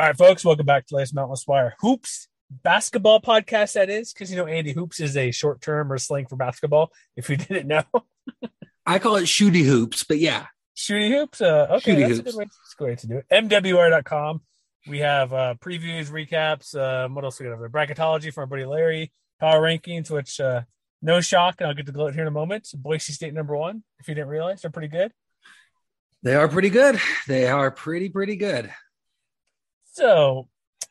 All 0.00 0.06
right, 0.06 0.16
folks, 0.16 0.46
welcome 0.46 0.64
back 0.64 0.86
to 0.86 0.96
Last 0.96 1.14
Mountain 1.14 1.36
Wire 1.46 1.74
Hoops 1.80 2.26
basketball 2.50 3.20
podcast. 3.20 3.74
That 3.74 3.90
is 3.90 4.14
because 4.14 4.30
you 4.30 4.38
know 4.38 4.46
Andy 4.46 4.72
Hoops 4.72 4.98
is 4.98 5.14
a 5.14 5.30
short 5.30 5.60
term 5.60 5.92
or 5.92 5.98
slang 5.98 6.24
for 6.24 6.36
basketball. 6.36 6.90
If 7.16 7.28
you 7.28 7.36
didn't 7.36 7.66
know, 7.66 7.82
I 8.86 8.98
call 8.98 9.16
it 9.16 9.24
shooty 9.24 9.62
hoops, 9.62 10.02
but 10.04 10.16
yeah, 10.18 10.46
shooty 10.74 11.10
hoops. 11.10 11.42
Uh, 11.42 11.66
okay, 11.72 11.92
Shooty 11.96 11.98
that's 11.98 12.10
hoops. 12.12 12.20
a 12.20 12.22
good 12.22 12.34
way. 12.34 12.44
That's 12.44 12.72
a 12.72 12.76
good 12.78 12.84
way 12.86 12.94
to 12.96 13.06
do 13.08 13.16
it. 13.18 13.26
MWR.com. 13.30 14.40
We 14.88 15.00
have 15.00 15.34
uh, 15.34 15.54
previews, 15.62 16.06
recaps. 16.10 16.74
Um, 16.74 17.14
what 17.14 17.24
else 17.26 17.38
we 17.38 17.44
got 17.44 17.52
over 17.52 17.68
there? 17.68 17.86
Bracketology 17.86 18.32
from 18.32 18.40
our 18.40 18.46
buddy 18.46 18.64
Larry. 18.64 19.12
Power 19.38 19.60
rankings, 19.60 20.10
which 20.10 20.40
uh, 20.40 20.62
no 21.02 21.20
shock, 21.20 21.56
and 21.58 21.68
I'll 21.68 21.74
get 21.74 21.84
to 21.84 21.92
gloat 21.92 22.14
here 22.14 22.22
in 22.22 22.28
a 22.28 22.30
moment. 22.30 22.70
Boise 22.74 23.12
State 23.12 23.34
number 23.34 23.54
one. 23.54 23.82
If 23.98 24.08
you 24.08 24.14
didn't 24.14 24.28
realize, 24.28 24.62
they're 24.62 24.70
pretty 24.70 24.88
good. 24.88 25.12
they 26.22 26.36
are 26.36 26.48
pretty 26.48 26.70
good. 26.70 26.98
They 27.28 27.48
are 27.48 27.70
pretty 27.70 28.08
pretty 28.08 28.36
good. 28.36 28.72
So 29.90 30.48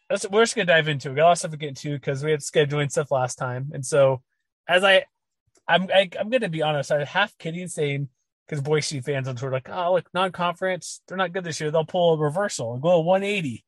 that's, 0.09 0.27
we're 0.29 0.43
just 0.43 0.55
gonna 0.55 0.65
dive 0.65 0.87
into 0.87 1.09
it. 1.09 1.11
We 1.11 1.15
got 1.17 1.23
a 1.23 1.25
lot 1.25 1.31
of 1.33 1.37
stuff 1.39 1.51
to 1.51 1.57
get 1.57 1.69
into 1.69 1.93
because 1.93 2.23
we 2.23 2.31
had 2.31 2.41
scheduling 2.41 2.91
stuff 2.91 3.11
last 3.11 3.35
time, 3.35 3.71
and 3.73 3.85
so 3.85 4.21
as 4.67 4.83
I, 4.83 5.05
I'm 5.67 5.83
I, 5.93 6.09
I'm 6.19 6.29
gonna 6.29 6.49
be 6.49 6.61
honest, 6.61 6.91
I 6.91 7.03
half 7.05 7.37
kidding 7.37 7.67
saying 7.67 8.09
because 8.47 8.61
Boise 8.63 9.01
fans 9.01 9.27
on 9.27 9.35
Twitter 9.35 9.49
are 9.49 9.53
like, 9.53 9.69
oh 9.69 9.93
look, 9.93 10.09
non-conference, 10.13 11.01
they're 11.07 11.17
not 11.17 11.33
good 11.33 11.43
this 11.43 11.61
year. 11.61 11.69
They'll 11.71 11.85
pull 11.85 12.15
a 12.15 12.17
reversal 12.17 12.73
and 12.73 12.81
go 12.81 12.89
a 12.89 13.01
180. 13.01 13.63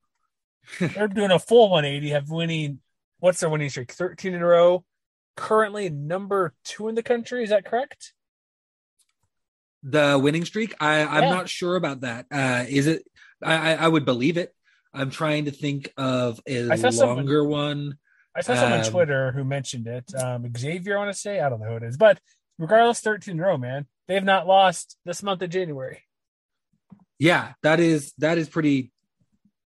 they're 0.80 1.08
doing 1.08 1.31
a 1.31 1.40
full 1.40 1.70
180, 1.70 2.09
have 2.09 2.30
winning. 2.30 2.80
What's 3.20 3.40
their 3.40 3.50
winning 3.50 3.70
streak? 3.70 3.91
13 3.91 4.34
in 4.34 4.41
a 4.41 4.46
row. 4.46 4.84
Currently 5.38 5.90
number 5.90 6.53
two 6.64 6.88
in 6.88 6.96
the 6.96 7.03
country. 7.03 7.44
Is 7.44 7.52
that 7.52 7.66
correct? 7.66 8.14
The 9.84 10.20
winning 10.22 10.46
streak. 10.46 10.75
I 10.80 11.02
I'm 11.03 11.24
Yeah. 11.24 11.30
not 11.30 11.50
sure 11.50 11.75
about 11.75 12.02
that. 12.02 12.25
Uh, 12.31 12.66
is 12.68 12.88
it? 12.88 13.03
I 13.44 13.74
I 13.74 13.86
I 13.86 13.88
would 13.88 14.06
believe 14.06 14.38
it. 14.38 14.53
I'm 14.94 15.09
trying 15.09 15.46
to 15.46 15.52
think 15.52 15.91
of 15.97 16.40
a 16.46 16.75
saw 16.78 16.90
someone- 16.90 17.18
longer 17.18 17.44
one. 17.44 17.97
I 18.35 18.41
saw 18.41 18.56
someone 18.56 18.79
on 18.79 18.85
Um, 18.85 18.91
Twitter 18.91 19.31
who 19.34 19.44
mentioned 19.44 19.88
it. 19.88 20.13
Um, 20.16 20.50
Xavier, 20.57 20.96
I 20.97 21.00
want 21.00 21.13
to 21.13 21.19
say, 21.19 21.40
I 21.41 21.50
don't 21.50 21.59
know 21.59 21.68
who 21.69 21.75
it 21.78 21.84
is, 21.84 21.97
but 21.97 22.19
regardless, 22.57 23.02
13 23.02 23.34
in 23.34 23.40
a 23.40 23.44
row, 23.44 23.57
man. 23.57 23.88
They 24.07 24.13
have 24.16 24.24
not 24.24 24.47
lost 24.47 24.97
this 25.06 25.22
month 25.24 25.41
of 25.41 25.50
January. 25.50 26.03
yeah 27.19 27.53
that 27.62 27.79
is 27.79 28.13
that 28.18 28.38
is 28.40 28.50
pretty 28.50 28.91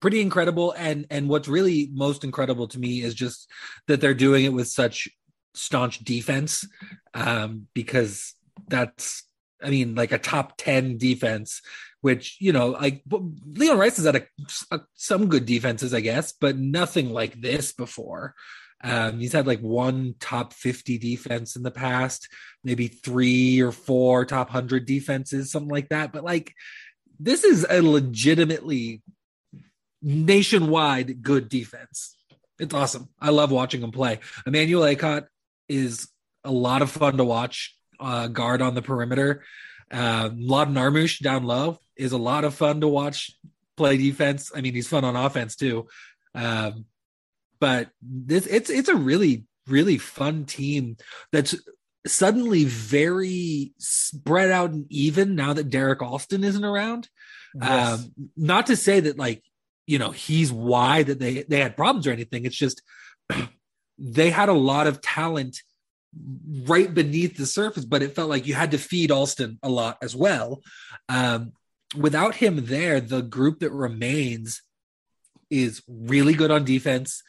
pretty 0.00 0.20
incredible 0.20 0.72
and 0.78 1.04
and 1.10 1.28
what's 1.28 1.48
really 1.48 1.90
most 1.92 2.22
incredible 2.22 2.68
to 2.68 2.78
me 2.78 3.02
is 3.02 3.12
just 3.12 3.50
that 3.88 4.00
they're 4.00 4.14
doing 4.14 4.44
it 4.44 4.52
with 4.52 4.68
such 4.68 5.08
staunch 5.54 5.98
defense 6.04 6.64
um 7.12 7.66
because 7.74 8.34
that's 8.68 9.24
i 9.62 9.68
mean 9.68 9.96
like 9.96 10.12
a 10.12 10.18
top 10.18 10.54
10 10.58 10.96
defense 10.96 11.60
which 12.00 12.36
you 12.40 12.52
know 12.52 12.68
like 12.68 13.02
leon 13.46 13.78
rice 13.78 13.96
has 13.96 14.06
had 14.06 14.16
a, 14.16 14.26
a, 14.70 14.80
some 14.94 15.28
good 15.28 15.46
defenses 15.46 15.92
i 15.92 16.00
guess 16.00 16.32
but 16.32 16.56
nothing 16.56 17.12
like 17.12 17.40
this 17.40 17.72
before 17.72 18.34
um 18.82 19.18
he's 19.18 19.32
had 19.32 19.46
like 19.46 19.60
one 19.60 20.14
top 20.20 20.52
50 20.52 20.98
defense 20.98 21.56
in 21.56 21.62
the 21.62 21.70
past 21.70 22.28
maybe 22.64 22.88
three 22.88 23.60
or 23.60 23.72
four 23.72 24.24
top 24.24 24.48
100 24.48 24.86
defenses 24.86 25.50
something 25.50 25.70
like 25.70 25.90
that 25.90 26.12
but 26.12 26.24
like 26.24 26.54
this 27.20 27.44
is 27.44 27.66
a 27.68 27.82
legitimately 27.82 29.02
nationwide 30.02 31.22
good 31.22 31.48
defense. 31.48 32.16
It's 32.58 32.74
awesome. 32.74 33.08
I 33.20 33.30
love 33.30 33.50
watching 33.50 33.82
him 33.82 33.92
play. 33.92 34.20
Emmanuel 34.46 34.82
Akot 34.82 35.26
is 35.68 36.08
a 36.44 36.50
lot 36.50 36.82
of 36.82 36.90
fun 36.90 37.18
to 37.18 37.24
watch. 37.24 37.76
Uh, 37.98 38.28
guard 38.28 38.62
on 38.62 38.74
the 38.74 38.80
perimeter. 38.80 39.44
Uh, 39.90 40.30
Mladen 40.30 40.74
Armus 40.74 41.18
down 41.20 41.44
low 41.44 41.78
is 42.00 42.12
a 42.12 42.18
lot 42.18 42.44
of 42.44 42.54
fun 42.54 42.80
to 42.80 42.88
watch 42.88 43.36
play 43.76 43.96
defense. 43.96 44.50
I 44.54 44.60
mean, 44.60 44.74
he's 44.74 44.88
fun 44.88 45.04
on 45.04 45.16
offense 45.16 45.54
too. 45.54 45.86
Um, 46.34 46.86
but 47.60 47.90
this 48.00 48.46
it's 48.46 48.70
it's 48.70 48.88
a 48.88 48.96
really 48.96 49.44
really 49.66 49.98
fun 49.98 50.46
team 50.46 50.96
that's 51.30 51.54
suddenly 52.06 52.64
very 52.64 53.72
spread 53.78 54.50
out 54.50 54.70
and 54.70 54.86
even 54.90 55.34
now 55.34 55.52
that 55.52 55.68
Derrick 55.68 56.02
Alston 56.02 56.42
isn't 56.42 56.64
around. 56.64 57.08
Yes. 57.54 58.00
Um, 58.00 58.12
not 58.36 58.66
to 58.66 58.76
say 58.76 59.00
that 59.00 59.18
like 59.18 59.42
you 59.86 59.98
know 59.98 60.10
he's 60.10 60.50
why 60.50 61.02
that 61.02 61.18
they 61.18 61.42
they 61.42 61.60
had 61.60 61.76
problems 61.76 62.06
or 62.06 62.12
anything. 62.12 62.46
It's 62.46 62.56
just 62.56 62.82
they 63.98 64.30
had 64.30 64.48
a 64.48 64.54
lot 64.54 64.86
of 64.86 65.02
talent 65.02 65.58
right 66.64 66.92
beneath 66.92 67.36
the 67.36 67.46
surface, 67.46 67.84
but 67.84 68.02
it 68.02 68.14
felt 68.14 68.30
like 68.30 68.46
you 68.46 68.54
had 68.54 68.72
to 68.72 68.78
feed 68.78 69.10
Alston 69.10 69.58
a 69.62 69.68
lot 69.68 69.98
as 70.02 70.16
well. 70.16 70.62
Um, 71.08 71.52
without 71.96 72.36
him 72.36 72.66
there, 72.66 73.00
the 73.00 73.22
group 73.22 73.60
that 73.60 73.70
remains 73.72 74.62
is 75.50 75.82
really 75.88 76.34
good 76.34 76.50
on 76.50 76.64
defense. 76.64 77.22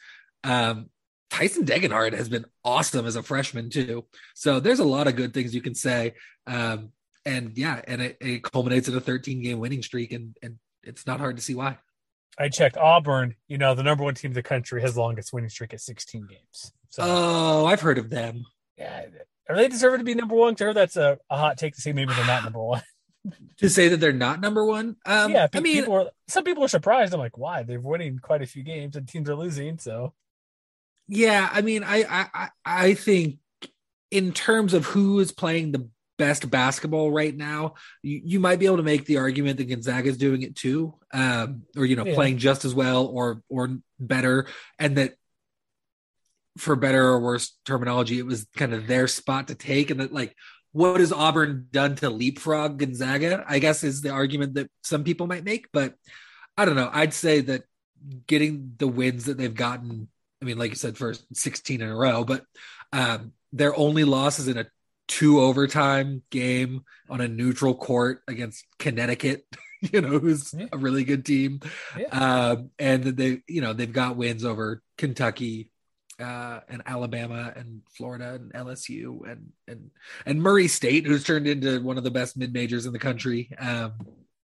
Um, 0.44 0.90
Tyson 1.30 1.64
Degenhart 1.64 2.12
has 2.12 2.28
been 2.28 2.44
awesome 2.64 3.06
as 3.06 3.16
a 3.16 3.22
freshman 3.22 3.70
too. 3.70 4.04
So 4.34 4.60
there's 4.60 4.80
a 4.80 4.84
lot 4.84 5.08
of 5.08 5.16
good 5.16 5.32
things 5.34 5.54
you 5.54 5.62
can 5.62 5.74
say. 5.74 6.14
Um, 6.46 6.90
and 7.24 7.56
yeah, 7.56 7.80
and 7.86 8.02
it, 8.02 8.16
it 8.20 8.42
culminates 8.42 8.88
in 8.88 8.96
a 8.96 9.00
13 9.00 9.42
game 9.42 9.58
winning 9.58 9.82
streak, 9.82 10.12
and 10.12 10.36
and 10.42 10.58
it's 10.82 11.06
not 11.06 11.20
hard 11.20 11.36
to 11.36 11.42
see 11.42 11.54
why. 11.54 11.78
I 12.38 12.48
checked 12.48 12.76
Auburn, 12.76 13.36
you 13.46 13.58
know, 13.58 13.74
the 13.74 13.82
number 13.82 14.02
one 14.04 14.14
team 14.14 14.30
in 14.30 14.34
the 14.34 14.42
country 14.42 14.80
has 14.82 14.94
the 14.94 15.00
longest 15.00 15.32
winning 15.32 15.50
streak 15.50 15.72
at 15.74 15.80
16 15.80 16.26
games. 16.26 16.72
So, 16.90 17.02
Oh, 17.06 17.66
I've 17.66 17.80
heard 17.82 17.98
of 17.98 18.10
them. 18.10 18.44
yeah, 18.76 19.04
are 19.48 19.56
they 19.56 19.68
deserving 19.68 19.98
to 19.98 20.04
be 20.04 20.14
number 20.14 20.34
one? 20.34 20.56
Sure, 20.56 20.72
that's 20.74 20.96
a, 20.96 21.18
a 21.30 21.36
hot 21.36 21.58
take 21.58 21.74
to 21.74 21.80
say 21.80 21.92
maybe 21.92 22.12
they're 22.14 22.26
not 22.26 22.42
number 22.44 22.62
one. 22.62 22.82
To 23.58 23.68
say 23.70 23.88
that 23.88 23.98
they're 23.98 24.12
not 24.12 24.40
number 24.40 24.64
one, 24.64 24.96
um, 25.06 25.30
yeah, 25.32 25.46
I 25.54 25.60
mean, 25.60 25.82
people 25.82 25.94
are, 25.94 26.10
some 26.26 26.42
people 26.42 26.64
are 26.64 26.68
surprised. 26.68 27.14
I'm 27.14 27.20
like, 27.20 27.38
why? 27.38 27.62
They're 27.62 27.78
winning 27.80 28.18
quite 28.18 28.42
a 28.42 28.46
few 28.46 28.64
games 28.64 28.96
and 28.96 29.06
teams 29.06 29.30
are 29.30 29.36
losing. 29.36 29.78
So, 29.78 30.12
yeah, 31.06 31.48
I 31.52 31.60
mean, 31.62 31.84
I, 31.84 32.02
I, 32.02 32.26
I- 32.34 32.48
I 32.64 32.94
think 32.94 33.38
in 34.10 34.32
terms 34.32 34.74
of 34.74 34.86
who 34.86 35.20
is 35.20 35.30
playing 35.30 35.70
the 35.70 35.88
best 36.18 36.50
basketball 36.50 37.12
right 37.12 37.36
now, 37.36 37.74
you, 38.02 38.20
you 38.24 38.40
might 38.40 38.58
be 38.58 38.66
able 38.66 38.76
to 38.78 38.82
make 38.82 39.04
the 39.06 39.18
argument 39.18 39.58
that 39.58 39.68
Gonzaga 39.68 40.08
is 40.08 40.16
doing 40.16 40.42
it 40.42 40.56
too, 40.56 40.94
um, 41.14 41.62
or 41.76 41.86
you 41.86 41.94
know, 41.96 42.04
Yeah. 42.04 42.14
playing 42.14 42.38
just 42.38 42.64
as 42.64 42.74
well 42.74 43.06
or 43.06 43.42
or 43.48 43.78
better, 44.00 44.46
and 44.80 44.96
that 44.98 45.14
for 46.58 46.76
better 46.76 47.04
or 47.04 47.20
worse 47.20 47.56
terminology, 47.64 48.18
it 48.18 48.26
was 48.26 48.46
kind 48.56 48.74
of 48.74 48.86
their 48.86 49.06
spot 49.08 49.48
to 49.48 49.54
take, 49.54 49.90
and 49.90 50.00
that 50.00 50.12
like 50.12 50.34
what 50.72 51.00
has 51.00 51.12
Auburn 51.12 51.68
done 51.70 51.96
to 51.96 52.10
leapfrog 52.10 52.78
Gonzaga? 52.78 53.44
I 53.46 53.58
guess 53.58 53.84
is 53.84 54.00
the 54.00 54.10
argument 54.10 54.54
that 54.54 54.70
some 54.82 55.04
people 55.04 55.26
might 55.26 55.44
make, 55.44 55.68
but 55.72 55.94
I 56.56 56.64
don't 56.64 56.76
know. 56.76 56.90
I'd 56.92 57.14
say 57.14 57.40
that 57.42 57.64
getting 58.26 58.74
the 58.78 58.88
wins 58.88 59.26
that 59.26 59.38
they've 59.38 59.54
gotten, 59.54 60.08
I 60.40 60.44
mean, 60.44 60.58
like 60.58 60.70
you 60.70 60.76
said, 60.76 60.96
for 60.98 61.14
16 61.32 61.80
in 61.80 61.88
a 61.88 61.96
row, 61.96 62.24
but 62.24 62.44
um, 62.92 63.32
their 63.52 63.76
only 63.76 64.04
loss 64.04 64.38
is 64.38 64.48
in 64.48 64.58
a 64.58 64.66
two 65.08 65.40
overtime 65.40 66.22
game 66.30 66.82
on 67.10 67.20
a 67.20 67.28
neutral 67.28 67.74
court 67.74 68.22
against 68.28 68.64
Connecticut, 68.78 69.44
you 69.80 70.00
know, 70.00 70.18
who's 70.18 70.54
Yeah. 70.54 70.66
a 70.72 70.78
really 70.78 71.04
good 71.04 71.24
team. 71.24 71.60
Yeah. 71.98 72.06
Um, 72.08 72.70
and 72.78 73.02
they, 73.04 73.42
you 73.48 73.60
know, 73.60 73.72
they've 73.72 73.92
got 73.92 74.16
wins 74.16 74.44
over 74.44 74.82
Kentucky, 74.96 75.70
uh, 76.22 76.60
and 76.68 76.82
Alabama 76.86 77.52
and 77.56 77.82
Florida 77.96 78.34
and 78.34 78.52
LSU 78.52 79.28
and 79.30 79.52
and 79.68 79.90
and 80.24 80.42
Murray 80.42 80.68
State, 80.68 81.06
who's 81.06 81.24
turned 81.24 81.46
into 81.46 81.80
one 81.82 81.98
of 81.98 82.04
the 82.04 82.10
best 82.10 82.36
mid 82.36 82.52
majors 82.52 82.86
in 82.86 82.92
the 82.92 82.98
country. 82.98 83.50
Um, 83.58 83.92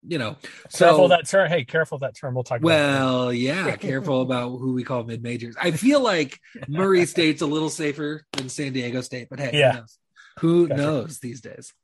you 0.07 0.17
know, 0.17 0.37
Careful 0.73 0.97
so 0.97 1.05
of 1.05 1.11
that 1.11 1.27
term. 1.29 1.49
Hey, 1.51 1.65
careful 1.65 1.99
that 1.99 2.17
term. 2.17 2.35
We'll 2.35 2.45
talk 2.45 2.61
about 2.61 2.69
it. 2.71 2.73
well, 2.73 3.33
yeah, 3.33 3.75
careful 3.77 4.23
about 4.23 4.51
who 4.51 4.73
we 4.73 4.85
call 4.85 5.03
mid 5.05 5.23
majors. 5.23 5.57
I 5.61 5.73
feel 5.73 6.01
like 6.01 6.41
Murray 6.69 7.05
State's 7.15 7.43
a 7.43 7.47
little 7.47 7.69
safer 7.71 8.25
than 8.33 8.49
San 8.49 8.73
Diego 8.73 9.01
State, 9.01 9.29
but 9.29 9.41
hey, 9.41 9.51
Yeah. 9.59 9.73
who 9.73 9.79
knows? 9.79 9.99
Who 10.39 10.69
Gotcha. 10.69 10.83
knows 10.83 11.19
these 11.19 11.41
days? 11.41 11.75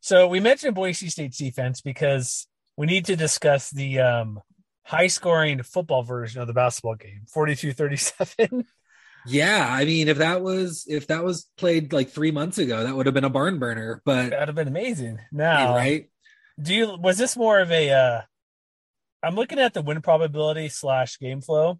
So 0.00 0.28
we 0.28 0.40
mentioned 0.40 0.74
Boise 0.76 1.08
State's 1.10 1.38
defense 1.38 1.80
because 1.80 2.46
we 2.76 2.86
need 2.86 3.04
to 3.06 3.16
discuss 3.16 3.68
the 3.70 3.98
um, 3.98 4.40
high 4.84 5.08
scoring 5.08 5.62
football 5.62 6.02
version 6.04 6.40
of 6.40 6.46
the 6.46 6.54
basketball 6.54 6.94
game 6.94 7.22
42 7.28 7.72
37. 7.72 8.64
Yeah, 9.26 9.66
I 9.68 9.84
mean, 9.84 10.08
if 10.08 10.18
that 10.18 10.42
was 10.42 10.84
if 10.88 11.06
that 11.08 11.22
was 11.24 11.48
played 11.56 11.92
like 11.92 12.10
three 12.10 12.30
months 12.30 12.58
ago, 12.58 12.84
that 12.84 12.94
would 12.94 13.06
have 13.06 13.14
been 13.14 13.24
a 13.24 13.30
barn 13.30 13.58
burner. 13.58 14.00
But 14.04 14.30
That 14.30 14.38
would 14.40 14.48
have 14.48 14.54
been 14.56 14.68
amazing. 14.68 15.18
Now, 15.30 15.74
right, 15.74 16.10
do 16.60 16.74
you 16.74 16.96
was 16.98 17.18
this 17.18 17.36
more 17.36 17.60
of 17.60 17.70
a 17.70 17.90
uh 17.90 18.20
I'm 19.22 19.34
looking 19.34 19.58
at 19.58 19.74
the 19.74 19.82
win 19.82 20.00
probability 20.00 20.68
slash 20.70 21.18
game 21.18 21.42
flow. 21.42 21.78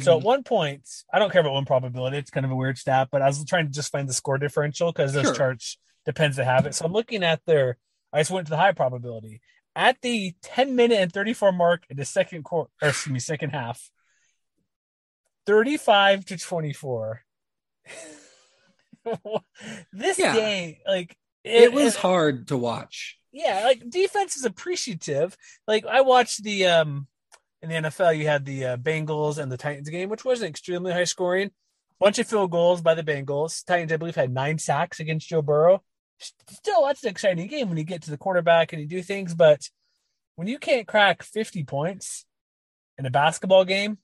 So 0.00 0.16
at 0.16 0.22
Mhm. 0.22 0.24
one 0.24 0.42
point, 0.44 0.88
I 1.12 1.18
don't 1.18 1.30
care 1.32 1.40
about 1.40 1.54
win 1.54 1.64
probability. 1.64 2.16
It's 2.18 2.30
kind 2.30 2.46
of 2.46 2.52
a 2.52 2.56
weird 2.56 2.78
stat, 2.78 3.08
but 3.10 3.22
I 3.22 3.26
was 3.26 3.44
trying 3.44 3.66
to 3.66 3.72
just 3.72 3.90
find 3.92 4.08
the 4.08 4.12
score 4.12 4.38
differential 4.38 4.92
because 4.92 5.12
those 5.12 5.24
Sure. 5.26 5.34
charts 5.34 5.78
depends 6.04 6.36
to 6.36 6.44
have 6.44 6.66
it. 6.66 6.74
So 6.74 6.84
I'm 6.84 6.92
looking 6.92 7.22
at 7.24 7.44
their. 7.44 7.76
I 8.12 8.20
just 8.20 8.30
went 8.30 8.46
to 8.46 8.50
the 8.50 8.56
high 8.56 8.72
probability 8.72 9.40
at 9.76 10.00
the 10.02 10.34
10 10.42 10.74
minute 10.76 10.98
and 11.00 11.12
34 11.12 11.52
mark 11.52 11.84
in 11.90 11.96
the 11.96 12.04
second 12.04 12.42
quarter, 12.44 12.70
or 12.82 12.88
excuse 12.88 13.12
me, 13.12 13.18
second 13.20 13.50
half. 13.50 13.88
35 15.50 16.24
to 16.26 16.36
24. 16.38 17.22
this 19.92 20.18
Yeah. 20.18 20.34
game, 20.34 20.76
like 20.86 21.16
it 21.42 21.72
was 21.72 21.96
hard 21.96 22.48
to 22.48 22.56
watch. 22.56 23.18
yeah, 23.32 23.62
like 23.64 23.82
defense 23.88 24.36
is 24.36 24.44
appreciative. 24.44 25.36
Like 25.66 25.84
I 25.86 26.02
watched 26.02 26.44
the 26.44 26.66
um 26.66 27.08
in 27.62 27.68
the 27.68 27.74
NFL, 27.90 28.16
you 28.16 28.26
had 28.26 28.44
the 28.44 28.64
uh, 28.64 28.76
Bengals 28.78 29.38
and 29.38 29.50
the 29.52 29.56
Titans 29.58 29.88
game, 29.90 30.08
which 30.08 30.24
wasn't 30.24 30.50
extremely 30.50 30.92
high 30.92 31.04
scoring. 31.04 31.50
Bunch 31.98 32.18
of 32.18 32.26
field 32.26 32.50
goals 32.50 32.80
by 32.80 32.94
the 32.94 33.02
Bengals. 33.02 33.62
Titans, 33.66 33.92
I 33.92 33.96
believe, 33.98 34.14
had 34.14 34.32
nine 34.32 34.58
sacks 34.58 34.98
against 35.00 35.28
Joe 35.28 35.42
Burrow. 35.42 35.82
Still, 36.48 36.86
that's 36.86 37.02
an 37.02 37.10
exciting 37.10 37.46
game 37.48 37.68
when 37.68 37.76
you 37.76 37.84
get 37.84 38.02
to 38.02 38.10
the 38.10 38.16
quarterback 38.16 38.72
and 38.72 38.80
you 38.80 38.88
do 38.88 39.02
things. 39.02 39.34
But 39.34 39.68
when 40.36 40.48
you 40.48 40.58
can't 40.58 40.86
crack 40.86 41.22
50 41.22 41.64
points 41.64 42.24
in 42.96 43.04
a 43.04 43.10
basketball 43.10 43.66
game, 43.66 43.98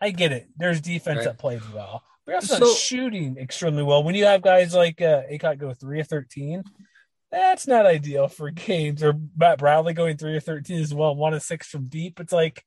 I 0.00 0.10
get 0.10 0.32
it. 0.32 0.48
There's 0.56 0.80
defense 0.80 1.18
Right. 1.18 1.24
that 1.26 1.38
plays 1.38 1.62
well. 1.74 2.02
But 2.24 2.32
you're 2.32 2.36
also 2.36 2.54
So- 2.58 2.64
not 2.66 2.76
shooting 2.76 3.36
extremely 3.38 3.82
well. 3.82 4.02
When 4.04 4.14
you 4.14 4.24
have 4.26 4.42
guys 4.42 4.74
like 4.74 5.00
uh, 5.00 5.22
Akot 5.30 5.58
go 5.58 5.72
three 5.74 6.00
of 6.00 6.08
13, 6.08 6.62
that's 7.30 7.66
not 7.66 7.84
ideal 7.86 8.28
for 8.28 8.50
games. 8.52 9.02
Or 9.02 9.14
Matt 9.36 9.58
Bradley 9.58 9.92
going 9.94 10.16
three 10.16 10.36
of 10.36 10.44
13 10.44 10.80
as 10.80 10.94
well, 10.94 11.14
one 11.16 11.34
of 11.34 11.42
six 11.42 11.66
from 11.66 11.86
deep. 11.86 12.20
It's 12.20 12.32
like, 12.32 12.64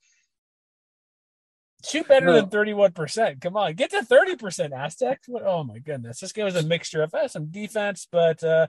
shoot 1.86 2.08
better 2.08 2.28
No. 2.28 2.34
than 2.34 2.50
31%. 2.50 3.42
Come 3.42 3.58
on, 3.58 3.74
get 3.74 3.92
to 3.92 4.04
30%, 4.04 4.72
Aztecs. 4.74 5.28
What? 5.28 5.44
Oh 5.44 5.64
my 5.64 5.80
goodness. 5.80 6.20
This 6.20 6.32
game 6.32 6.46
was 6.46 6.56
a 6.56 6.64
mixture 6.64 7.02
of 7.02 7.14
some 7.32 7.48
defense, 7.48 8.08
but 8.12 8.44
uh, 8.44 8.68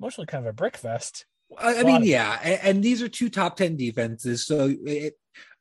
mostly 0.00 0.26
kind 0.26 0.44
of 0.44 0.50
a 0.50 0.52
brick 0.54 0.76
fest. 0.76 1.24
I, 1.56 1.76
I 1.78 1.82
mean, 1.82 2.02
yeah, 2.04 2.38
and, 2.42 2.60
and 2.62 2.82
these 2.84 3.02
are 3.02 3.08
two 3.08 3.30
top 3.30 3.56
ten 3.56 3.76
defenses. 3.76 4.44
So 4.44 4.74
it, 4.84 5.14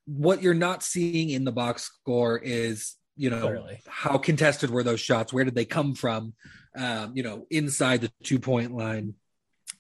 what 0.08 0.42
you're 0.42 0.54
not 0.54 0.82
seeing 0.84 1.30
in 1.30 1.44
the 1.44 1.52
box 1.52 1.84
score 1.84 2.38
is 2.40 2.96
you 3.16 3.30
know 3.30 3.42
Clearly. 3.42 3.80
how 3.88 4.18
contested 4.18 4.70
were 4.70 4.84
those 4.84 5.00
shots? 5.02 5.32
Where 5.32 5.44
did 5.44 5.56
they 5.56 5.66
come 5.66 5.94
from? 5.94 6.34
Um, 6.76 7.12
you 7.16 7.24
know, 7.24 7.46
inside 7.50 8.02
the 8.02 8.12
two 8.24 8.40
point 8.40 8.74
line. 8.76 9.14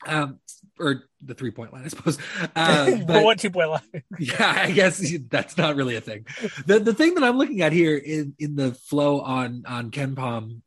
Um, 0.06 0.40
or 0.80 1.06
the 1.24 1.34
three 1.34 1.50
point 1.52 1.74
line, 1.74 1.86
I 1.86 1.88
suppose. 1.88 2.20
Uh, 2.56 2.92
but 2.98 3.08
but 3.08 3.24
what 3.24 3.40
two 3.40 3.50
point 3.50 3.70
line? 3.72 4.04
yeah, 4.20 4.54
I 4.66 4.72
guess 4.72 5.04
that's 5.30 5.58
not 5.58 5.76
really 5.76 5.96
a 5.96 6.02
thing. 6.02 6.26
The 6.66 6.80
the 6.80 6.94
thing 6.94 7.16
that 7.16 7.24
I'm 7.24 7.38
looking 7.38 7.62
at 7.62 7.72
here 7.74 7.98
in 7.98 8.36
in 8.38 8.56
the 8.56 8.74
flow 8.74 9.22
on 9.22 9.64
on 9.68 9.90
KenPom, 9.92 10.62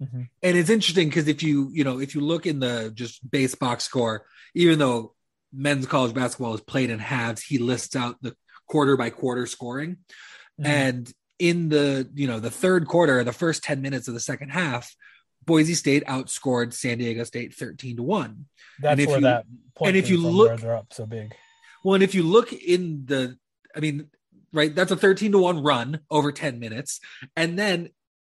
Mhm. 0.00 0.28
and 0.44 0.56
it's 0.56 0.70
interesting 0.70 1.08
because 1.08 1.26
if 1.26 1.42
you 1.42 1.70
you 1.72 1.82
know 1.82 1.98
if 1.98 2.14
you 2.14 2.20
look 2.20 2.46
in 2.46 2.60
the 2.60 2.92
just 2.94 3.28
base 3.28 3.56
box 3.56 3.82
score, 3.84 4.26
even 4.54 4.78
though 4.78 5.14
men's 5.52 5.86
college 5.86 6.14
basketball 6.14 6.54
is 6.54 6.60
played 6.60 6.90
in 6.90 7.00
halves, 7.00 7.42
he 7.42 7.58
lists 7.58 7.96
out 7.96 8.16
the 8.22 8.36
quarter 8.68 8.96
by 8.96 9.10
quarter 9.10 9.46
scoring, 9.46 9.96
Mhm. 10.60 10.66
and 10.66 11.12
in 11.38 11.68
the 11.68 12.08
you 12.14 12.26
know 12.28 12.38
the 12.40 12.50
third 12.50 12.86
quarter, 12.86 13.22
the 13.24 13.32
first 13.32 13.62
ten 13.64 13.82
minutes 13.82 14.06
of 14.08 14.14
the 14.14 14.20
second 14.20 14.50
half. 14.50 14.94
Boise 15.44 15.72
State 15.74 16.04
outscored 16.04 16.74
San 16.74 16.98
Diego 16.98 17.24
State 17.24 17.54
13 17.54 17.96
to 17.96 18.02
1. 18.02 18.44
That's 18.82 19.06
where 19.06 19.16
you- 19.16 19.22
that 19.22 19.46
point 19.74 19.88
and 19.88 19.96
if 19.96 20.10
you 20.10 20.18
look- 20.18 20.60
they're 20.60 20.76
up 20.76 20.92
so 20.92 21.06
big. 21.06 21.34
Well, 21.82 21.94
and 21.94 22.02
if 22.02 22.14
you 22.14 22.22
look 22.22 22.52
in 22.52 23.06
the, 23.06 23.38
I 23.74 23.80
mean, 23.80 24.10
right, 24.52 24.74
that's 24.74 24.90
a 24.92 24.96
13 24.96 25.32
to 25.32 25.38
1 25.38 25.62
run 25.62 26.00
over 26.10 26.32
10 26.32 26.58
minutes. 26.58 27.00
And 27.34 27.58
then 27.58 27.88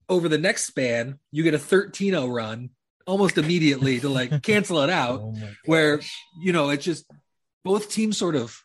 over 0.07 0.30
the 0.30 0.38
next 0.38 0.63
span, 0.66 1.19
you 1.31 1.44
get 1.44 1.54
a 1.54 1.60
13 1.60 2.13
0 2.13 2.28
run 2.28 2.69
almost 3.06 3.38
immediately 3.38 4.00
to 4.00 4.07
like 4.07 4.30
cancel 4.44 4.80
it 4.80 4.89
out, 4.89 5.19
Oh 5.19 5.36
where, 5.66 6.00
you 6.42 6.54
know, 6.54 6.69
it's 6.69 6.86
just 6.86 7.12
both 7.66 7.92
teams 7.92 8.16
sort 8.18 8.38
of 8.38 8.57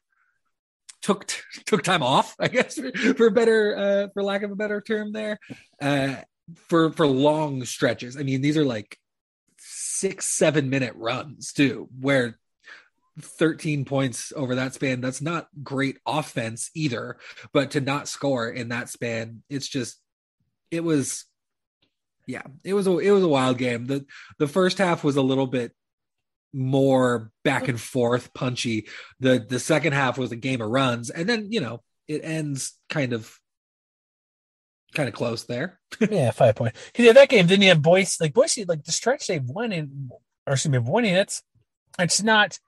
took 1.02 1.26
took 1.66 1.82
time 1.82 2.02
off, 2.02 2.34
I 2.38 2.48
guess, 2.48 2.78
for, 3.16 3.31
better, 3.31 3.76
uh, 3.76 4.08
for 4.12 4.22
lack 4.22 4.43
of 4.43 4.50
a 4.50 4.56
better 4.56 4.81
term 4.81 5.12
there, 5.12 5.38
uh, 5.81 6.16
for, 6.54 6.93
for 6.93 7.06
long 7.06 7.64
stretches. 7.64 8.16
I 8.16 8.22
mean, 8.22 8.40
these 8.40 8.56
are 8.56 8.64
like 8.64 8.98
six, 9.58 10.26
seven 10.26 10.70
minute 10.70 10.94
runs 10.96 11.52
too, 11.52 11.88
where 12.00 12.38
13 13.20 13.84
points 13.84 14.32
over 14.37 14.56
that 14.56 14.75
span 14.75 15.00
that's 15.00 15.22
not 15.22 15.48
great 15.62 15.96
offense 16.06 16.70
either 16.75 17.17
but 17.53 17.70
to 17.70 17.81
not 17.81 18.08
score 18.08 18.48
in 18.48 18.69
that 18.69 18.91
span 18.91 19.43
it's 19.48 19.67
just 19.67 19.98
it 20.70 20.84
was 20.84 21.24
yeah 22.26 22.43
it 22.62 22.74
was 22.74 22.86
a 22.86 22.98
it 22.98 23.10
was 23.10 23.22
a 23.22 23.29
wild 23.29 23.56
game 23.56 23.86
the 23.86 24.05
the 24.38 24.46
first 24.46 24.76
half 24.76 25.03
was 25.03 25.17
a 25.17 25.22
little 25.22 25.46
bit 25.46 25.72
more 26.53 27.31
back 27.44 27.65
oh. 27.65 27.70
and 27.70 27.81
forth 27.81 28.32
punchy 28.32 28.86
the 29.20 29.44
the 29.46 29.58
second 29.58 29.93
half 29.93 30.17
was 30.17 30.32
a 30.32 30.36
game 30.36 30.60
of 30.60 30.70
runs 30.70 31.10
and 31.10 31.29
then 31.29 31.50
you 31.50 31.60
know 31.60 31.82
it 32.08 32.20
ends 32.24 32.79
kind 32.88 33.12
of 33.12 33.38
kind 34.94 35.08
of 35.08 35.15
close 35.15 35.44
there 35.44 35.79
yeah, 36.10 36.31
five 36.31 36.55
point. 36.55 36.74
Because 36.86 37.05
yeah, 37.05 37.12
that 37.12 37.29
game 37.29 37.46
didn't 37.46 37.62
you 37.62 37.69
have 37.69 37.82
Boise 37.82 38.17
like 38.20 38.34
Boise 38.34 38.65
like 38.65 38.84
the 38.84 38.93
stretch 38.93 39.26
they've 39.26 39.44
won 39.44 39.72
in 39.72 40.10
or 40.46 40.55
excuse 40.55 40.72
me, 40.72 40.79
winning 40.79 41.15
it's 41.15 41.43
it's 41.98 42.22
not 42.22 42.58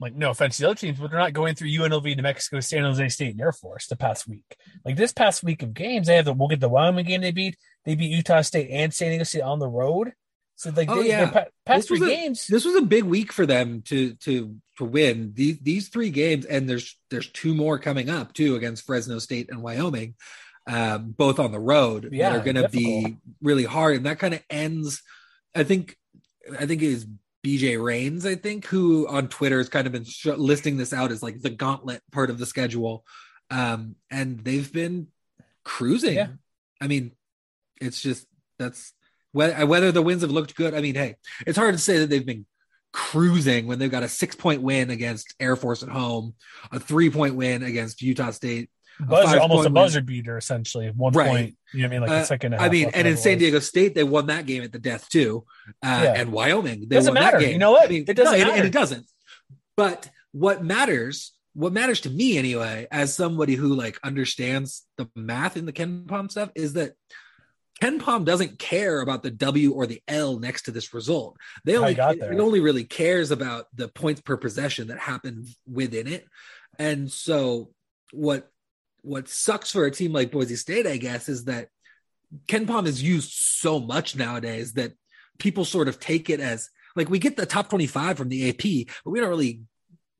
like 0.00 0.14
no 0.14 0.30
offense 0.30 0.56
to 0.56 0.62
the 0.62 0.68
other 0.68 0.76
teams, 0.76 0.98
but 0.98 1.10
they're 1.10 1.20
not 1.20 1.32
going 1.32 1.54
through 1.54 1.68
UNLV, 1.68 2.16
New 2.16 2.22
Mexico, 2.22 2.60
San 2.60 2.82
Jose 2.82 3.08
State, 3.10 3.32
and 3.32 3.40
Air 3.40 3.52
Force 3.52 3.86
the 3.86 3.96
past 3.96 4.26
week. 4.26 4.56
Like 4.84 4.96
this 4.96 5.12
past 5.12 5.44
week 5.44 5.62
of 5.62 5.72
games, 5.72 6.08
they 6.08 6.16
have 6.16 6.24
the 6.24 6.32
we'll 6.32 6.48
get 6.48 6.60
the 6.60 6.68
Wyoming 6.68 7.06
game 7.06 7.20
they 7.20 7.30
beat. 7.30 7.56
They 7.84 7.94
beat 7.94 8.10
Utah 8.10 8.42
State 8.42 8.70
and 8.70 8.92
San 8.92 9.10
Diego 9.10 9.24
State 9.24 9.42
on 9.42 9.60
the 9.60 9.68
road. 9.68 10.12
So 10.56 10.70
like 10.70 10.88
Oh, 10.90 11.02
they, 11.02 11.08
yeah. 11.08 11.30
past 11.66 11.78
This 11.80 11.86
three 11.88 12.00
was 12.00 12.08
a- 12.08 12.14
games. 12.14 12.46
this 12.46 12.64
was 12.64 12.76
a 12.76 12.82
big 12.82 13.04
week 13.04 13.32
for 13.32 13.44
them 13.46 13.82
to 13.82 14.14
to 14.14 14.56
to 14.78 14.84
win 14.84 15.32
these 15.34 15.58
these 15.60 15.88
three 15.88 16.10
games 16.10 16.44
and 16.44 16.68
there's 16.68 16.96
there's 17.10 17.28
two 17.30 17.54
more 17.54 17.78
coming 17.78 18.08
up 18.10 18.32
too 18.32 18.54
against 18.56 18.86
Fresno 18.86 19.18
State 19.18 19.50
and 19.50 19.62
Wyoming 19.62 20.14
um 20.66 21.10
both 21.16 21.38
on 21.38 21.52
the 21.52 21.60
road 21.60 22.08
Yeah, 22.12 22.30
that 22.30 22.38
are 22.40 22.44
going 22.44 22.56
to 22.62 22.68
be 22.68 23.16
really 23.42 23.64
hard 23.64 23.96
and 23.96 24.06
that 24.06 24.18
kind 24.18 24.32
of 24.34 24.42
ends 24.48 25.02
I 25.54 25.62
think 25.64 25.96
I 26.58 26.66
think 26.66 26.82
it 26.82 26.88
is 26.88 27.06
BJ 27.44 27.82
Rains 27.82 28.24
I 28.24 28.34
think 28.36 28.64
who 28.66 29.06
on 29.08 29.28
Twitter 29.28 29.58
has 29.58 29.68
kind 29.68 29.86
of 29.86 29.92
been 29.92 30.04
sh- 30.04 30.26
listing 30.26 30.76
this 30.76 30.92
out 30.92 31.12
as 31.12 31.22
like 31.22 31.40
the 31.40 31.50
gauntlet 31.50 32.00
part 32.12 32.30
of 32.30 32.38
the 32.38 32.46
schedule 32.46 33.04
um 33.50 33.96
and 34.10 34.40
they've 34.42 34.72
been 34.72 35.08
cruising 35.64 36.14
Yeah. 36.14 36.28
I 36.80 36.86
mean 36.88 37.12
it's 37.80 38.00
just 38.00 38.26
that's 38.58 38.92
whether 39.34 39.66
whether 39.66 39.92
the 39.92 40.00
wins 40.02 40.22
have 40.22 40.30
looked 40.30 40.54
good 40.54 40.72
I 40.74 40.80
mean 40.80 40.94
hey 40.94 41.16
it's 41.46 41.58
hard 41.58 41.74
to 41.74 41.80
say 41.80 41.98
that 41.98 42.08
they've 42.10 42.24
been 42.24 42.46
cruising 42.92 43.66
when 43.66 43.78
they've 43.78 43.90
got 43.90 44.04
a 44.04 44.08
six 44.08 44.34
point 44.36 44.62
win 44.62 44.88
against 44.90 45.34
Air 45.40 45.56
Force 45.56 45.82
at 45.82 45.88
home, 45.88 46.34
a 46.70 46.78
three 46.78 47.10
point 47.10 47.34
win 47.34 47.62
against 47.64 48.00
Utah 48.02 48.30
State, 48.30 48.70
buzzer, 49.00 49.40
almost 49.40 49.66
a 49.66 49.70
buzzer 49.70 50.00
beater, 50.00 50.38
essentially. 50.38 50.88
One 50.94 51.12
Right. 51.12 51.28
point, 51.28 51.56
you 51.72 51.82
know 51.82 51.88
what 51.88 51.90
I 51.90 51.90
mean? 51.90 52.00
Like 52.02 52.10
Uh, 52.10 52.22
a 52.22 52.26
second. 52.26 52.52
and 52.54 52.62
a 52.62 52.64
I 52.66 52.68
mean, 52.70 52.90
and 52.94 53.08
in 53.08 53.16
San. 53.16 53.38
Diego 53.38 53.58
State, 53.58 53.96
they 53.96 54.04
won 54.04 54.26
that 54.28 54.46
game 54.46 54.62
at 54.62 54.70
the 54.70 54.78
death 54.78 55.08
too, 55.08 55.44
uh, 55.82 56.02
Yeah. 56.04 56.14
and 56.20 56.30
Wyoming, 56.30 56.82
they 56.88 56.94
Doesn't 56.96 57.14
won 57.14 57.22
matter. 57.24 57.38
that 57.38 57.44
game. 57.46 57.52
You 57.54 57.58
know 57.58 57.72
what? 57.72 57.86
I 57.86 57.88
mean, 57.92 58.04
It 58.06 58.14
doesn't 58.14 58.38
no, 58.40 58.52
and 58.54 58.64
it 58.64 58.72
doesn't. 58.72 59.06
But 59.76 60.08
what 60.30 60.62
matters, 60.64 61.32
what 61.54 61.72
matters 61.72 62.00
to 62.02 62.10
me 62.10 62.38
anyway, 62.38 62.86
as 62.92 63.12
somebody 63.12 63.56
who 63.56 63.74
like 63.74 63.98
understands 64.04 64.84
the 64.98 65.08
math 65.16 65.56
in 65.56 65.66
the 65.66 65.72
KenPom 65.72 66.30
stuff, 66.30 66.50
is 66.54 66.74
that 66.74 66.92
KenPom 67.82 68.24
doesn't 68.24 68.58
care 68.58 69.00
about 69.00 69.22
the 69.22 69.30
W 69.30 69.72
or 69.72 69.86
the 69.86 70.00
L 70.06 70.38
next 70.38 70.62
to 70.62 70.70
this 70.70 70.94
result. 70.94 71.36
They 71.64 71.76
only 71.76 71.94
got 71.94 72.14
it, 72.14 72.20
there. 72.20 72.32
it 72.32 72.40
only 72.40 72.60
really 72.60 72.84
cares 72.84 73.30
about 73.30 73.66
the 73.74 73.88
points 73.88 74.20
per 74.20 74.36
possession 74.36 74.88
that 74.88 74.98
happen 74.98 75.46
within 75.70 76.06
it. 76.06 76.26
And 76.78 77.10
so 77.10 77.70
what 78.12 78.48
what 79.02 79.28
sucks 79.28 79.70
for 79.70 79.84
a 79.84 79.90
team 79.90 80.12
like 80.12 80.30
Boise 80.30 80.56
State, 80.56 80.86
I 80.86 80.96
guess, 80.96 81.28
is 81.28 81.44
that 81.44 81.68
KenPom 82.46 82.86
is 82.86 83.02
used 83.02 83.32
so 83.32 83.78
much 83.78 84.16
nowadays 84.16 84.74
that 84.74 84.92
people 85.38 85.64
sort 85.64 85.88
of 85.88 86.00
take 86.00 86.30
it 86.30 86.40
as 86.40 86.70
like 86.96 87.10
we 87.10 87.18
get 87.18 87.36
the 87.36 87.44
top 87.46 87.68
25 87.68 88.16
from 88.16 88.28
the 88.28 88.48
AP, 88.48 88.88
but 89.04 89.10
we 89.10 89.20
don't 89.20 89.28
really 89.28 89.62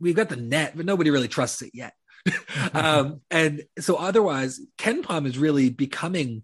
we've 0.01 0.17
got 0.17 0.29
the 0.29 0.37
net, 0.37 0.75
but 0.77 0.87
nobody 0.87 1.11
really 1.11 1.29
trusts 1.29 1.63
it 1.63 1.71
yet. 1.73 1.95
um, 2.75 3.21
and 3.31 3.63
so 3.79 3.97
otherwise, 3.97 4.61
KenPom 4.79 5.27
is 5.27 5.39
really 5.39 5.71
becoming, 5.71 6.43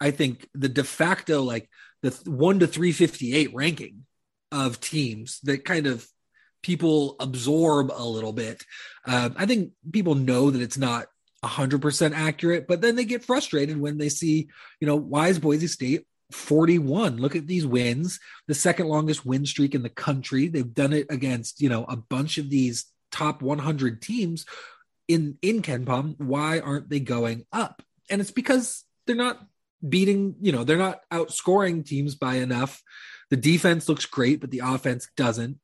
I 0.00 0.10
think, 0.10 0.48
the 0.54 0.68
de 0.68 0.84
facto 0.84 1.42
like 1.42 1.68
the 2.02 2.10
one 2.26 2.58
to 2.60 2.66
358 2.66 3.54
ranking 3.54 4.06
of 4.52 4.80
teams 4.80 5.40
that 5.42 5.64
kind 5.64 5.86
of 5.86 6.06
people 6.62 7.16
absorb 7.20 7.90
a 7.94 8.04
little 8.04 8.32
bit. 8.32 8.64
Um, 9.06 9.34
I 9.36 9.46
think 9.46 9.72
people 9.92 10.14
know 10.14 10.50
that 10.50 10.62
it's 10.62 10.78
not 10.78 11.06
100% 11.44 12.12
accurate, 12.14 12.66
but 12.66 12.80
then 12.80 12.96
they 12.96 13.04
get 13.04 13.24
frustrated 13.24 13.80
when 13.80 13.98
they 13.98 14.08
see, 14.08 14.48
you 14.80 14.86
know, 14.86 14.96
why 14.96 15.28
is 15.28 15.38
Boise 15.38 15.68
State 15.68 16.06
41? 16.32 17.18
Look 17.18 17.36
at 17.36 17.46
these 17.46 17.66
wins, 17.66 18.18
the 18.48 18.54
second 18.54 18.88
longest 18.88 19.24
win 19.24 19.46
streak 19.46 19.74
in 19.74 19.82
the 19.82 19.88
country. 19.88 20.48
They've 20.48 20.74
done 20.74 20.92
it 20.92 21.06
against, 21.10 21.60
you 21.60 21.68
know, 21.68 21.84
a 21.84 21.96
bunch 21.96 22.38
of 22.38 22.50
these 22.50 22.86
top 23.12 23.42
100 23.42 24.02
teams 24.02 24.44
in 25.08 25.38
in 25.42 25.62
KenPom. 25.62 26.18
Why 26.18 26.58
aren't 26.58 26.88
they 26.88 27.00
going 27.00 27.46
up? 27.52 27.82
And 28.10 28.20
it's 28.20 28.32
because 28.32 28.84
they're 29.06 29.16
not 29.16 29.40
beating, 29.88 30.36
you 30.40 30.52
know, 30.52 30.64
they're 30.64 30.76
not 30.76 31.00
outscoring 31.12 31.84
teams 31.84 32.14
by 32.14 32.36
enough. 32.36 32.82
The 33.30 33.36
defense 33.36 33.88
looks 33.88 34.06
great, 34.06 34.40
but 34.40 34.50
the 34.50 34.62
offense 34.64 35.08
doesn't. 35.16 35.58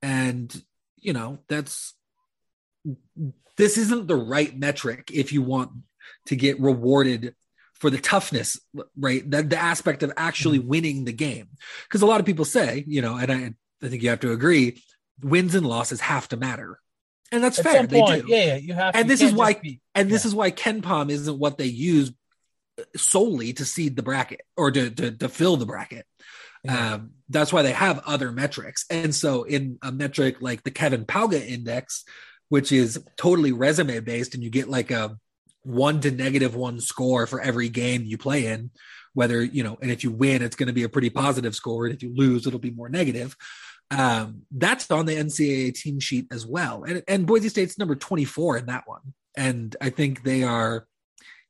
And, 0.00 0.62
you 0.98 1.12
know, 1.12 1.38
that's 1.48 1.94
this 3.56 3.78
isn't 3.78 4.08
the 4.08 4.16
right 4.16 4.58
metric 4.58 5.10
if 5.12 5.32
you 5.32 5.42
want 5.42 5.70
to 6.26 6.36
get 6.36 6.60
rewarded 6.60 7.34
for 7.74 7.90
the 7.90 7.98
toughness, 7.98 8.58
right? 8.96 9.28
The, 9.28 9.42
the 9.42 9.58
aspect 9.58 10.02
of 10.02 10.12
actually 10.16 10.58
mm-hmm. 10.58 10.68
winning 10.68 11.04
the 11.04 11.12
game. 11.12 11.48
Because 11.84 12.02
a 12.02 12.06
lot 12.06 12.20
of 12.20 12.26
people 12.26 12.44
say, 12.44 12.84
you 12.86 13.02
know, 13.02 13.16
and 13.16 13.30
I, 13.30 13.54
I 13.84 13.88
think 13.88 14.02
you 14.02 14.08
have 14.10 14.20
to 14.20 14.32
agree, 14.32 14.82
wins 15.22 15.54
and 15.54 15.66
losses 15.66 16.00
have 16.00 16.28
to 16.28 16.36
matter. 16.36 16.78
And 17.30 17.42
that's 17.42 17.58
At 17.58 17.64
fair. 17.64 17.86
They 17.86 18.00
point, 18.00 18.26
do. 18.26 18.32
yeah, 18.32 18.44
yeah, 18.44 18.56
you 18.56 18.74
have. 18.74 18.94
And 18.94 19.06
you 19.06 19.08
this 19.08 19.22
is 19.22 19.32
why- 19.32 19.54
be- 19.54 19.80
And 19.94 20.10
this 20.10 20.24
is 20.24 20.34
why 20.34 20.50
KenPom 20.50 21.10
isn't 21.10 21.38
what 21.38 21.58
they 21.58 21.66
use 21.66 22.12
solely 22.96 23.52
to 23.54 23.64
seed 23.64 23.96
the 23.96 24.02
bracket 24.02 24.42
or 24.56 24.70
to, 24.70 24.90
to, 24.90 25.10
to 25.12 25.28
fill 25.28 25.56
the 25.56 25.66
bracket. 25.66 26.06
Yeah. 26.64 26.94
Um, 26.94 27.10
that's 27.28 27.52
why 27.52 27.62
they 27.62 27.72
have 27.72 28.02
other 28.06 28.30
metrics. 28.30 28.84
And 28.88 29.14
so 29.14 29.42
in 29.42 29.78
a 29.82 29.90
metric 29.90 30.40
like 30.40 30.62
the 30.62 30.70
Kevin 30.70 31.04
Pauga 31.04 31.44
index, 31.44 32.04
which 32.48 32.70
is 32.70 33.02
totally 33.16 33.52
resume 33.52 34.00
based, 34.00 34.34
and 34.34 34.44
you 34.44 34.50
get 34.50 34.68
like 34.68 34.90
a 34.90 35.16
one 35.64 36.00
to 36.00 36.10
negative 36.10 36.54
one 36.54 36.80
score 36.80 37.26
for 37.26 37.40
every 37.40 37.68
game 37.68 38.04
you 38.04 38.18
play 38.18 38.46
in, 38.46 38.70
whether, 39.14 39.42
you 39.42 39.62
know, 39.62 39.78
and 39.80 39.90
if 39.90 40.04
you 40.04 40.10
win, 40.10 40.42
it's 40.42 40.56
going 40.56 40.66
to 40.68 40.72
be 40.72 40.82
a 40.82 40.88
pretty 40.88 41.10
positive 41.10 41.54
score. 41.54 41.86
And 41.86 41.94
if 41.94 42.02
you 42.02 42.14
lose, 42.14 42.46
it'll 42.46 42.58
be 42.58 42.70
more 42.70 42.88
negative. 42.88 43.36
Um, 43.90 44.42
that's 44.50 44.90
on 44.90 45.06
the 45.06 45.16
NCAA 45.16 45.74
team 45.74 46.00
sheet 46.00 46.26
as 46.30 46.46
well. 46.46 46.84
And, 46.84 47.02
and 47.06 47.26
Boise 47.26 47.48
State's 47.48 47.78
number 47.78 47.94
24 47.94 48.58
in 48.58 48.66
that 48.66 48.84
one. 48.86 49.14
And 49.36 49.74
I 49.80 49.90
think 49.90 50.22
they 50.22 50.42
are 50.42 50.86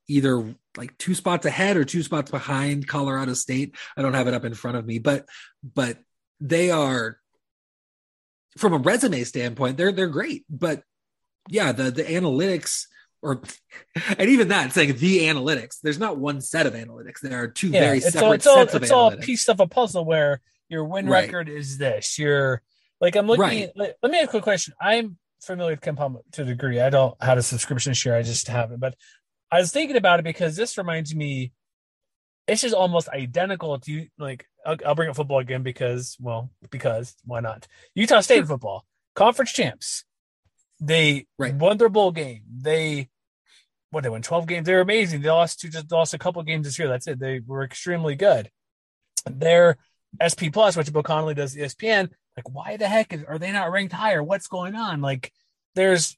either 0.07 0.55
like 0.77 0.97
two 0.97 1.15
spots 1.15 1.45
ahead 1.45 1.77
or 1.77 1.83
two 1.83 2.03
spots 2.03 2.31
behind 2.31 2.87
Colorado 2.87 3.33
State. 3.33 3.75
I 3.95 4.01
don't 4.01 4.13
have 4.13 4.27
it 4.27 4.33
up 4.33 4.45
in 4.45 4.53
front 4.53 4.77
of 4.77 4.85
me, 4.85 4.99
but 4.99 5.27
but 5.63 5.97
they 6.39 6.71
are 6.71 7.17
from 8.57 8.73
a 8.73 8.77
resume 8.77 9.23
standpoint, 9.23 9.77
they're 9.77 9.91
they're 9.91 10.07
great. 10.07 10.45
But 10.49 10.83
yeah, 11.49 11.71
the 11.71 11.91
the 11.91 12.03
analytics 12.03 12.85
or 13.21 13.41
and 14.17 14.29
even 14.29 14.49
that 14.49 14.73
saying 14.73 14.97
the 14.97 15.19
analytics, 15.21 15.79
there's 15.81 15.99
not 15.99 16.17
one 16.17 16.41
set 16.41 16.65
of 16.65 16.73
analytics. 16.73 17.21
There 17.21 17.41
are 17.41 17.47
two 17.47 17.69
yeah, 17.69 17.79
very 17.79 17.97
it's 17.97 18.11
separate 18.11 18.25
all 18.25 18.33
it's 18.33 18.47
all 18.47 18.55
sets 18.55 18.73
of 18.73 18.83
it's 18.83 18.91
all 18.91 19.11
a 19.11 19.17
piece 19.17 19.49
of 19.49 19.59
a 19.59 19.67
puzzle 19.67 20.05
where 20.05 20.41
your 20.69 20.85
win 20.85 21.07
Right. 21.07 21.25
record 21.25 21.49
is 21.49 21.77
this. 21.77 22.17
You're 22.19 22.61
like 23.01 23.15
I'm 23.15 23.27
looking. 23.27 23.41
Right. 23.41 23.71
Let, 23.75 23.97
let 24.01 24.11
me 24.11 24.19
ask 24.19 24.29
a 24.29 24.31
quick 24.31 24.43
question. 24.43 24.73
I'm 24.79 25.17
familiar 25.41 25.73
with 25.73 25.81
KenPom 25.81 26.19
to 26.33 26.41
a 26.43 26.45
degree. 26.45 26.79
I 26.79 26.89
don't 26.89 27.21
have 27.21 27.37
a 27.37 27.43
subscription 27.43 27.93
share. 27.93 28.15
I 28.15 28.21
just 28.21 28.47
have 28.47 28.71
it, 28.71 28.79
but 28.79 28.95
I 29.53 29.59
was 29.59 29.71
thinking 29.71 29.97
about 29.97 30.19
it 30.19 30.23
because 30.23 30.55
this 30.55 30.79
reminds 30.79 31.13
me. 31.13 31.51
It's 32.47 32.61
just 32.63 32.73
almost 32.73 33.07
identical 33.09 33.79
to 33.79 33.91
you. 33.91 34.07
Like 34.17 34.47
I'll, 34.65 34.77
I'll 34.85 34.95
bring 34.95 35.09
up 35.09 35.15
football 35.15 35.39
again 35.39 35.61
because, 35.61 36.17
well, 36.19 36.49
because 36.71 37.15
why 37.23 37.39
not? 37.39 37.67
Utah 37.93 38.21
State 38.21 38.47
football 38.47 38.83
conference 39.15 39.53
champs. 39.53 40.05
They 40.81 41.27
Right. 41.37 41.53
won 41.53 41.77
their 41.77 41.89
bowl 41.89 42.11
game. 42.11 42.41
They 42.51 43.09
what 43.91 44.01
they 44.01 44.09
won 44.09 44.23
12 44.23 44.47
games. 44.47 44.65
they're 44.65 44.81
amazing. 44.81 45.21
They 45.21 45.29
lost 45.29 45.59
to 45.59 45.69
just 45.69 45.91
lost 45.91 46.15
a 46.15 46.17
couple 46.17 46.41
games 46.41 46.65
this 46.65 46.79
year. 46.79 46.87
That's 46.87 47.07
it. 47.07 47.19
They 47.19 47.39
were 47.39 47.63
extremely 47.63 48.15
good. 48.15 48.49
Their 49.29 49.77
SP 50.17 50.49
plus, 50.51 50.75
which 50.75 50.91
Bill 50.91 51.03
Connolly 51.03 51.35
does 51.35 51.55
ESPN, 51.55 52.09
like 52.35 52.49
why 52.49 52.77
the 52.77 52.87
heck 52.87 53.13
is, 53.13 53.23
are 53.23 53.37
they 53.37 53.51
not 53.51 53.71
ranked 53.71 53.93
higher? 53.93 54.23
What's 54.23 54.47
going 54.47 54.73
on? 54.73 54.99
Like 55.01 55.31
there's 55.75 56.17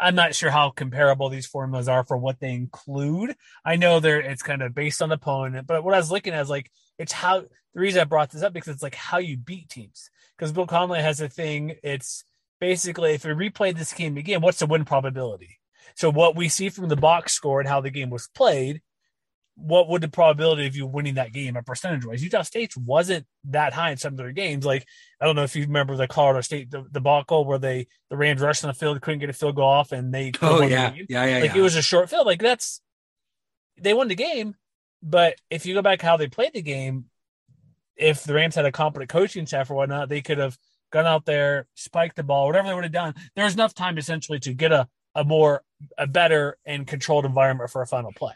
I'm 0.00 0.14
not 0.14 0.34
sure 0.34 0.50
how 0.50 0.70
comparable 0.70 1.28
these 1.28 1.46
formulas 1.46 1.88
are 1.88 2.04
for 2.04 2.16
what 2.16 2.40
they 2.40 2.52
include. 2.52 3.36
I 3.64 3.76
know 3.76 4.00
they're 4.00 4.20
it's 4.20 4.42
kind 4.42 4.62
of 4.62 4.74
based 4.74 5.02
on 5.02 5.10
the 5.10 5.16
opponent, 5.16 5.66
but 5.66 5.84
what 5.84 5.94
I 5.94 5.98
was 5.98 6.10
looking 6.10 6.32
at 6.32 6.42
is 6.42 6.50
like 6.50 6.70
it's 6.98 7.12
how 7.12 7.40
the 7.40 7.80
reason 7.80 8.00
I 8.00 8.04
brought 8.04 8.30
this 8.30 8.42
up 8.42 8.52
because 8.52 8.74
it's 8.74 8.82
like 8.82 8.94
how 8.94 9.18
you 9.18 9.36
beat 9.36 9.68
teams. 9.68 10.10
Because 10.36 10.52
Bill 10.52 10.66
Connolly 10.66 11.02
has 11.02 11.20
a 11.20 11.28
thing, 11.28 11.76
it's 11.82 12.24
basically 12.60 13.12
if 13.12 13.24
we 13.24 13.30
replay 13.32 13.76
this 13.76 13.92
game 13.92 14.16
again, 14.16 14.40
what's 14.40 14.58
the 14.58 14.66
win 14.66 14.84
probability? 14.84 15.58
So 15.96 16.10
what 16.10 16.36
we 16.36 16.48
see 16.48 16.68
from 16.68 16.88
the 16.88 16.96
box 16.96 17.32
score 17.32 17.60
and 17.60 17.68
how 17.68 17.80
the 17.80 17.90
game 17.90 18.10
was 18.10 18.28
played, 18.28 18.80
what 19.60 19.88
would 19.88 20.02
the 20.02 20.08
probability 20.08 20.66
of 20.66 20.74
you 20.74 20.86
winning 20.86 21.14
that 21.14 21.32
game 21.32 21.56
at 21.56 21.66
percentage 21.66 22.04
wise? 22.04 22.22
Utah 22.22 22.42
State's 22.42 22.76
wasn't 22.76 23.26
that 23.44 23.72
high 23.72 23.90
in 23.90 23.96
some 23.96 24.14
of 24.14 24.18
their 24.18 24.32
games. 24.32 24.64
Like 24.64 24.86
I 25.20 25.26
don't 25.26 25.36
know 25.36 25.42
if 25.42 25.54
you 25.54 25.62
remember 25.62 25.96
the 25.96 26.08
Colorado 26.08 26.40
State 26.40 26.70
the 26.70 26.84
debacle 26.90 27.44
where 27.44 27.58
they 27.58 27.86
the 28.08 28.16
Rams 28.16 28.40
rushed 28.40 28.64
on 28.64 28.68
the 28.68 28.74
field, 28.74 29.00
couldn't 29.00 29.20
get 29.20 29.30
a 29.30 29.34
field 29.34 29.56
goal 29.56 29.68
off, 29.68 29.92
and 29.92 30.12
they 30.12 30.32
Oh 30.42 30.62
yeah, 30.62 30.90
game. 30.90 31.06
yeah, 31.08 31.24
yeah. 31.24 31.38
like 31.38 31.52
yeah. 31.52 31.58
it 31.58 31.62
was 31.62 31.76
a 31.76 31.82
short 31.82 32.10
field. 32.10 32.26
Like 32.26 32.40
that's 32.40 32.80
they 33.78 33.94
won 33.94 34.08
the 34.08 34.14
game, 34.14 34.56
but 35.02 35.36
if 35.50 35.66
you 35.66 35.74
go 35.74 35.82
back 35.82 36.00
how 36.00 36.16
they 36.16 36.28
played 36.28 36.52
the 36.54 36.62
game, 36.62 37.06
if 37.96 38.24
the 38.24 38.34
Rams 38.34 38.54
had 38.54 38.66
a 38.66 38.72
competent 38.72 39.10
coaching 39.10 39.46
staff 39.46 39.70
or 39.70 39.74
whatnot, 39.74 40.08
they 40.08 40.22
could 40.22 40.38
have 40.38 40.56
gone 40.90 41.06
out 41.06 41.24
there, 41.24 41.66
spiked 41.74 42.16
the 42.16 42.22
ball, 42.22 42.46
whatever 42.46 42.68
they 42.68 42.74
would 42.74 42.84
have 42.84 42.92
done. 42.92 43.14
There 43.36 43.44
was 43.44 43.54
enough 43.54 43.74
time 43.74 43.98
essentially 43.98 44.40
to 44.40 44.54
get 44.54 44.72
a 44.72 44.88
a 45.14 45.24
more 45.24 45.62
a 45.98 46.06
better 46.06 46.56
and 46.64 46.86
controlled 46.86 47.24
environment 47.24 47.70
for 47.70 47.82
a 47.82 47.86
final 47.86 48.12
play. 48.12 48.34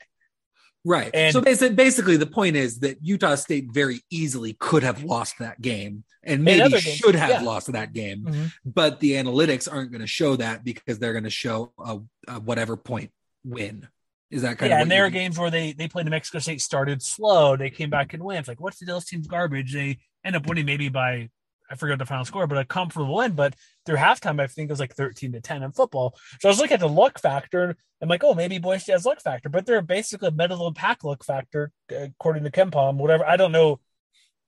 Right. 0.84 1.10
And- 1.14 1.32
so 1.32 1.40
basically, 1.40 1.74
basically, 1.74 2.16
the 2.16 2.26
point 2.26 2.56
is 2.56 2.80
that 2.80 2.98
Utah 3.02 3.36
State 3.36 3.72
very 3.72 4.02
easily 4.10 4.54
could 4.60 4.82
have 4.82 5.02
lost 5.02 5.38
that 5.38 5.60
game 5.60 6.04
and 6.22 6.44
maybe 6.44 6.78
should 6.78 7.14
have 7.14 7.30
yeah. 7.30 7.40
lost 7.42 7.72
that 7.72 7.92
game, 7.92 8.24
Mhm. 8.24 8.52
but 8.64 9.00
the 9.00 9.12
analytics 9.12 9.70
aren't 9.70 9.90
going 9.90 10.00
to 10.00 10.06
show 10.06 10.36
that 10.36 10.64
because 10.64 10.98
they're 10.98 11.12
going 11.12 11.24
to 11.24 11.30
show 11.30 11.72
a, 11.78 11.98
a 12.28 12.40
whatever 12.40 12.76
point 12.76 13.10
win. 13.44 13.86
Is 14.30 14.42
that 14.42 14.58
kind 14.58 14.72
of 14.72 14.76
yeah, 14.76 14.76
of 14.76 14.82
and 14.82 14.90
there 14.90 15.04
are 15.04 15.10
games 15.10 15.38
where 15.38 15.50
they 15.50 15.72
they 15.72 15.86
played 15.86 16.06
New 16.06 16.10
Mexico 16.10 16.38
State, 16.38 16.60
started 16.60 17.02
slow, 17.02 17.56
they 17.56 17.70
came 17.70 17.90
back 17.90 18.14
and 18.14 18.22
win. 18.22 18.38
It's 18.38 18.48
like, 18.48 18.60
what's 18.60 18.78
the 18.78 18.86
Dallas 18.86 19.04
team's 19.04 19.26
garbage? 19.26 19.72
They 19.72 19.98
end 20.24 20.34
up 20.34 20.46
winning 20.46 20.66
maybe 20.66 20.88
by 20.88 21.28
I 21.71 21.76
forget 21.76 21.99
the 21.99 22.06
final 22.06 22.25
score, 22.25 22.47
but 22.47 22.59
a 22.59 22.64
comfortable 22.64 23.14
win. 23.16 23.33
But 23.33 23.54
through 23.87 23.97
halftime, 23.97 24.40
I 24.40 24.47
think 24.47 24.68
it 24.68 24.73
was 24.73 24.80
like 24.80 24.94
thirteen 24.94 25.33
to 25.33 25.40
ten 25.40 25.62
in 25.62 25.73
football. 25.73 26.14
So 26.40 26.49
I 26.49 26.50
was 26.50 26.59
looking 26.59 26.75
at 26.75 26.80
the 26.80 26.88
luck 26.88 27.18
factor, 27.18 27.64
and 27.64 27.76
I'm 28.02 28.09
like, 28.09 28.25
oh, 28.25 28.35
maybe 28.35 28.59
Boise 28.59 28.92
has 28.92 29.04
luck 29.06 29.21
factor, 29.21 29.49
but 29.49 29.66
they're 29.66 29.83
basically 29.83 30.28
a 30.28 30.33
middle 30.33 30.66
of 30.66 30.75
pack 30.75 31.04
luck 31.04 31.25
factor 31.25 31.73
uh, 31.92 32.04
according 32.04 32.44
to 32.44 32.50
KenPom. 32.50 32.97
Whatever, 32.97 33.25
I 33.25 33.37
don't 33.37 33.52
know. 33.52 33.80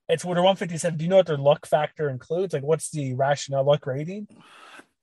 It's 0.09 0.25
what 0.25 0.37
157. 0.37 0.97
Do 0.99 1.05
you 1.05 1.11
know 1.11 1.17
what 1.17 1.27
their 1.27 1.37
luck 1.37 1.67
factor 1.67 2.09
includes? 2.09 2.55
Like, 2.55 2.63
what's 2.63 2.91
the 2.91 3.15
rationale 3.15 3.65
luck 3.65 3.87
rating? 3.87 4.29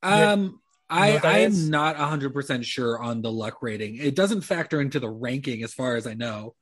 Um, 0.01 0.62
I 0.89 1.13
what 1.13 1.22
that 1.24 1.36
I'm 1.36 1.51
is? 1.51 1.70
not 1.70 1.98
100 1.98 2.34
percent 2.34 2.65
sure 2.65 3.00
on 3.01 3.22
the 3.22 3.32
luck 3.32 3.62
rating. 3.62 3.98
It 3.98 4.15
doesn't 4.15 4.41
factor 4.41 4.79
into 4.79 5.00
the 5.00 5.10
ranking 5.10 5.63
as 5.63 5.74
far 5.74 5.96
as 5.96 6.08
I 6.08 6.13
know. 6.13 6.55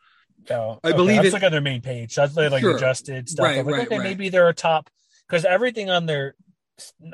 Oh, 0.50 0.80
I 0.84 0.94
believe 0.94 1.24
it's 1.24 1.34
like 1.34 1.44
on 1.44 1.52
their 1.52 1.62
main 1.62 1.82
page. 1.82 2.16
That's 2.16 2.36
like 2.36 2.62
Sure. 2.62 2.76
adjusted 2.76 3.30
stuff. 3.30 3.44
Right, 3.44 3.58
like, 3.58 3.76
right, 3.76 3.86
okay, 3.88 3.98
right. 4.00 4.04
maybe 4.04 4.30
they're 4.30 4.50
a 4.50 4.54
top 4.54 4.90
because 5.32 5.46
everything 5.46 5.90
on 5.90 6.06
their 6.06 6.36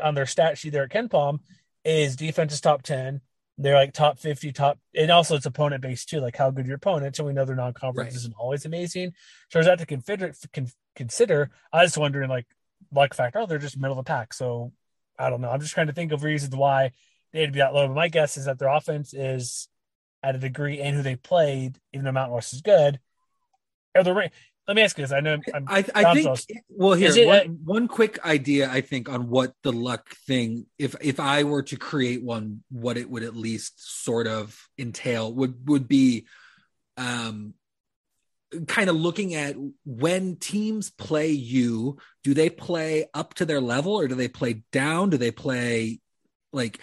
on 0.02 0.16
their 0.16 0.26
stat 0.26 0.58
sheet 0.58 0.72
there 0.72 0.84
at 0.84 0.90
KenPom 0.90 1.40
is 1.86 2.16
defense 2.16 2.52
is 2.52 2.62
top 2.62 2.82
ten, 2.82 3.22
they're 3.60 3.76
like 3.76 3.94
top 3.94 4.18
50 4.20 4.52
top 4.52 4.80
and 4.96 5.12
also 5.12 5.36
it's 5.36 5.46
opponent 5.46 5.82
based 5.82 6.10
too 6.10 6.20
like 6.20 6.36
how 6.36 6.50
good 6.50 6.66
your 6.66 6.76
opponent 6.78 7.18
and 7.20 7.28
we 7.28 7.34
know 7.34 7.46
their 7.46 7.56
non-conference 7.56 8.10
Right. 8.14 8.16
isn't 8.16 8.34
always 8.38 8.66
amazing. 8.66 9.12
So 9.50 9.60
there's 9.60 9.68
that 9.68 9.80
to 9.80 9.86
consider 9.86 10.34
con- 10.52 10.72
consider. 10.96 11.52
I 11.72 11.84
was 11.84 11.98
wondering 11.98 12.30
like 12.30 12.48
like 12.92 13.14
factor 13.14 13.40
oh 13.40 13.46
they're 13.46 13.58
just 13.60 13.78
middle 13.78 13.98
of 13.98 14.06
the 14.06 14.10
pack 14.10 14.34
so 14.34 14.72
i 15.20 15.30
don't 15.30 15.42
know. 15.42 15.50
I'm 15.50 15.62
just 15.62 15.74
trying 15.74 15.88
to 15.88 15.94
think 15.94 16.12
of 16.12 16.24
reasons 16.24 16.56
why 16.56 16.92
they'd 17.34 17.52
be 17.52 17.60
that 17.60 17.74
low. 17.74 17.88
But 17.88 17.96
my 17.96 18.08
guess 18.08 18.38
is 18.38 18.46
that 18.46 18.58
their 18.60 18.70
offense 18.70 19.14
is 19.14 19.68
at 20.24 20.36
a 20.36 20.40
degree 20.40 20.80
and 20.82 20.96
who 20.96 21.04
they 21.04 21.16
played 21.16 21.80
even 21.94 22.06
though 22.06 22.12
mountain 22.12 22.34
west 22.34 22.54
is 22.54 22.62
good 22.62 23.00
or 23.96 24.04
the 24.04 24.14
let 24.68 24.76
me 24.76 24.82
ask 24.82 24.98
you 24.98 25.04
this. 25.04 25.12
I 25.14 25.22
know 25.22 25.38
I'm, 25.54 25.66
I, 25.68 25.86
I 25.96 26.14
think 26.14 26.40
well 26.70 26.94
here 26.94 27.16
it 27.16 27.26
one, 27.26 27.40
a- 27.40 27.50
one 27.64 27.88
quick 27.88 28.24
idea 28.26 28.70
I 28.70 28.82
think 28.82 29.10
on 29.10 29.30
what 29.30 29.54
the 29.64 29.72
luck 29.72 30.10
thing 30.28 30.66
if 30.78 30.96
if 31.02 31.20
I 31.20 31.44
were 31.44 31.64
to 31.64 31.78
create 31.78 32.24
one 32.24 32.64
what 32.70 32.98
it 32.98 33.10
would 33.10 33.24
at 33.24 33.36
least 33.36 34.04
sort 34.04 34.28
of 34.28 34.60
entail 34.78 35.34
would 35.34 35.68
would 35.70 35.88
be 35.88 36.28
um 36.98 37.54
kind 38.68 38.90
of 38.90 38.96
looking 38.96 39.36
at 39.36 39.56
when 39.86 40.38
teams 40.38 40.90
play 40.90 41.30
you 41.32 41.98
do 42.24 42.34
they 42.34 42.50
play 42.50 43.08
up 43.14 43.34
to 43.36 43.46
their 43.46 43.62
level 43.62 43.94
or 43.94 44.08
do 44.08 44.16
they 44.16 44.30
play 44.30 44.64
down? 44.72 45.10
Do 45.10 45.18
they 45.18 45.32
play 45.32 46.00
like 46.54 46.80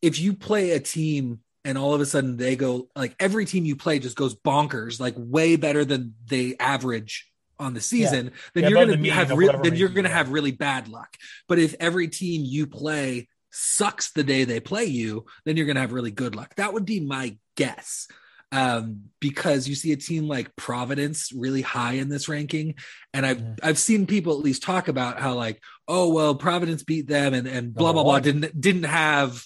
if 0.00 0.18
you 0.18 0.34
play 0.34 0.70
a 0.72 0.80
team 0.80 1.40
and 1.64 1.76
all 1.76 1.94
of 1.94 2.00
a 2.00 2.06
sudden 2.06 2.36
they 2.36 2.56
go 2.56 2.88
like 2.94 3.14
every 3.20 3.44
team 3.44 3.64
you 3.64 3.76
play 3.76 3.98
just 3.98 4.16
goes 4.16 4.34
bonkers 4.34 5.00
like 5.00 5.14
way 5.16 5.56
better 5.56 5.84
than 5.84 6.14
they 6.26 6.56
average 6.58 7.30
on 7.58 7.74
the 7.74 7.80
season 7.80 8.30
then 8.54 8.62
Yeah, 8.64 8.68
you're 8.70 8.78
going 8.86 9.02
to 9.02 9.10
have 9.10 9.30
re- 9.36 9.46
then 9.62 9.74
you're 9.74 9.88
going 9.88 10.04
to 10.04 10.10
have 10.10 10.30
really 10.30 10.52
bad 10.52 10.88
luck. 10.88 11.16
But 11.48 11.58
if 11.58 11.74
every 11.80 12.08
team 12.08 12.42
you 12.44 12.66
play 12.68 13.28
sucks 13.50 14.12
the 14.12 14.22
day 14.22 14.44
they 14.44 14.60
play 14.60 14.84
you 14.84 15.24
then 15.44 15.56
you're 15.56 15.66
going 15.66 15.74
to 15.74 15.80
have 15.80 15.92
really 15.92 16.12
good 16.12 16.36
luck. 16.36 16.54
That 16.56 16.72
would 16.72 16.84
be 16.84 17.00
my 17.00 17.36
guess 17.56 18.06
um, 18.52 19.10
because 19.20 19.68
you 19.68 19.74
see 19.74 19.92
a 19.92 19.96
team 19.96 20.26
like 20.28 20.54
Providence 20.56 21.32
really 21.32 21.60
high 21.62 21.94
in 21.94 22.08
this 22.08 22.28
ranking, 22.28 22.76
and 23.12 23.26
I've 23.26 23.38
Mhm. 23.38 23.58
I've 23.62 23.78
seen 23.78 24.06
people 24.06 24.32
at 24.38 24.44
least 24.44 24.62
talk 24.62 24.88
about 24.88 25.20
how 25.20 25.34
like 25.34 25.60
oh 25.86 26.08
well 26.12 26.34
Providence 26.34 26.82
beat 26.82 27.06
them 27.08 27.34
and 27.34 27.46
and 27.46 27.74
blah 27.74 27.92
blah 27.92 28.04
blah 28.04 28.20
didn't 28.20 28.58
didn't 28.58 28.84
have 28.84 29.44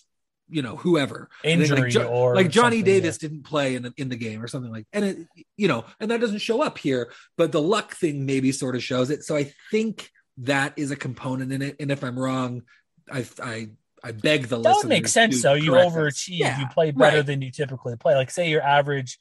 you 0.52 0.62
know 0.62 0.76
whoever 0.76 1.28
injury 1.42 1.80
like, 1.82 1.90
Jo- 1.90 2.08
or 2.08 2.36
like 2.36 2.50
Johnny 2.50 2.82
Davis 2.82 3.18
didn't 3.18 3.42
play 3.42 3.74
in 3.74 3.82
the, 3.82 3.94
in 3.96 4.08
the 4.08 4.16
game 4.16 4.42
or 4.42 4.48
something 4.48 4.70
like 4.70 4.86
and 4.92 5.04
it 5.04 5.18
you 5.56 5.68
know 5.68 5.84
and 5.98 6.10
that 6.10 6.20
doesn't 6.20 6.38
show 6.38 6.62
up 6.62 6.78
here 6.78 7.10
but 7.36 7.52
the 7.52 7.62
luck 7.62 7.94
thing 7.94 8.26
maybe 8.26 8.52
sort 8.52 8.76
of 8.76 8.82
shows 8.82 9.10
it 9.10 9.24
so 9.24 9.34
I 9.36 9.52
think 9.70 10.10
that 10.38 10.74
is 10.76 10.90
a 10.90 10.96
component 10.96 11.52
in 11.52 11.62
it 11.62 11.76
and 11.80 11.90
if 11.90 12.04
I'm 12.04 12.18
wrong 12.18 12.62
I 13.10 13.26
I 13.42 13.70
I 14.04 14.12
beg 14.12 14.48
the 14.48 14.60
that 14.60 14.76
would 14.76 14.88
make 14.88 15.06
sense 15.06 15.42
though. 15.42 15.54
You 15.54 15.72
overachieve, 15.72 16.38
Yeah, 16.38 16.60
you 16.60 16.66
play 16.68 16.90
better 16.90 17.18
right. 17.18 17.26
than 17.26 17.40
you 17.40 17.52
typically 17.52 17.96
play. 17.96 18.14
Like 18.14 18.30
say 18.32 18.50
your 18.50 18.62
average 18.62 19.18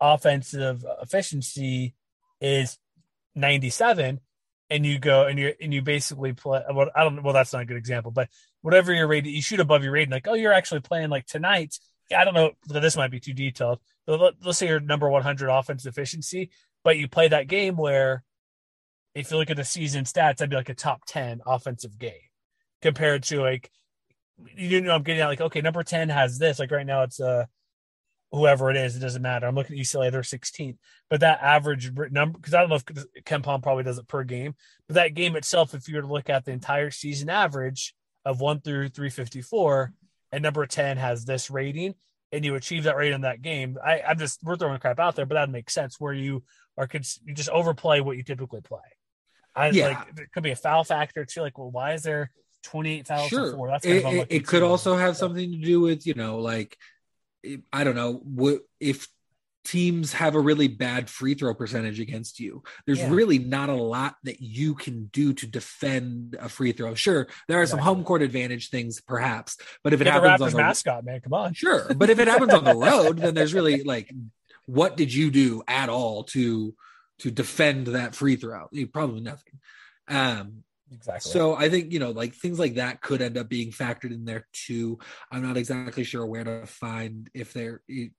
offensive 0.00 0.84
efficiency 1.00 1.94
is 2.40 2.78
97 3.34 4.20
and 4.72 4.86
you 4.86 4.98
go 4.98 5.26
and 5.26 5.38
you 5.38 5.52
and 5.60 5.72
you 5.72 5.82
basically 5.82 6.32
play 6.32 6.62
well 6.72 6.90
I 6.96 7.04
don't 7.04 7.22
well 7.22 7.34
that's 7.34 7.52
not 7.52 7.62
a 7.62 7.66
good 7.66 7.76
example, 7.76 8.10
but 8.10 8.28
whatever 8.62 8.92
your 8.92 9.06
rating 9.06 9.34
you 9.34 9.42
shoot 9.42 9.60
above 9.60 9.84
your 9.84 9.92
rating 9.92 10.10
like 10.10 10.26
oh 10.26 10.34
you're 10.34 10.52
actually 10.52 10.80
playing 10.80 11.10
like 11.10 11.26
tonight. 11.26 11.78
I 12.16 12.24
don't 12.24 12.34
know 12.34 12.52
this 12.66 12.96
might 12.96 13.10
be 13.10 13.20
too 13.20 13.34
detailed. 13.34 13.80
But 14.06 14.20
let, 14.20 14.34
let's 14.44 14.58
say 14.58 14.68
your 14.68 14.80
number 14.80 15.08
100 15.08 15.48
offensive 15.48 15.92
efficiency, 15.92 16.50
but 16.82 16.98
you 16.98 17.08
play 17.08 17.28
that 17.28 17.48
game 17.48 17.76
where 17.76 18.24
if 19.14 19.30
you 19.30 19.36
look 19.36 19.50
at 19.50 19.56
the 19.56 19.64
season 19.64 20.04
stats, 20.04 20.38
that'd 20.38 20.50
be 20.50 20.56
like 20.56 20.70
a 20.70 20.74
top 20.74 21.02
10 21.06 21.42
offensive 21.46 21.98
game 21.98 22.12
compared 22.80 23.22
to 23.24 23.40
like 23.40 23.70
you 24.56 24.80
know 24.80 24.94
I'm 24.94 25.02
getting 25.02 25.22
at 25.22 25.28
like 25.28 25.40
okay 25.40 25.60
number 25.60 25.82
10 25.82 26.08
has 26.08 26.38
this 26.38 26.58
like 26.58 26.70
right 26.70 26.86
now 26.86 27.02
it's 27.02 27.20
uh 27.20 27.44
whoever 28.32 28.70
it 28.70 28.76
is 28.76 28.96
it 28.96 29.00
doesn't 29.00 29.22
matter. 29.22 29.46
I'm 29.46 29.54
looking 29.54 29.78
at 29.78 29.82
UCLA 29.84 30.10
they're 30.10 30.22
16th 30.22 30.76
but 31.10 31.20
that 31.20 31.40
average 31.42 31.92
number 32.10 32.38
because 32.38 32.54
I 32.54 32.60
don't 32.60 32.70
know 32.70 32.76
if 32.76 32.84
KenPom 32.86 33.62
probably 33.62 33.84
does 33.84 33.98
it 33.98 34.08
per 34.08 34.24
game 34.24 34.54
but 34.88 34.94
that 34.94 35.14
game 35.14 35.36
itself 35.36 35.74
if 35.74 35.86
you 35.88 35.96
were 35.96 36.02
to 36.02 36.08
look 36.12 36.30
at 36.30 36.44
the 36.44 36.52
entire 36.52 36.90
season 36.90 37.28
average 37.28 37.94
of 38.24 38.40
1 38.40 38.60
through 38.62 38.88
354 38.88 39.92
and 40.32 40.42
number 40.42 40.64
10 40.66 40.96
has 40.96 41.24
this 41.24 41.50
rating 41.50 41.94
and 42.32 42.44
you 42.44 42.54
achieve 42.54 42.84
that 42.84 42.96
rate 42.96 43.12
in 43.12 43.20
that 43.20 43.42
game 43.42 43.76
I, 43.84 44.00
I'm 44.00 44.18
just 44.18 44.42
we're 44.42 44.56
throwing 44.56 44.78
crap 44.80 44.98
out 44.98 45.14
there 45.14 45.26
but 45.26 45.34
that 45.34 45.50
makes 45.50 45.74
sense 45.74 46.00
where 46.00 46.14
you 46.14 46.42
are 46.78 46.88
you 46.92 47.34
just 47.34 47.50
overplay 47.50 48.00
what 48.00 48.16
you 48.16 48.22
typically 48.22 48.62
play. 48.62 48.80
I 49.54 49.68
Yeah. 49.68 49.88
like 49.88 50.14
there 50.14 50.28
could 50.32 50.42
be 50.42 50.52
a 50.52 50.56
foul 50.56 50.84
factor 50.84 51.26
too 51.26 51.42
like 51.42 51.58
well 51.58 51.70
why 51.70 51.92
is 51.92 52.02
there 52.02 52.30
28 52.62 53.06
fouls 53.06 53.28
sure. 53.28 53.68
that's 53.68 53.84
kind 53.84 53.98
it, 53.98 54.04
of 54.04 54.12
it- 54.14 54.26
it 54.30 54.46
could 54.46 54.62
also 54.62 54.96
have 54.96 55.16
something 55.18 55.50
to 55.52 55.58
do 55.58 55.80
with 55.80 56.06
you 56.06 56.14
know 56.14 56.38
like 56.38 56.78
i 57.72 57.84
don't 57.84 57.96
know 57.96 58.22
if 58.80 59.08
teams 59.64 60.12
have 60.14 60.34
a 60.34 60.40
really 60.40 60.66
bad 60.66 61.08
free 61.08 61.34
throw 61.34 61.54
percentage 61.54 62.00
against 62.00 62.40
you 62.40 62.62
there's 62.84 62.98
Yeah. 62.98 63.10
really 63.10 63.38
not 63.38 63.68
a 63.68 63.74
lot 63.74 64.16
that 64.24 64.40
you 64.40 64.74
can 64.74 65.04
do 65.12 65.32
to 65.34 65.46
defend 65.46 66.36
a 66.40 66.48
free 66.48 66.72
throw 66.72 66.94
sure 66.94 67.28
there 67.46 67.60
are 67.60 67.66
some 67.66 67.78
home 67.78 68.02
court 68.02 68.22
advantage 68.22 68.70
things 68.70 69.00
perhaps 69.00 69.56
but 69.84 69.92
if 69.92 70.00
it 70.00 70.04
Get 70.04 70.14
the 70.20 70.28
happens 70.28 70.40
Raptors 70.42 70.46
on 70.46 70.52
the 70.52 70.58
mascot, 70.58 71.04
man. 71.04 71.20
Come 71.20 71.34
on. 71.34 71.54
sure 71.54 71.94
but 71.94 72.10
if 72.10 72.18
it 72.18 72.26
happens 72.26 72.52
on 72.52 72.64
the 72.64 72.74
road 72.90 73.18
then 73.18 73.34
there's 73.34 73.54
really 73.54 73.84
like 73.84 74.12
what 74.66 74.96
did 74.96 75.14
you 75.14 75.30
do 75.30 75.62
at 75.68 75.88
all 75.88 76.24
to 76.24 76.74
to 77.20 77.30
defend 77.30 77.86
that 77.88 78.16
free 78.16 78.34
throw 78.34 78.68
probably 78.92 79.20
nothing 79.20 79.60
um 80.08 80.64
Exactly. 80.92 81.30
so 81.30 81.54
I 81.54 81.68
think 81.68 81.92
you 81.92 81.98
know, 81.98 82.10
like 82.10 82.34
things 82.34 82.58
like 82.58 82.74
that 82.74 83.00
could 83.00 83.22
end 83.22 83.38
up 83.38 83.48
being 83.48 83.70
factored 83.70 84.12
in 84.12 84.24
there 84.24 84.46
too. 84.52 84.98
I'm 85.30 85.42
not 85.42 85.56
exactly 85.56 86.04
sure 86.04 86.24
where 86.26 86.44
to 86.44 86.66
find 86.66 87.30
if 87.34 87.52
there, 87.52 87.80
you 87.88 88.10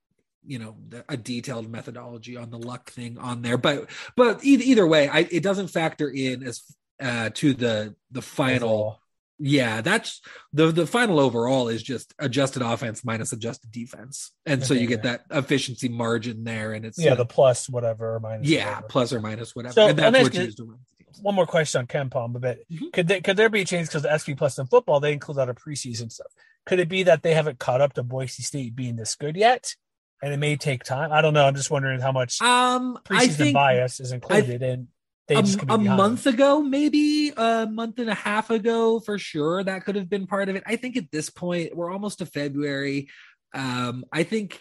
know, 0.46 0.76
a 1.08 1.16
detailed 1.16 1.70
methodology 1.70 2.36
on 2.36 2.50
the 2.50 2.58
luck 2.58 2.90
thing 2.90 3.16
on 3.18 3.42
there. 3.42 3.56
But 3.56 3.88
but 4.16 4.44
either, 4.44 4.64
either 4.64 4.86
way, 4.86 5.08
I, 5.08 5.20
it 5.30 5.42
doesn't 5.42 5.68
factor 5.68 6.10
in 6.10 6.42
as 6.42 6.62
uh, 7.00 7.30
to 7.34 7.54
the 7.54 7.94
the 8.10 8.22
final. 8.22 9.00
Yeah, 9.40 9.80
that's 9.80 10.20
the 10.52 10.70
the 10.70 10.86
final 10.86 11.18
overall 11.18 11.66
is 11.68 11.82
just 11.82 12.14
adjusted 12.20 12.62
offense 12.62 13.04
minus 13.04 13.32
adjusted 13.32 13.72
defense, 13.72 14.30
and 14.46 14.64
so 14.64 14.74
you 14.74 14.86
get 14.86 15.02
that 15.02 15.24
efficiency 15.28 15.88
margin 15.88 16.44
there, 16.44 16.72
and 16.72 16.84
it's 16.84 16.98
Yeah, 17.02 17.16
the 17.16 17.26
plus 17.26 17.68
whatever 17.68 18.20
minus. 18.20 18.48
yeah 18.48 18.66
whatever. 18.68 18.86
plus 18.88 19.12
or 19.12 19.20
minus 19.20 19.56
whatever, 19.56 19.72
So, 19.72 19.88
and 19.88 19.98
that's 19.98 20.22
what 20.22 20.34
you 20.34 20.42
use 20.42 20.54
to 20.54 20.64
run 20.64 20.78
the 20.78 20.78
teams. 20.78 20.93
One 21.22 21.34
more 21.34 21.46
question 21.46 21.80
on 21.80 21.86
KenPom, 21.86 22.40
but 22.40 22.58
Mhm. 22.70 22.92
could 22.92 23.08
there, 23.08 23.20
could 23.20 23.36
there 23.36 23.48
be 23.48 23.62
a 23.62 23.64
change 23.64 23.88
because 23.88 24.02
the 24.02 24.12
SP 24.12 24.34
Plus 24.36 24.58
in 24.58 24.66
football 24.66 25.00
they 25.00 25.12
include 25.12 25.36
a 25.36 25.40
lot 25.40 25.48
of 25.48 25.56
preseason 25.56 26.10
stuff? 26.10 26.32
Could 26.66 26.80
it 26.80 26.88
be 26.88 27.02
that 27.04 27.22
they 27.22 27.34
haven't 27.34 27.58
caught 27.58 27.80
up 27.80 27.92
to 27.94 28.02
Boise 28.02 28.42
State 28.42 28.74
being 28.74 28.96
this 28.96 29.14
good 29.14 29.36
yet, 29.36 29.74
and 30.22 30.32
it 30.32 30.38
may 30.38 30.56
take 30.56 30.82
time? 30.82 31.12
I 31.12 31.20
don't 31.20 31.34
know. 31.34 31.44
I'm 31.46 31.54
just 31.54 31.70
wondering 31.70 32.00
how 32.00 32.12
much 32.12 32.40
Um, 32.40 32.98
I 33.10 33.28
preseason 33.28 33.52
bias 33.52 34.00
is 34.00 34.12
included, 34.12 34.62
in 34.62 34.88
they 35.28 35.36
a, 35.36 35.42
just 35.42 35.58
could 35.58 35.68
be 35.68 35.74
a 35.74 35.78
month 35.78 36.26
ago, 36.26 36.62
maybe 36.62 37.32
a 37.36 37.66
month 37.70 37.98
and 37.98 38.10
a 38.10 38.14
half 38.14 38.50
ago, 38.50 39.00
for 39.00 39.18
sure, 39.18 39.62
that 39.62 39.84
could 39.84 39.96
have 39.96 40.08
been 40.08 40.26
part 40.26 40.48
of 40.48 40.56
it. 40.56 40.62
I 40.66 40.76
think 40.76 40.96
at 40.96 41.10
this 41.10 41.30
point, 41.30 41.76
we're 41.76 41.90
almost 41.92 42.18
to 42.18 42.26
February. 42.26 43.08
Um, 43.54 44.04
I 44.10 44.24
think 44.24 44.60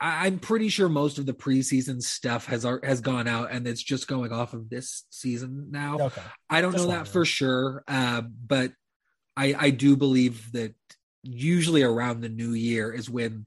I, 0.00 0.26
I'm 0.26 0.38
pretty 0.38 0.68
sure 0.68 0.88
most 0.88 1.18
of 1.18 1.26
the 1.26 1.32
preseason 1.34 2.02
stuff 2.02 2.46
has 2.46 2.64
has 2.84 3.00
gone 3.00 3.28
out, 3.28 3.50
and 3.52 3.66
it's 3.66 3.82
just 3.82 4.08
going 4.08 4.32
off 4.32 4.54
of 4.54 4.68
this 4.70 5.04
season 5.10 5.68
now. 5.70 5.98
Okay. 5.98 6.22
I 6.48 6.60
don't 6.60 6.72
Just 6.72 6.84
know 6.86 6.92
that 6.92 7.08
for 7.08 7.24
sure, 7.24 7.82
uh, 7.88 8.22
but 8.22 8.72
I 9.36 9.54
I 9.58 9.70
do 9.70 9.96
believe 9.96 10.50
that 10.52 10.74
usually 11.22 11.82
around 11.82 12.22
the 12.22 12.28
new 12.30 12.52
year 12.52 12.92
is 12.92 13.10
when 13.10 13.44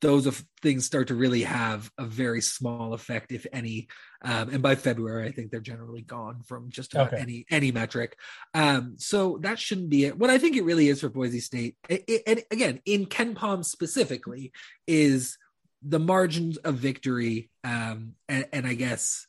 those 0.00 0.26
of 0.26 0.44
things 0.60 0.84
start 0.84 1.08
to 1.08 1.14
really 1.14 1.42
have 1.42 1.88
a 1.98 2.04
very 2.04 2.40
small 2.40 2.94
effect, 2.94 3.30
if 3.32 3.46
any. 3.52 3.86
Um, 4.22 4.48
and 4.50 4.62
by 4.62 4.74
February, 4.74 5.26
I 5.28 5.32
think 5.32 5.50
they're 5.50 5.60
generally 5.60 6.02
gone 6.02 6.42
from 6.42 6.68
just 6.70 6.94
about 6.94 7.12
Okay. 7.12 7.22
any 7.22 7.46
any 7.50 7.70
metric. 7.72 8.18
Um, 8.54 8.94
so 8.98 9.38
that 9.42 9.58
shouldn't 9.58 9.88
be 9.88 10.04
it. 10.06 10.18
What 10.18 10.30
I 10.30 10.38
think 10.38 10.56
it 10.56 10.64
really 10.64 10.88
is 10.88 11.00
for 11.00 11.08
Boise 11.08 11.40
State, 11.40 11.76
i- 11.90 12.02
i- 12.08 12.22
and 12.26 12.42
again 12.50 12.80
in 12.84 13.06
KenPom 13.06 13.64
specifically, 13.64 14.52
is 14.86 15.36
the 15.82 15.98
margins 15.98 16.56
of 16.58 16.76
victory, 16.76 17.50
um, 17.64 18.14
and, 18.28 18.46
and 18.52 18.66
I 18.66 18.74
guess 18.74 19.26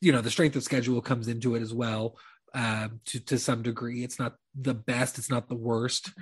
you 0.00 0.12
know 0.12 0.20
the 0.20 0.30
strength 0.30 0.56
of 0.56 0.62
schedule 0.62 1.00
comes 1.00 1.28
into 1.28 1.54
it 1.54 1.62
as 1.62 1.72
well 1.72 2.16
um, 2.54 3.00
to 3.06 3.20
to 3.20 3.38
some 3.38 3.62
degree. 3.62 4.04
It's 4.04 4.18
not 4.18 4.34
the 4.54 4.74
best, 4.74 5.18
it's 5.18 5.30
not 5.30 5.48
the 5.48 5.54
worst, 5.56 6.12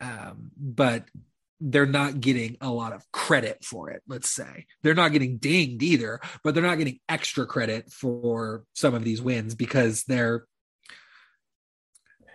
um, 0.00 0.50
but 0.56 1.04
they're 1.60 1.86
not 1.86 2.20
getting 2.20 2.56
a 2.60 2.68
lot 2.70 2.92
of 2.92 3.10
credit 3.12 3.64
for 3.64 3.90
it. 3.90 4.02
Let's 4.08 4.30
say 4.30 4.66
they're 4.82 4.94
not 4.94 5.12
getting 5.12 5.38
dinged 5.38 5.82
either, 5.82 6.20
but 6.42 6.54
they're 6.54 6.62
not 6.62 6.78
getting 6.78 7.00
extra 7.08 7.46
credit 7.46 7.90
for 7.92 8.64
some 8.74 8.94
of 8.94 9.04
these 9.04 9.22
wins 9.22 9.54
because 9.54 10.04
they're 10.04 10.46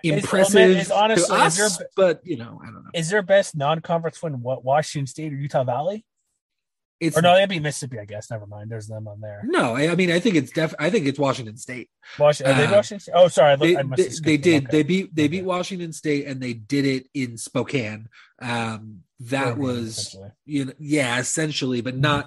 impressive 0.04 0.78
it's 0.78 0.92
honestly- 0.92 1.38
to 1.38 1.44
is 1.44 1.60
us. 1.60 1.78
there- 1.78 1.88
but 1.96 2.22
you 2.24 2.38
know, 2.38 2.60
I 2.62 2.66
don't 2.68 2.84
know. 2.84 2.90
Is 2.94 3.10
their 3.10 3.22
best 3.22 3.56
non-conference 3.56 4.22
win 4.24 4.42
what 4.42 4.64
Washington 4.64 5.08
State 5.08 5.34
or 5.34 5.36
Utah 5.36 5.64
Valley? 5.64 6.06
It's 7.00 7.18
Or 7.18 7.22
no, 7.22 7.34
that'd 7.34 7.50
be 7.50 7.60
Mississippi, 7.60 7.98
I 8.00 8.06
guess. 8.06 8.30
Never 8.30 8.46
mind. 8.46 8.70
There's 8.70 8.88
them 8.88 9.08
on 9.08 9.22
there. 9.22 9.42
no. 9.46 9.76
I 9.76 9.90
I 9.92 9.96
mean, 9.96 10.12
I 10.12 10.20
think 10.20 10.36
it's 10.36 10.52
def. 10.52 10.74
I 10.80 10.90
think 10.90 11.08
it's 11.08 11.18
Washington 11.18 11.56
State. 11.58 11.90
Washington. 12.18 12.54
Are 12.56 12.58
they 12.58 12.68
Uh, 12.68 12.72
Washington 12.76 13.00
State? 13.00 13.14
Oh, 13.16 13.28
sorry. 13.30 13.52
I, 13.52 13.56
look, 13.56 13.62
they, 13.62 13.78
I 13.78 13.84
must 13.84 14.24
they, 14.24 14.32
they 14.32 14.38
did 14.38 14.64
Okay. 14.66 14.72
they 14.78 14.84
beat 14.84 15.16
they 15.16 15.28
beat 15.28 15.46
Washington 15.46 15.94
State 15.94 16.28
and 16.28 16.42
they 16.42 16.54
did 16.54 16.86
it 16.86 17.08
in 17.14 17.38
Spokane 17.38 18.10
um 18.42 19.04
that 19.22 19.56
Birmingham, 19.56 19.60
was 19.84 20.18
you 20.46 20.66
know 20.66 20.74
yeah 20.80 21.20
essentially 21.20 21.82
but 21.82 21.98
not 21.98 22.26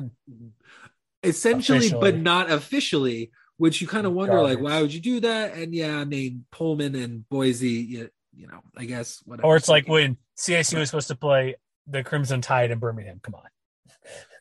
essentially 1.22 1.90
but 1.90 2.16
not 2.16 2.50
officially 2.50 3.30
which 3.56 3.80
you 3.80 3.86
kind 3.86 4.06
of 4.06 4.12
wonder 4.12 4.42
like 4.42 4.60
why 4.60 4.80
would 4.82 4.92
you 4.92 5.00
do 5.00 5.20
that 5.20 5.54
and 5.54 5.74
yeah 5.74 5.96
i 5.96 6.04
mean 6.04 6.44
pullman 6.50 6.94
and 6.94 7.26
boise 7.28 7.68
you, 7.70 8.10
you 8.36 8.46
know 8.46 8.60
i 8.76 8.84
guess 8.84 9.22
whatever 9.24 9.46
Or 9.46 9.56
it's 9.56 9.68
like 9.68 9.88
when 9.88 10.16
CSU 10.38 10.78
was 10.78 10.90
supposed 10.90 11.08
to 11.08 11.14
play 11.16 11.56
the 11.86 12.02
Crimson 12.02 12.40
Tide 12.40 12.70
in 12.70 12.78
Birmingham. 12.78 13.20
Come 13.22 13.34
on. 13.34 13.42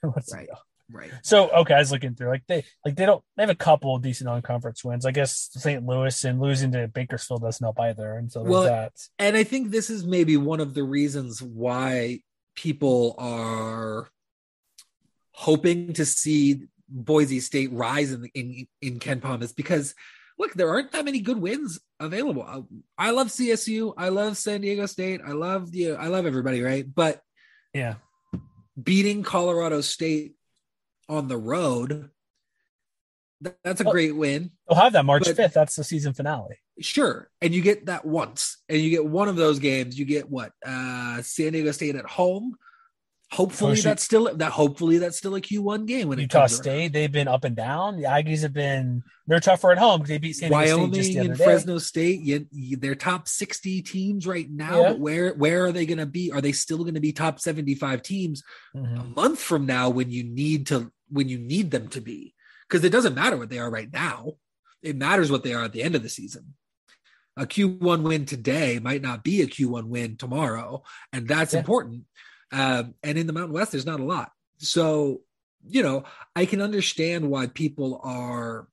What's 0.13 0.33
Right. 0.33 0.49
right 0.91 1.11
So 1.23 1.49
okay, 1.51 1.73
I 1.75 1.79
was 1.79 1.91
looking 1.91 2.15
through 2.15 2.29
like 2.29 2.43
they 2.47 2.63
like 2.85 2.95
they 2.95 3.05
don't 3.05 3.23
they 3.37 3.43
have 3.43 3.49
a 3.49 3.55
couple 3.55 3.95
of 3.95 4.01
decent 4.01 4.25
non-conference 4.27 4.83
wins. 4.83 5.05
I 5.05 5.11
guess 5.11 5.49
St. 5.53 5.85
Louis 5.85 6.23
and 6.25 6.39
losing 6.41 6.71
to 6.73 6.87
Bakersfield 6.87 7.41
doesn't 7.41 7.63
help 7.63 7.79
either. 7.79 8.15
And 8.17 8.31
so 8.31 8.43
Well, 8.43 8.63
that. 8.63 8.93
and 9.19 9.35
i 9.37 9.43
think 9.43 9.71
this 9.71 9.89
is 9.89 10.05
maybe 10.05 10.37
one 10.37 10.59
of 10.59 10.73
the 10.73 10.83
reasons 10.83 11.41
why 11.41 12.19
people 12.55 13.15
are 13.17 14.09
hoping 15.33 15.93
to 15.93 16.05
see 16.05 16.63
boise 16.89 17.39
state 17.39 17.71
rise 17.71 18.11
in 18.11 18.25
in 18.33 18.67
in 18.81 18.99
KenPom 18.99 19.41
is 19.41 19.53
because 19.53 19.95
look 20.37 20.53
there 20.53 20.69
aren't 20.69 20.91
that 20.91 21.05
many 21.05 21.21
good 21.21 21.37
wins 21.37 21.79
available 21.99 22.43
i, 22.43 23.07
I 23.07 23.11
love 23.11 23.27
csu 23.27 23.93
i 23.97 24.09
love 24.09 24.35
san 24.37 24.59
diego 24.61 24.85
state 24.87 25.21
i 25.25 25.31
love 25.31 25.73
you 25.73 25.95
i 25.95 26.07
love 26.07 26.25
everybody 26.25 26.61
right 26.61 26.85
but 26.93 27.21
Yeah. 27.73 27.95
Beating 28.81 29.23
colorado 29.23 29.81
state 29.81 30.35
on 31.09 31.27
the 31.27 31.37
road. 31.37 32.09
That's 33.63 33.81
a 33.81 33.83
Well- 33.83 33.93
great 33.93 34.15
win 34.15 34.51
They'll 34.69 34.77
have 34.79 34.93
that 34.93 35.05
March 35.05 35.23
But- 35.25 35.35
5th. 35.35 35.53
That's 35.53 35.75
the 35.75 35.83
season 35.83 36.13
finale. 36.13 36.57
Sure. 36.79 37.29
And 37.41 37.53
you 37.53 37.61
get 37.61 37.87
that 37.87 38.05
once. 38.05 38.57
And 38.69 38.79
you 38.81 38.89
get 38.89 39.05
one 39.05 39.27
of 39.27 39.35
those 39.35 39.59
games. 39.59 39.97
You 39.99 40.05
get 40.05 40.29
what? 40.29 40.53
Uh 40.65 41.21
San 41.21 41.53
Diego 41.53 41.71
State 41.71 41.95
at 41.95 42.05
home. 42.05 42.55
Hopefully 43.33 43.77
shoot. 43.77 43.83
that's 43.83 44.03
still 44.03 44.35
that 44.35 44.51
hopefully 44.51 44.97
that's 44.97 45.17
still 45.17 45.35
a 45.35 45.41
Q1 45.41 45.85
game 45.87 46.09
when 46.09 46.19
Utah 46.19 46.39
comes 46.41 46.53
around. 46.53 46.63
State, 46.63 46.93
they've 46.93 47.11
been 47.11 47.29
up 47.29 47.45
and 47.45 47.55
down. 47.55 47.95
The 47.95 48.03
Aggies 48.03 48.41
have 48.41 48.51
been 48.51 49.03
they're 49.25 49.39
tougher 49.39 49.71
at 49.71 49.77
home 49.77 50.03
they 50.05 50.17
beat 50.17 50.33
San 50.35 50.49
Diego 50.51 50.65
State 50.65 50.75
Wyoming 50.75 51.19
other 51.19 51.29
and 51.29 51.37
day. 51.37 51.43
Fresno 51.45 51.77
State, 51.77 52.19
you, 52.19 52.45
you, 52.51 52.75
they're 52.75 52.93
top 52.93 53.29
60 53.29 53.83
teams 53.83 54.27
right 54.27 54.49
now, 54.51 54.81
Yeah. 54.81 54.87
but 54.89 54.99
where 54.99 55.33
where 55.35 55.65
are 55.65 55.71
they 55.71 55.85
going 55.85 55.99
to 55.99 56.05
be? 56.05 56.29
Are 56.31 56.41
they 56.41 56.51
still 56.51 56.79
going 56.79 56.95
to 56.95 56.99
be 56.99 57.13
top 57.13 57.39
75 57.39 58.01
teams 58.01 58.43
Mhm. 58.75 58.99
a 58.99 59.03
month 59.15 59.39
from 59.39 59.65
now 59.65 59.89
when 59.89 60.11
you 60.11 60.23
need 60.25 60.67
to 60.67 60.91
when 61.09 61.29
you 61.29 61.37
need 61.37 61.71
them 61.71 61.87
to 61.89 62.01
be? 62.01 62.33
Because 62.67 62.83
it 62.83 62.91
doesn't 62.91 63.15
matter 63.15 63.37
what 63.37 63.49
they 63.49 63.59
are 63.59 63.69
right 63.71 63.91
now. 63.93 64.33
It 64.81 64.97
matters 64.97 65.31
what 65.31 65.43
they 65.43 65.53
are 65.53 65.63
at 65.63 65.71
the 65.71 65.83
end 65.83 65.95
of 65.95 66.03
the 66.03 66.09
season. 66.09 66.55
A 67.37 67.45
Q1 67.45 68.01
win 68.01 68.25
today 68.25 68.79
might 68.79 69.01
not 69.01 69.23
be 69.23 69.41
a 69.41 69.47
Q1 69.47 69.85
win 69.85 70.17
tomorrow, 70.17 70.83
and 71.13 71.29
that's 71.29 71.53
Yeah. 71.53 71.59
important. 71.59 72.03
Um, 72.51 72.95
and 73.03 73.17
in 73.17 73.27
the 73.27 73.33
Mountain 73.33 73.53
West, 73.53 73.71
there's 73.71 73.85
not 73.85 73.99
a 73.99 74.05
lot. 74.05 74.31
So, 74.57 75.21
you 75.67 75.83
know, 75.83 76.03
I 76.35 76.45
can 76.45 76.61
understand 76.61 77.29
why 77.29 77.47
people 77.47 77.99
are 78.03 78.67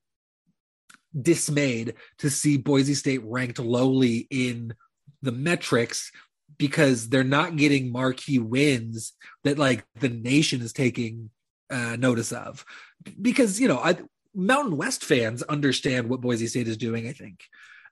dismayed 1.19 1.95
to 2.19 2.29
see 2.29 2.57
Boise 2.57 2.93
State 2.93 3.21
ranked 3.23 3.59
lowly 3.59 4.27
in 4.29 4.73
the 5.21 5.31
metrics 5.31 6.11
because 6.57 7.09
they're 7.09 7.23
not 7.23 7.55
getting 7.55 7.91
marquee 7.91 8.39
wins 8.39 9.13
that 9.43 9.57
like 9.57 9.85
the 9.99 10.09
nation 10.09 10.61
is 10.61 10.73
taking 10.73 11.29
uh, 11.69 11.95
notice 11.95 12.31
of. 12.31 12.65
Because 13.21 13.59
you 13.59 13.67
know, 13.67 13.79
I, 13.79 13.97
Mountain 14.35 14.77
West 14.77 15.03
fans 15.03 15.41
understand 15.43 16.09
what 16.09 16.21
Boise 16.21 16.47
State 16.47 16.67
is 16.67 16.77
doing. 16.77 17.07
I 17.07 17.13
think, 17.13 17.43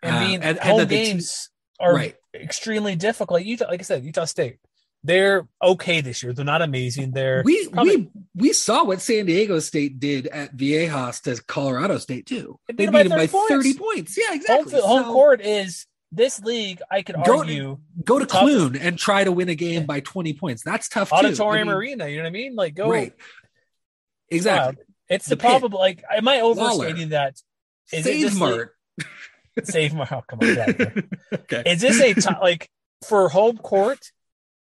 And 0.04 0.16
Uh, 0.16 0.20
being 0.20 0.36
and- 0.36 0.44
and 0.44 0.60
home 0.60 0.78
that 0.80 0.90
the 0.90 0.98
te- 0.98 1.06
games 1.06 1.50
are 1.80 1.96
right? 1.96 2.16
extremely 2.34 2.96
difficult. 2.96 3.44
Utah, 3.44 3.68
like 3.68 3.80
I 3.80 3.84
said, 3.84 4.04
Utah 4.06 4.26
State, 4.26 4.58
they're 5.04 5.48
okay 5.62 6.02
this 6.02 6.22
year. 6.24 6.34
They're 6.34 6.44
not 6.46 6.62
amazing. 6.62 7.12
They're 7.12 7.42
We 7.46 7.68
probably- 7.70 7.98
we 7.98 8.10
we 8.36 8.54
saw 8.54 8.84
what 8.84 9.02
San 9.02 9.26
Diego 9.26 9.60
State 9.60 10.00
did 10.00 10.28
at 10.28 10.56
Viejas 10.56 11.22
to 11.24 11.42
Colorado 11.44 11.98
State 11.98 12.26
too. 12.26 12.60
They 12.68 12.74
They 12.74 12.86
beat 12.86 12.86
them 12.86 12.94
by 12.94 13.04
them 13.04 13.18
by 13.18 13.28
30 13.28 13.74
points. 13.74 13.80
points. 13.80 14.18
Yeah, 14.18 14.34
exactly. 14.36 14.80
home 14.82 15.04
So- 15.04 15.14
court 15.14 15.42
is 15.42 15.86
this 16.12 16.40
league. 16.42 16.82
I 16.92 17.02
could 17.02 17.16
Go- 17.26 17.40
argue 17.40 17.78
go 18.04 18.20
to 18.20 18.26
Clune 18.26 18.76
and 18.76 18.98
try 18.98 19.24
to 19.24 19.32
win 19.32 19.50
a 19.50 19.56
game 19.56 19.86
by 19.86 20.00
20 20.02 20.34
points. 20.34 20.64
That's 20.64 20.88
tough 20.90 21.10
too. 21.10 21.16
auditorium 21.16 21.68
I 21.70 21.72
mean, 21.72 21.78
arena. 21.78 22.08
You 22.08 22.18
know 22.18 22.24
what 22.24 22.28
I 22.28 22.32
mean? 22.32 22.56
Like 22.56 22.76
go 22.76 22.90
Right. 22.90 23.14
Exactly. 24.30 24.84
It's 25.10 25.26
The 25.26 25.36
the, 25.36 25.42
probable. 25.42 25.80
Like, 25.80 26.04
am 26.14 26.28
I 26.28 26.42
overstating 26.42 27.10
that? 27.10 27.36
Is 27.94 28.04
Save 28.04 28.36
Mart. 28.38 28.74
Save 29.64 29.94
my. 29.94 30.08
Oh, 30.12 30.22
come 30.28 30.40
on. 30.42 30.48
okay. 31.34 31.64
Is 31.66 31.82
this 31.82 32.00
a 32.02 32.14
top, 32.14 32.42
like 32.42 32.70
for 33.08 33.30
home 33.30 33.58
court? 33.58 34.12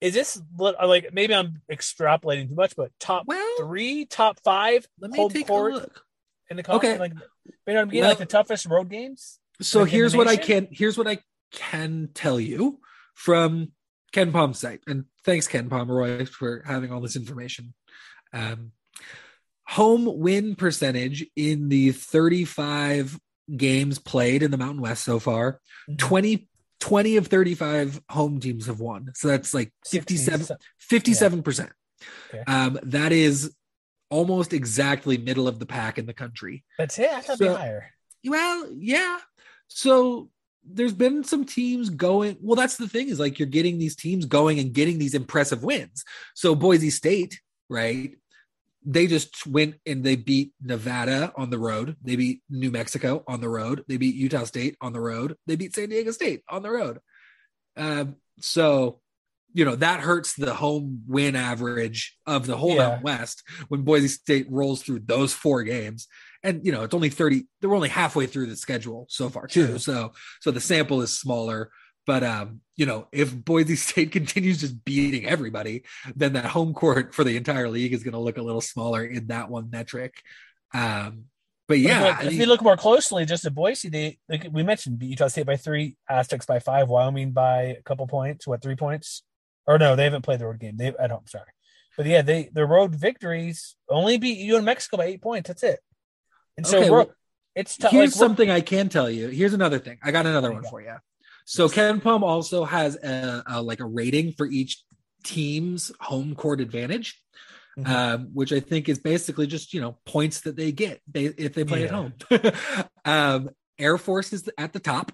Is 0.00 0.14
this 0.14 0.40
like 0.56 1.12
maybe 1.12 1.34
I'm 1.34 1.60
extrapolating 1.70 2.48
too 2.48 2.54
much, 2.54 2.76
but 2.76 2.92
top 3.00 3.24
Well, 3.26 3.56
three, 3.58 4.04
top 4.04 4.38
five 4.44 4.86
let 5.00 5.10
me 5.10 5.28
take 5.28 5.46
court 5.48 5.72
a 5.72 5.76
look. 5.76 6.04
in 6.50 6.56
the 6.56 6.62
conference? 6.62 6.92
Okay. 6.94 6.98
Like, 7.00 7.12
you 7.14 7.18
know 7.66 7.74
what 7.74 7.76
I'm 7.82 7.88
getting? 7.88 8.00
Well- 8.02 8.08
like 8.10 8.18
the 8.18 8.26
toughest 8.26 8.66
road 8.66 8.88
games. 8.90 9.38
So 9.60 9.80
the 9.84 9.90
here's 9.90 10.14
what 10.14 10.28
I 10.28 10.36
can 10.36 10.68
here's 10.70 10.96
what 10.96 11.08
I 11.08 11.18
can 11.52 12.10
tell 12.14 12.38
you 12.38 12.78
from 13.14 13.72
KenPom's 14.12 14.60
site. 14.60 14.80
And 14.86 15.06
thanks, 15.24 15.48
Ken 15.48 15.68
Pomeroy, 15.68 16.26
for 16.26 16.62
having 16.64 16.92
all 16.92 17.00
this 17.00 17.16
information. 17.16 17.74
Um, 18.32 18.70
home 19.66 20.06
win 20.20 20.54
percentage 20.54 21.26
in 21.36 21.68
the 21.68 21.90
35 21.92 23.18
games 23.56 23.98
played 23.98 24.42
in 24.42 24.50
the 24.50 24.56
Mountain 24.56 24.80
West 24.80 25.04
so 25.04 25.18
far, 25.18 25.60
Mhm. 25.90 25.98
20, 25.98 26.48
20 26.80 27.16
of 27.16 27.26
35 27.26 28.00
home 28.08 28.40
teams 28.40 28.66
have 28.66 28.80
won. 28.80 29.10
So 29.14 29.28
that's 29.28 29.52
like 29.54 29.72
57, 29.86 30.56
57%. 30.90 31.70
Okay. 32.32 32.42
Um, 32.46 32.78
that 32.84 33.12
is 33.12 33.54
almost 34.10 34.52
exactly 34.52 35.18
middle 35.18 35.48
of 35.48 35.58
the 35.58 35.66
pack 35.66 35.98
in 35.98 36.06
the 36.06 36.14
country. 36.14 36.64
That's 36.78 36.98
it. 36.98 37.10
I 37.10 37.20
thought 37.20 37.38
So- 37.38 37.48
be 37.48 37.54
higher. 37.54 37.90
Well, 38.24 38.68
yeah. 38.76 39.18
So 39.68 40.30
there's 40.64 40.92
been 40.92 41.24
some 41.24 41.44
teams 41.44 41.88
going. 41.88 42.36
Well, 42.40 42.56
that's 42.56 42.76
the 42.76 42.88
thing 42.88 43.08
is 43.08 43.18
like 43.20 43.38
you're 43.38 43.46
getting 43.46 43.78
these 43.78 43.96
teams 43.96 44.24
going 44.26 44.58
and 44.58 44.72
getting 44.72 44.98
these 44.98 45.14
impressive 45.14 45.62
wins. 45.62 46.04
So 46.34 46.54
Boise 46.54 46.90
State, 46.90 47.40
right? 47.70 48.12
They 48.90 49.06
just 49.06 49.46
went 49.46 49.74
and 49.84 50.02
they 50.02 50.16
beat 50.16 50.52
Nevada 50.62 51.30
on 51.36 51.50
the 51.50 51.58
road. 51.58 51.96
They 52.02 52.16
beat 52.16 52.40
New 52.48 52.70
Mexico 52.70 53.22
on 53.28 53.42
the 53.42 53.48
road. 53.50 53.84
They 53.86 53.98
beat 53.98 54.14
Utah 54.14 54.44
State 54.44 54.76
on 54.80 54.94
the 54.94 55.00
road. 55.00 55.36
They 55.46 55.56
beat 55.56 55.74
San 55.74 55.90
Diego 55.90 56.10
State 56.10 56.42
on 56.48 56.62
the 56.62 56.70
road. 56.70 56.98
Um, 57.76 58.16
so 58.40 59.00
you 59.52 59.64
know 59.64 59.76
that 59.76 60.00
hurts 60.00 60.34
the 60.34 60.54
home 60.54 61.02
win 61.06 61.36
average 61.36 62.16
of 62.26 62.46
the 62.46 62.56
whole 62.56 62.76
Yeah. 62.76 63.00
West 63.02 63.42
when 63.68 63.82
Boise 63.82 64.08
State 64.08 64.46
rolls 64.50 64.82
through 64.82 65.00
those 65.00 65.32
four 65.34 65.62
games 65.64 66.06
and 66.42 66.64
you 66.64 66.72
know 66.72 66.82
it's 66.84 66.94
only 66.94 67.08
30 67.08 67.44
they're 67.60 67.74
only 67.74 67.88
halfway 67.88 68.26
through 68.26 68.46
the 68.46 68.56
schedule 68.56 69.06
so 69.08 69.28
far 69.28 69.46
too 69.46 69.66
True. 69.66 69.78
so 69.78 70.12
so 70.40 70.50
the 70.50 70.60
sample 70.60 71.00
is 71.02 71.18
smaller 71.18 71.70
but 72.08 72.24
um 72.24 72.62
you 72.74 72.86
know 72.86 73.06
if 73.12 73.36
boise 73.44 73.76
state 73.88 74.10
continues 74.10 74.60
just 74.60 74.82
beating 74.84 75.26
everybody 75.26 75.84
then 76.16 76.32
that 76.32 76.46
home 76.46 76.72
court 76.72 77.14
for 77.14 77.22
the 77.22 77.36
entire 77.36 77.68
league 77.68 77.92
is 77.92 78.02
going 78.02 78.14
to 78.14 78.18
look 78.18 78.38
a 78.38 78.42
little 78.42 78.62
smaller 78.62 79.04
in 79.04 79.26
that 79.26 79.50
one 79.50 79.68
metric 79.70 80.22
um 80.74 81.24
but 81.68 81.78
yeah 81.78 82.08
if, 82.08 82.18
I 82.20 82.24
if 82.24 82.32
you 82.32 82.46
look 82.46 82.62
more 82.62 82.78
closely, 82.78 83.26
just 83.26 83.44
at 83.44 83.54
Boise, 83.54 83.90
they 83.90 84.18
like 84.26 84.48
we 84.50 84.62
mentioned 84.62 85.02
Utah 85.02 85.28
State 85.28 85.44
by 85.44 85.56
three, 85.56 85.98
Aztecs 86.08 86.46
by 86.46 86.60
five, 86.60 86.88
Wyoming 86.88 87.32
by 87.32 87.76
a 87.78 87.82
couple 87.82 88.06
points. 88.06 88.46
What 88.46 88.62
three 88.62 88.74
points? 88.74 89.22
Or 89.66 89.78
no, 89.78 89.94
they 89.94 90.04
haven't 90.04 90.22
played 90.22 90.38
the 90.38 90.46
road 90.46 90.60
game. 90.60 90.78
They 90.78 90.86
at 90.86 91.10
home. 91.10 91.24
Sorry, 91.26 91.50
but 91.94 92.06
yeah, 92.06 92.22
they 92.22 92.48
their 92.54 92.66
road 92.66 92.94
victories 92.94 93.76
only 93.90 94.16
beat 94.16 94.38
you 94.38 94.56
in 94.56 94.64
Mexico 94.64 94.96
by 94.96 95.04
eight 95.04 95.20
points. 95.20 95.48
That's 95.48 95.62
it. 95.62 95.80
And 96.56 96.66
so 96.66 96.78
Okay, 96.78 96.88
well, 96.88 97.10
it's 97.58 97.76
tough. 97.76 97.90
here's 97.90 98.14
like, 98.14 98.18
something 98.18 98.50
i 98.50 98.60
can 98.60 98.88
tell 98.88 99.10
you 99.10 99.28
here's 99.28 99.52
another 99.52 99.78
thing 99.78 99.98
i 100.02 100.12
got 100.12 100.26
another 100.26 100.52
one 100.52 100.62
for 100.62 100.80
you 100.80 100.94
so 101.50 101.68
KenPom 101.68 102.22
also 102.22 102.64
has 102.64 102.96
a, 102.96 103.42
a 103.46 103.62
like 103.62 103.80
a 103.80 103.84
rating 103.86 104.32
for 104.32 104.46
each 104.46 104.82
team's 105.24 105.90
home 106.00 106.34
court 106.34 106.60
advantage 106.60 107.20
Mhm. 107.78 107.86
um, 107.88 108.28
which 108.34 108.52
I 108.52 108.58
think 108.58 108.88
is 108.88 108.98
basically 108.98 109.46
just 109.46 109.72
you 109.72 109.80
know 109.80 109.98
points 110.04 110.40
that 110.42 110.56
they 110.56 110.72
get 110.72 111.00
they, 111.06 111.26
if 111.26 111.54
they 111.54 111.62
play 111.64 111.84
at 111.84 111.90
home. 111.90 112.12
um, 113.04 113.50
Air 113.78 113.96
Force 113.98 114.32
is 114.32 114.50
at 114.58 114.72
the 114.72 114.80
top 114.80 115.12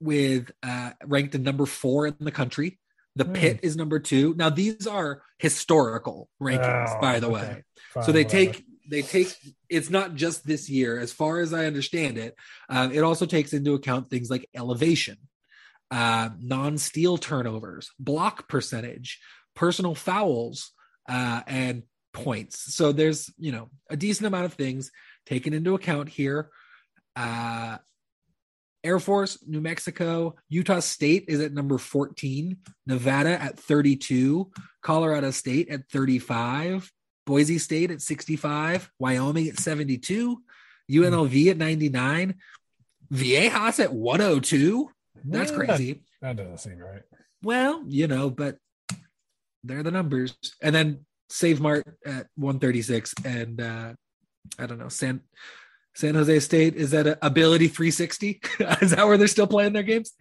with 0.00 0.50
uh, 0.64 0.90
ranked 1.04 1.34
at 1.36 1.40
number 1.42 1.64
four 1.64 2.08
in 2.08 2.16
the 2.18 2.32
country. 2.32 2.78
The 3.14 3.24
Hmm. 3.24 3.32
Pit 3.34 3.60
is 3.62 3.76
number 3.76 3.98
two. 4.00 4.34
Now 4.36 4.50
these 4.50 4.86
are 4.88 5.22
historical 5.38 6.28
rankings, 6.42 6.90
Oh, 6.90 7.00
by 7.00 7.20
the 7.20 7.28
okay. 7.28 7.34
way. 7.34 7.64
Fine, 7.94 8.02
so 8.04 8.10
they 8.12 8.24
whatever. 8.24 8.52
take 8.52 8.64
they 8.90 9.02
take 9.02 9.34
it's 9.68 9.88
not 9.90 10.14
just 10.16 10.44
this 10.46 10.68
year 10.68 10.98
as 10.98 11.12
far 11.12 11.40
as 11.40 11.52
i 11.52 11.66
understand 11.66 12.18
it 12.18 12.36
um, 12.68 12.92
it 12.92 13.00
also 13.00 13.26
takes 13.26 13.52
into 13.52 13.74
account 13.74 14.08
things 14.10 14.30
like 14.30 14.48
elevation 14.54 15.16
uh, 15.90 16.30
non-steal 16.40 17.16
turnovers 17.18 17.90
block 17.98 18.48
percentage 18.48 19.20
personal 19.54 19.94
fouls 19.94 20.72
uh, 21.08 21.42
and 21.46 21.82
points 22.12 22.74
so 22.74 22.92
there's 22.92 23.32
you 23.38 23.52
know 23.52 23.68
a 23.90 23.96
decent 23.96 24.26
amount 24.26 24.44
of 24.44 24.54
things 24.54 24.90
taken 25.26 25.52
into 25.52 25.74
account 25.74 26.08
here 26.08 26.50
uh, 27.14 27.78
Air 28.86 29.00
Force, 29.00 29.38
New 29.44 29.60
Mexico, 29.60 30.36
Utah 30.48 30.78
State 30.78 31.24
is 31.26 31.40
at 31.40 31.52
number 31.52 31.76
14, 31.76 32.56
Nevada 32.86 33.42
at 33.42 33.58
32, 33.58 34.48
Colorado 34.80 35.32
State 35.32 35.68
at 35.70 35.88
35, 35.90 36.92
Boise 37.26 37.58
State 37.58 37.90
at 37.90 38.00
65, 38.00 38.88
Wyoming 39.00 39.48
at 39.48 39.58
72, 39.58 40.40
UNLV 40.88 41.50
at 41.50 41.56
99, 41.56 42.36
Viejas 43.12 43.80
at 43.80 43.92
102. 43.92 44.90
That's 45.24 45.50
crazy. 45.50 46.02
That 46.22 46.36
doesn't 46.36 46.58
seem 46.58 46.78
right. 46.78 47.02
Well, 47.42 47.84
you 47.86 48.06
know, 48.06 48.30
but 48.30 48.56
they're 49.64 49.82
the 49.82 49.90
numbers. 49.90 50.36
And 50.62 50.74
then 50.74 51.06
Save 51.28 51.60
Mart 51.60 51.86
at 52.04 52.26
136 52.36 53.14
and 53.24 53.60
uh 53.60 53.92
I 54.58 54.66
don't 54.66 54.78
know, 54.78 54.88
San 54.88 55.20
San 55.94 56.14
Jose 56.14 56.40
State 56.40 56.74
is 56.76 56.90
that 56.90 57.06
a 57.06 57.26
ability 57.26 57.68
360? 57.68 58.40
is 58.80 58.90
that 58.90 59.06
where 59.06 59.16
they're 59.16 59.26
still 59.26 59.46
playing 59.46 59.72
their 59.72 59.82
games? 59.82 60.12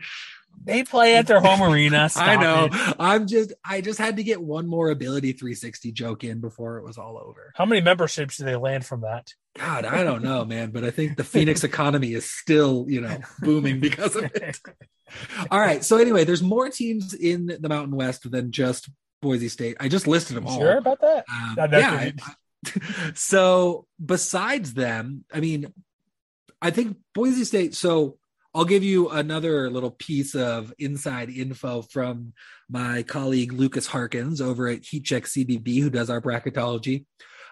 They 0.66 0.84
play 0.84 1.16
at 1.16 1.28
their 1.28 1.40
home 1.40 1.62
arena. 1.62 2.10
I 2.16 2.36
know. 2.36 2.70
it. 2.72 2.96
I'm 3.00 3.28
just 3.28 3.54
I 3.64 3.82
just 3.82 4.00
had 4.00 4.18
to 4.18 4.24
get 4.24 4.42
one 4.42 4.68
more 4.68 4.90
ability 4.90 5.34
360 5.34 5.92
joke 5.92 6.24
in 6.24 6.42
before 6.42 6.78
it 6.78 6.84
was 6.84 6.98
all 6.98 7.18
over. 7.18 7.54
How 7.56 7.66
many 7.66 7.82
memberships 7.82 8.38
do 8.38 8.46
they 8.46 8.56
land 8.56 8.86
from 8.86 9.02
that? 9.02 9.34
God, 9.58 9.86
I 9.86 10.04
don't 10.04 10.24
know, 10.24 10.44
man, 10.44 10.72
but 10.72 10.84
I 10.84 10.92
think 10.92 11.18
the 11.18 11.24
Phoenix 11.24 11.64
economy 11.64 12.14
is 12.14 12.30
still, 12.30 12.86
you 12.90 13.02
know, 13.02 13.20
booming 13.40 13.80
because 13.80 14.16
of 14.16 14.26
it. 14.26 14.60
All 15.52 15.60
right. 15.60 15.84
So 15.84 15.98
anyway, 15.98 16.24
there's 16.24 16.44
more 16.44 16.70
teams 16.70 17.14
in 17.14 17.46
the 17.46 17.70
Mountain 17.70 17.96
West 17.96 18.30
than 18.30 18.52
just 18.52 18.90
Boise 19.22 19.48
State. 19.50 19.78
I 19.80 19.88
just 19.88 20.08
listed 20.08 20.36
them 20.36 20.48
all. 20.48 20.58
Sure 20.60 20.78
about 20.78 21.00
that? 21.02 21.26
Um, 21.32 21.56
that 21.56 21.72
yeah. 21.72 22.12
I- 22.22 23.12
so 23.14 23.86
besides 24.04 24.74
them, 24.74 25.24
I 25.32 25.40
mean, 25.40 25.72
I 26.62 26.72
think 26.72 26.98
Boise 27.14 27.46
State. 27.46 27.76
So 27.76 28.18
I'll 28.56 28.64
give 28.66 28.84
you 28.86 29.10
another 29.10 29.70
little 29.70 29.92
piece 29.92 30.34
of 30.34 30.74
inside 30.80 31.30
info 31.30 31.82
from 31.82 32.32
my 32.70 33.04
colleague 33.04 33.52
Lucas 33.52 33.86
Harkins 33.86 34.40
over 34.40 34.70
at 34.70 34.82
HeatCheck 34.82 35.26
CBB, 35.26 35.82
who 35.82 35.90
does 35.90 36.10
our 36.10 36.22
bracketology. 36.22 37.04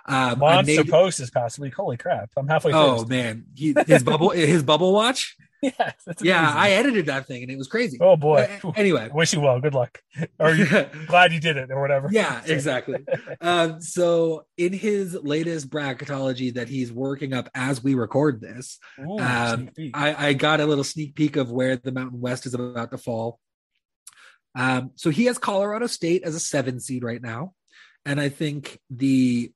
Um, 0.06 0.40
Monster 0.40 0.84
made- 0.84 0.90
post 0.90 1.34
past 1.34 1.60
week. 1.60 1.76
Holy 1.76 1.98
crap! 1.98 2.30
I'm 2.38 2.48
halfway. 2.48 2.72
oh 2.74 3.00
through. 3.00 3.08
man, 3.10 3.46
he, 3.54 3.76
his 3.86 4.02
bubble, 4.04 4.30
his 4.32 4.64
bubble 4.64 4.94
watch. 4.94 5.36
yeah, 5.80 5.92
Yeah. 6.22 6.54
I 6.56 6.72
edited 6.72 7.06
that 7.08 7.26
thing 7.26 7.42
and 7.44 7.52
it 7.52 7.58
was 7.58 7.68
crazy. 7.68 7.98
Oh 8.02 8.16
boy. 8.18 8.48
Uh, 8.64 8.72
anyway, 8.76 9.10
Wish 9.14 9.34
you 9.34 9.42
well. 9.42 9.60
Good 9.60 9.74
luck. 9.74 10.02
Or 10.40 10.54
you 10.54 10.66
glad 11.08 11.32
you 11.34 11.40
did 11.40 11.58
it 11.58 11.72
or 11.72 11.82
whatever. 11.82 12.10
yeah 12.12 12.42
exactly 12.46 13.00
um, 13.42 13.82
so 13.82 14.46
in 14.58 14.74
his 14.74 15.14
latest 15.16 15.70
bracketology 15.70 16.54
that 16.54 16.68
he's 16.70 16.92
working 16.92 17.34
up 17.34 17.50
as 17.56 17.84
we 17.84 17.96
record 17.96 18.42
this 18.42 18.80
Ooh, 19.00 19.20
um. 19.20 19.70
I, 19.94 20.28
I 20.30 20.34
got 20.34 20.60
a 20.60 20.66
little 20.66 20.84
sneak 20.84 21.16
peek 21.16 21.36
of 21.38 21.52
where 21.52 21.78
the 21.78 21.92
mountain 21.92 22.22
west 22.22 22.46
is 22.46 22.54
about 22.54 22.92
to 22.92 22.98
fall 22.98 23.40
um, 24.56 24.92
so 24.96 25.10
he 25.10 25.26
has 25.26 25.38
colorado 25.38 25.88
state 25.88 26.24
as 26.24 26.36
a 26.36 26.40
seven 26.40 26.80
seed 26.80 27.04
right 27.04 27.22
now 27.22 27.54
and 28.06 28.20
i 28.20 28.30
think 28.30 28.80
the 28.90 29.52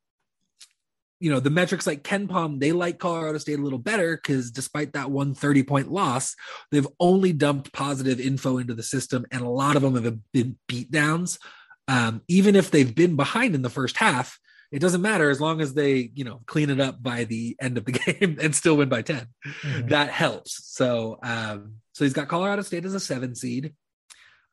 you 1.19 1.29
know 1.31 1.39
the 1.39 1.49
metrics 1.49 1.87
like 1.87 2.03
KenPom 2.03 2.59
they 2.59 2.71
like 2.71 2.99
colorado 2.99 3.37
state 3.37 3.59
a 3.59 3.61
little 3.61 3.79
better 3.79 4.15
because 4.15 4.51
despite 4.51 4.93
that 4.93 5.09
130 5.11 5.63
point 5.63 5.91
loss 5.91 6.35
they've 6.71 6.87
only 6.99 7.33
dumped 7.33 7.71
positive 7.73 8.19
info 8.19 8.57
into 8.57 8.73
the 8.75 8.83
system 8.83 9.25
and 9.31 9.41
a 9.41 9.49
lot 9.49 9.75
of 9.75 9.81
them 9.81 9.95
have 10.03 10.19
been 10.31 10.57
beat 10.67 10.91
downs 10.91 11.39
um, 11.87 12.21
even 12.27 12.55
if 12.55 12.69
they've 12.69 12.93
been 12.93 13.15
behind 13.15 13.55
in 13.55 13.61
the 13.61 13.69
first 13.69 13.97
half 13.97 14.39
it 14.69 14.79
doesn't 14.79 15.01
matter 15.01 15.29
as 15.29 15.39
long 15.39 15.61
as 15.61 15.73
they 15.73 16.11
you 16.13 16.23
know 16.25 16.41
clean 16.45 16.69
it 16.69 16.79
up 16.79 17.01
by 17.01 17.23
the 17.23 17.55
end 17.61 17.77
of 17.77 17.85
the 17.85 17.93
game 17.93 18.37
and 18.41 18.53
still 18.53 18.77
win 18.77 18.89
by 18.89 19.01
10 19.01 19.25
Mhm. 19.63 19.89
that 19.89 20.09
helps. 20.09 20.61
So 20.75 21.17
um 21.23 21.75
so 21.93 22.03
he's 22.03 22.13
got 22.13 22.27
colorado 22.27 22.61
state 22.61 22.85
as 22.85 22.93
a 22.93 22.99
seven 22.99 23.33
seed. 23.33 23.73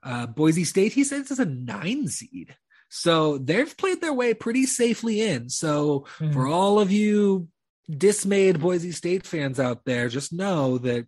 Uh 0.02 0.26
boise 0.26 0.64
state 0.64 0.92
he 0.92 1.02
says 1.04 1.30
is 1.30 1.38
a 1.40 1.44
nine 1.44 2.06
seed 2.08 2.56
so 2.96 3.38
they've 3.38 3.76
played 3.76 4.00
their 4.00 4.12
way 4.12 4.32
pretty 4.34 4.66
safely 4.66 5.20
in 5.20 5.48
so 5.48 6.06
Mhm. 6.20 6.32
for 6.32 6.46
all 6.46 6.78
of 6.78 6.92
you 6.92 7.48
dismayed 7.90 8.60
boise 8.60 8.92
state 8.92 9.26
fans 9.26 9.58
out 9.58 9.84
there 9.84 10.08
just 10.08 10.32
know 10.32 10.78
that 10.78 11.06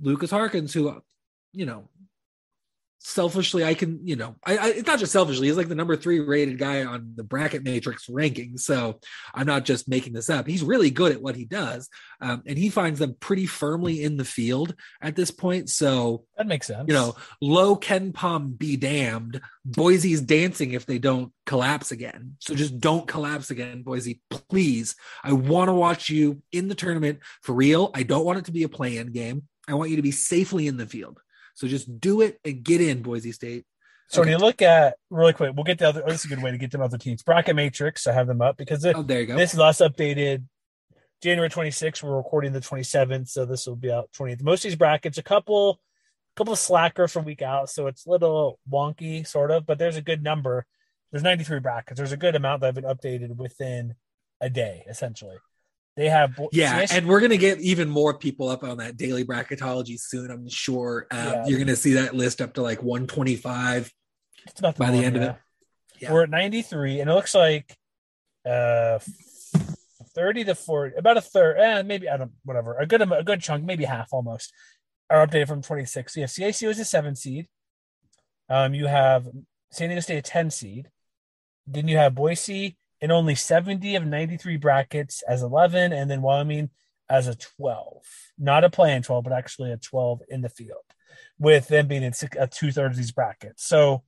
lucas 0.00 0.30
harkins 0.30 0.72
who 0.72 1.00
you 1.52 1.66
know 1.66 1.88
selfishly 3.00 3.64
i 3.64 3.74
can 3.74 4.00
you 4.04 4.16
know 4.16 4.34
I, 4.44 4.56
I 4.56 4.68
it's 4.70 4.86
not 4.86 4.98
just 4.98 5.12
selfishly 5.12 5.46
he's 5.46 5.56
like 5.56 5.68
the 5.68 5.74
number 5.74 5.96
three 5.96 6.18
rated 6.20 6.58
guy 6.58 6.84
on 6.84 7.12
the 7.14 7.22
bracket 7.22 7.62
matrix 7.62 8.08
ranking. 8.08 8.58
So 8.58 9.00
i'm 9.34 9.46
not 9.46 9.64
just 9.64 9.88
making 9.88 10.12
this 10.12 10.28
up. 10.28 10.46
He's 10.46 10.62
really 10.62 10.90
good 10.90 11.12
at 11.12 11.22
what 11.22 11.36
he 11.36 11.44
does 11.44 11.88
um, 12.20 12.42
and 12.46 12.58
he 12.58 12.68
finds 12.70 12.98
them 12.98 13.16
pretty 13.20 13.46
firmly 13.46 14.02
in 14.02 14.16
the 14.16 14.24
field 14.24 14.74
at 15.00 15.16
this 15.16 15.30
point. 15.30 15.70
So 15.70 16.24
that 16.36 16.46
makes 16.46 16.66
sense. 16.66 16.86
you 16.88 16.94
know 16.94 17.14
low 17.40 17.76
KenPom 17.76 18.58
be 18.58 18.76
damned. 18.76 19.40
Boise's 19.64 20.20
dancing 20.20 20.72
if 20.72 20.86
they 20.86 20.98
don't 20.98 21.32
collapse 21.46 21.92
again. 21.92 22.36
So 22.40 22.54
just 22.54 22.80
don't 22.80 23.06
collapse 23.06 23.50
again 23.50 23.82
boise. 23.82 24.20
Please 24.30 24.96
i 25.22 25.32
want 25.32 25.68
to 25.68 25.72
watch 25.72 26.10
you 26.10 26.42
in 26.52 26.68
the 26.68 26.74
tournament 26.74 27.20
for 27.42 27.54
real. 27.54 27.90
I 27.94 28.02
don't 28.02 28.24
want 28.24 28.38
it 28.38 28.44
to 28.46 28.52
be 28.52 28.64
a 28.64 28.68
play-in 28.68 29.12
game. 29.12 29.44
I 29.68 29.74
want 29.74 29.90
you 29.90 29.96
to 29.96 30.02
be 30.02 30.10
safely 30.10 30.66
in 30.66 30.78
the 30.78 30.86
field 30.86 31.20
so 31.58 31.66
just 31.66 32.00
do 32.00 32.20
it 32.20 32.38
and 32.44 32.62
get 32.62 32.80
in 32.80 33.02
boise 33.02 33.32
state 33.32 33.64
So 34.06 34.20
when 34.20 34.30
you 34.30 34.38
look 34.38 34.62
at 34.62 34.94
really 35.10 35.32
quick, 35.32 35.54
we'll 35.56 35.64
get 35.64 35.78
the 35.78 35.88
other. 35.88 36.04
Oh, 36.06 36.08
this 36.08 36.24
is 36.24 36.30
a 36.30 36.34
good 36.34 36.42
way 36.42 36.52
to 36.52 36.56
get 36.56 36.70
them 36.70 36.80
other 36.80 36.98
teams. 36.98 37.24
Bracket 37.24 37.56
matrix. 37.56 38.06
I 38.06 38.12
have 38.12 38.28
them 38.28 38.40
up 38.40 38.56
because 38.56 38.84
it, 38.84 38.94
oh 38.96 39.02
there 39.02 39.22
you 39.22 39.26
go 39.26 39.36
this 39.36 39.54
is 39.54 39.58
last 39.58 39.80
updated 39.80 40.44
January 41.20 41.50
26th. 41.50 42.00
We're 42.04 42.16
recording 42.16 42.52
the 42.52 42.60
27th, 42.60 43.28
so 43.28 43.44
this 43.44 43.66
will 43.66 43.74
be 43.74 43.90
out 43.90 44.08
20th. 44.16 44.40
Most 44.40 44.64
of 44.64 44.70
these 44.70 44.78
brackets, 44.78 45.18
a 45.18 45.22
couple, 45.22 45.70
a 45.72 46.36
couple 46.36 46.52
of 46.52 46.60
slacker 46.60 47.08
from 47.08 47.24
week 47.24 47.42
out, 47.42 47.70
so 47.70 47.88
it's 47.88 48.06
a 48.06 48.10
little 48.10 48.60
wonky, 48.70 49.26
sort 49.26 49.50
of. 49.50 49.66
But 49.66 49.78
there's 49.78 49.96
a 49.96 50.02
good 50.02 50.22
number. 50.22 50.64
There's 51.10 51.24
93 51.24 51.58
brackets. 51.58 51.98
There's 51.98 52.12
a 52.12 52.16
good 52.16 52.36
amount 52.36 52.60
that 52.60 52.68
have 52.68 52.74
been 52.76 52.84
updated 52.84 53.34
within 53.34 53.96
a 54.40 54.48
day, 54.48 54.84
essentially. 54.88 55.38
They 55.98 56.08
have 56.08 56.38
Yeah, 56.52 56.78
CS 56.78 56.92
and 56.92 57.08
we're 57.08 57.18
gonna 57.18 57.36
get 57.36 57.58
even 57.58 57.88
more 57.90 58.16
people 58.16 58.48
up 58.48 58.62
on 58.62 58.76
that 58.76 58.96
daily 58.96 59.24
bracketology 59.24 59.98
soon. 59.98 60.30
I'm 60.30 60.48
sure 60.48 61.08
uh, 61.10 61.16
Yeah. 61.34 61.46
you're 61.46 61.58
gonna 61.58 61.74
see 61.74 61.94
that 61.94 62.14
list 62.14 62.40
up 62.40 62.54
to 62.54 62.62
like 62.62 62.80
125. 62.84 63.92
It's 64.46 64.60
about 64.60 64.76
by 64.76 64.92
the 64.92 64.92
norm, 64.92 65.04
end 65.04 65.16
of 65.16 65.22
it. 65.22 65.36
Yeah. 65.98 66.12
We're 66.12 66.22
at 66.22 66.30
93, 66.30 67.00
and 67.00 67.10
it 67.10 67.12
looks 67.14 67.34
like 67.34 67.76
uh 68.48 69.00
30 70.14 70.44
to 70.44 70.54
40, 70.54 70.94
about 70.96 71.16
a 71.16 71.20
third, 71.20 71.56
eh, 71.58 71.82
maybe 71.82 72.08
I 72.08 72.16
don't, 72.16 72.30
whatever, 72.44 72.78
a 72.78 72.86
good 72.86 73.02
a 73.02 73.24
good 73.24 73.40
chunk, 73.40 73.64
maybe 73.64 73.84
half 73.84 74.10
almost, 74.12 74.52
are 75.10 75.26
updated 75.26 75.48
from 75.48 75.62
26. 75.62 76.14
So 76.14 76.20
yeah, 76.20 76.26
CACU 76.26 76.68
is 76.70 76.78
a 76.78 76.84
seven 76.84 77.16
seed. 77.16 77.48
Um, 78.48 78.72
you 78.72 78.86
have 78.86 79.26
San 79.72 79.88
Diego 79.88 80.00
State 80.00 80.18
a 80.18 80.22
10 80.22 80.50
seed. 80.52 80.90
Then 81.66 81.88
you 81.88 81.96
have 81.96 82.14
Boise 82.14 82.76
in 83.00 83.10
only 83.10 83.34
70 83.34 83.96
of 83.96 84.06
93 84.06 84.56
brackets 84.56 85.22
as 85.28 85.42
11, 85.42 85.92
and 85.92 86.10
then 86.10 86.22
Wyoming 86.22 86.70
as 87.08 87.26
a 87.26 87.34
12. 87.34 88.02
Not 88.38 88.64
a 88.64 88.70
play 88.70 88.94
in 88.94 89.02
12, 89.02 89.24
but 89.24 89.32
actually 89.32 89.72
a 89.72 89.76
12 89.76 90.22
in 90.28 90.42
the 90.42 90.48
field, 90.48 90.84
with 91.38 91.68
them 91.68 91.86
being 91.88 92.02
in 92.02 92.12
six, 92.12 92.36
uh, 92.36 92.46
two 92.50 92.72
thirds 92.72 92.94
of 92.94 92.96
these 92.96 93.12
brackets. 93.12 93.64
So, 93.64 94.02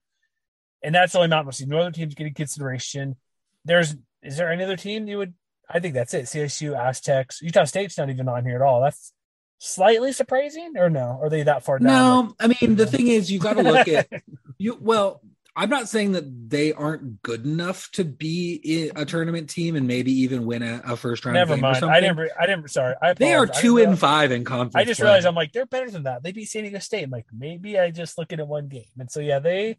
and 0.83 0.95
that's 0.95 1.15
only 1.15 1.29
Mountain 1.29 1.47
West. 1.47 1.67
No 1.67 1.79
other 1.79 1.91
teams 1.91 2.15
getting 2.15 2.35
consideration. 2.35 3.17
There's 3.65 3.95
is 4.23 4.37
there 4.37 4.53
any 4.53 4.65
other 4.65 4.77
team 4.77 5.09
you 5.09 5.19
would? 5.19 5.35
I 5.69 5.79
think 5.79 5.95
that's 5.95 6.15
it. 6.15 6.25
CSU, 6.25 6.79
Aztecs, 6.79 7.41
Utah 7.41 7.65
State's 7.65 7.97
not 7.97 8.11
even 8.11 8.29
on 8.29 8.45
here 8.45 8.57
at 8.57 8.63
all. 8.63 8.83
That's 8.83 9.13
slightly 9.59 10.13
surprising, 10.13 10.73
or 10.77 10.91
no? 10.91 11.19
Are 11.23 11.31
they 11.31 11.45
that 11.45 11.65
far 11.65 11.79
down? 11.79 11.87
No, 11.87 12.35
I 12.41 12.49
mean 12.49 12.77
the 12.77 12.87
thing 12.87 13.09
is 13.09 13.31
you 13.31 13.39
got 13.39 13.55
to 13.55 13.63
look 13.63 13.89
at 13.89 14.09
you. 14.59 14.77
Well, 14.81 15.23
I'm 15.61 15.69
not 15.69 15.91
saying 15.91 16.13
that 16.13 16.49
they 16.49 16.73
aren't 16.73 17.21
good 17.21 17.45
enough 17.45 17.91
to 17.93 18.03
be 18.03 18.91
a 18.97 19.05
tournament 19.05 19.51
team 19.51 19.77
and 19.77 19.87
maybe 19.87 20.11
even 20.11 20.47
win 20.47 20.63
a, 20.63 20.81
a 20.87 20.97
first 20.97 21.27
round. 21.27 21.35
Never 21.35 21.55
mind. 21.55 21.77
something. 21.77 21.95
I 21.95 22.01
didn't. 22.01 22.17
re- 22.17 22.31
I 22.41 22.47
didn't. 22.47 22.71
Sorry, 22.71 22.95
I 23.03 23.13
They 23.13 23.35
are 23.35 23.47
two 23.47 23.77
and 23.77 23.99
five 23.99 24.33
in 24.33 24.43
conference. 24.45 24.75
I 24.77 24.85
just 24.85 25.01
play. 25.01 25.09
realized 25.09 25.27
I'm 25.27 25.35
like 25.35 25.53
they're 25.53 25.67
better 25.67 25.91
than 25.91 26.05
that. 26.05 26.23
They 26.23 26.33
beat 26.33 26.47
San 26.47 26.63
Diego 26.63 26.79
State. 26.79 27.05
I'm 27.05 27.11
like 27.11 27.27
maybe 27.31 27.79
I 27.79 27.91
just 27.91 28.17
looking 28.17 28.41
at 28.41 28.49
one 28.49 28.69
game, 28.69 28.87
and 28.99 29.11
so 29.11 29.21
yeah, 29.21 29.39
they. 29.39 29.77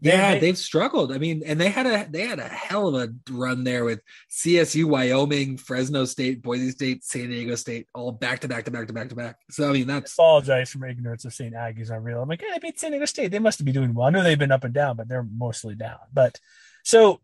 They- 0.00 0.10
yeah, 0.10 0.34
they- 0.34 0.40
they've 0.40 0.58
struggled. 0.58 1.12
I 1.12 1.18
mean, 1.18 1.42
and 1.44 1.60
they 1.60 1.68
had 1.70 1.86
a 1.86 2.06
they 2.10 2.26
had 2.26 2.38
a 2.38 2.48
hell 2.48 2.94
of 2.94 2.94
a 3.10 3.12
run 3.32 3.64
there 3.64 3.84
with 3.84 4.00
CSU, 4.30 4.84
Wyoming, 4.86 5.56
Fresno 5.56 6.04
State, 6.04 6.42
Boise 6.42 6.70
State, 6.70 7.04
San 7.04 7.30
Diego 7.30 7.54
State, 7.56 7.86
all 7.94 8.12
back 8.12 8.40
to 8.40 8.48
back 8.48 8.64
to 8.66 8.70
back 8.70 8.86
to 8.86 8.92
back 8.92 9.08
to 9.08 9.14
back. 9.14 9.36
So 9.50 9.68
I 9.68 9.72
mean, 9.72 9.86
that's 9.86 10.12
apologize 10.14 10.70
for 10.70 10.78
my 10.78 10.88
ignorance 10.90 11.24
of 11.24 11.32
saying 11.34 11.52
Aggies. 11.52 11.90
I 11.90 11.96
real. 11.96 12.22
I'm 12.22 12.28
like, 12.28 12.42
yeah, 12.42 12.48
they 12.54 12.58
beat 12.60 12.78
San 12.78 12.90
Diego 12.92 13.06
State. 13.06 13.30
They 13.30 13.38
must 13.38 13.64
be 13.64 13.72
doing 13.72 13.94
well. 13.94 14.06
I 14.06 14.10
know 14.10 14.22
they've 14.22 14.38
been 14.38 14.52
up 14.52 14.64
and 14.64 14.74
down, 14.74 14.96
but 14.96 15.08
they're 15.08 15.26
mostly 15.36 15.74
down. 15.74 15.98
But 16.12 16.38
so 16.84 17.20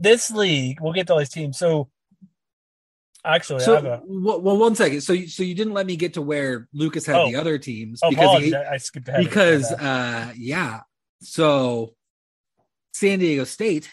this 0.00 0.30
league, 0.30 0.80
we'll 0.80 0.92
get 0.92 1.06
to 1.06 1.12
all 1.14 1.18
these 1.18 1.28
teams. 1.30 1.56
So 1.58 1.88
actually, 3.24 3.62
I 3.62 3.64
so. 3.64 3.74
have 3.76 3.84
a. 3.84 4.02
Well, 4.04 4.40
well, 4.40 4.56
one 4.58 4.74
second. 4.74 5.00
So, 5.00 5.12
you- 5.12 5.28
so 5.28 5.42
you 5.42 5.54
didn't 5.54 5.72
let 5.72 5.86
me 5.86 5.96
get 5.96 6.14
to 6.14 6.22
where 6.22 6.68
Lucas 6.72 7.06
had 7.06 7.16
Oh. 7.16 7.26
the 7.30 7.36
other 7.36 7.58
teams 7.58 8.00
Oh, 8.02 8.10
because 8.10 8.24
apologies. 8.24 8.50
he, 8.50 8.56
I, 8.56 8.72
I 8.74 8.76
skipped 8.78 9.08
ahead. 9.08 9.24
because 9.24 9.72
uh 9.72 10.32
yeah 10.36 10.80
so 11.24 11.94
san 12.92 13.18
diego 13.18 13.44
state 13.44 13.90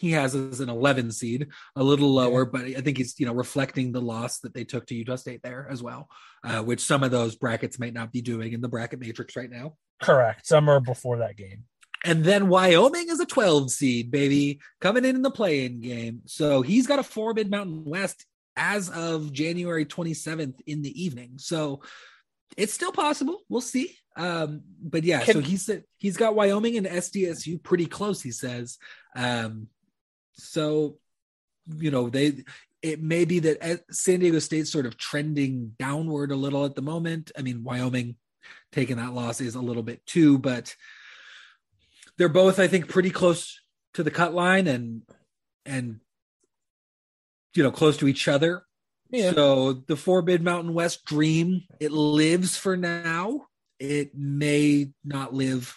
he 0.00 0.12
has 0.12 0.34
as 0.34 0.60
an 0.60 0.70
11 0.70 1.12
seed, 1.12 1.48
a 1.76 1.82
little 1.82 2.08
lower, 2.08 2.46
but 2.46 2.62
I 2.62 2.80
think 2.80 2.96
he's 2.96 3.20
you 3.20 3.26
know 3.26 3.34
reflecting 3.34 3.92
the 3.92 4.00
loss 4.00 4.38
that 4.38 4.54
they 4.54 4.64
took 4.64 4.86
to 4.86 4.94
Utah 4.94 5.16
State 5.16 5.42
there 5.42 5.68
as 5.70 5.82
well, 5.82 6.08
uh, 6.42 6.62
which 6.62 6.80
some 6.80 7.04
of 7.04 7.10
those 7.10 7.36
brackets 7.36 7.78
might 7.78 7.92
not 7.92 8.10
be 8.10 8.22
doing 8.22 8.54
in 8.54 8.62
the 8.62 8.68
bracket 8.68 8.98
matrix 8.98 9.36
right 9.36 9.50
now. 9.50 9.74
Correct. 10.02 10.46
Some 10.46 10.70
are 10.70 10.80
before 10.80 11.18
that 11.18 11.36
game. 11.36 11.64
And 12.02 12.24
then 12.24 12.48
Wyoming 12.48 13.10
is 13.10 13.20
a 13.20 13.26
12 13.26 13.70
seed, 13.70 14.10
baby, 14.10 14.60
coming 14.80 15.04
in 15.04 15.16
in 15.16 15.22
the 15.22 15.30
play-in 15.30 15.80
game. 15.80 16.22
So 16.24 16.62
he's 16.62 16.86
got 16.86 16.98
a 16.98 17.02
four 17.02 17.34
Mid 17.34 17.50
Mountain 17.50 17.84
West 17.84 18.24
as 18.56 18.88
of 18.88 19.34
January 19.34 19.84
27th 19.84 20.60
in 20.66 20.80
the 20.80 21.02
evening. 21.02 21.32
So 21.36 21.82
it's 22.56 22.72
still 22.72 22.92
possible. 22.92 23.42
We'll 23.50 23.60
see. 23.60 23.98
Um, 24.20 24.62
but 24.82 25.04
yeah, 25.04 25.20
Can- 25.24 25.34
so 25.34 25.40
he 25.40 25.56
said 25.56 25.84
he's 25.96 26.18
got 26.18 26.34
Wyoming 26.34 26.76
and 26.76 26.86
SDSU 26.86 27.62
pretty 27.62 27.86
close. 27.86 28.20
He 28.20 28.32
says, 28.32 28.78
um, 29.16 29.68
so 30.32 30.98
you 31.76 31.90
know 31.90 32.10
they. 32.10 32.44
It 32.82 33.02
may 33.02 33.26
be 33.26 33.40
that 33.40 33.82
San 33.90 34.20
Diego 34.20 34.38
State's 34.38 34.72
sort 34.72 34.86
of 34.86 34.96
trending 34.96 35.74
downward 35.78 36.32
a 36.32 36.36
little 36.36 36.64
at 36.64 36.74
the 36.74 36.82
moment. 36.82 37.30
I 37.36 37.42
mean, 37.42 37.62
Wyoming 37.62 38.16
taking 38.72 38.96
that 38.96 39.12
loss 39.12 39.42
is 39.42 39.54
a 39.54 39.60
little 39.60 39.82
bit 39.82 40.04
too, 40.06 40.38
but 40.38 40.74
they're 42.16 42.30
both, 42.30 42.58
I 42.58 42.68
think, 42.68 42.88
pretty 42.88 43.10
close 43.10 43.60
to 43.94 44.02
the 44.02 44.10
cut 44.10 44.34
line 44.34 44.66
and 44.66 45.02
and 45.66 46.00
you 47.54 47.62
know 47.62 47.70
close 47.70 47.96
to 47.98 48.08
each 48.08 48.28
other. 48.28 48.62
Yeah. 49.10 49.32
So 49.32 49.72
the 49.72 49.96
four 49.96 50.22
Mid 50.22 50.42
Mountain 50.42 50.74
West 50.74 51.04
dream 51.04 51.62
it 51.80 51.92
lives 51.92 52.56
for 52.56 52.76
now. 52.76 53.46
It 53.80 54.14
may 54.14 54.90
not 55.02 55.34
live 55.34 55.74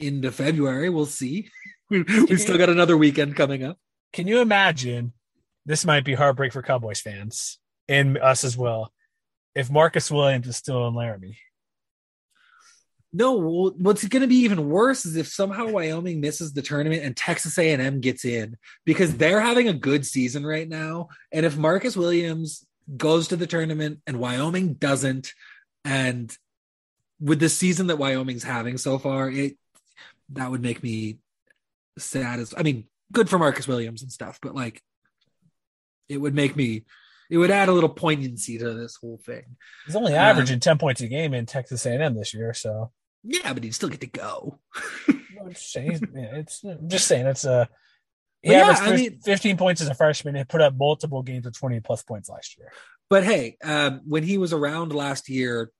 into 0.00 0.32
February. 0.32 0.90
We'll 0.90 1.06
see. 1.06 1.50
We, 1.88 2.02
we've 2.02 2.40
still 2.40 2.58
got 2.58 2.68
another 2.68 2.96
weekend 2.96 3.36
coming 3.36 3.62
up. 3.62 3.78
Can 4.12 4.26
you 4.26 4.40
imagine? 4.40 5.12
This 5.66 5.84
might 5.84 6.04
be 6.04 6.14
heartbreak 6.14 6.52
for 6.52 6.60
Cowboys 6.60 7.00
fans 7.00 7.60
and 7.88 8.18
us 8.18 8.42
as 8.42 8.56
well. 8.56 8.92
If 9.54 9.70
Marcus 9.70 10.10
Williams 10.10 10.48
is 10.48 10.56
still 10.56 10.88
in 10.88 10.94
Laramie, 10.94 11.38
No, 13.12 13.34
what's 13.78 14.04
going 14.08 14.22
to 14.22 14.26
be 14.26 14.38
even 14.38 14.68
worse 14.68 15.06
is 15.06 15.14
if 15.14 15.28
somehow 15.28 15.68
Wyoming 15.68 16.20
misses 16.20 16.52
the 16.52 16.60
tournament 16.60 17.04
and 17.04 17.16
Texas 17.16 17.56
A&M 17.56 18.00
gets 18.00 18.24
in 18.24 18.56
because 18.84 19.16
they're 19.16 19.40
having 19.40 19.68
a 19.68 19.72
good 19.72 20.04
season 20.04 20.44
right 20.44 20.68
now. 20.68 21.08
And 21.30 21.46
if 21.46 21.56
Marcus 21.56 21.96
Williams 21.96 22.66
goes 22.96 23.28
to 23.28 23.36
the 23.36 23.46
tournament 23.46 24.00
and 24.08 24.18
Wyoming 24.18 24.74
doesn't, 24.74 25.32
and 25.84 26.36
with 27.20 27.40
the 27.40 27.48
season 27.48 27.86
that 27.88 27.96
Wyoming's 27.98 28.42
having 28.44 28.78
so 28.78 28.98
far, 28.98 29.30
it 29.30 29.56
that 30.30 30.50
would 30.50 30.62
make 30.62 30.82
me 30.82 31.18
sad. 31.98 32.40
As 32.40 32.54
I 32.56 32.62
mean, 32.62 32.84
good 33.12 33.28
for 33.28 33.38
Marcus 33.38 33.66
Williams 33.68 34.02
and 34.02 34.12
stuff, 34.12 34.38
but 34.42 34.54
like, 34.54 34.82
it 36.08 36.18
would 36.18 36.34
make 36.34 36.56
me. 36.56 36.84
It 37.28 37.38
would 37.38 37.50
add 37.50 37.68
a 37.68 37.72
little 37.72 37.88
poignancy 37.88 38.56
to 38.58 38.72
this 38.74 38.96
whole 38.96 39.18
thing. 39.24 39.56
he's 39.84 39.96
only 39.96 40.14
Uh, 40.14 40.18
averaging 40.18 40.60
ten 40.60 40.78
points 40.78 41.00
a 41.00 41.08
game 41.08 41.34
in 41.34 41.44
Texas 41.46 41.84
A&M 41.84 42.14
this 42.14 42.32
year. 42.32 42.54
So 42.54 42.92
Yeah, 43.24 43.52
but 43.52 43.64
he'd 43.64 43.74
still 43.74 43.88
get 43.88 44.00
to 44.02 44.06
go. 44.06 44.60
I'm 45.08 45.52
just 45.52 45.72
saying, 45.72 46.00
yeah, 46.14 46.36
it's 46.36 46.62
I'm 46.64 46.88
just 46.88 47.08
saying 47.08 47.26
it's 47.26 47.44
a. 47.44 47.68
He 48.42 48.52
yeah, 48.52 48.58
averaged 48.68 48.82
I 48.82 48.96
mean- 48.96 49.20
15 49.24 49.56
points 49.56 49.80
as 49.80 49.88
a 49.88 49.94
freshman 49.94 50.36
and 50.36 50.48
put 50.48 50.60
up 50.60 50.74
multiple 50.76 51.22
games 51.24 51.46
of 51.46 51.58
20 51.58 51.80
plus 51.80 52.04
points 52.04 52.28
last 52.28 52.56
year. 52.58 52.70
But 53.10 53.24
hey, 53.24 53.56
um, 53.64 54.02
when 54.06 54.22
he 54.22 54.38
was 54.38 54.52
around 54.52 54.92
last 54.94 55.28
year, 55.28 55.70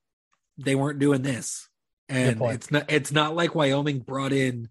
they 0.58 0.74
weren't 0.74 0.98
doing 0.98 1.22
this, 1.22 1.68
and 2.08 2.40
it's 2.54 2.70
not. 2.70 2.90
It's 2.90 3.12
not 3.12 3.34
like 3.34 3.54
Wyoming 3.54 4.00
brought 4.00 4.32
in 4.32 4.68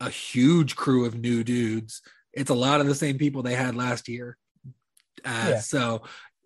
a 0.00 0.10
huge 0.10 0.76
crew 0.76 1.06
of 1.06 1.14
new 1.18 1.42
dudes. 1.42 2.02
It's 2.32 2.50
a 2.50 2.54
lot 2.54 2.80
of 2.80 2.86
the 2.86 2.94
same 2.94 3.18
people 3.18 3.42
they 3.42 3.54
had 3.54 3.74
last 3.74 4.08
year. 4.08 4.36
Uh, 5.24 5.46
Yeah. 5.50 5.60
So 5.60 6.02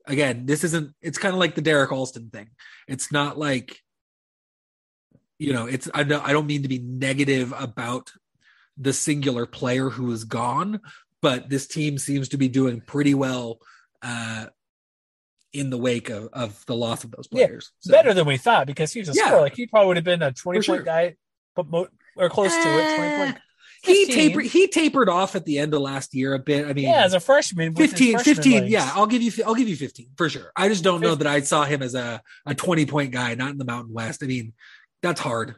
again, 0.06 0.46
this 0.46 0.64
isn't. 0.64 0.94
It's 1.02 1.18
kind 1.18 1.34
of 1.34 1.40
like 1.40 1.54
the 1.54 1.62
Derrick 1.62 1.92
Alston 1.92 2.30
thing. 2.30 2.50
It's 2.88 3.12
not 3.12 3.38
like, 3.38 3.80
you 5.38 5.52
know, 5.52 5.66
it's. 5.66 5.90
I 5.92 6.04
don't. 6.04 6.24
I 6.26 6.32
don't 6.32 6.46
mean 6.46 6.62
to 6.62 6.68
be 6.68 6.78
negative 6.78 7.52
about 7.56 8.12
the 8.78 8.92
singular 8.92 9.46
player 9.46 9.90
who 9.90 10.10
is 10.12 10.24
gone, 10.24 10.80
but 11.20 11.50
this 11.50 11.66
team 11.66 11.98
seems 11.98 12.30
to 12.30 12.38
be 12.38 12.48
doing 12.48 12.80
pretty 12.80 13.14
well. 13.14 13.58
Uh, 14.02 14.46
in 15.52 15.70
the 15.70 15.78
wake 15.78 16.10
of, 16.10 16.28
of 16.32 16.64
the 16.66 16.76
loss 16.76 17.04
of 17.04 17.10
those 17.10 17.28
Yeah, 17.30 17.46
players. 17.46 17.72
So- 17.80 17.92
Better 17.92 18.14
than 18.14 18.26
we 18.26 18.36
thought 18.36 18.66
because 18.66 18.92
he 18.92 19.00
was 19.00 19.08
a 19.08 19.12
Yeah. 19.14 19.26
scorer. 19.26 19.40
Like 19.42 19.56
he 19.56 19.66
probably 19.66 19.88
would 19.88 19.96
have 19.96 20.04
been 20.04 20.22
a 20.22 20.32
20 20.32 20.60
For 20.60 20.66
point 20.66 20.78
sure. 20.78 20.84
guy, 20.84 21.16
but 21.56 21.68
mo- 21.68 21.88
or 22.16 22.28
close 22.30 22.52
to 22.54 22.60
it. 22.60 22.96
20 22.96 23.16
point. 23.16 23.36
Uh, 23.36 23.40
he 23.82 24.04
tapered 24.12 24.44
he 24.44 24.66
tapered 24.68 25.08
off 25.08 25.34
at 25.34 25.46
the 25.46 25.58
end 25.58 25.72
of 25.72 25.80
last 25.80 26.14
year 26.14 26.34
a 26.34 26.38
bit. 26.38 26.66
I 26.66 26.74
mean, 26.74 26.84
Yeah, 26.84 27.02
as 27.04 27.14
a 27.14 27.20
freshman. 27.20 27.72
with 27.72 27.90
15, 27.90 28.12
freshman 28.12 28.34
15 28.36 28.52
legs. 28.60 28.70
yeah, 28.72 28.90
I'll 28.94 29.06
give 29.06 29.22
you 29.22 29.32
I'll 29.46 29.54
give 29.54 29.68
you 29.70 29.76
15 29.76 30.10
for 30.16 30.28
sure. 30.28 30.52
I 30.54 30.68
just 30.68 30.84
don't 30.84 31.00
know 31.00 31.14
that 31.14 31.26
I 31.26 31.40
saw 31.40 31.64
him 31.64 31.80
as 31.82 31.94
a 31.94 32.20
a 32.44 32.54
20 32.54 32.84
point 32.86 33.10
guy, 33.12 33.34
not 33.34 33.50
in 33.50 33.58
the 33.58 33.64
Mountain 33.64 33.94
West. 33.94 34.22
I 34.22 34.26
mean, 34.26 34.52
that's 35.02 35.20
hard. 35.20 35.54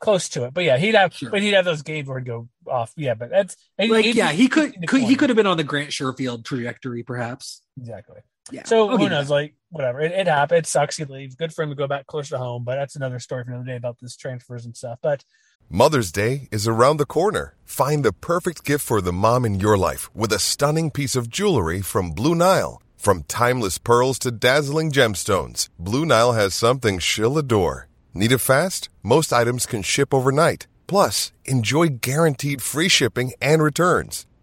close 0.00 0.28
to 0.30 0.44
it. 0.44 0.54
But 0.54 0.62
yeah, 0.64 0.78
he'd 0.78 0.94
have, 0.94 1.12
Sure. 1.12 1.28
but 1.28 1.42
he'd 1.42 1.54
have 1.54 1.64
those 1.64 1.82
games 1.82 2.08
where 2.08 2.18
he'd 2.20 2.26
go 2.26 2.48
off. 2.68 2.92
Yeah, 2.96 3.14
but 3.14 3.30
that's 3.30 3.56
Like 3.78 4.14
yeah, 4.14 4.30
he 4.30 4.46
could, 4.48 4.86
could 4.86 5.02
he 5.02 5.16
could 5.16 5.28
have 5.28 5.36
been 5.36 5.46
on 5.48 5.56
the 5.58 5.64
Grant 5.64 5.90
Sherfield 5.90 6.44
trajectory 6.44 7.02
perhaps. 7.02 7.62
exactly. 7.78 8.20
Yeah. 8.50 8.64
So 8.64 8.90
I'll 8.90 8.98
who 8.98 9.08
knows? 9.08 9.30
Like 9.30 9.54
whatever, 9.70 10.00
it, 10.00 10.12
it 10.12 10.26
happened. 10.26 10.60
It 10.60 10.66
sucks. 10.66 10.96
He 10.96 11.04
leaves. 11.04 11.34
Good 11.34 11.52
for 11.52 11.62
him 11.62 11.70
to 11.70 11.74
go 11.74 11.86
back 11.86 12.06
closer 12.06 12.30
to 12.30 12.38
home. 12.38 12.64
But 12.64 12.76
that's 12.76 12.96
another 12.96 13.18
story 13.18 13.44
for 13.44 13.50
another 13.50 13.66
day 13.66 13.76
about 13.76 13.98
this 14.00 14.16
transfers 14.16 14.64
and 14.64 14.76
stuff. 14.76 14.98
But 15.02 15.24
Mother's 15.70 16.10
Day 16.12 16.48
is 16.50 16.66
around 16.66 16.96
the 16.96 17.04
corner. 17.04 17.54
Find 17.64 18.02
the 18.04 18.12
perfect 18.12 18.64
gift 18.64 18.84
for 18.84 19.02
the 19.02 19.12
mom 19.12 19.44
in 19.44 19.60
your 19.60 19.76
life 19.76 20.14
with 20.14 20.32
a 20.32 20.38
stunning 20.38 20.90
piece 20.90 21.14
of 21.14 21.28
jewelry 21.28 21.82
from 21.82 22.12
Blue 22.12 22.34
Nile. 22.34 22.80
From 22.96 23.24
timeless 23.24 23.76
pearls 23.78 24.18
to 24.20 24.30
dazzling 24.30 24.90
gemstones, 24.90 25.68
Blue 25.78 26.06
Nile 26.06 26.32
has 26.32 26.54
something 26.54 26.98
she'll 26.98 27.36
adore. 27.38 27.86
Need 28.14 28.32
it 28.32 28.38
fast? 28.38 28.88
Most 29.02 29.32
items 29.32 29.66
can 29.66 29.82
ship 29.82 30.14
overnight. 30.14 30.66
Plus, 30.86 31.32
enjoy 31.44 31.88
guaranteed 32.00 32.62
free 32.62 32.88
shipping 32.88 33.32
and 33.40 33.62
returns. 33.62 34.26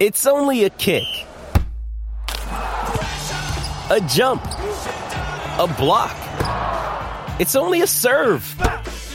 It's 0.00 0.26
only 0.26 0.64
a 0.64 0.70
kick, 0.70 1.04
a 2.48 4.00
jump, 4.08 4.42
a 4.44 5.72
block. 5.78 6.16
It's 7.38 7.54
only 7.54 7.80
a 7.80 7.86
serve. 7.86 8.42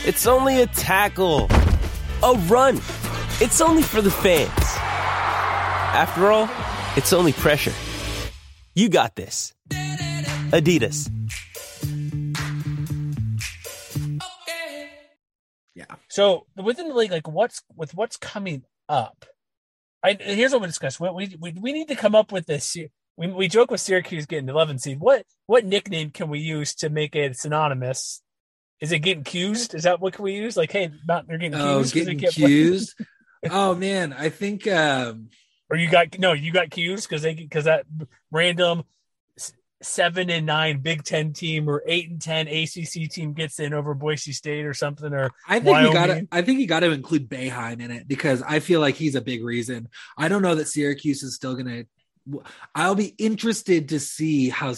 It's 0.05 0.25
only 0.25 0.61
a 0.61 0.67
tackle, 0.67 1.47
a 2.23 2.33
run. 2.47 2.77
It's 3.41 3.59
only 3.59 3.83
for 3.83 4.01
the 4.01 4.09
fans. 4.09 4.49
After 4.57 6.31
all, 6.31 6.49
it's 6.95 7.11
only 7.11 7.33
pressure. 7.33 7.73
You 8.73 8.87
got 8.87 9.17
this. 9.17 9.53
Adidas. 10.51 11.11
Yeah. 15.75 15.85
so 16.07 16.45
within 16.55 16.87
the 16.87 16.95
league, 16.95 17.11
like 17.11 17.27
what's 17.27 17.63
with 17.75 17.93
what's 17.95 18.15
coming 18.15 18.63
up? 18.87 19.25
I 20.03 20.17
here's 20.19 20.51
what 20.51 20.62
we 20.62 20.67
discussed. 20.67 20.99
We 20.99 21.09
we 21.09 21.35
we, 21.39 21.51
we 21.59 21.73
need 21.73 21.88
to 21.89 21.95
come 21.95 22.15
up 22.15 22.31
with 22.31 22.45
this. 22.45 22.75
We, 23.17 23.27
we 23.27 23.47
joke 23.49 23.69
with 23.71 23.81
Syracuse 23.81 24.25
getting 24.25 24.45
the 24.45 24.53
11 24.53 24.79
seed. 24.79 24.99
What 24.99 25.25
what 25.45 25.65
nickname 25.65 26.12
can 26.12 26.29
we 26.29 26.39
use 26.39 26.73
to 26.75 26.89
make 26.89 27.15
it 27.15 27.35
synonymous? 27.38 28.21
Is 28.79 28.93
it 28.93 28.99
getting 28.99 29.25
cused? 29.25 29.75
Is 29.75 29.83
that 29.83 29.99
what 29.99 30.13
can 30.13 30.23
we 30.23 30.33
use? 30.35 30.55
Like, 30.55 30.71
hey, 30.71 30.89
not 31.05 31.27
they're 31.27 31.38
getting 31.38 31.55
Oh, 31.59 31.83
they 31.83 31.89
getting 31.99 32.19
play- 32.19 32.28
accused. 32.30 32.95
oh 33.51 33.76
man, 33.76 34.13
I 34.13 34.30
think 34.30 34.67
um 34.67 35.30
or 35.69 35.76
you 35.78 35.89
got 35.89 36.17
no, 36.17 36.32
you 36.34 36.51
got 36.53 36.67
accused 36.67 37.09
because 37.09 37.21
they 37.24 37.34
because 37.34 37.65
that 37.65 37.86
random 38.32 38.84
seven 39.82 40.30
and 40.30 40.45
nine 40.45 40.80
Big 40.80 41.03
Ten 41.03 41.34
team 41.34 41.69
or 41.69 41.84
eight 41.86 42.09
and 42.09 42.21
ten 42.21 42.47
ACC 42.47 43.09
team 43.09 43.34
gets 43.34 43.59
in 43.59 43.73
over 43.73 43.93
Boise 43.93 44.34
State 44.34 44.65
or 44.65 44.73
something 44.73 45.13
or 45.13 45.32
I 45.47 45.59
think 45.59 45.80
you 45.80 45.93
got 45.93 46.07
to. 46.07 46.27
I 46.32 46.41
think 46.41 46.59
you 46.59 46.67
got 46.67 46.82
to 46.82 46.91
include 46.91 47.30
Boeheim 47.30 47.82
in 47.82 47.91
it 47.91 48.07
because 48.07 48.41
I 48.41 48.59
feel 48.59 48.82
like 48.82 48.95
he's 48.95 49.15
a 49.15 49.21
big 49.21 49.43
reason. 49.43 49.88
I 50.17 50.27
don't 50.27 50.41
know 50.41 50.55
that 50.55 50.67
Syracuse 50.67 51.23
is 51.23 51.36
still 51.36 51.53
going 51.53 51.67
to 51.67 51.86
I'll 52.75 52.95
be 52.95 53.15
interested 53.17 53.89
to 53.89 53.99
see 53.99 54.49
how 54.49 54.73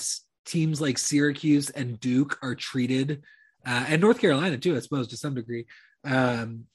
teams 0.46 0.82
like 0.82 0.98
Syracuse 0.98 1.70
and 1.70 2.00
Duke 2.00 2.38
are 2.42 2.56
treated, 2.56 3.24
uh, 3.66 3.86
and 3.88 4.02
North 4.02 4.20
Carolina 4.20 4.58
too, 4.58 4.76
I 4.76 4.80
suppose, 4.80 5.08
to 5.10 5.18
some 5.18 5.36
degree, 5.36 5.66
um, 6.04 6.66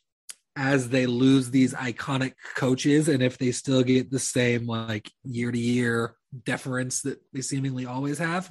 as 0.54 0.88
they 0.88 1.06
lose 1.06 1.50
these 1.50 1.74
iconic 1.74 2.34
coaches, 2.54 3.08
and 3.08 3.22
if 3.22 3.38
they 3.38 3.52
still 3.52 3.82
get 3.82 4.10
the 4.10 4.18
same 4.18 4.66
like 4.66 5.10
year 5.24 5.50
to 5.50 5.58
year 5.58 6.14
deference 6.44 7.02
that 7.02 7.20
they 7.32 7.40
seemingly 7.40 7.86
always 7.86 8.18
have. 8.18 8.50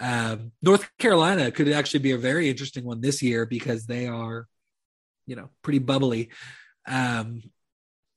Um, 0.00 0.52
North 0.62 0.90
Carolina 0.98 1.50
could 1.50 1.68
actually 1.68 2.00
be 2.00 2.12
a 2.12 2.18
very 2.18 2.48
interesting 2.48 2.84
one 2.84 3.00
this 3.00 3.22
year 3.22 3.46
because 3.46 3.86
they 3.86 4.06
are, 4.06 4.46
you 5.26 5.36
know, 5.36 5.50
pretty 5.62 5.78
bubbly. 5.78 6.30
Um, 6.86 7.42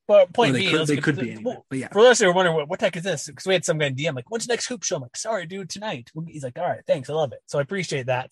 but 0.08 0.32
point 0.34 0.54
they 0.54 0.60
being, 0.60 0.72
could, 0.72 0.88
they 0.88 0.96
get- 0.96 1.04
could 1.04 1.20
be 1.20 1.32
anyway, 1.32 1.58
but 1.70 1.80
yeah. 1.80 1.90
For 1.92 2.02
those 2.02 2.20
who 2.20 2.30
are 2.30 2.34
wondering 2.34 2.56
what, 2.56 2.70
what 2.70 2.80
the 2.80 2.86
heck 2.86 2.96
is 2.96 3.04
this, 3.04 3.28
because 3.28 3.46
we 3.46 3.54
had 3.54 3.66
some 3.66 3.78
guy 3.78 3.88
in 3.88 3.96
DM 3.96 4.16
like, 4.16 4.30
"When's 4.32 4.48
the 4.48 4.54
next 4.54 4.68
hoop 4.68 4.84
show?" 4.84 4.96
I'm 4.96 5.02
like, 5.02 5.18
"Sorry, 5.18 5.46
dude, 5.46 5.70
tonight." 5.70 6.10
He's 6.28 6.44
like, 6.44 6.58
"All 6.58 6.68
right, 6.68 6.82
thanks, 6.88 7.10
I 7.10 7.14
love 7.14 7.34
it." 7.34 7.40
So 7.48 7.60
I 7.60 7.62
appreciate 7.62 8.06
that. 8.06 8.32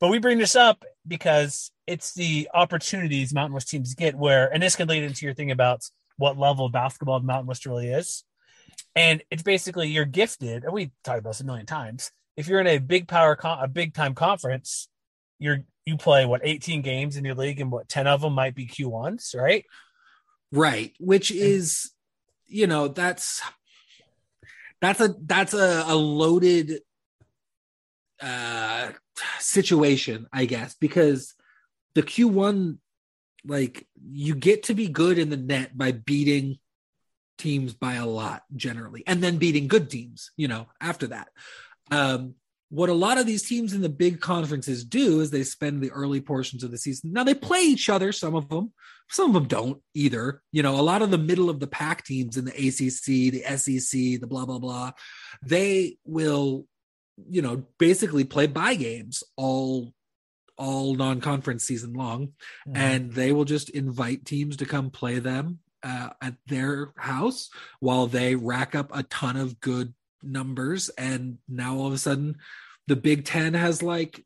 But 0.00 0.08
we 0.08 0.18
bring 0.18 0.38
this 0.38 0.56
up 0.56 0.84
because 1.06 1.70
it's 1.86 2.14
the 2.14 2.48
opportunities 2.52 3.32
Mountain 3.34 3.54
West 3.54 3.68
teams 3.68 3.94
get 3.94 4.14
where, 4.14 4.52
and 4.52 4.62
this 4.62 4.76
can 4.76 4.88
lead 4.88 5.02
into 5.02 5.24
your 5.26 5.34
thing 5.34 5.50
about 5.50 5.82
what 6.16 6.38
level 6.38 6.66
of 6.66 6.72
basketball 6.72 7.20
Mountain 7.20 7.46
West 7.46 7.66
really 7.66 7.88
is. 7.88 8.24
And 8.96 9.22
it's 9.30 9.42
basically 9.44 9.88
you're 9.88 10.04
gifted, 10.04 10.64
and 10.64 10.72
we 10.72 10.90
talked 11.04 11.20
about 11.20 11.30
this 11.30 11.40
a 11.40 11.44
million 11.44 11.66
times. 11.66 12.10
If 12.36 12.48
you're 12.48 12.60
in 12.60 12.66
a 12.66 12.78
big 12.78 13.06
power, 13.06 13.36
con- 13.36 13.62
a 13.62 13.68
big 13.68 13.94
time 13.94 14.14
conference, 14.14 14.88
you're 15.38 15.58
you 15.84 15.96
play 15.96 16.26
what 16.26 16.40
18 16.42 16.82
games 16.82 17.16
in 17.16 17.24
your 17.24 17.36
league, 17.36 17.60
and 17.60 17.70
what 17.70 17.88
10 17.88 18.08
of 18.08 18.22
them 18.22 18.32
might 18.32 18.54
be 18.56 18.66
Q1s, 18.66 19.36
right? 19.36 19.64
right 20.52 20.94
which 20.98 21.30
is 21.30 21.90
you 22.46 22.66
know 22.66 22.88
that's 22.88 23.42
that's 24.80 25.00
a 25.00 25.14
that's 25.24 25.54
a, 25.54 25.84
a 25.86 25.94
loaded 25.94 26.80
uh 28.20 28.90
situation 29.38 30.26
i 30.32 30.44
guess 30.44 30.74
because 30.80 31.34
the 31.94 32.02
q1 32.02 32.78
like 33.44 33.86
you 34.10 34.34
get 34.34 34.64
to 34.64 34.74
be 34.74 34.88
good 34.88 35.18
in 35.18 35.30
the 35.30 35.36
net 35.36 35.76
by 35.76 35.92
beating 35.92 36.58
teams 37.38 37.74
by 37.74 37.94
a 37.94 38.06
lot 38.06 38.42
generally 38.54 39.02
and 39.06 39.22
then 39.22 39.38
beating 39.38 39.68
good 39.68 39.90
teams 39.90 40.30
you 40.36 40.48
know 40.48 40.66
after 40.80 41.08
that. 41.08 41.28
Um 41.90 42.34
what 42.68 42.88
a 42.88 42.94
lot 42.94 43.16
of 43.16 43.26
these 43.26 43.48
teams 43.48 43.72
in 43.72 43.80
the 43.80 43.88
big 43.88 44.20
conferences 44.20 44.84
do 44.84 45.20
is 45.20 45.30
they 45.30 45.44
spend 45.44 45.80
the 45.80 45.92
early 45.92 46.20
portions 46.20 46.64
of 46.64 46.72
the 46.72 46.78
season. 46.78 47.12
Now 47.12 47.22
they 47.22 47.34
play 47.34 47.60
each 47.60 47.88
other 47.88 48.10
some 48.10 48.34
of 48.34 48.48
them 48.48 48.72
some 49.08 49.28
of 49.28 49.34
them 49.34 49.46
don't 49.46 49.82
either. 49.94 50.42
You 50.52 50.62
know 50.62 50.78
a 50.78 50.82
lot 50.82 51.02
of 51.02 51.10
the 51.10 51.18
middle 51.18 51.50
of 51.50 51.60
the 51.60 51.66
pack 51.66 52.04
teams 52.04 52.36
in 52.36 52.44
the 52.44 52.52
acc 52.52 52.78
the 52.78 53.78
sec 53.78 54.20
the 54.20 54.26
blah 54.26 54.46
blah 54.46 54.58
blah 54.58 54.92
they 55.42 55.98
will 56.04 56.66
you 57.28 57.42
know 57.42 57.64
basically 57.78 58.24
play 58.24 58.46
by 58.46 58.74
games 58.74 59.22
all 59.36 59.92
all 60.58 60.94
non-conference 60.94 61.64
season 61.64 61.92
long 61.92 62.32
and 62.74 63.12
they 63.12 63.30
will 63.30 63.44
just 63.44 63.68
invite 63.70 64.24
teams 64.24 64.56
to 64.56 64.64
come 64.64 64.90
play 64.90 65.18
them 65.18 65.58
uh, 65.86 66.10
at 66.20 66.34
their 66.48 66.92
house 66.96 67.48
while 67.78 68.08
they 68.08 68.34
rack 68.34 68.74
up 68.74 68.90
a 68.92 69.04
ton 69.04 69.36
of 69.36 69.60
good 69.60 69.94
numbers. 70.20 70.88
And 70.90 71.38
now 71.48 71.76
all 71.76 71.86
of 71.86 71.92
a 71.92 71.98
sudden 71.98 72.38
the 72.88 72.96
big 72.96 73.24
10 73.24 73.54
has 73.54 73.84
like 73.84 74.24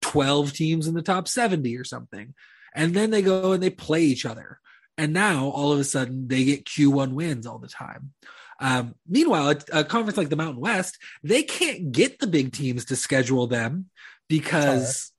12 0.00 0.54
teams 0.54 0.86
in 0.86 0.94
the 0.94 1.02
top 1.02 1.28
70 1.28 1.76
or 1.76 1.84
something. 1.84 2.34
And 2.74 2.94
then 2.94 3.10
they 3.10 3.20
go 3.20 3.52
and 3.52 3.62
they 3.62 3.70
play 3.70 4.04
each 4.04 4.24
other. 4.24 4.58
And 4.96 5.12
now 5.12 5.48
all 5.48 5.70
of 5.72 5.78
a 5.78 5.84
sudden 5.84 6.28
they 6.28 6.44
get 6.44 6.64
q1 6.64 7.12
wins 7.12 7.46
all 7.46 7.58
the 7.58 7.68
time. 7.68 8.12
Um, 8.58 8.94
meanwhile 9.06 9.50
a, 9.50 9.80
a 9.80 9.84
conference 9.84 10.16
like 10.16 10.30
the 10.30 10.36
mountain 10.36 10.62
west 10.62 10.96
they 11.22 11.42
can't 11.42 11.92
get 11.92 12.20
the 12.20 12.26
big 12.26 12.54
teams 12.54 12.86
to 12.86 12.96
schedule 12.96 13.46
them 13.46 13.90
because 14.30 15.12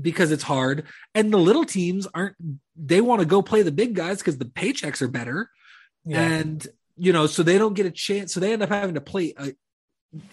because 0.00 0.30
it's 0.32 0.42
hard 0.42 0.84
and 1.14 1.32
the 1.32 1.38
little 1.38 1.64
teams 1.64 2.06
aren't 2.14 2.36
they 2.76 3.00
want 3.00 3.20
to 3.20 3.26
go 3.26 3.42
play 3.42 3.62
the 3.62 3.72
big 3.72 3.94
guys 3.94 4.18
because 4.18 4.38
the 4.38 4.44
paychecks 4.44 5.02
are 5.02 5.08
better 5.08 5.50
Yeah. 6.04 6.20
and 6.22 6.66
you 6.96 7.12
know 7.12 7.26
so 7.26 7.42
they 7.42 7.58
don't 7.58 7.74
get 7.74 7.86
a 7.86 7.90
chance 7.90 8.32
so 8.34 8.40
they 8.40 8.52
end 8.52 8.62
up 8.62 8.68
having 8.68 8.94
to 8.94 9.00
play 9.00 9.34
a 9.36 9.52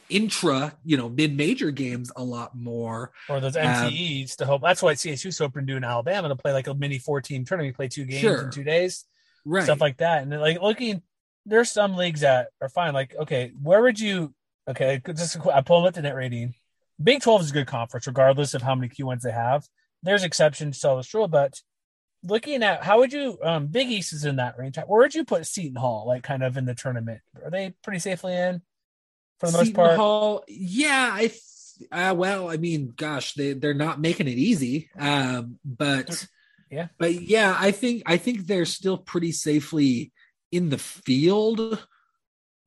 intra 0.09 0.73
you 0.83 0.97
know 0.97 1.09
mid-major 1.09 1.71
games 1.71 2.11
a 2.15 2.23
lot 2.23 2.55
more 2.55 3.11
or 3.29 3.39
those 3.39 3.57
Um, 3.57 3.91
to 3.91 4.45
hope. 4.45 4.61
That's 4.61 4.81
why 4.81 4.93
CSU's 4.93 5.37
so 5.37 5.45
open 5.45 5.65
doing 5.65 5.83
Alabama 5.83 6.29
to 6.29 6.35
play 6.35 6.53
like 6.53 6.67
a 6.67 6.73
mini 6.73 6.97
four 6.97 7.21
team 7.21 7.45
tournament. 7.45 7.67
You 7.67 7.75
play 7.75 7.87
two 7.87 8.05
games 8.05 8.21
Sure. 8.21 8.43
in 8.43 8.51
two 8.51 8.63
days, 8.63 9.05
right 9.43 9.63
stuff 9.63 9.81
like 9.81 9.97
that. 9.97 10.23
And 10.23 10.31
then, 10.31 10.39
like 10.39 10.61
looking, 10.61 11.01
there's 11.45 11.71
some 11.71 11.95
leagues 11.95 12.21
that 12.21 12.49
are 12.61 12.69
fine. 12.69 12.93
Like, 12.93 13.15
okay, 13.15 13.51
where 13.61 13.81
would 13.81 13.99
you? 13.99 14.33
Okay, 14.67 15.01
just 15.13 15.37
I 15.47 15.61
pull 15.61 15.85
up 15.85 15.93
the 15.93 16.01
net 16.01 16.15
rating. 16.15 16.55
Big 17.01 17.21
Twelve 17.21 17.41
is 17.41 17.51
a 17.51 17.53
good 17.53 17.67
conference, 17.67 18.07
regardless 18.07 18.53
of 18.53 18.61
how 18.61 18.75
many 18.75 18.89
Q1s 18.89 19.21
they 19.21 19.31
have. 19.31 19.67
There's 20.03 20.23
exceptions 20.23 20.79
to 20.79 20.89
all 20.89 20.97
this 20.97 21.13
rule, 21.13 21.27
but 21.27 21.61
looking 22.23 22.63
at 22.63 22.83
how 22.83 22.99
would 22.99 23.11
you? 23.13 23.37
Um, 23.43 23.67
Big 23.67 23.89
East 23.89 24.13
is 24.13 24.25
in 24.25 24.37
that 24.37 24.57
range. 24.57 24.77
Where 24.77 25.01
would 25.01 25.15
you 25.15 25.25
put 25.25 25.45
Seton 25.45 25.75
Hall? 25.75 26.05
Like, 26.07 26.23
kind 26.23 26.43
of 26.43 26.57
in 26.57 26.65
the 26.65 26.75
tournament? 26.75 27.21
Are 27.43 27.51
they 27.51 27.73
pretty 27.83 27.99
safely 27.99 28.33
in 28.33 28.61
for 29.39 29.47
the 29.47 29.57
most 29.57 29.67
Seton 29.67 29.73
part? 29.75 29.97
Hall, 29.97 30.43
yeah, 30.47 31.09
I 31.13 31.27
th- 31.27 31.41
uh, 31.91 32.13
well, 32.15 32.49
I 32.49 32.57
mean, 32.57 32.93
gosh, 32.95 33.33
they 33.33 33.53
they're 33.53 33.73
not 33.73 33.99
making 33.99 34.27
it 34.27 34.37
easy. 34.37 34.89
Um, 34.97 35.59
but 35.65 36.25
Yeah. 36.71 36.87
but 36.97 37.13
yeah, 37.21 37.55
I 37.59 37.71
think 37.71 38.03
I 38.05 38.17
think 38.17 38.47
they're 38.47 38.65
still 38.65 38.97
pretty 38.97 39.31
safely 39.33 40.13
in 40.51 40.69
the 40.69 40.77
field. 40.77 41.85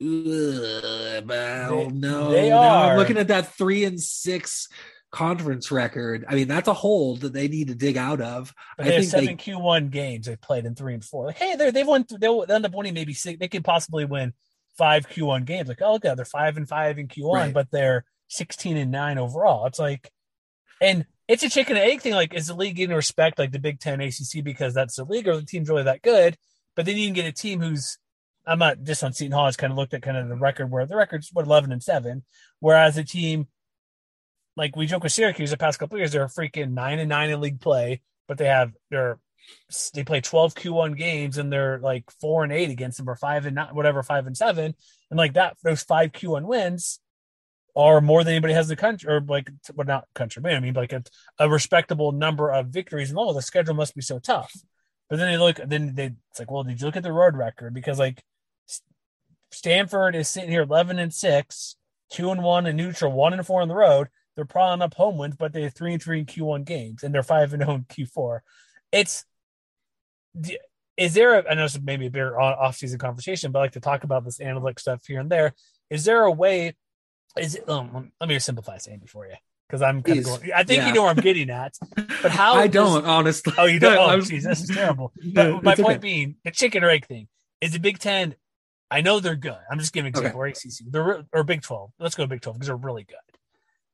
Ugh, 0.00 1.26
They- 1.26 1.88
no, 1.92 2.30
they 2.30 2.50
now 2.50 2.90
I'm 2.90 2.96
looking 2.98 3.18
at 3.18 3.28
that 3.28 3.54
three 3.54 3.84
and 3.84 4.00
six 4.00 4.68
conference 5.10 5.70
record. 5.70 6.24
I 6.28 6.34
mean, 6.34 6.48
that's 6.48 6.68
a 6.68 6.74
hole 6.74 7.16
that 7.16 7.32
they 7.32 7.48
need 7.48 7.68
to 7.68 7.74
dig 7.74 7.96
out 7.96 8.20
of. 8.20 8.52
But 8.76 8.86
I 8.86 8.88
they 8.90 8.94
have 8.96 9.02
think 9.08 9.10
seven 9.24 9.36
Q 9.38 9.58
one 9.58 9.88
games 9.88 10.26
they've 10.26 10.40
played 10.40 10.66
in 10.66 10.74
three 10.74 10.94
and 10.94 11.04
four. 11.04 11.26
Like, 11.26 11.38
hey, 11.38 11.56
they're, 11.56 11.72
they've 11.72 11.86
won. 11.86 12.04
They'll 12.20 12.44
end 12.48 12.64
up 12.66 12.74
winning 12.74 12.94
maybe 12.94 13.14
six. 13.14 13.38
They 13.38 13.48
could 13.48 13.64
possibly 13.64 14.04
win 14.04 14.34
five 14.76 15.08
Q 15.08 15.26
one 15.26 15.44
games. 15.44 15.68
Like, 15.68 15.82
oh, 15.82 15.94
look, 15.94 16.02
they're 16.02 16.24
five 16.24 16.56
and 16.56 16.68
five 16.68 16.98
in 16.98 17.08
Q 17.08 17.26
one, 17.28 17.40
Right. 17.40 17.54
but 17.54 17.70
they're 17.70 18.04
sixteen 18.28 18.76
and 18.76 18.90
nine 18.92 19.18
overall. 19.18 19.66
It's 19.66 19.78
like, 19.78 20.10
and 20.80 21.06
it's 21.26 21.42
a 21.42 21.48
chicken 21.50 21.76
and 21.76 21.90
egg 21.90 22.02
thing. 22.02 22.14
Like, 22.14 22.34
is 22.34 22.46
the 22.48 22.54
league 22.54 22.76
getting 22.76 22.94
respect 22.94 23.38
like 23.38 23.50
the 23.52 23.58
Big 23.58 23.80
Ten, 23.80 24.00
ACC 24.00 24.44
because 24.44 24.74
that's 24.74 24.96
the 24.96 25.04
league, 25.04 25.26
or 25.26 25.36
the 25.36 25.42
team's 25.42 25.68
really 25.68 25.82
that 25.84 26.02
good? 26.02 26.36
But 26.76 26.86
then 26.86 26.96
you 26.96 27.06
can 27.06 27.14
get 27.14 27.26
a 27.26 27.32
team 27.32 27.60
who's 27.60 27.98
I'm 28.48 28.58
not 28.58 28.82
just 28.82 29.04
on 29.04 29.12
Seton 29.12 29.32
Hall. 29.32 29.46
It's 29.46 29.56
kind 29.56 29.72
of 29.72 29.76
looked 29.76 29.94
at 29.94 30.02
kind 30.02 30.16
of 30.16 30.28
the 30.28 30.36
record 30.36 30.70
where 30.70 30.86
the 30.86 30.96
record's 30.96 31.32
were 31.32 31.42
eleven 31.42 31.70
and 31.70 31.82
seven, 31.82 32.24
whereas 32.60 32.96
a 32.96 33.04
team 33.04 33.46
like 34.58 34.74
we 34.74 34.86
joke 34.86 35.04
with 35.04 35.12
Syracuse 35.12 35.50
the 35.50 35.56
past 35.56 35.78
couple 35.78 35.96
years, 35.98 36.12
they're 36.12 36.26
freaking 36.26 36.72
nine 36.72 36.98
and 36.98 37.08
nine 37.08 37.30
in 37.30 37.40
league 37.40 37.60
play, 37.60 38.00
but 38.26 38.38
they 38.38 38.46
have 38.46 38.72
they're 38.90 39.18
they 39.94 40.04
play 40.04 40.20
12 40.20 40.54
Q1 40.54 40.96
games 40.96 41.38
and 41.38 41.50
they're 41.50 41.78
like 41.78 42.10
four 42.20 42.44
and 42.44 42.52
eight 42.52 42.70
against 42.70 42.98
them 42.98 43.08
or 43.08 43.16
five 43.16 43.46
and 43.46 43.54
not 43.54 43.74
whatever, 43.74 44.02
five 44.02 44.26
and 44.26 44.36
seven. 44.36 44.74
And 45.10 45.16
like 45.16 45.34
that, 45.34 45.56
those 45.62 45.82
five 45.82 46.12
Q1 46.12 46.44
wins 46.44 47.00
are 47.76 48.00
more 48.00 48.24
than 48.24 48.34
anybody 48.34 48.52
has 48.52 48.66
in 48.66 48.76
the 48.76 48.80
country 48.80 49.10
or 49.10 49.20
like, 49.20 49.48
well, 49.74 49.86
not 49.86 50.06
country, 50.14 50.42
but 50.42 50.52
I 50.52 50.60
mean, 50.60 50.74
like 50.74 50.92
a, 50.92 51.02
a 51.38 51.48
respectable 51.48 52.12
number 52.12 52.50
of 52.50 52.66
victories. 52.66 53.10
And 53.10 53.18
oh, 53.18 53.32
the 53.32 53.40
schedule 53.40 53.74
must 53.74 53.94
be 53.94 54.02
so 54.02 54.18
tough. 54.18 54.52
But 55.08 55.18
then 55.18 55.30
they 55.30 55.38
look, 55.38 55.60
then 55.64 55.94
they, 55.94 56.12
it's 56.30 56.40
like, 56.40 56.50
well, 56.50 56.64
did 56.64 56.80
you 56.80 56.86
look 56.86 56.96
at 56.96 57.02
the 57.02 57.12
road 57.12 57.36
record? 57.36 57.72
Because 57.72 57.98
like 57.98 58.22
Stanford 59.50 60.14
is 60.14 60.28
sitting 60.28 60.50
here 60.50 60.62
11 60.62 60.98
and 60.98 61.12
six, 61.12 61.76
two 62.10 62.30
and 62.30 62.42
one 62.42 62.66
in 62.66 62.76
neutral, 62.76 63.12
one 63.12 63.32
and 63.32 63.46
four 63.46 63.62
on 63.62 63.68
the 63.68 63.74
road. 63.74 64.08
They're 64.36 64.44
piling 64.44 64.82
up 64.82 64.94
home 64.94 65.18
wins, 65.18 65.36
but 65.36 65.52
they 65.52 65.62
have 65.62 65.74
three 65.74 65.94
and 65.94 66.02
three 66.02 66.20
in 66.20 66.26
Q1 66.26 66.64
games, 66.64 67.02
and 67.02 67.12
they're 67.14 67.22
five 67.22 67.52
and 67.52 67.62
zero 67.62 67.74
in 67.74 67.84
Q4. 67.84 68.40
It's 68.92 69.24
is 70.96 71.14
there? 71.14 71.38
A, 71.38 71.50
I 71.50 71.54
know 71.54 71.64
it's 71.64 71.80
maybe 71.80 72.06
a 72.06 72.10
bigger 72.10 72.38
off-season 72.40 72.98
conversation, 72.98 73.52
but 73.52 73.60
I 73.60 73.62
like 73.62 73.72
to 73.72 73.80
talk 73.80 74.04
about 74.04 74.24
this 74.24 74.40
analytic 74.40 74.78
stuff 74.78 75.02
here 75.06 75.20
and 75.20 75.30
there. 75.30 75.54
Is 75.90 76.04
there 76.04 76.22
a 76.22 76.32
way? 76.32 76.74
Is 77.36 77.54
it? 77.54 77.68
Um, 77.68 78.12
let 78.20 78.28
me 78.28 78.38
simplify 78.38 78.78
Sandy 78.78 79.06
for 79.06 79.26
you 79.26 79.34
because 79.68 79.82
I'm 79.82 80.02
kind 80.02 80.18
of 80.18 80.24
going. 80.24 80.52
I 80.54 80.64
think 80.64 80.82
Yeah. 80.82 80.88
you 80.88 80.94
know 80.94 81.02
where 81.02 81.10
I'm 81.10 81.16
getting 81.16 81.50
at. 81.50 81.74
But 82.22 82.30
how? 82.32 82.54
I 82.54 82.66
does- 82.66 82.72
don't 82.74 83.06
honestly. 83.06 83.52
Oh, 83.56 83.64
you 83.66 83.78
don't? 83.78 83.96
Oh, 83.98 84.18
jeez, 84.18 84.42
this 84.42 84.62
is 84.62 84.68
terrible. 84.68 85.12
No, 85.22 85.60
my 85.62 85.74
point 85.74 85.88
okay. 85.88 85.98
being, 85.98 86.36
the 86.44 86.50
chicken 86.50 86.82
or 86.84 86.90
egg 86.90 87.06
thing 87.06 87.28
is 87.60 87.72
the 87.72 87.78
Big 87.80 87.98
Ten. 87.98 88.34
I 88.90 89.00
know 89.02 89.20
they're 89.20 89.36
good. 89.36 89.58
I'm 89.70 89.78
just 89.78 89.92
giving 89.92 90.08
example. 90.10 90.40
Or 90.40 90.46
ACC, 90.46 90.80
they're 90.90 91.02
re- 91.02 91.24
or 91.32 91.44
Big 91.44 91.62
Twelve. 91.62 91.90
Let's 91.98 92.14
go 92.14 92.26
Big 92.26 92.40
Twelve 92.40 92.56
because 92.56 92.68
they're 92.68 92.76
really 92.76 93.04
good. 93.04 93.16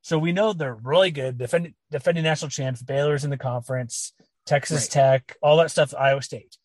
So 0.02 0.18
we 0.18 0.32
know 0.32 0.52
they're 0.52 0.74
really 0.74 1.10
good. 1.10 1.38
Defending 1.38 1.74
defending 1.90 2.24
national 2.24 2.50
champs, 2.50 2.82
Baylor's 2.82 3.24
in 3.24 3.30
the 3.30 3.38
conference, 3.38 4.12
Texas 4.46 4.86
Tech, 4.88 5.36
all 5.42 5.56
that 5.58 5.70
stuff. 5.70 5.94
Iowa 5.98 6.22
State. 6.22 6.56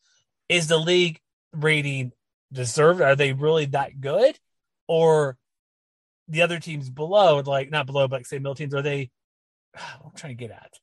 Is 0.48 0.68
the 0.68 0.78
league 0.78 1.20
rating 1.54 2.12
deserved? 2.52 3.02
Are 3.02 3.16
they 3.16 3.34
really 3.34 3.66
that 3.66 4.00
good, 4.02 4.38
or 4.88 5.38
the 6.28 6.42
other 6.44 6.60
teams 6.60 6.90
below, 6.90 7.40
like 7.46 7.72
not 7.72 7.86
below, 7.88 8.08
but 8.08 8.18
like 8.18 8.26
say 8.28 8.38
middle 8.38 8.56
teams, 8.56 8.74
are 8.76 8.82
they? 8.82 9.10
I'm 9.76 10.12
trying 10.16 10.38
to 10.38 10.48
get 10.48 10.52
at. 10.52 10.74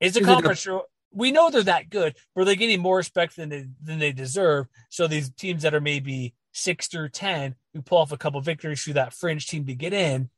Is 0.00 0.14
the 0.14 0.20
Is 0.20 0.26
it 0.26 0.30
a- 0.30 0.34
conference? 0.34 0.66
we 1.12 1.32
know 1.32 1.50
they're 1.50 1.62
that 1.64 1.90
good, 1.90 2.14
but 2.34 2.42
are 2.42 2.44
they 2.44 2.56
getting 2.56 2.80
more 2.80 2.96
respect 2.96 3.36
than 3.36 3.48
they 3.48 3.66
than 3.82 3.98
they 3.98 4.12
deserve? 4.12 4.66
So 4.90 5.06
these 5.06 5.30
teams 5.30 5.62
that 5.62 5.74
are 5.74 5.80
maybe 5.80 6.34
six 6.52 6.88
through 6.88 7.08
10 7.10 7.54
who 7.74 7.82
pull 7.82 7.98
off 7.98 8.12
a 8.12 8.16
couple 8.16 8.40
victories 8.40 8.82
through 8.82 8.94
that 8.94 9.14
fringe 9.14 9.46
team 9.46 9.66
to 9.66 9.74
get 9.74 9.92
in, 9.92 10.30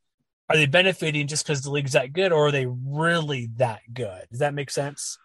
are 0.49 0.57
they 0.57 0.65
benefiting 0.65 1.27
just 1.27 1.45
because 1.45 1.61
the 1.61 1.71
league's 1.71 1.93
that 1.93 2.13
good 2.13 2.31
or 2.31 2.47
are 2.47 2.51
they 2.51 2.65
really 2.67 3.49
that 3.57 3.81
good? 3.93 4.27
Does 4.29 4.39
that 4.39 4.53
make 4.53 4.69
sense? 4.69 5.17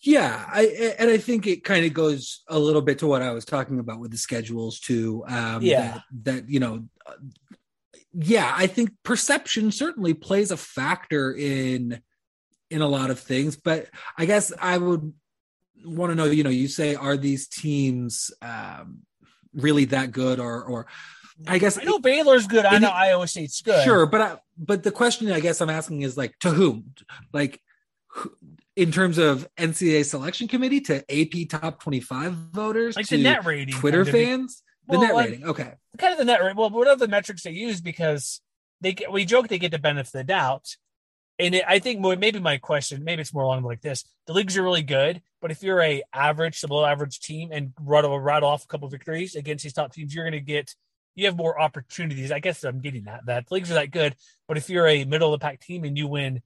Yeah, 0.00 0.44
I 0.48 0.94
and 0.98 1.10
I 1.10 1.16
think 1.16 1.46
it 1.46 1.62
kind 1.62 1.84
of 1.86 1.94
goes 1.94 2.42
a 2.48 2.58
little 2.58 2.82
bit 2.82 2.98
to 3.00 3.06
what 3.06 3.22
I 3.22 3.30
was 3.30 3.44
talking 3.44 3.78
about 3.78 4.00
with 4.00 4.10
the 4.10 4.16
schedules 4.16 4.80
too. 4.80 5.22
Um, 5.28 5.62
Yeah. 5.62 6.00
that, 6.12 6.24
that 6.24 6.48
you 6.50 6.58
know, 6.58 6.84
yeah, 8.12 8.52
I 8.56 8.66
think 8.66 8.90
perception 9.04 9.70
certainly 9.70 10.12
plays 10.14 10.50
a 10.50 10.56
factor 10.56 11.32
in 11.32 12.00
in 12.70 12.80
a 12.80 12.88
lot 12.88 13.10
of 13.10 13.20
things, 13.20 13.54
but 13.56 13.88
I 14.16 14.24
guess 14.24 14.52
I 14.60 14.78
would 14.78 15.12
want 15.84 16.10
to 16.10 16.16
know. 16.16 16.24
You 16.24 16.42
know, 16.42 16.50
you 16.50 16.66
say 16.68 16.94
are 16.94 17.16
these 17.16 17.46
teams 17.46 18.30
um, 18.42 19.02
really 19.54 19.84
that 19.86 20.12
good, 20.12 20.38
or 20.40 20.62
or 20.64 20.86
I 21.46 21.58
guess 21.58 21.78
I 21.78 21.84
know 21.84 21.98
Baylor's 21.98 22.46
good. 22.46 22.64
I 22.64 22.78
know 22.78 22.88
the- 22.88 22.94
Iowa 22.94 23.26
State's 23.26 23.60
good. 23.62 23.84
Sure, 23.84 24.06
but 24.06 24.20
I, 24.20 24.36
but 24.56 24.82
the 24.82 24.90
question 24.92 25.30
I 25.32 25.40
guess 25.40 25.60
I'm 25.60 25.70
asking 25.70 26.02
is 26.02 26.16
like 26.16 26.38
to 26.40 26.50
whom, 26.50 26.94
like 27.32 27.60
who- 28.08 28.32
in 28.76 28.90
terms 28.92 29.18
of 29.18 29.46
NCAA 29.58 30.04
selection 30.04 30.48
committee 30.48 30.80
to 30.82 31.04
AP 31.10 31.44
top 31.48 31.82
25 31.82 32.32
voters, 32.32 32.96
Like 32.96 33.06
to 33.08 33.16
the 33.16 33.22
net 33.22 33.44
rating. 33.44 33.74
Twitter 33.74 34.04
fans, 34.04 34.62
the 34.88 34.98
Well, 34.98 35.06
net 35.08 35.14
like- 35.14 35.30
rating. 35.30 35.46
Okay, 35.46 35.72
Kind 35.98 36.12
of 36.12 36.18
the 36.18 36.24
net 36.24 36.40
rate. 36.42 36.56
Well, 36.56 36.70
what 36.70 36.88
are 36.88 36.96
the 36.96 37.08
metrics 37.08 37.42
they 37.42 37.50
use 37.50 37.80
because 37.80 38.40
they 38.80 38.92
get, 38.94 39.12
we 39.12 39.24
joke 39.24 39.48
they 39.48 39.58
get 39.58 39.70
the 39.72 39.78
benefit 39.78 40.08
of 40.08 40.12
the 40.12 40.24
doubt. 40.24 40.76
And 41.38 41.54
it, 41.54 41.64
I 41.66 41.78
think 41.78 42.00
maybe 42.00 42.38
my 42.38 42.58
question, 42.58 43.04
maybe 43.04 43.22
it's 43.22 43.34
more 43.34 43.42
along 43.44 43.62
like 43.62 43.80
this: 43.80 44.04
the 44.26 44.32
leagues 44.32 44.56
are 44.56 44.62
really 44.62 44.82
good, 44.82 45.22
but 45.40 45.50
if 45.50 45.62
you're 45.62 45.80
a 45.80 46.02
average 46.12 46.60
to 46.60 46.68
below 46.68 46.84
average 46.84 47.20
team 47.20 47.50
and 47.52 47.72
rattle 47.80 48.18
rattle 48.20 48.50
off 48.50 48.64
a 48.64 48.66
couple 48.66 48.88
victories 48.88 49.34
against 49.34 49.64
these 49.64 49.72
top 49.72 49.92
teams, 49.92 50.14
you're 50.14 50.24
going 50.24 50.32
to 50.32 50.40
get 50.40 50.74
you 51.14 51.26
have 51.26 51.36
more 51.36 51.60
opportunities. 51.60 52.30
I 52.30 52.38
guess 52.38 52.64
I'm 52.64 52.80
getting 52.80 53.04
that 53.04 53.26
that 53.26 53.48
the 53.48 53.54
leagues 53.54 53.70
are 53.70 53.74
that 53.74 53.90
good, 53.90 54.14
but 54.46 54.56
if 54.56 54.68
you're 54.70 54.86
a 54.86 55.04
middle 55.04 55.32
of 55.32 55.40
the 55.40 55.44
pack 55.44 55.60
team 55.60 55.84
and 55.84 55.96
you 55.96 56.06
win, 56.06 56.42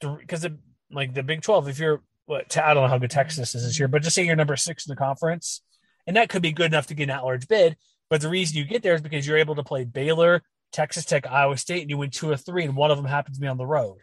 because 0.00 0.46
like 0.90 1.14
the 1.14 1.22
Big 1.22 1.42
Twelve, 1.42 1.68
if 1.68 1.78
you're 1.78 2.02
what 2.26 2.56
I 2.56 2.74
don't 2.74 2.84
know 2.84 2.88
how 2.88 2.98
good 2.98 3.10
Texas 3.10 3.54
is 3.54 3.64
this 3.64 3.78
year, 3.78 3.88
but 3.88 4.02
just 4.02 4.14
say 4.14 4.24
you're 4.24 4.36
number 4.36 4.56
six 4.56 4.86
in 4.86 4.90
the 4.90 4.96
conference, 4.96 5.62
and 6.06 6.16
that 6.16 6.28
could 6.28 6.42
be 6.42 6.52
good 6.52 6.72
enough 6.72 6.86
to 6.88 6.94
get 6.94 7.04
an 7.04 7.10
at-large 7.10 7.48
bid. 7.48 7.76
But 8.08 8.20
the 8.20 8.28
reason 8.28 8.56
you 8.56 8.64
get 8.64 8.82
there 8.82 8.94
is 8.94 9.00
because 9.00 9.26
you're 9.26 9.38
able 9.38 9.54
to 9.54 9.62
play 9.62 9.84
Baylor, 9.84 10.42
Texas 10.72 11.04
Tech, 11.04 11.26
Iowa 11.26 11.56
State, 11.56 11.82
and 11.82 11.90
you 11.90 11.98
win 11.98 12.10
two 12.10 12.30
or 12.30 12.36
three, 12.36 12.64
and 12.64 12.76
one 12.76 12.90
of 12.90 12.96
them 12.96 13.06
happens 13.06 13.36
to 13.36 13.40
be 13.40 13.48
on 13.48 13.58
the 13.58 13.66
road. 13.66 13.98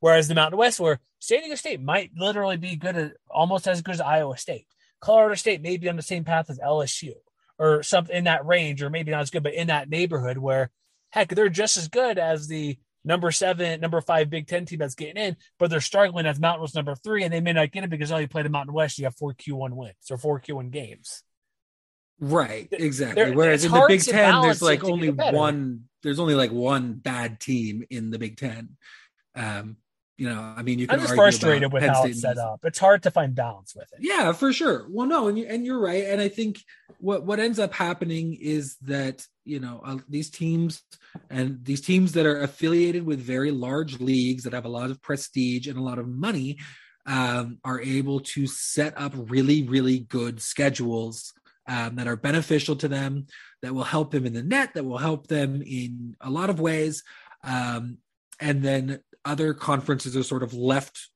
Whereas 0.00 0.26
the 0.26 0.34
Mountain 0.34 0.58
West, 0.58 0.80
where 0.80 1.00
San 1.20 1.40
Diego 1.40 1.54
State 1.54 1.80
might 1.80 2.10
literally 2.16 2.56
be 2.56 2.76
good 2.76 2.96
at 2.96 3.12
almost 3.30 3.68
as 3.68 3.82
good 3.82 3.94
as 3.94 4.00
Iowa 4.00 4.36
State, 4.36 4.66
Colorado 5.00 5.34
State 5.34 5.62
may 5.62 5.76
be 5.76 5.88
on 5.88 5.96
the 5.96 6.02
same 6.02 6.24
path 6.24 6.50
as 6.50 6.58
LSU 6.58 7.12
or 7.58 7.82
something 7.82 8.16
in 8.16 8.24
that 8.24 8.46
range, 8.46 8.82
or 8.82 8.90
maybe 8.90 9.10
not 9.10 9.20
as 9.20 9.30
good, 9.30 9.42
but 9.42 9.54
in 9.54 9.68
that 9.68 9.88
neighborhood 9.88 10.38
where 10.38 10.70
heck, 11.10 11.28
they're 11.28 11.48
just 11.48 11.76
as 11.76 11.88
good 11.88 12.18
as 12.18 12.48
the 12.48 12.78
number 13.04 13.30
seven, 13.30 13.80
number 13.80 14.00
five 14.00 14.30
Big 14.30 14.46
Ten 14.46 14.64
team 14.64 14.78
that's 14.78 14.94
getting 14.94 15.22
in, 15.22 15.36
but 15.58 15.70
they're 15.70 15.80
struggling 15.80 16.26
as 16.26 16.40
Mountain 16.40 16.62
West 16.62 16.74
number 16.74 16.94
three, 16.94 17.22
and 17.24 17.32
they 17.32 17.40
may 17.40 17.52
not 17.52 17.70
get 17.70 17.84
it 17.84 17.90
because 17.90 18.10
oh, 18.10 18.16
you 18.16 18.28
play 18.28 18.42
the 18.42 18.48
Mountain 18.48 18.74
West, 18.74 18.98
you 18.98 19.04
have 19.04 19.16
four 19.16 19.34
Q1 19.34 19.74
wins 19.74 20.10
or 20.10 20.16
four 20.16 20.40
Q1 20.40 20.70
games. 20.70 21.22
Right, 22.20 22.68
exactly. 22.70 23.24
There- 23.24 23.34
Whereas 23.34 23.64
in 23.64 23.72
the 23.72 23.84
Big 23.88 24.02
Ten, 24.02 24.42
there's 24.42 24.62
like 24.62 24.84
only 24.84 25.10
one. 25.10 25.84
There's 26.02 26.18
only 26.18 26.34
like 26.34 26.50
one 26.50 26.94
bad 26.94 27.38
team 27.40 27.84
in 27.90 28.10
the 28.10 28.18
Big 28.18 28.36
Ten. 28.36 28.76
Um, 29.36 29.76
you 30.18 30.28
know, 30.28 30.40
I 30.40 30.62
mean, 30.62 30.78
you 30.78 30.86
can 30.86 30.96
I'm 30.96 31.00
just 31.00 31.10
argue 31.10 31.22
frustrated 31.22 31.72
with 31.72 31.80
Penn 31.80 31.90
how 31.90 32.02
State 32.02 32.10
it's 32.10 32.20
set 32.20 32.38
up. 32.38 32.60
It's 32.64 32.78
hard 32.78 33.02
to 33.04 33.10
find 33.10 33.34
balance 33.34 33.74
with 33.74 33.88
it. 33.92 33.98
Yeah, 34.00 34.32
for 34.32 34.52
sure. 34.52 34.86
Well, 34.88 35.06
no, 35.06 35.28
and 35.28 35.38
you, 35.38 35.46
and 35.48 35.64
you're 35.64 35.80
right. 35.80 36.04
And 36.04 36.20
I 36.20 36.28
think 36.28 36.60
what 36.98 37.24
what 37.24 37.40
ends 37.40 37.58
up 37.58 37.72
happening 37.72 38.36
is 38.40 38.76
that 38.82 39.26
you 39.44 39.58
know 39.58 39.80
uh, 39.84 39.98
these 40.08 40.30
teams 40.30 40.82
and 41.30 41.64
these 41.64 41.80
teams 41.80 42.12
that 42.12 42.26
are 42.26 42.40
affiliated 42.42 43.04
with 43.04 43.20
very 43.20 43.50
large 43.50 44.00
leagues 44.00 44.44
that 44.44 44.52
have 44.52 44.64
a 44.64 44.68
lot 44.68 44.90
of 44.90 45.02
prestige 45.02 45.66
and 45.66 45.78
a 45.78 45.82
lot 45.82 45.98
of 45.98 46.06
money 46.06 46.58
um, 47.06 47.58
are 47.64 47.80
able 47.80 48.20
to 48.20 48.46
set 48.46 48.96
up 48.96 49.12
really 49.16 49.62
really 49.64 49.98
good 49.98 50.40
schedules 50.40 51.32
um, 51.66 51.96
that 51.96 52.08
are 52.08 52.16
beneficial 52.16 52.76
to 52.76 52.88
them, 52.88 53.26
that 53.62 53.74
will 53.74 53.84
help 53.84 54.10
them 54.10 54.26
in 54.26 54.32
the 54.32 54.42
net, 54.42 54.74
that 54.74 54.84
will 54.84 54.98
help 54.98 55.26
them 55.26 55.62
in 55.62 56.16
a 56.20 56.30
lot 56.30 56.50
of 56.50 56.60
ways, 56.60 57.02
um, 57.44 57.98
and 58.40 58.62
then 58.62 59.00
other 59.24 59.54
conferences 59.54 60.16
are 60.16 60.22
sort 60.22 60.42
of 60.42 60.52
left 60.52 61.08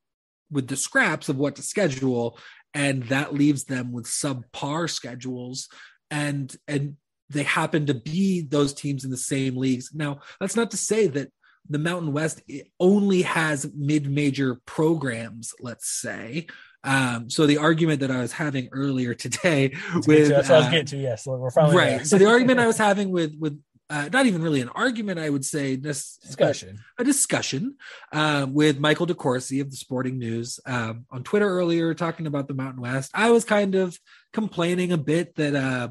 with 0.50 0.68
the 0.68 0.76
scraps 0.76 1.28
of 1.28 1.36
what 1.36 1.56
to 1.56 1.62
schedule 1.62 2.38
and 2.72 3.04
that 3.04 3.34
leaves 3.34 3.64
them 3.64 3.92
with 3.92 4.04
subpar 4.04 4.88
schedules 4.88 5.68
and 6.10 6.56
and 6.68 6.96
they 7.28 7.42
happen 7.42 7.86
to 7.86 7.94
be 7.94 8.42
those 8.42 8.72
teams 8.72 9.04
in 9.04 9.10
the 9.10 9.16
same 9.16 9.56
leagues. 9.56 9.90
Now 9.92 10.20
that's 10.38 10.54
not 10.54 10.70
to 10.70 10.76
say 10.76 11.08
that 11.08 11.32
the 11.68 11.78
mountain 11.80 12.12
west 12.12 12.42
only 12.78 13.22
has 13.22 13.68
mid-major 13.74 14.60
programs 14.66 15.52
let's 15.60 15.88
say 15.88 16.46
um, 16.86 17.28
so 17.28 17.46
the 17.46 17.58
argument 17.58 18.00
that 18.00 18.10
i 18.10 18.20
was 18.20 18.32
having 18.32 18.68
earlier 18.72 19.14
today 19.14 19.74
with 20.06 20.28
that's 20.28 20.48
what 20.48 20.56
I 20.56 20.58
was 20.58 20.66
uh, 20.66 20.70
getting 20.70 20.86
to. 20.86 20.96
Yes, 20.96 21.26
we're 21.26 21.50
finally 21.50 21.76
right 21.76 22.06
so 22.06 22.18
the 22.18 22.26
argument 22.26 22.60
i 22.60 22.66
was 22.72 22.78
having 22.78 23.10
with 23.10 23.34
with 23.38 23.60
uh, 23.88 24.08
not 24.12 24.26
even 24.26 24.42
really 24.42 24.60
an 24.60 24.68
argument 24.70 25.18
i 25.18 25.30
would 25.30 25.44
say 25.44 25.76
discussion 25.76 26.80
a 26.98 27.04
discussion 27.04 27.76
um, 28.12 28.54
with 28.54 28.78
Michael 28.78 29.06
DeCourcy 29.06 29.60
of 29.60 29.70
the 29.70 29.76
Sporting 29.76 30.18
News 30.18 30.58
um, 30.66 31.04
on 31.10 31.22
Twitter 31.22 31.48
earlier, 31.48 31.92
talking 31.94 32.26
about 32.26 32.48
the 32.48 32.54
Mountain 32.54 32.80
West. 32.80 33.10
I 33.14 33.30
was 33.30 33.44
kind 33.44 33.74
of 33.74 33.98
complaining 34.32 34.92
a 34.92 34.96
bit 34.96 35.34
that 35.36 35.54
uh, 35.54 35.88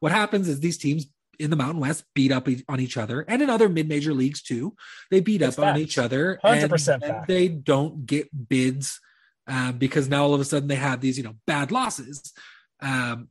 what 0.00 0.12
happens 0.12 0.48
is 0.48 0.60
these 0.60 0.78
teams 0.78 1.06
in 1.38 1.50
the 1.50 1.56
Mountain 1.56 1.80
West 1.80 2.04
beat 2.14 2.32
up 2.32 2.48
e- 2.48 2.64
on 2.68 2.80
each 2.80 2.96
other, 2.96 3.22
and 3.28 3.42
in 3.42 3.50
other 3.50 3.68
mid-major 3.68 4.14
leagues 4.14 4.42
too. 4.42 4.74
They 5.10 5.20
beat 5.20 5.38
That's 5.38 5.58
up 5.58 5.66
on 5.66 5.78
each 5.78 5.98
other, 5.98 6.40
100% 6.44 6.94
and, 6.94 7.04
and 7.04 7.26
they 7.26 7.48
don't 7.48 8.06
get 8.06 8.48
bids 8.48 9.00
um, 9.46 9.78
because 9.78 10.08
now 10.08 10.24
all 10.24 10.34
of 10.34 10.40
a 10.40 10.44
sudden 10.44 10.68
they 10.68 10.74
have 10.74 11.00
these, 11.00 11.16
you 11.18 11.24
know, 11.24 11.34
bad 11.46 11.70
losses. 11.72 12.32
Um, 12.80 13.28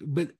but 0.00 0.30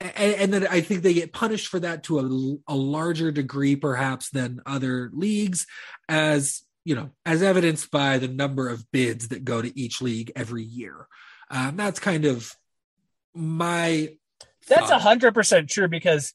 and, 0.00 0.34
and 0.34 0.52
then 0.52 0.66
I 0.68 0.80
think 0.80 1.02
they 1.02 1.14
get 1.14 1.32
punished 1.32 1.68
for 1.68 1.80
that 1.80 2.04
to 2.04 2.20
a, 2.20 2.72
a 2.72 2.76
larger 2.76 3.30
degree, 3.32 3.76
perhaps, 3.76 4.30
than 4.30 4.60
other 4.64 5.10
leagues, 5.12 5.66
as 6.08 6.62
you 6.84 6.94
know, 6.94 7.10
as 7.26 7.42
evidenced 7.42 7.90
by 7.90 8.18
the 8.18 8.28
number 8.28 8.68
of 8.68 8.90
bids 8.92 9.28
that 9.28 9.44
go 9.44 9.60
to 9.60 9.78
each 9.78 10.00
league 10.00 10.32
every 10.36 10.62
year. 10.62 11.06
Um, 11.50 11.76
that's 11.76 12.00
kind 12.00 12.24
of 12.24 12.54
my. 13.34 14.16
That's 14.68 14.90
a 14.90 14.98
hundred 14.98 15.34
percent 15.34 15.68
true 15.68 15.88
because 15.88 16.32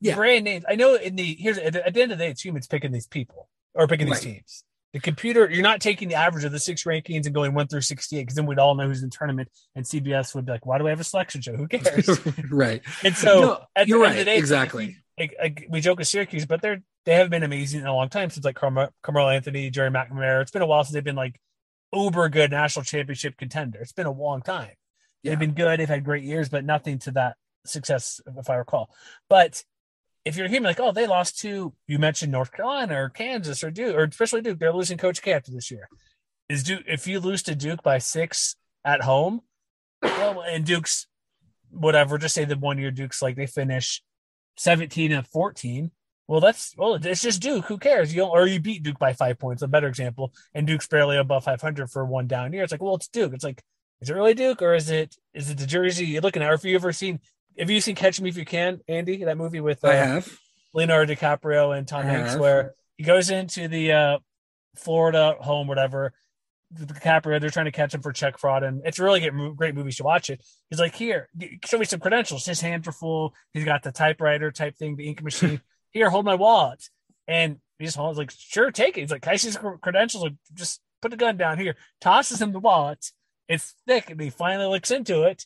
Yeah. 0.00 0.16
brand 0.16 0.44
names. 0.44 0.64
I 0.68 0.74
know 0.76 0.94
in 0.94 1.16
the 1.16 1.36
here's 1.38 1.58
at 1.58 1.72
the 1.72 1.86
end 1.86 2.12
of 2.12 2.18
the 2.18 2.24
day, 2.24 2.30
it's 2.30 2.44
humans 2.44 2.66
picking 2.66 2.92
these 2.92 3.06
people 3.06 3.48
or 3.74 3.86
picking 3.86 4.06
these 4.06 4.20
teams. 4.20 4.64
The 4.92 5.00
computer, 5.00 5.48
you're 5.48 5.62
not 5.62 5.80
taking 5.80 6.08
the 6.08 6.16
average 6.16 6.44
of 6.44 6.50
the 6.50 6.58
six 6.58 6.82
rankings 6.84 7.26
and 7.26 7.34
going 7.34 7.54
one 7.54 7.68
through 7.68 7.82
sixty-eight 7.82 8.22
because 8.22 8.34
then 8.34 8.46
we'd 8.46 8.58
all 8.58 8.74
know 8.74 8.86
who's 8.88 9.02
in 9.02 9.08
the 9.08 9.16
tournament, 9.16 9.48
and 9.76 9.84
CBS 9.84 10.34
would 10.34 10.46
be 10.46 10.52
like, 10.52 10.66
"Why 10.66 10.78
do 10.78 10.84
we 10.84 10.90
have 10.90 10.98
a 10.98 11.04
selection 11.04 11.40
show? 11.40 11.56
Who 11.56 11.68
cares?" 11.68 12.08
right. 12.50 12.82
and 13.04 13.14
so 13.14 13.40
No, 13.40 13.60
at 13.76 13.86
the 13.86 13.88
you're 13.88 14.04
end 14.04 14.12
of 14.12 14.18
the 14.18 14.24
day, 14.24 14.36
exactly. 14.36 14.96
like, 15.18 15.34
like, 15.40 15.66
we 15.70 15.80
joke 15.80 15.98
with 15.98 16.08
Syracuse, 16.08 16.44
but 16.44 16.60
they're 16.60 16.82
they 17.06 17.14
have 17.14 17.30
been 17.30 17.42
amazing 17.44 17.80
in 17.80 17.86
a 17.86 17.94
long 17.94 18.08
time 18.08 18.30
since 18.30 18.44
like 18.44 18.56
Carmelo, 18.56 18.90
Carmelo 19.02 19.28
Anthony, 19.30 19.70
Gerry 19.70 19.90
McNamara. 19.90 20.42
It's 20.42 20.50
been 20.50 20.62
a 20.62 20.66
while 20.66 20.84
since 20.84 20.94
they've 20.94 21.04
been 21.04 21.16
like 21.16 21.40
uber 21.92 22.28
good 22.28 22.50
national 22.50 22.84
championship 22.84 23.36
contender. 23.36 23.80
It's 23.80 23.92
been 23.92 24.06
a 24.06 24.12
long 24.12 24.42
time. 24.42 24.70
Yeah. 25.22 25.30
They've 25.30 25.38
been 25.38 25.54
good. 25.54 25.80
They've 25.80 25.88
had 25.88 26.04
great 26.04 26.24
years, 26.24 26.48
but 26.48 26.64
nothing 26.64 26.98
to 27.00 27.12
that 27.12 27.36
success, 27.64 28.20
if 28.38 28.50
I 28.50 28.56
recall. 28.56 28.90
But 29.28 29.62
if 30.24 30.36
you're 30.36 30.48
hearing 30.48 30.64
like, 30.64 30.80
oh, 30.80 30.92
they 30.92 31.06
lost 31.06 31.38
to 31.40 31.72
you 31.86 31.98
mentioned 31.98 32.32
North 32.32 32.52
Carolina 32.52 33.02
or 33.02 33.08
Kansas 33.08 33.64
or 33.64 33.70
Duke 33.70 33.96
or 33.96 34.04
especially 34.04 34.42
Duke, 34.42 34.58
they're 34.58 34.72
losing 34.72 34.98
Coach 34.98 35.22
K 35.22 35.32
after 35.32 35.50
this 35.50 35.70
year. 35.70 35.88
Is 36.48 36.62
Duke 36.62 36.82
if 36.86 37.06
you 37.06 37.20
lose 37.20 37.42
to 37.44 37.54
Duke 37.54 37.82
by 37.82 37.98
six 37.98 38.56
at 38.84 39.02
home, 39.02 39.42
well, 40.02 40.42
and 40.42 40.64
Duke's 40.64 41.06
whatever, 41.70 42.18
just 42.18 42.34
say 42.34 42.44
the 42.44 42.56
one 42.56 42.78
year 42.78 42.90
Duke's 42.90 43.22
like 43.22 43.36
they 43.36 43.46
finish 43.46 44.02
17 44.56 45.12
and 45.12 45.26
14. 45.26 45.90
Well, 46.28 46.40
that's 46.40 46.74
well, 46.76 46.94
it's 46.94 47.22
just 47.22 47.42
Duke. 47.42 47.64
Who 47.64 47.78
cares? 47.78 48.14
You 48.14 48.22
or 48.24 48.46
you 48.46 48.60
beat 48.60 48.84
Duke 48.84 49.00
by 49.00 49.14
five 49.14 49.38
points. 49.38 49.62
A 49.62 49.68
better 49.68 49.88
example, 49.88 50.32
and 50.54 50.64
Duke's 50.64 50.86
barely 50.86 51.16
above 51.16 51.42
500 51.44 51.90
for 51.90 52.04
one 52.04 52.28
down 52.28 52.52
year. 52.52 52.62
It's 52.62 52.70
like, 52.70 52.82
well, 52.82 52.94
it's 52.94 53.08
Duke. 53.08 53.32
It's 53.32 53.42
like, 53.42 53.62
is 54.00 54.10
it 54.10 54.14
really 54.14 54.34
Duke 54.34 54.62
or 54.62 54.74
is 54.74 54.90
it 54.90 55.16
is 55.34 55.50
it 55.50 55.58
the 55.58 55.66
jersey 55.66 56.06
you're 56.06 56.22
looking 56.22 56.42
at? 56.42 56.50
Or 56.50 56.54
if 56.54 56.64
you 56.64 56.76
ever 56.76 56.92
seen, 56.92 57.18
have 57.60 57.70
you 57.70 57.80
seen 57.80 57.94
Catch 57.94 58.20
Me 58.20 58.28
If 58.30 58.36
You 58.36 58.44
Can, 58.44 58.80
Andy? 58.88 59.24
That 59.24 59.36
movie 59.36 59.60
with 59.60 59.84
uh, 59.84 59.88
I 59.88 59.94
have. 59.94 60.28
Leonardo 60.74 61.14
DiCaprio 61.14 61.76
and 61.76 61.86
Tom 61.86 62.00
I 62.02 62.10
Hanks, 62.10 62.32
have. 62.32 62.40
where 62.40 62.74
he 62.96 63.04
goes 63.04 63.30
into 63.30 63.68
the 63.68 63.92
uh, 63.92 64.18
Florida 64.76 65.36
home, 65.40 65.66
whatever. 65.66 66.12
The 66.72 66.86
DiCaprio, 66.86 67.40
they're 67.40 67.50
trying 67.50 67.64
to 67.66 67.72
catch 67.72 67.92
him 67.94 68.00
for 68.00 68.12
check 68.12 68.38
fraud, 68.38 68.62
and 68.62 68.82
it's 68.84 68.98
a 69.00 69.02
really 69.04 69.20
great, 69.20 69.34
mo- 69.34 69.52
great 69.52 69.74
movie. 69.74 69.88
You 69.88 69.92
should 69.92 70.04
watch 70.04 70.30
it. 70.30 70.44
He's 70.70 70.78
like, 70.78 70.94
"Here, 70.94 71.28
show 71.64 71.78
me 71.78 71.84
some 71.84 71.98
credentials." 72.00 72.46
His 72.46 72.60
hands 72.60 72.86
are 72.86 72.92
full. 72.92 73.34
He's 73.52 73.64
got 73.64 73.82
the 73.82 73.90
typewriter 73.90 74.52
type 74.52 74.76
thing, 74.76 74.94
the 74.96 75.08
ink 75.08 75.22
machine. 75.22 75.60
Here, 75.90 76.08
hold 76.10 76.24
my 76.24 76.36
wallet. 76.36 76.88
And 77.26 77.56
he 77.80 77.86
just 77.86 77.96
holds 77.96 78.18
like, 78.18 78.30
"Sure, 78.30 78.70
take 78.70 78.96
it." 78.96 79.00
He's 79.00 79.10
like, 79.10 79.22
"Can 79.22 79.32
I 79.32 79.36
see 79.36 79.48
his 79.48 79.58
credentials?" 79.82 80.22
Like, 80.22 80.34
just 80.54 80.80
put 81.02 81.10
the 81.10 81.16
gun 81.16 81.36
down 81.36 81.58
here. 81.58 81.74
Tosses 82.00 82.40
him 82.40 82.52
the 82.52 82.60
wallet. 82.60 83.04
It's 83.48 83.74
thick, 83.88 84.08
and 84.10 84.20
he 84.20 84.30
finally 84.30 84.68
looks 84.68 84.92
into 84.92 85.24
it. 85.24 85.44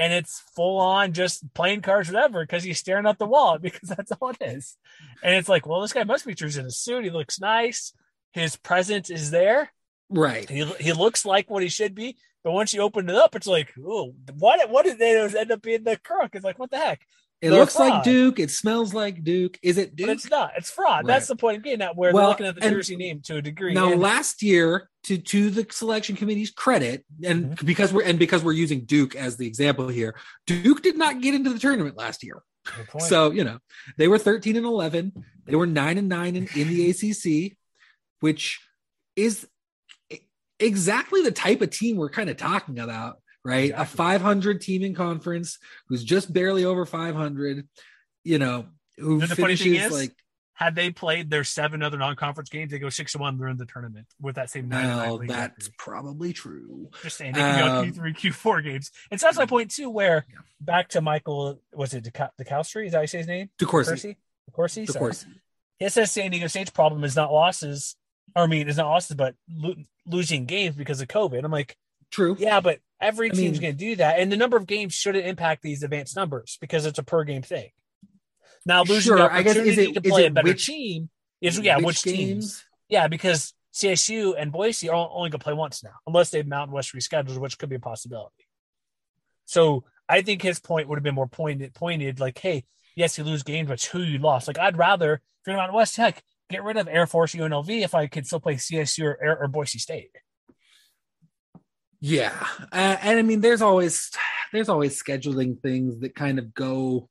And 0.00 0.14
it's 0.14 0.40
full 0.56 0.78
on 0.78 1.12
just 1.12 1.52
playing 1.52 1.82
cards, 1.82 2.10
whatever, 2.10 2.40
because 2.42 2.64
he's 2.64 2.78
staring 2.78 3.06
at 3.06 3.18
the 3.18 3.26
wall 3.26 3.58
because 3.62 3.90
that's 3.90 4.10
all 4.12 4.30
it 4.30 4.38
is. 4.40 4.78
And 5.22 5.34
it's 5.34 5.48
like, 5.48 5.66
well, 5.66 5.82
this 5.82 5.92
guy 5.92 6.04
must 6.04 6.26
be 6.26 6.34
dressed 6.34 6.56
in 6.56 6.64
a 6.64 6.70
suit. 6.70 7.04
He 7.04 7.10
looks 7.10 7.38
nice. 7.38 7.92
His 8.32 8.56
presence 8.56 9.10
is 9.10 9.30
there. 9.30 9.70
Right. 10.08 10.48
He, 10.48 10.64
he 10.80 10.94
looks 10.94 11.26
like 11.26 11.50
what 11.50 11.62
he 11.62 11.68
should 11.68 11.94
be. 11.94 12.16
But 12.42 12.52
once 12.52 12.72
you 12.72 12.80
open 12.80 13.10
it 13.10 13.14
up, 13.14 13.36
it's 13.36 13.46
like, 13.46 13.74
oh, 13.78 14.14
what 14.38 14.70
what 14.70 14.86
did 14.86 14.98
they 14.98 15.20
end 15.20 15.52
up 15.52 15.60
being 15.60 15.84
the 15.84 15.98
crook? 15.98 16.30
It's 16.32 16.44
like, 16.44 16.58
what 16.58 16.70
the 16.70 16.78
heck? 16.78 17.06
It 17.42 17.50
They're 17.50 17.60
looks 17.60 17.78
like. 17.78 18.02
Duke. 18.04 18.38
It 18.38 18.50
smells 18.50 18.92
like 18.92 19.24
Duke. 19.24 19.58
Is 19.62 19.78
it 19.78 19.96
Duke? 19.96 20.08
But 20.08 20.12
it's 20.16 20.28
not. 20.30 20.52
It's 20.58 20.70
fraud. 20.70 21.06
Right. 21.06 21.14
That's 21.14 21.26
the 21.28 21.36
point 21.36 21.56
of 21.56 21.62
getting 21.62 21.80
at 21.80 21.96
where 21.96 22.12
Well, 22.12 22.22
they're 22.24 22.28
looking 22.30 22.46
at 22.46 22.54
the 22.56 22.60
jersey 22.60 22.96
name 22.96 23.20
to 23.24 23.36
a 23.36 23.42
degree. 23.42 23.72
Now, 23.72 23.92
And- 23.92 24.00
last 24.00 24.42
year, 24.42 24.88
to 25.04 25.16
to 25.16 25.48
the 25.48 25.66
selection 25.70 26.16
committee's 26.16 26.50
credit, 26.50 27.06
and 27.24 27.52
Mm-hmm. 27.52 27.66
because 27.66 27.92
we're 27.92 28.02
and 28.04 28.18
because 28.18 28.44
we're 28.44 28.52
using 28.52 28.84
Duke 28.84 29.14
as 29.16 29.38
the 29.38 29.46
example 29.46 29.88
here, 29.88 30.14
Duke 30.46 30.82
did 30.82 30.98
not 30.98 31.22
get 31.22 31.34
into 31.34 31.50
the 31.50 31.58
tournament 31.58 31.96
last 31.96 32.22
year. 32.22 32.42
So 32.98 33.30
you 33.30 33.42
know 33.42 33.58
they 33.96 34.06
were 34.08 34.18
thirteen 34.18 34.56
and 34.56 34.66
eleven. 34.66 35.12
They 35.46 35.56
were 35.56 35.66
nine 35.66 35.96
and 35.96 36.10
nine 36.10 36.36
in, 36.36 36.46
in 36.54 36.68
the 36.68 36.90
ACC, 37.50 37.56
which 38.20 38.60
is 39.16 39.46
exactly 40.58 41.22
the 41.22 41.32
type 41.32 41.62
of 41.62 41.70
team 41.70 41.96
we're 41.96 42.10
kind 42.10 42.28
of 42.28 42.36
talking 42.36 42.78
about, 42.78 43.19
right? 43.44 43.72
A 43.76 43.84
five 43.84 44.20
hundred 44.22 44.60
team 44.60 44.82
in 44.82 44.94
conference 44.94 45.58
who's 45.88 46.04
just 46.04 46.32
barely 46.32 46.64
over 46.64 46.84
five 46.86 47.14
hundred. 47.14 47.66
You 48.24 48.38
know, 48.38 48.66
who 48.98 49.20
funny 49.20 49.56
thing 49.56 49.72
finishes 49.74 49.86
is, 49.86 49.92
like 49.92 50.12
had 50.54 50.74
they 50.74 50.90
played 50.90 51.30
their 51.30 51.42
seven 51.42 51.82
other 51.82 51.96
non-conference 51.96 52.50
games, 52.50 52.70
they 52.70 52.78
go 52.78 52.90
six 52.90 53.12
to 53.12 53.18
one. 53.18 53.38
They're 53.38 53.48
in 53.48 53.56
the 53.56 53.64
tournament 53.64 54.06
with 54.20 54.34
that 54.34 54.50
same 54.50 54.68
nine. 54.68 54.86
well, 54.86 55.18
that's 55.18 55.68
record. 55.68 55.76
probably 55.78 56.32
true. 56.34 56.90
just 57.02 57.16
saying 57.16 57.32
they 57.32 57.40
can 57.40 57.62
Um, 57.68 57.76
go 57.76 57.82
Q 57.84 57.92
three, 57.92 58.12
Q 58.12 58.32
four 58.32 58.60
games. 58.60 58.90
And 59.10 59.18
so 59.18 59.26
that's 59.26 59.38
my 59.38 59.46
point 59.46 59.70
too. 59.70 59.88
Where 59.88 60.26
back 60.60 60.88
to 60.90 61.00
Michael, 61.00 61.62
was 61.72 61.94
it 61.94 62.04
DeCa- 62.04 62.30
DeCoustry? 62.38 62.86
Is 62.86 62.92
that 62.92 62.98
how 62.98 63.02
you 63.02 63.06
say 63.06 63.18
his 63.18 63.26
name? 63.26 63.48
DeCourcy. 63.58 64.16
DeCourcy. 64.52 64.94
Course. 64.98 65.24
He 65.78 65.88
says 65.88 66.10
San 66.12 66.30
Diego 66.30 66.46
State's 66.46 66.70
problem 66.70 67.04
is 67.04 67.16
not 67.16 67.32
losses. 67.32 67.96
I 68.36 68.46
mean, 68.46 68.68
it's 68.68 68.76
not 68.76 68.88
losses, 68.90 69.16
but 69.16 69.34
lo- 69.48 69.76
losing 70.06 70.44
games 70.44 70.76
because 70.76 71.00
of 71.00 71.08
COVID. 71.08 71.42
I'm 71.42 71.50
like, 71.50 71.74
True. 72.10 72.36
yeah, 72.38 72.60
but 72.60 72.80
every 73.00 73.30
I 73.30 73.34
team's 73.34 73.58
going 73.60 73.72
to 73.74 73.78
do 73.78 73.96
that, 73.96 74.18
and 74.18 74.30
the 74.30 74.36
number 74.36 74.56
of 74.56 74.66
games 74.66 74.94
shouldn't 74.94 75.26
impact 75.26 75.62
these 75.62 75.82
advanced 75.82 76.16
numbers 76.16 76.58
because 76.60 76.86
it's 76.86 76.98
a 76.98 77.02
per 77.02 77.24
game 77.24 77.42
thing. 77.42 77.70
Now, 78.66 78.82
losing 78.82 79.00
Sure, 79.16 79.16
the 79.18 79.32
I 79.32 79.42
guess, 79.42 79.56
is 79.56 79.60
opportunity 79.78 79.90
it- 79.90 79.94
to 80.02 80.08
is 80.08 80.12
play 80.12 80.24
it 80.24 80.28
a 80.28 80.30
better 80.34 80.48
which- 80.48 80.66
team 80.66 81.08
is 81.40 81.58
yeah, 81.58 81.76
which, 81.76 81.86
which 81.86 82.02
teams? 82.02 82.16
games? 82.16 82.64
Yeah, 82.88 83.08
because 83.08 83.54
CSU 83.72 84.34
and 84.36 84.50
Boise 84.52 84.88
are 84.88 84.94
only 84.96 85.30
going 85.30 85.32
to 85.32 85.38
play 85.38 85.54
once 85.54 85.82
now, 85.82 85.94
unless 86.06 86.30
they 86.30 86.42
Mountain 86.42 86.74
West 86.74 86.92
rescheduled, 86.92 87.38
which 87.38 87.56
could 87.58 87.68
be 87.68 87.76
a 87.76 87.80
possibility. 87.80 88.46
So 89.44 89.84
I 90.08 90.22
think 90.22 90.42
his 90.42 90.58
point 90.60 90.88
would 90.88 90.96
have 90.98 91.04
been 91.04 91.14
more 91.14 91.28
pointed, 91.28 91.72
pointed 91.74 92.20
like, 92.20 92.38
hey, 92.38 92.64
yes, 92.96 93.16
you 93.16 93.24
lose 93.24 93.42
games, 93.42 93.68
but 93.68 93.74
it's 93.74 93.84
who 93.86 94.00
you 94.00 94.18
lost. 94.18 94.46
Like 94.48 94.58
I'd 94.58 94.76
rather 94.76 95.14
if 95.14 95.20
you're 95.46 95.56
Mountain 95.56 95.76
West, 95.76 95.96
heck, 95.96 96.22
get 96.50 96.62
rid 96.64 96.76
of 96.76 96.88
Air 96.88 97.06
Force 97.06 97.34
UNLV 97.34 97.82
if 97.82 97.94
I 97.94 98.06
could 98.08 98.26
still 98.26 98.40
play 98.40 98.56
CSU 98.56 99.04
or, 99.20 99.38
or 99.42 99.48
Boise 99.48 99.78
State. 99.78 100.10
Yeah, 102.00 102.32
uh, 102.72 102.96
and 103.02 103.18
I 103.18 103.22
mean, 103.22 103.40
there's 103.40 103.62
always 103.62 104.10
there's 104.52 104.68
always 104.68 105.00
scheduling 105.00 105.60
things 105.60 106.00
that 106.00 106.14
kind 106.14 106.38
of 106.38 106.54
go 106.54 107.08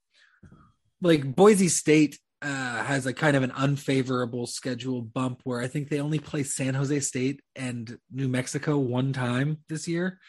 like 1.02 1.36
Boise 1.36 1.68
State 1.68 2.18
uh, 2.42 2.84
has 2.84 3.06
a 3.06 3.14
kind 3.14 3.38
of 3.38 3.44
an 3.44 3.52
unfavorable 3.52 4.48
schedule 4.48 5.02
bump 5.02 5.42
where 5.44 5.62
I 5.62 5.68
think 5.68 5.90
they 5.90 6.00
only 6.00 6.20
play 6.20 6.44
San 6.44 6.74
Jose 6.74 7.00
State 7.02 7.42
and 7.56 7.98
New 8.12 8.28
Mexico 8.28 8.78
one 8.78 9.14
time 9.14 9.60
this 9.70 9.88
year. 9.88 10.20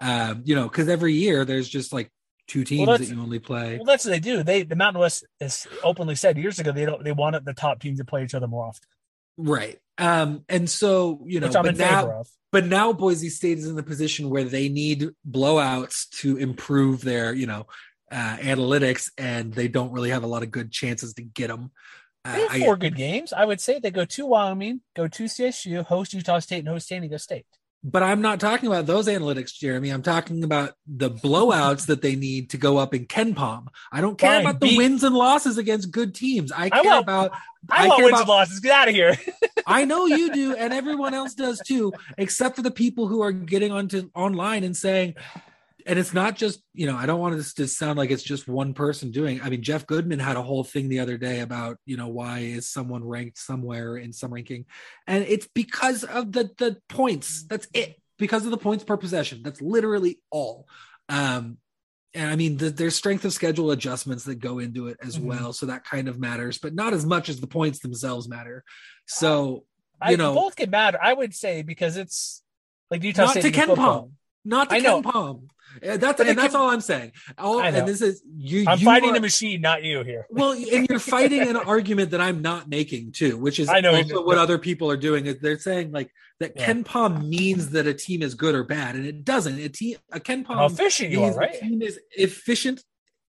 Um, 0.00 0.42
you 0.44 0.56
know, 0.56 0.64
because 0.64 0.88
every 0.88 1.12
year 1.14 1.44
there's 1.44 1.68
just 1.68 1.92
like 1.92 2.10
two 2.48 2.64
teams 2.64 2.88
that's- 2.88 3.08
that 3.08 3.14
you 3.14 3.22
only 3.22 3.38
play. 3.38 3.76
Well, 3.76 3.84
that's 3.84 4.04
what 4.04 4.10
they 4.10 4.18
do. 4.20 4.42
They 4.42 4.64
the 4.64 4.74
Mountain 4.76 5.00
West 5.00 5.24
has 5.40 5.66
openly 5.84 6.16
said 6.16 6.36
years 6.36 6.58
ago 6.58 6.72
they 6.72 6.86
don't 6.86 7.04
they 7.04 7.12
wanted 7.12 7.44
the 7.44 7.54
top 7.54 7.80
teams 7.80 7.98
to 7.98 8.04
play 8.04 8.24
each 8.24 8.34
other 8.34 8.48
more 8.48 8.64
often, 8.66 8.88
Right. 9.36 9.78
Um, 9.98 10.44
and 10.48 10.68
so, 10.68 11.22
you 11.26 11.40
know, 11.40 11.50
but 11.52 11.76
now, 11.76 12.22
but 12.50 12.66
now 12.66 12.92
Boise 12.92 13.28
State 13.28 13.58
is 13.58 13.66
in 13.66 13.76
the 13.76 13.82
position 13.82 14.30
where 14.30 14.44
they 14.44 14.68
need 14.68 15.10
blowouts 15.28 16.08
to 16.20 16.36
improve 16.36 17.02
their, 17.02 17.32
you 17.32 17.46
know, 17.46 17.66
uh, 18.10 18.36
analytics, 18.38 19.10
and 19.16 19.52
they 19.54 19.68
don't 19.68 19.92
really 19.92 20.10
have 20.10 20.22
a 20.22 20.26
lot 20.26 20.42
of 20.42 20.50
good 20.50 20.70
chances 20.70 21.14
to 21.14 21.22
get 21.22 21.48
them. 21.48 21.70
Uh, 22.24 22.32
They 22.32 22.40
have 22.42 22.50
I- 22.52 22.60
four 22.60 22.76
good 22.76 22.96
games. 22.96 23.32
I 23.32 23.44
would 23.44 23.60
say 23.60 23.78
they 23.78 23.90
go 23.90 24.04
to 24.04 24.26
Wyoming, 24.26 24.80
go 24.94 25.08
to 25.08 25.24
CSU, 25.24 25.82
host 25.82 26.12
Utah 26.14 26.38
State, 26.38 26.60
and 26.60 26.68
host 26.68 26.88
San 26.88 27.00
Diego 27.00 27.16
State. 27.16 27.46
But 27.84 28.04
I'm 28.04 28.20
not 28.22 28.38
talking 28.38 28.68
about 28.68 28.86
those 28.86 29.08
analytics, 29.08 29.52
Jeremy. 29.52 29.90
I'm 29.90 30.02
talking 30.04 30.44
about 30.44 30.74
the 30.86 31.10
blowouts 31.10 31.86
that 31.86 32.00
they 32.00 32.14
need 32.14 32.50
to 32.50 32.56
go 32.56 32.78
up 32.78 32.94
in 32.94 33.06
KenPom. 33.06 33.66
I 33.90 34.00
don't 34.00 34.16
care 34.16 34.36
Fine, 34.36 34.40
about 34.42 34.60
the 34.60 34.68
beat- 34.68 34.76
wins 34.78 35.02
and 35.02 35.16
losses 35.16 35.58
against 35.58 35.90
good 35.90 36.14
teams. 36.14 36.52
I 36.52 36.66
I 36.66 36.68
care 36.70 36.84
want- 36.84 37.02
about. 37.02 37.32
I, 37.68 37.84
I 37.84 37.88
want 37.88 37.96
care 37.98 38.04
wins 38.06 38.12
about- 38.12 38.20
and 38.20 38.28
losses. 38.28 38.60
Get 38.60 38.72
out 38.72 38.88
of 38.88 38.94
here. 38.94 39.16
I 39.66 39.84
know 39.84 40.06
you 40.06 40.32
do, 40.32 40.54
and 40.54 40.72
everyone 40.72 41.12
else 41.12 41.34
does 41.34 41.60
too, 41.66 41.92
except 42.18 42.54
for 42.56 42.62
the 42.62 42.70
people 42.70 43.08
who 43.08 43.20
are 43.20 43.32
getting 43.32 43.72
onto 43.72 44.10
online 44.14 44.62
and 44.64 44.76
saying, 44.76 45.14
and 45.86 45.98
it's 45.98 46.14
not 46.14 46.36
just 46.36 46.62
you 46.74 46.86
know, 46.86 46.96
I 46.96 47.06
don't 47.06 47.20
want 47.20 47.36
this 47.36 47.54
to 47.54 47.66
sound 47.68 47.98
like 47.98 48.10
it's 48.10 48.22
just 48.22 48.48
one 48.48 48.74
person 48.74 49.10
doing. 49.10 49.40
I 49.42 49.50
mean, 49.50 49.62
Jeff 49.62 49.86
Goodman 49.86 50.18
had 50.18 50.36
a 50.36 50.42
whole 50.42 50.64
thing 50.64 50.88
the 50.88 51.00
other 51.00 51.16
day 51.18 51.40
about 51.40 51.78
you 51.86 51.96
know 51.96 52.08
why 52.08 52.40
is 52.40 52.68
someone 52.68 53.04
ranked 53.04 53.38
somewhere 53.38 53.96
in 53.96 54.12
some 54.12 54.32
ranking, 54.32 54.66
and 55.06 55.24
it's 55.24 55.48
because 55.54 56.04
of 56.04 56.32
the 56.32 56.50
the 56.58 56.78
points. 56.88 57.44
That's 57.44 57.66
it. 57.74 57.96
Because 58.18 58.44
of 58.44 58.50
the 58.50 58.58
points 58.58 58.84
per 58.84 58.96
possession. 58.96 59.40
That's 59.42 59.60
literally 59.60 60.20
all. 60.30 60.66
Um, 61.08 61.58
and 62.14 62.30
I 62.30 62.36
mean, 62.36 62.58
the, 62.58 62.70
there's 62.70 62.94
strength 62.94 63.24
of 63.24 63.32
schedule 63.32 63.70
adjustments 63.70 64.24
that 64.24 64.36
go 64.36 64.58
into 64.58 64.88
it 64.88 64.98
as 65.02 65.18
Mhm. 65.18 65.24
well, 65.24 65.52
so 65.52 65.66
that 65.66 65.84
kind 65.84 66.08
of 66.08 66.20
matters, 66.20 66.58
but 66.58 66.74
not 66.74 66.92
as 66.92 67.04
much 67.06 67.28
as 67.28 67.40
the 67.40 67.46
points 67.46 67.80
themselves 67.80 68.28
matter. 68.28 68.64
So 69.06 69.64
I, 70.00 70.10
you 70.12 70.16
know, 70.18 70.34
both 70.34 70.56
can 70.56 70.70
matter. 70.70 70.98
I 71.02 71.12
would 71.14 71.34
say 71.34 71.62
because 71.62 71.96
it's 71.96 72.42
like 72.90 73.02
Utah 73.02 73.22
not 73.24 73.30
State 73.30 73.42
to 73.42 73.50
Ken 73.50 73.68
football. 73.68 74.00
Palm, 74.00 74.12
not 74.44 74.68
to 74.70 74.76
I 74.76 74.78
know. 74.80 75.02
KenPom. 75.02 75.48
Uh, 75.86 75.96
That's 75.96 76.20
and 76.20 76.36
that's 76.36 76.54
all 76.54 76.70
I'm 76.70 76.80
saying. 76.80 77.12
All, 77.38 77.60
and 77.60 77.86
this 77.88 78.02
is 78.02 78.22
you. 78.36 78.64
I'm 78.68 78.78
you 78.78 78.84
fighting 78.84 79.10
are- 79.10 79.14
the 79.14 79.20
machine, 79.20 79.60
not 79.60 79.82
you 79.82 80.02
here. 80.02 80.26
Well, 80.30 80.52
and 80.52 80.86
you're 80.88 80.98
fighting 80.98 81.42
an 81.48 81.56
argument 81.74 82.10
that 82.10 82.20
I'm 82.20 82.42
not 82.42 82.68
making 82.68 83.12
too, 83.12 83.36
which 83.38 83.58
is 83.58 83.68
I 83.68 83.80
know, 83.80 83.94
also 83.94 84.24
what 84.24 84.38
other 84.38 84.58
people 84.58 84.90
are 84.90 84.96
doing. 84.96 85.26
Is 85.26 85.38
they're 85.40 85.58
saying 85.58 85.92
like 85.92 86.10
that 86.40 86.52
Yeah. 86.56 86.72
KenPom 86.72 87.28
means 87.28 87.70
that 87.70 87.86
a 87.86 87.94
team 87.94 88.22
is 88.22 88.34
good 88.34 88.54
or 88.54 88.64
bad, 88.64 88.96
and 88.96 89.06
it 89.06 89.24
doesn't. 89.24 89.58
A 89.58 89.68
team, 89.68 89.96
a 90.12 90.20
KenPom 90.20 90.70
efficient 90.70 91.10
you 91.10 91.22
are, 91.24 91.32
right? 91.34 91.58
Team 91.58 91.80
is 91.82 91.98
efficient, 92.12 92.82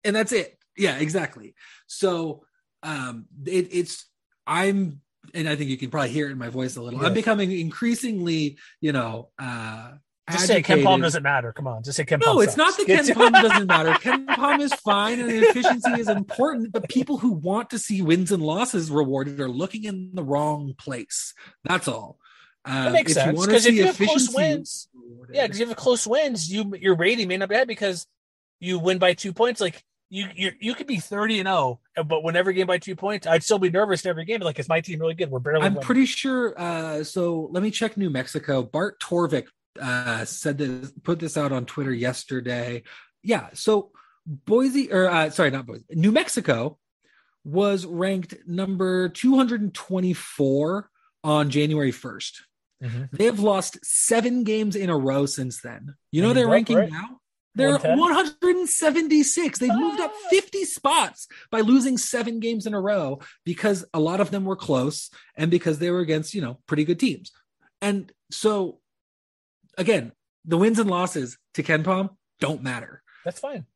and 0.04 0.14
that's 0.16 0.32
it. 0.32 0.56
Yeah, 0.76 0.96
exactly. 0.98 1.54
So, 1.88 2.44
um, 2.82 3.26
it, 3.44 3.68
it's 3.72 4.06
I'm, 4.46 5.00
and 5.34 5.48
I 5.48 5.56
think 5.56 5.68
you 5.70 5.76
can 5.76 5.90
probably 5.90 6.10
hear 6.10 6.28
it 6.28 6.32
in 6.32 6.38
my 6.38 6.48
voice 6.48 6.76
a 6.76 6.82
little. 6.82 7.04
I'm 7.04 7.12
becoming 7.12 7.52
increasingly, 7.52 8.56
you 8.80 8.92
know, 8.92 9.28
uh, 9.38 9.92
Just 10.32 10.46
say 10.46 10.62
KenPom 10.62 11.00
doesn't 11.00 11.22
matter. 11.22 11.52
Come 11.52 11.66
on, 11.66 11.82
just 11.82 11.96
say 11.96 12.04
KenPom. 12.04 12.26
No, 12.26 12.40
it's 12.40 12.56
not 12.56 12.74
sucks. 12.74 12.86
that 12.86 13.16
KenPom 13.16 13.32
doesn't 13.32 13.66
matter. 13.66 13.92
KenPom 13.92 14.60
is 14.60 14.72
fine 14.74 15.20
and 15.20 15.30
efficiency 15.30 15.92
is 15.92 16.08
important, 16.08 16.72
but 16.72 16.88
people 16.88 17.18
who 17.18 17.32
want 17.32 17.70
to 17.70 17.78
see 17.78 18.02
wins 18.02 18.32
and 18.32 18.42
losses 18.42 18.90
rewarded 18.90 19.40
are 19.40 19.48
looking 19.48 19.84
in 19.84 20.10
the 20.14 20.24
wrong 20.24 20.74
place. 20.78 21.34
That's 21.64 21.88
all. 21.88 22.18
Um, 22.64 22.84
That 22.84 22.92
makes 22.92 23.14
sense 23.14 23.46
because 23.46 23.66
if 23.66 23.74
you 23.74 23.86
have 23.86 23.96
close 23.96 24.34
wins, 24.34 24.88
yeah, 25.32 25.46
because 25.46 25.60
you 25.60 25.66
have 25.66 25.76
close 25.76 26.06
wins, 26.06 26.52
you 26.52 26.74
your 26.76 26.94
rating 26.96 27.28
may 27.28 27.36
not 27.36 27.48
be 27.48 27.54
bad 27.54 27.68
because 27.68 28.06
you 28.58 28.78
win 28.78 28.98
by 28.98 29.14
two 29.14 29.32
points. 29.32 29.60
Like 29.60 29.82
you, 30.10 30.28
you, 30.34 30.52
you 30.60 30.74
could 30.74 30.86
be 30.86 30.98
thirty 30.98 31.38
and 31.38 31.46
zero, 31.46 31.80
but 32.04 32.22
whenever 32.22 32.52
game 32.52 32.66
by 32.66 32.78
two 32.78 32.96
points, 32.96 33.26
I'd 33.26 33.42
still 33.42 33.58
be 33.58 33.70
nervous 33.70 34.04
in 34.04 34.10
every 34.10 34.24
game. 34.24 34.40
Like, 34.40 34.58
is 34.58 34.68
my 34.68 34.80
team 34.80 35.00
really 35.00 35.14
good? 35.14 35.30
We're 35.30 35.38
barely. 35.38 35.64
I'm 35.64 35.74
winning. 35.74 35.86
pretty 35.86 36.06
sure. 36.06 36.54
Uh, 36.60 37.04
so 37.04 37.48
let 37.52 37.62
me 37.62 37.70
check 37.70 37.96
New 37.96 38.10
Mexico. 38.10 38.62
Bart 38.62 39.00
Torvik 39.00 39.46
uh, 39.80 40.24
said 40.24 40.58
this, 40.58 40.92
put 41.02 41.18
this 41.18 41.36
out 41.36 41.52
on 41.52 41.66
Twitter 41.66 41.92
yesterday. 41.92 42.82
Yeah. 43.22 43.48
So 43.54 43.90
Boise, 44.26 44.92
or 44.92 45.08
uh, 45.08 45.30
sorry, 45.30 45.50
not 45.50 45.66
Boise, 45.66 45.84
New 45.90 46.12
Mexico 46.12 46.78
was 47.44 47.86
ranked 47.86 48.34
number 48.46 49.08
224 49.08 50.90
on 51.24 51.50
January 51.50 51.92
1st. 51.92 52.32
Mhm. 52.82 53.10
They 53.12 53.24
have 53.24 53.40
lost 53.40 53.78
seven 53.84 54.44
games 54.44 54.74
in 54.74 54.90
a 54.90 54.96
row 54.96 55.26
since 55.26 55.60
then. 55.60 55.94
You 56.10 56.22
know 56.22 56.32
their 56.32 56.48
ranking 56.48 56.76
right? 56.76 56.90
now? 56.90 57.20
They're 57.54 57.72
110? 57.72 57.98
176. 57.98 59.58
They've 59.58 59.74
moved 59.74 60.00
up 60.00 60.12
50 60.30 60.64
spots 60.64 61.26
by 61.50 61.60
losing 61.60 61.98
seven 61.98 62.40
games 62.40 62.66
in 62.66 62.74
a 62.74 62.80
row 62.80 63.20
because 63.44 63.84
a 63.92 64.00
lot 64.00 64.20
of 64.20 64.30
them 64.30 64.44
were 64.44 64.56
close 64.56 65.10
and 65.36 65.50
because 65.50 65.78
they 65.78 65.90
were 65.90 66.00
against, 66.00 66.32
you 66.32 66.40
know, 66.40 66.58
pretty 66.66 66.84
good 66.84 67.00
teams. 67.00 67.32
And 67.82 68.12
so, 68.30 68.79
again, 69.78 70.12
the 70.44 70.56
wins 70.56 70.78
and 70.78 70.90
losses 70.90 71.38
to 71.54 71.62
KenPom 71.62 72.10
don't 72.40 72.62
matter. 72.62 73.02
That's 73.24 73.40
fine. 73.40 73.66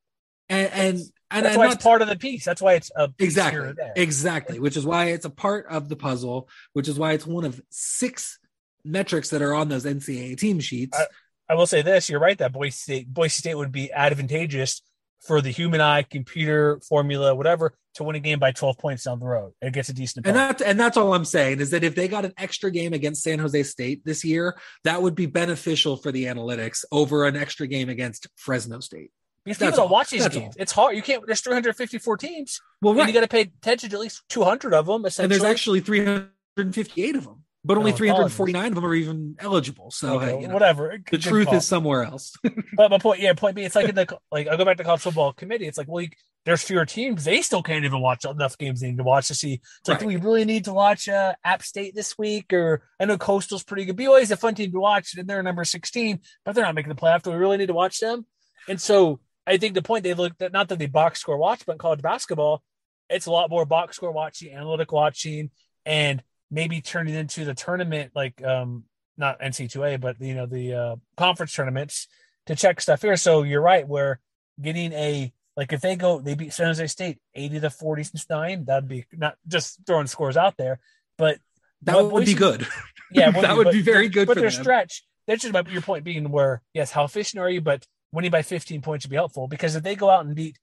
And 0.48 0.70
and 0.72 0.98
and 1.30 1.46
That's 1.46 1.56
why 1.56 1.64
not- 1.66 1.74
it's 1.76 1.84
part 1.84 2.02
of 2.02 2.08
the 2.08 2.16
piece. 2.16 2.44
That's 2.44 2.60
why 2.62 2.74
it's 2.74 2.90
a 2.96 3.10
exactly 3.18 3.72
exactly 3.96 4.60
which 4.60 4.76
is 4.76 4.84
why 4.86 5.06
it's 5.06 5.24
a 5.24 5.30
part 5.30 5.66
of 5.68 5.88
the 5.88 5.96
puzzle 5.96 6.48
which 6.74 6.86
is 6.88 6.98
why 6.98 7.12
it's 7.12 7.26
one 7.26 7.44
of 7.44 7.60
six 7.70 8.38
metrics 8.84 9.30
that 9.30 9.40
are 9.42 9.54
on 9.54 9.68
those 9.68 9.84
ncaa 9.84 10.36
team 10.38 10.60
sheets 10.60 10.96
I- 10.98 11.06
I 11.46 11.54
will 11.56 11.66
say 11.66 11.82
this: 11.82 12.08
you're 12.08 12.20
right 12.20 12.38
that 12.38 12.52
Boise 12.54 12.70
State, 12.70 13.06
Boise 13.12 13.28
State 13.38 13.54
would 13.54 13.70
be 13.72 13.92
advantageous 13.92 14.80
for 15.26 15.40
the 15.40 15.50
human 15.50 15.80
eye, 15.80 16.02
computer 16.02 16.80
formula, 16.88 17.34
whatever, 17.34 17.74
to 17.94 18.04
win 18.04 18.16
a 18.16 18.20
game 18.20 18.38
by 18.38 18.52
12 18.52 18.78
points 18.78 19.04
down 19.04 19.20
the 19.20 19.26
road. 19.26 19.52
It 19.62 19.72
gets 19.72 19.88
a 19.88 19.92
decent. 19.94 20.26
And 20.26 20.36
that's 20.36 20.62
and 20.62 20.78
that's 20.78 20.96
all 20.96 21.14
I'm 21.14 21.24
saying 21.24 21.60
is 21.60 21.70
that 21.70 21.84
if 21.84 21.94
they 21.94 22.08
got 22.08 22.24
an 22.24 22.32
extra 22.36 22.70
game 22.70 22.92
against 22.92 23.22
San 23.22 23.38
Jose 23.38 23.62
State 23.64 24.04
this 24.04 24.24
year, 24.24 24.56
that 24.84 25.02
would 25.02 25.14
be 25.14 25.26
beneficial 25.26 25.96
for 25.96 26.12
the 26.12 26.24
analytics 26.24 26.84
over 26.92 27.24
an 27.26 27.36
extra 27.36 27.66
game 27.66 27.88
against 27.88 28.26
Fresno 28.36 28.80
State. 28.80 29.10
Because 29.44 29.58
That's 29.58 29.72
people 29.72 29.84
don't 29.84 29.90
all. 29.90 29.92
watch 29.92 30.10
these 30.10 30.22
That's 30.22 30.34
games. 30.34 30.56
all. 30.56 30.62
It's 30.62 30.72
hard. 30.72 30.96
You 30.96 31.02
can't. 31.02 31.26
There's 31.26 31.42
354 31.42 32.16
teams. 32.16 32.60
Well, 32.80 32.94
right. 32.94 33.06
you 33.06 33.12
got 33.12 33.20
to 33.20 33.28
pay 33.28 33.42
attention 33.42 33.90
to 33.90 33.96
at 33.96 34.00
least 34.00 34.22
200 34.30 34.72
of 34.72 34.86
them. 34.86 35.04
and 35.04 35.30
there's 35.30 35.44
actually 35.44 35.80
358 35.80 37.16
of 37.16 37.24
them, 37.24 37.43
but 37.64 37.78
only 37.78 37.92
Oh, 37.92 37.96
349 37.96 38.66
of 38.68 38.74
them 38.74 38.84
are 38.84 38.94
even 38.94 39.36
eligible. 39.38 39.90
So 39.90 40.16
Okay, 40.16 40.26
hey, 40.26 40.40
you 40.42 40.48
know, 40.48 40.54
whatever. 40.54 40.98
the 41.10 41.18
truth 41.18 41.46
call. 41.46 41.56
is 41.56 41.66
somewhere 41.66 42.04
else. 42.04 42.36
But 42.76 42.90
my 42.90 42.98
point, 42.98 43.20
yeah, 43.20 43.32
point 43.34 43.54
B, 43.56 43.62
it's 43.62 43.74
like 43.76 43.88
in 43.88 43.94
the 43.94 44.18
like 44.32 44.48
I 44.48 44.56
go 44.56 44.64
back 44.64 44.76
to 44.78 44.84
college 44.84 45.00
football 45.02 45.32
committee. 45.32 45.66
It's 45.66 45.78
like, 45.78 45.86
well, 45.88 46.02
you, 46.02 46.10
there's 46.44 46.62
fewer 46.62 46.84
teams. 46.84 47.24
They 47.24 47.40
still 47.40 47.62
can't 47.62 47.84
even 47.84 48.00
watch 48.00 48.24
enough 48.24 48.58
games 48.58 48.80
they 48.80 48.88
need 48.88 48.98
to 48.98 49.04
watch 49.04 49.28
to 49.28 49.34
see. 49.34 49.54
It's 49.80 49.88
like, 49.88 50.00
do 50.00 50.06
we 50.06 50.16
really 50.16 50.44
need 50.44 50.64
to 50.66 50.72
watch 50.74 51.08
uh, 51.08 51.34
App 51.44 51.62
State 51.62 51.94
this 51.94 52.18
week? 52.18 52.52
Or 52.52 52.82
I 53.00 53.04
know 53.06 53.16
Coastal's 53.16 53.62
pretty 53.64 53.84
good. 53.86 53.96
BYU 53.96 54.20
is 54.20 54.30
a 54.30 54.36
fun 54.36 54.54
team 54.54 54.70
to 54.72 54.80
watch, 54.80 55.14
and 55.16 55.26
they're 55.28 55.42
number 55.42 55.64
16, 55.64 56.20
but 56.44 56.54
they're 56.54 56.64
not 56.64 56.74
making 56.74 56.90
the 56.90 57.00
playoff. 57.00 57.22
Do 57.22 57.30
we 57.30 57.36
really 57.36 57.56
need 57.56 57.68
to 57.68 57.74
watch 57.74 57.98
them? 58.00 58.26
And 58.68 58.80
so 58.80 59.20
I 59.46 59.56
think 59.56 59.74
the 59.74 59.82
point 59.82 60.02
they 60.04 60.14
looked 60.14 60.42
at, 60.42 60.52
not 60.52 60.68
that 60.68 60.78
they 60.78 60.86
box 60.86 61.20
score 61.20 61.38
watch, 61.38 61.64
but 61.64 61.72
in 61.72 61.78
college 61.78 62.02
basketball, 62.02 62.62
it's 63.08 63.26
a 63.26 63.30
lot 63.30 63.48
more 63.50 63.64
box 63.64 63.96
score 63.96 64.10
watching, 64.12 64.52
analytic 64.52 64.90
watching, 64.92 65.50
and 65.86 66.22
maybe 66.50 66.80
turning 66.80 67.14
into 67.14 67.44
the 67.44 67.54
tournament 67.54 68.12
like 68.14 68.42
um 68.44 68.84
not 69.16 69.40
NC2A, 69.40 70.00
but 70.00 70.20
you 70.20 70.34
know 70.34 70.46
the 70.46 70.74
uh, 70.74 70.96
conference 71.16 71.54
tournaments 71.54 72.08
to 72.46 72.56
check 72.56 72.80
stuff 72.80 73.00
here. 73.02 73.16
So 73.16 73.42
you're 73.42 73.60
right, 73.62 73.86
where 73.86 74.20
getting 74.60 74.92
a 74.92 75.32
like 75.56 75.72
if 75.72 75.80
they 75.80 75.94
go 75.96 76.18
they 76.20 76.34
beat 76.34 76.52
San 76.52 76.66
Jose 76.66 76.86
State 76.88 77.18
80 77.34 77.60
to 77.60 77.70
49, 77.70 78.64
that'd 78.64 78.88
be 78.88 79.06
not 79.12 79.36
just 79.46 79.78
throwing 79.86 80.06
scores 80.08 80.36
out 80.36 80.56
there, 80.56 80.80
but 81.16 81.38
That 81.82 82.10
would 82.10 82.24
be 82.26 82.34
good. 82.34 82.66
Yeah, 83.12 83.30
that 83.40 83.56
would 83.56 83.64
but- 83.64 83.72
be 83.72 83.82
very 83.82 84.08
good 84.08 84.26
But 84.26 84.34
for 84.34 84.40
their 84.40 84.50
them. 84.50 84.62
stretch. 84.62 85.04
That's 85.26 85.42
just 85.42 85.54
my, 85.54 85.62
your 85.70 85.80
point 85.80 86.04
being 86.04 86.28
where 86.30 86.60
yes, 86.74 86.90
how 86.90 87.04
efficient 87.04 87.40
are 87.40 87.48
you? 87.48 87.60
But 87.60 87.86
winning 88.12 88.30
by 88.32 88.42
15 88.42 88.82
points 88.82 89.04
would 89.04 89.10
be 89.10 89.16
helpful 89.16 89.46
because 89.48 89.76
if 89.76 89.82
they 89.84 89.94
go 89.94 90.10
out 90.10 90.26
and 90.26 90.34
beat 90.34 90.58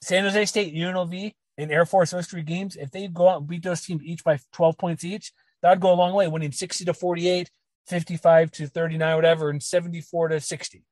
San 0.00 0.22
Jose 0.24 0.44
State, 0.46 0.74
UNLV, 0.74 1.34
and 1.58 1.70
Air 1.72 1.84
Force 1.84 2.14
three 2.26 2.42
games, 2.42 2.76
if 2.76 2.90
they 2.90 3.06
go 3.08 3.28
out 3.28 3.40
and 3.40 3.48
beat 3.48 3.64
those 3.64 3.82
teams 3.82 4.02
each 4.04 4.24
by 4.24 4.38
12 4.52 4.78
points 4.78 5.04
each, 5.04 5.32
that'd 5.60 5.80
go 5.80 5.92
a 5.92 5.94
long 5.94 6.14
way, 6.14 6.28
winning 6.28 6.52
60 6.52 6.84
to 6.86 6.94
48, 6.94 7.50
55 7.88 8.50
to 8.52 8.66
39, 8.68 9.16
whatever, 9.16 9.50
and 9.50 9.62
74 9.62 10.28
to 10.28 10.40
60. 10.40 10.84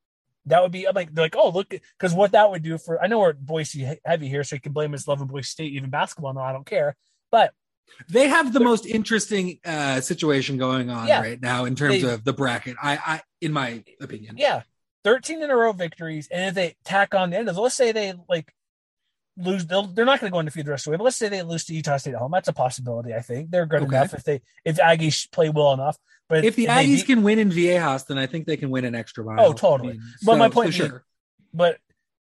That 0.49 0.63
would 0.63 0.73
be 0.73 0.87
I'm 0.87 0.95
like 0.95 1.13
they're 1.13 1.25
like 1.25 1.35
oh 1.37 1.49
look 1.51 1.71
because 1.71 2.15
what 2.15 2.31
that 2.33 2.49
would 2.51 2.63
do 2.63 2.79
for 2.79 3.03
I 3.03 3.09
know 3.09 3.19
we're 3.19 3.33
Boise 3.33 3.99
heavy 4.05 4.29
here 4.29 4.45
so 4.45 4.55
you 4.55 4.61
can 4.61 4.71
blame 4.73 4.95
us 4.95 5.09
loving 5.09 5.27
Boise 5.27 5.43
State 5.47 5.73
even 5.73 5.91
basketball 5.91 6.35
no 6.35 6.41
I 6.41 6.53
don't 6.53 6.65
care 6.65 6.95
but 7.33 7.53
They 8.09 8.29
have 8.29 8.53
the 8.53 8.61
most 8.61 8.87
interesting 8.87 9.59
uh, 9.65 10.01
situation 10.01 10.57
going 10.57 10.89
on 10.89 11.09
Yeah. 11.09 11.21
right 11.21 11.43
now 11.43 11.65
in 11.65 11.75
terms 11.75 12.03
They- 12.03 12.13
of 12.13 12.23
the 12.23 12.33
bracket. 12.33 12.77
I, 12.81 12.93
I, 13.05 13.23
in 13.41 13.53
my 13.53 13.83
opinion, 14.01 14.37
Yeah, 14.39 14.63
thirteen 15.03 15.43
in 15.43 15.51
a 15.51 15.57
row 15.57 15.73
victories, 15.73 16.29
and 16.31 16.45
if 16.51 16.55
they 16.55 16.77
tack 16.85 17.13
on 17.13 17.31
the 17.31 17.39
end 17.39 17.49
of, 17.49 17.57
let's 17.59 17.75
say 17.75 17.91
they 17.91 18.15
like 18.29 18.53
lose, 19.37 19.67
they'll, 19.67 19.87
they're 19.87 20.05
not 20.05 20.21
going 20.21 20.31
to 20.31 20.33
go 20.33 20.39
undefeated 20.39 20.67
the 20.67 20.71
rest 20.71 20.83
of 20.87 20.91
the 20.91 20.91
way. 20.93 20.97
But 20.99 21.05
let's 21.05 21.17
say 21.17 21.29
they 21.29 21.43
lose 21.43 21.65
to 21.67 21.75
Utah 21.75 21.97
State 21.99 22.15
at 22.15 22.21
home. 22.21 22.31
That's 22.33 22.49
a 22.49 22.53
possibility. 22.53 23.15
I 23.15 23.21
think 23.21 23.51
they're 23.51 23.67
good 23.67 23.83
Okay. 23.83 23.97
enough 23.97 24.15
if 24.15 24.25
they 24.25 24.41
if 24.65 24.77
Aggies 24.77 25.31
play 25.31 25.49
well 25.51 25.73
enough. 25.73 25.99
But 26.29 26.45
if 26.45 26.57
the 26.57 26.67
they 26.67 26.73
Aggies 26.73 26.97
beat- 26.97 27.07
can 27.07 27.23
win 27.23 27.39
in 27.39 27.51
Viejas, 27.51 28.07
then 28.07 28.19
I 28.19 28.27
think 28.27 28.47
they 28.47 28.57
can 28.57 28.71
win 28.71 28.85
an 28.85 28.95
extra 28.95 29.25
mile. 29.25 29.37
Oh, 29.41 29.53
totally. 29.53 29.91
I 29.91 29.93
mean, 29.95 30.03
But 30.25 30.33
so- 30.33 30.39
my 30.39 30.49
point 30.49 30.73
so 30.75 30.79
being- 30.81 30.91
sure. 30.91 31.05
but 31.55 31.79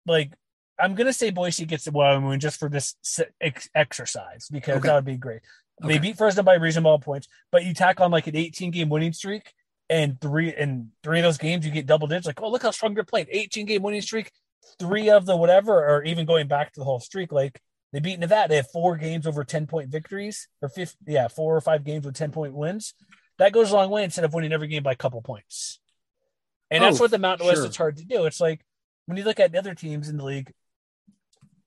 like 0.05 0.33
I'm 0.79 0.95
gonna 0.95 1.13
say 1.13 1.29
Boise 1.29 1.65
gets 1.65 1.85
the 1.85 1.91
Wyoming 1.91 2.27
win 2.29 2.39
just 2.39 2.59
for 2.59 2.67
this 2.69 2.95
ex- 3.39 3.69
exercise 3.75 4.47
because 4.51 4.77
Okay. 4.77 4.87
that 4.87 4.95
would 4.95 5.05
be 5.05 5.17
great. 5.17 5.41
They 5.81 5.93
Okay. 5.95 5.99
beat 5.99 6.17
Fresno 6.17 6.41
by 6.43 6.55
reasonable 6.55 6.97
points, 6.99 7.27
but 7.51 7.63
you 7.63 7.73
tack 7.73 7.99
on 8.01 8.09
like 8.11 8.27
an 8.27 8.35
18 8.35 8.71
game 8.71 8.89
winning 8.89 9.13
streak, 9.13 9.53
and 9.89 10.19
three 10.19 10.53
and 10.53 10.89
three 11.03 11.19
of 11.19 11.23
those 11.23 11.37
games 11.37 11.65
you 11.65 11.71
get 11.71 11.85
double 11.85 12.07
digits. 12.07 12.25
Like, 12.25 12.41
oh 12.41 12.49
look 12.49 12.63
how 12.63 12.71
strong 12.71 12.93
they're 12.95 13.03
playing. 13.03 13.27
18 13.29 13.65
game 13.67 13.81
winning 13.83 14.01
streak, 14.01 14.31
three 14.79 15.09
of 15.09 15.25
the 15.25 15.35
whatever, 15.35 15.73
or 15.73 16.03
even 16.03 16.25
going 16.25 16.47
back 16.47 16.73
to 16.73 16.79
the 16.79 16.85
whole 16.85 16.99
streak. 16.99 17.31
Like 17.31 17.61
they 17.91 17.99
beat 17.99 18.19
Nevada, 18.19 18.49
they 18.49 18.55
have 18.57 18.71
four 18.71 18.97
games 18.97 19.27
over 19.27 19.43
10 19.43 19.67
point 19.67 19.89
victories, 19.89 20.47
or 20.61 20.69
fifth, 20.69 20.95
yeah, 21.05 21.27
four 21.27 21.55
or 21.55 21.61
five 21.61 21.83
games 21.83 22.05
with 22.05 22.15
10 22.15 22.31
point 22.31 22.53
wins. 22.53 22.93
That 23.39 23.53
goes 23.53 23.71
a 23.71 23.75
long 23.75 23.89
way 23.89 24.03
instead 24.03 24.25
of 24.25 24.33
winning 24.33 24.53
every 24.53 24.67
game 24.67 24.83
by 24.83 24.91
a 24.91 24.95
couple 24.95 25.21
points. 25.21 25.79
And 26.69 26.83
that's 26.83 26.99
Oh, 26.99 27.03
what 27.03 27.11
the 27.11 27.19
Mountain 27.19 27.47
West 27.47 27.59
sure. 27.59 27.65
it's 27.67 27.77
hard 27.77 27.97
to 27.97 28.05
do. 28.05 28.25
It's 28.25 28.39
like 28.39 28.61
when 29.05 29.17
you 29.17 29.23
look 29.23 29.39
at 29.39 29.51
the 29.51 29.59
other 29.59 29.75
teams 29.75 30.09
in 30.09 30.17
the 30.17 30.23
league, 30.23 30.51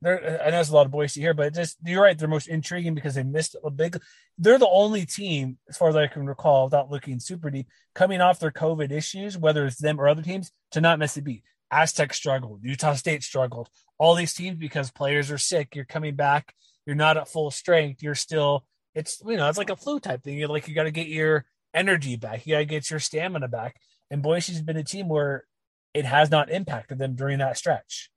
there 0.02 0.40
uh, 0.40 0.42
I 0.42 0.46
know 0.46 0.56
there's 0.56 0.70
a 0.70 0.74
lot 0.74 0.86
of 0.86 0.92
Boise 0.92 1.20
here, 1.20 1.34
but 1.34 1.54
just 1.54 1.76
you're 1.84 2.02
right, 2.02 2.18
they're 2.18 2.28
most 2.28 2.48
intriguing 2.48 2.94
because 2.94 3.14
they 3.14 3.22
missed 3.22 3.56
a 3.64 3.70
big 3.70 4.00
they're 4.38 4.58
the 4.58 4.68
only 4.68 5.06
team, 5.06 5.58
as 5.68 5.76
far 5.76 5.88
as 5.88 5.96
I 5.96 6.06
can 6.06 6.26
recall, 6.26 6.64
without 6.64 6.90
looking 6.90 7.18
super 7.18 7.50
deep, 7.50 7.68
coming 7.94 8.20
off 8.20 8.38
their 8.38 8.50
COVID 8.50 8.90
issues, 8.92 9.38
whether 9.38 9.64
it's 9.66 9.78
them 9.78 10.00
or 10.00 10.08
other 10.08 10.22
teams, 10.22 10.52
to 10.72 10.80
not 10.80 10.98
miss 10.98 11.16
a 11.16 11.22
beat. 11.22 11.42
Aztec 11.70 12.14
struggled, 12.14 12.60
Utah 12.62 12.94
State 12.94 13.22
struggled, 13.22 13.68
all 13.98 14.14
these 14.14 14.34
teams 14.34 14.56
because 14.56 14.90
players 14.90 15.30
are 15.30 15.38
sick, 15.38 15.74
you're 15.74 15.84
coming 15.84 16.14
back, 16.14 16.54
you're 16.86 16.96
not 16.96 17.16
at 17.16 17.28
full 17.28 17.50
strength, 17.50 18.02
you're 18.02 18.14
still 18.14 18.64
it's 18.94 19.22
you 19.26 19.36
know, 19.36 19.48
it's 19.48 19.58
like 19.58 19.70
a 19.70 19.76
flu 19.76 20.00
type 20.00 20.22
thing. 20.22 20.38
You're 20.38 20.48
like 20.48 20.68
you 20.68 20.74
gotta 20.74 20.90
get 20.90 21.08
your 21.08 21.44
energy 21.74 22.16
back, 22.16 22.46
you 22.46 22.54
gotta 22.54 22.64
get 22.64 22.90
your 22.90 22.98
stamina 23.00 23.48
back. 23.48 23.76
And 24.10 24.22
Boise's 24.22 24.62
been 24.62 24.76
a 24.76 24.84
team 24.84 25.08
where 25.08 25.44
it 25.92 26.04
has 26.04 26.30
not 26.30 26.50
impacted 26.50 26.98
them 26.98 27.14
during 27.14 27.38
that 27.38 27.58
stretch. 27.58 28.10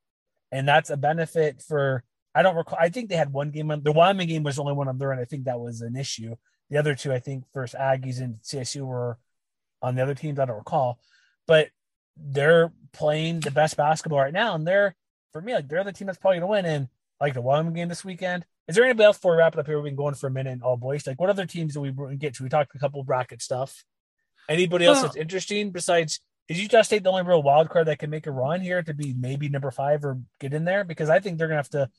And 0.51 0.67
that's 0.67 0.89
a 0.89 0.97
benefit 0.97 1.61
for 1.61 2.03
I 2.33 2.43
don't 2.43 2.55
recall. 2.55 2.77
I 2.79 2.89
think 2.89 3.09
they 3.09 3.15
had 3.15 3.33
one 3.33 3.51
game. 3.51 3.73
The 3.83 3.91
Wyoming 3.91 4.27
game 4.27 4.43
was 4.43 4.55
the 4.55 4.61
only 4.61 4.73
one 4.73 4.87
on 4.87 4.97
their 4.97 5.11
end. 5.11 5.21
I 5.21 5.25
think 5.25 5.45
that 5.45 5.59
was 5.59 5.81
an 5.81 5.95
issue. 5.95 6.35
The 6.69 6.77
other 6.77 6.95
two, 6.95 7.11
I 7.11 7.19
think, 7.19 7.45
first 7.51 7.73
Aggies 7.73 8.21
and 8.21 8.35
CSU 8.43 8.85
were 8.85 9.17
on 9.81 9.95
the 9.95 10.03
other 10.03 10.13
teams. 10.13 10.39
I 10.39 10.45
don't 10.45 10.57
recall, 10.57 10.99
but 11.47 11.69
they're 12.21 12.71
playing 12.93 13.39
the 13.39 13.51
best 13.51 13.77
basketball 13.77 14.19
right 14.19 14.33
now, 14.33 14.55
and 14.55 14.67
they're 14.67 14.95
for 15.31 15.41
me 15.41 15.53
like 15.53 15.67
they're 15.67 15.83
the 15.83 15.93
team 15.93 16.07
that's 16.07 16.17
probably 16.17 16.39
going 16.39 16.63
to 16.63 16.69
win. 16.69 16.75
And 16.75 16.87
like 17.19 17.33
the 17.33 17.41
Wyoming 17.41 17.73
game 17.73 17.89
this 17.89 18.05
weekend. 18.05 18.45
Is 18.67 18.75
there 18.75 18.85
anybody 18.85 19.05
else 19.05 19.17
before 19.17 19.33
we 19.33 19.39
wrap 19.39 19.53
it 19.53 19.59
up 19.59 19.65
here? 19.65 19.77
We've 19.77 19.85
been 19.91 19.95
going 19.95 20.15
for 20.15 20.27
a 20.27 20.31
minute. 20.31 20.53
And 20.53 20.63
all 20.63 20.77
boys, 20.77 21.05
like 21.05 21.19
what 21.19 21.29
other 21.29 21.45
teams 21.45 21.73
do 21.73 21.81
we 21.81 21.91
get 22.17 22.35
to? 22.35 22.43
We 22.43 22.49
talked 22.49 22.75
a 22.75 22.79
couple 22.79 23.03
bracket 23.03 23.41
stuff. 23.41 23.83
Anybody 24.47 24.85
else 24.85 24.97
Well- 24.97 25.03
that's 25.03 25.15
interesting 25.15 25.71
besides? 25.71 26.19
Is 26.47 26.59
Utah 26.59 26.81
State 26.81 27.03
the 27.03 27.11
only 27.11 27.21
real 27.21 27.43
wild 27.43 27.69
card 27.69 27.87
that 27.87 27.99
can 27.99 28.09
make 28.09 28.25
a 28.25 28.31
run 28.31 28.61
here 28.61 28.81
to 28.81 28.93
be 28.93 29.13
maybe 29.13 29.49
number 29.49 29.69
five 29.69 30.03
or 30.03 30.19
get 30.39 30.53
in 30.53 30.65
there? 30.65 30.83
Because 30.83 31.07
I 31.07 31.19
think 31.19 31.37
they're 31.37 31.47
gonna 31.47 31.57
have 31.57 31.69
to 31.69 31.91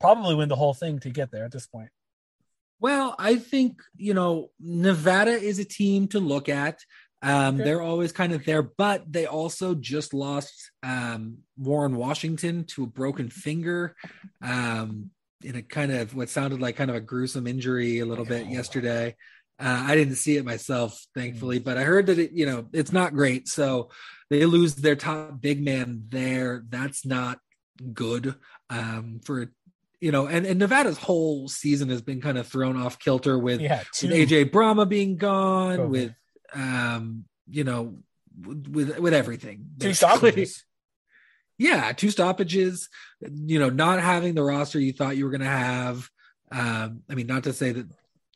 probably 0.00 0.36
win 0.36 0.48
the 0.48 0.54
whole 0.54 0.74
thing 0.74 1.00
to 1.00 1.10
get 1.10 1.32
there 1.32 1.44
at 1.44 1.50
this 1.50 1.66
point. 1.66 1.88
Well, 2.78 3.16
I 3.18 3.36
think, 3.36 3.80
you 3.96 4.14
know, 4.14 4.50
Nevada 4.60 5.32
is 5.32 5.58
a 5.58 5.64
team 5.64 6.06
to 6.08 6.20
look 6.20 6.48
at. 6.48 6.78
Um. 7.22 7.56
They're 7.56 7.82
always 7.82 8.12
kind 8.12 8.32
of 8.32 8.44
there, 8.44 8.62
but 8.62 9.10
they 9.10 9.26
also 9.26 9.74
just 9.74 10.14
lost 10.14 10.70
um, 10.82 11.38
Warren 11.56 11.96
Washington 11.96 12.64
to 12.68 12.84
a 12.84 12.86
broken 12.86 13.30
finger 13.30 13.96
um, 14.42 15.10
in 15.42 15.56
a 15.56 15.62
kind 15.62 15.92
of 15.92 16.14
what 16.14 16.28
sounded 16.28 16.60
like 16.60 16.76
kind 16.76 16.90
of 16.90 16.96
a 16.96 17.00
gruesome 17.00 17.46
injury 17.46 18.00
a 18.00 18.06
little 18.06 18.24
bit 18.24 18.46
yesterday. 18.46 19.16
Uh, 19.58 19.84
I 19.88 19.94
didn't 19.94 20.16
see 20.16 20.36
it 20.36 20.44
myself, 20.44 21.06
thankfully, 21.14 21.58
but 21.58 21.78
I 21.78 21.82
heard 21.82 22.06
that 22.06 22.18
it, 22.18 22.32
you 22.32 22.44
know, 22.44 22.66
it's 22.72 22.92
not 22.92 23.14
great. 23.14 23.48
So 23.48 23.90
they 24.28 24.44
lose 24.44 24.74
their 24.74 24.96
top 24.96 25.40
big 25.40 25.64
man 25.64 26.04
there. 26.08 26.62
That's 26.68 27.06
not 27.06 27.38
good 27.94 28.34
um, 28.68 29.20
for 29.24 29.50
you 30.00 30.12
know, 30.12 30.26
and, 30.26 30.44
and 30.44 30.58
Nevada's 30.58 30.98
whole 30.98 31.48
season 31.48 31.88
has 31.88 32.02
been 32.02 32.20
kind 32.20 32.36
of 32.36 32.46
thrown 32.46 32.76
off 32.76 32.98
kilter 32.98 33.38
with, 33.38 33.60
Yeah, 33.60 33.82
with 34.02 34.12
AJ 34.12 34.50
Bramah 34.50 34.88
being 34.88 35.16
gone, 35.16 35.78
COVID. 35.78 35.88
with 35.88 36.12
um, 36.54 37.24
you 37.48 37.64
know, 37.64 37.98
with 38.40 38.98
with 38.98 39.14
everything. 39.14 39.66
Two 39.78 39.94
stoppages. 39.94 40.64
Yeah, 41.58 41.92
two 41.92 42.10
stoppages. 42.10 42.88
You 43.20 43.58
know, 43.58 43.70
not 43.70 44.00
having 44.00 44.34
the 44.34 44.42
roster 44.42 44.78
you 44.78 44.92
thought 44.92 45.16
you 45.16 45.24
were 45.24 45.30
going 45.30 45.40
to 45.40 45.46
have. 45.46 46.08
Um, 46.52 47.02
I 47.10 47.14
mean, 47.14 47.26
not 47.26 47.44
to 47.44 47.52
say 47.52 47.72
that 47.72 47.86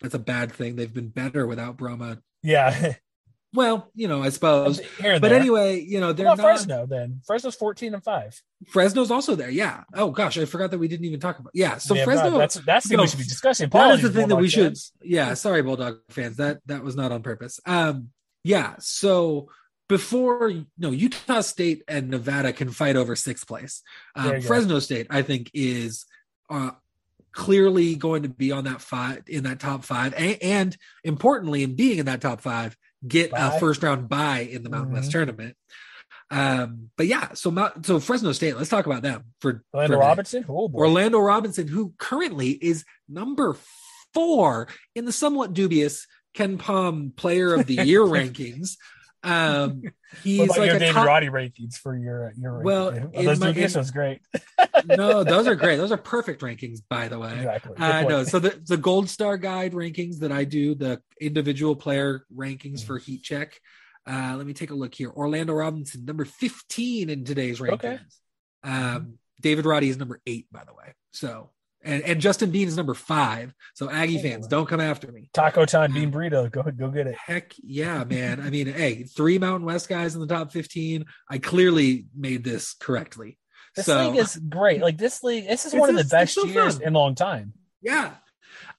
that's 0.00 0.14
a 0.14 0.18
bad 0.18 0.52
thing. 0.52 0.76
They've 0.76 0.92
been 0.92 1.08
better 1.08 1.46
without 1.46 1.76
Bramah. 1.76 2.20
Yeah. 2.42 2.94
Well, 3.52 3.90
you 3.96 4.06
know, 4.06 4.22
I 4.22 4.28
suppose. 4.28 4.80
But 5.00 5.32
anyway, 5.32 5.80
you 5.80 5.98
know, 5.98 6.12
they're 6.12 6.26
not. 6.26 6.38
Fresno 6.38 6.86
then? 6.86 7.20
Fresno's 7.26 7.56
fourteen 7.56 7.94
and 7.94 8.04
five. 8.04 8.40
Fresno's 8.68 9.10
also 9.10 9.34
there. 9.34 9.50
Yeah. 9.50 9.82
Oh 9.92 10.10
gosh, 10.10 10.38
I 10.38 10.44
forgot 10.44 10.70
that 10.70 10.78
we 10.78 10.86
didn't 10.86 11.06
even 11.06 11.18
talk 11.18 11.38
about. 11.40 11.50
Yeah. 11.54 11.78
So 11.78 11.94
Yeah, 11.94 12.04
Fresno. 12.04 12.38
that's 12.38 12.54
that's 12.54 12.84
the 12.84 12.90
thing 12.90 12.96
no, 12.98 13.02
we 13.02 13.08
should 13.08 13.18
be 13.18 13.24
discussing. 13.24 13.68
That 13.68 13.76
is 13.76 13.80
Apologies, 13.82 14.02
the 14.02 14.10
thing 14.20 14.28
that 14.28 14.36
we 14.36 14.42
Bulldog 14.42 14.50
should. 14.50 14.64
fans. 14.66 14.92
Yeah. 15.02 15.34
Sorry, 15.34 15.62
Bulldog 15.62 15.98
fans. 16.10 16.36
That 16.36 16.60
that 16.66 16.84
was 16.84 16.94
not 16.94 17.10
on 17.10 17.22
purpose. 17.22 17.58
Um. 17.66 18.10
Yeah. 18.44 18.74
So 18.78 19.48
before 19.88 20.52
no 20.78 20.90
Utah 20.90 21.40
State 21.40 21.82
and 21.88 22.08
Nevada 22.08 22.52
can 22.52 22.70
fight 22.70 22.94
over 22.94 23.16
sixth 23.16 23.48
place. 23.48 23.82
Um. 24.14 24.40
Fresno 24.42 24.78
State, 24.78 25.08
I 25.10 25.22
think, 25.22 25.50
is 25.54 26.06
uh, 26.48 26.70
clearly 27.32 27.96
going 27.96 28.22
to 28.22 28.28
be 28.28 28.52
on 28.52 28.64
that 28.64 28.80
five 28.80 29.22
in 29.26 29.44
that 29.44 29.58
top 29.60 29.84
five, 29.84 30.14
and, 30.16 30.38
and 30.40 30.76
importantly, 31.04 31.64
in 31.64 31.74
being 31.74 31.98
in 31.98 32.06
that 32.06 32.20
top 32.20 32.40
five, 32.40 32.76
get 33.06 33.30
Bye. 33.30 33.54
a 33.56 33.60
first 33.60 33.82
round 33.82 34.08
bye 34.08 34.40
in 34.50 34.62
the 34.62 34.68
Mountain 34.70 34.92
West 34.92 35.08
Mhm. 35.08 35.12
tournament. 35.12 35.56
Um, 36.30 36.90
but 36.96 37.06
yeah, 37.08 37.32
so 37.34 37.50
Mount, 37.50 37.84
so 37.84 37.98
Fresno 37.98 38.30
State. 38.32 38.56
Let's 38.56 38.68
talk 38.70 38.86
about 38.86 39.02
them 39.02 39.24
for 39.40 39.64
Orlando 39.74 39.94
for. 39.96 40.00
Robinson. 40.00 40.44
Oh 40.48 40.68
boy. 40.68 40.78
Orlando 40.80 41.18
Robinson, 41.18 41.66
who 41.66 41.92
currently 41.98 42.50
is 42.50 42.84
number 43.08 43.56
four 44.14 44.68
in 44.94 45.04
the 45.06 45.12
somewhat 45.12 45.54
dubious 45.54 46.06
KenPom 46.36 47.16
Player 47.16 47.54
of 47.54 47.66
the 47.66 47.74
Year 47.84 48.00
rankings. 48.04 48.76
Um, 49.22 49.82
he's 50.22 50.48
like 50.48 50.70
your 50.70 50.78
David 50.78 50.94
top, 50.94 51.06
Roddy 51.06 51.28
rankings 51.28 51.74
for 51.76 51.96
your 51.96 52.32
your 52.38 52.62
Well, 52.62 52.92
ranking? 52.92 53.24
those 53.24 53.40
my- 53.40 53.50
in- 53.50 53.72
was 53.74 53.90
great. 53.90 54.20
no, 54.86 55.24
those 55.24 55.46
are 55.46 55.54
great. 55.54 55.76
Those 55.80 55.92
are 55.92 55.98
perfect 55.98 56.40
rankings, 56.42 56.78
by 56.88 57.08
the 57.08 57.18
way. 57.18 57.32
Exactly. 57.36 57.74
Good 57.76 57.82
Uh, 57.82 58.02
no, 58.02 58.24
so 58.24 58.38
the, 58.38 58.58
the 58.66 58.76
Gold 58.78 59.08
Star 59.10 59.36
Guide 59.36 59.72
rankings 59.72 60.20
that 60.20 60.32
I 60.32 60.44
do, 60.44 60.74
the 60.74 61.02
individual 61.20 61.76
player 61.76 62.24
rankings 62.34 62.82
for 62.84 62.98
Heat 62.98 63.22
Check. 63.22 63.60
Uh, 64.06 64.34
let 64.38 64.46
me 64.46 64.54
take 64.54 64.70
a 64.70 64.74
look 64.74 64.94
here. 64.94 65.10
Orlando 65.10 65.52
Robinson, 65.52 66.04
number 66.06 66.24
15 66.24 67.10
in 67.10 67.24
today's 67.24 67.60
rankings. 67.60 67.74
Okay. 67.84 67.98
Um, 68.64 69.18
David 69.40 69.66
Roddy 69.66 69.88
is 69.90 69.98
number 69.98 70.20
eight, 70.26 70.46
by 70.50 70.64
the 70.64 70.72
way. 70.74 70.94
So, 71.12 71.50
and, 71.82 72.02
and 72.02 72.20
Justin 72.20 72.50
Bean 72.50 72.68
is 72.68 72.76
number 72.76 72.94
five. 72.94 73.54
So, 73.74 73.90
Aggie 73.90 74.18
Oh. 74.18 74.22
fans, 74.22 74.46
don't 74.46 74.66
come 74.66 74.80
after 74.80 75.10
me. 75.10 75.30
Taco 75.32 75.64
time 75.64 75.92
bean 75.92 76.12
burrito. 76.12 76.50
Go 76.50 76.62
go 76.62 76.88
get 76.88 77.06
it. 77.06 77.16
Heck 77.16 77.54
yeah, 77.62 78.04
man. 78.04 78.40
I 78.40 78.50
mean, 78.50 78.66
hey, 78.66 79.04
three 79.04 79.38
Mountain 79.38 79.66
West 79.66 79.88
guys 79.88 80.14
in 80.14 80.20
the 80.20 80.26
top 80.26 80.52
15. 80.52 81.06
I 81.28 81.38
clearly 81.38 82.06
made 82.16 82.44
this 82.44 82.74
correctly. 82.74 83.38
This 83.76 83.86
so, 83.86 84.10
league 84.10 84.18
is 84.18 84.36
great. 84.36 84.80
Like 84.82 84.98
this 84.98 85.22
league, 85.22 85.46
this 85.46 85.64
is 85.64 85.74
one 85.74 85.90
of 85.90 85.96
the 85.96 86.04
best 86.04 86.34
so 86.34 86.44
years 86.44 86.74
fun. 86.78 86.82
in 86.86 86.94
a 86.94 86.98
long 86.98 87.14
time. 87.14 87.52
Yeah. 87.80 88.14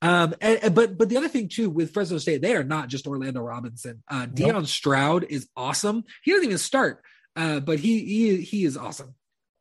Um, 0.02 0.36
and, 0.42 0.60
and- 0.64 0.76
but 0.76 0.98
but 0.98 1.10
the 1.10 1.18
other 1.18 1.30
thing 1.30 1.48
too 1.48 1.70
with 1.70 1.94
Fresno 1.94 2.18
State, 2.18 2.42
they 2.42 2.56
are 2.56 2.64
not 2.64 2.88
just 2.90 3.08
Orlando 3.08 3.42
Robinson. 3.42 4.04
Uh, 4.10 4.26
Deon 4.28 4.66
Stroud 4.68 5.26
is 5.30 5.48
awesome. 5.56 6.04
He 6.24 6.32
doesn't 6.32 6.46
even 6.46 6.58
start, 6.58 7.02
uh, 7.36 7.62
but 7.62 7.80
he 7.80 8.04
he 8.06 8.38
he 8.42 8.66
is 8.66 8.78
awesome. 8.78 9.16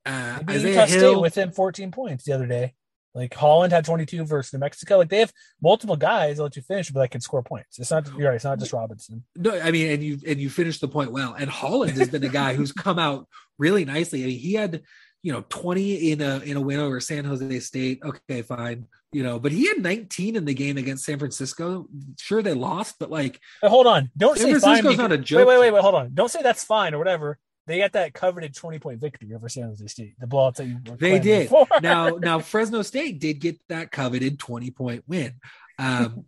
Uh, 0.04 0.38
They 0.38 0.44
beat 0.44 0.52
Isaiah 0.56 0.70
Utah 0.72 0.86
State 0.86 0.98
Hill, 1.00 1.20
within 1.22 1.52
14 1.52 1.90
points 1.92 2.24
the 2.24 2.32
other 2.32 2.46
day. 2.46 2.74
Like 3.14 3.34
Holland 3.34 3.72
had 3.72 3.84
22 3.84 4.24
versus 4.24 4.52
New 4.52 4.60
Mexico. 4.60 4.98
Like 4.98 5.08
they 5.08 5.18
have 5.18 5.32
multiple 5.60 5.96
guys 5.96 6.36
that 6.36 6.42
let 6.44 6.56
you 6.56 6.62
finish, 6.62 6.90
but 6.90 7.00
that 7.00 7.10
can 7.10 7.20
score 7.20 7.42
points. 7.42 7.78
It's 7.78 7.90
not 7.90 8.06
you're 8.16 8.28
right. 8.28 8.36
It's 8.36 8.44
not 8.44 8.58
just 8.58 8.72
Robinson. 8.72 9.24
no, 9.36 9.58
I 9.60 9.70
mean, 9.70 9.90
and 9.90 10.02
you 10.02 10.18
and 10.26 10.38
you 10.40 10.48
finished 10.50 10.80
the 10.80 10.88
point 10.88 11.10
well. 11.12 11.34
And 11.34 11.50
Holland 11.50 11.96
has 11.98 12.08
been 12.08 12.22
a 12.24 12.28
guy 12.28 12.54
who's 12.54 12.72
come 12.72 12.98
out 12.98 13.26
really 13.58 13.84
nicely. 13.84 14.22
I 14.22 14.26
mean, 14.28 14.38
he 14.38 14.54
had 14.54 14.82
you 15.22 15.32
know 15.32 15.44
20 15.48 16.12
in 16.12 16.20
a 16.20 16.38
in 16.38 16.56
a 16.56 16.60
win 16.60 16.78
over 16.80 17.00
San 17.00 17.24
Jose 17.24 17.60
State. 17.60 18.00
Okay, 18.04 18.42
fine, 18.42 18.86
you 19.12 19.22
know, 19.24 19.38
but 19.40 19.50
he 19.52 19.66
had 19.66 19.82
19 19.82 20.36
in 20.36 20.44
the 20.44 20.54
game 20.54 20.76
against 20.78 21.04
San 21.04 21.18
Francisco. 21.18 21.88
Sure, 22.18 22.42
they 22.42 22.54
lost, 22.54 22.94
but 23.00 23.10
like 23.10 23.40
But 23.60 23.70
hold 23.70 23.86
on, 23.88 24.10
don't 24.16 24.38
San 24.38 24.46
say 24.46 24.52
fine. 24.52 24.60
Francisco's 24.82 24.92
because- 24.92 24.98
not 24.98 25.12
a 25.12 25.16
Wait, 25.16 25.24
joke. 25.24 25.48
wait, 25.48 25.58
wait, 25.58 25.70
wait. 25.72 25.82
Hold 25.82 25.94
on. 25.96 26.14
Don't 26.14 26.30
say 26.30 26.42
that's 26.42 26.62
fine 26.64 26.94
or 26.94 26.98
whatever. 26.98 27.38
They 27.70 27.78
got 27.78 27.92
that 27.92 28.14
coveted 28.14 28.52
20 28.52 28.80
point 28.80 29.00
victory 29.00 29.32
over 29.32 29.48
San 29.48 29.68
Jose 29.68 29.86
State. 29.86 30.14
The 30.18 30.26
blowouts 30.26 30.56
that 30.56 30.66
you 30.66 30.78
were 30.88 30.96
They 30.96 31.20
did. 31.20 31.48
for. 31.48 31.68
now, 31.80 32.08
now 32.20 32.40
Fresno 32.40 32.82
State 32.82 33.20
did 33.20 33.34
get 33.38 33.60
that 33.68 33.92
coveted 33.92 34.40
20 34.40 34.72
point 34.72 35.04
win. 35.06 35.34
Um, 35.78 36.24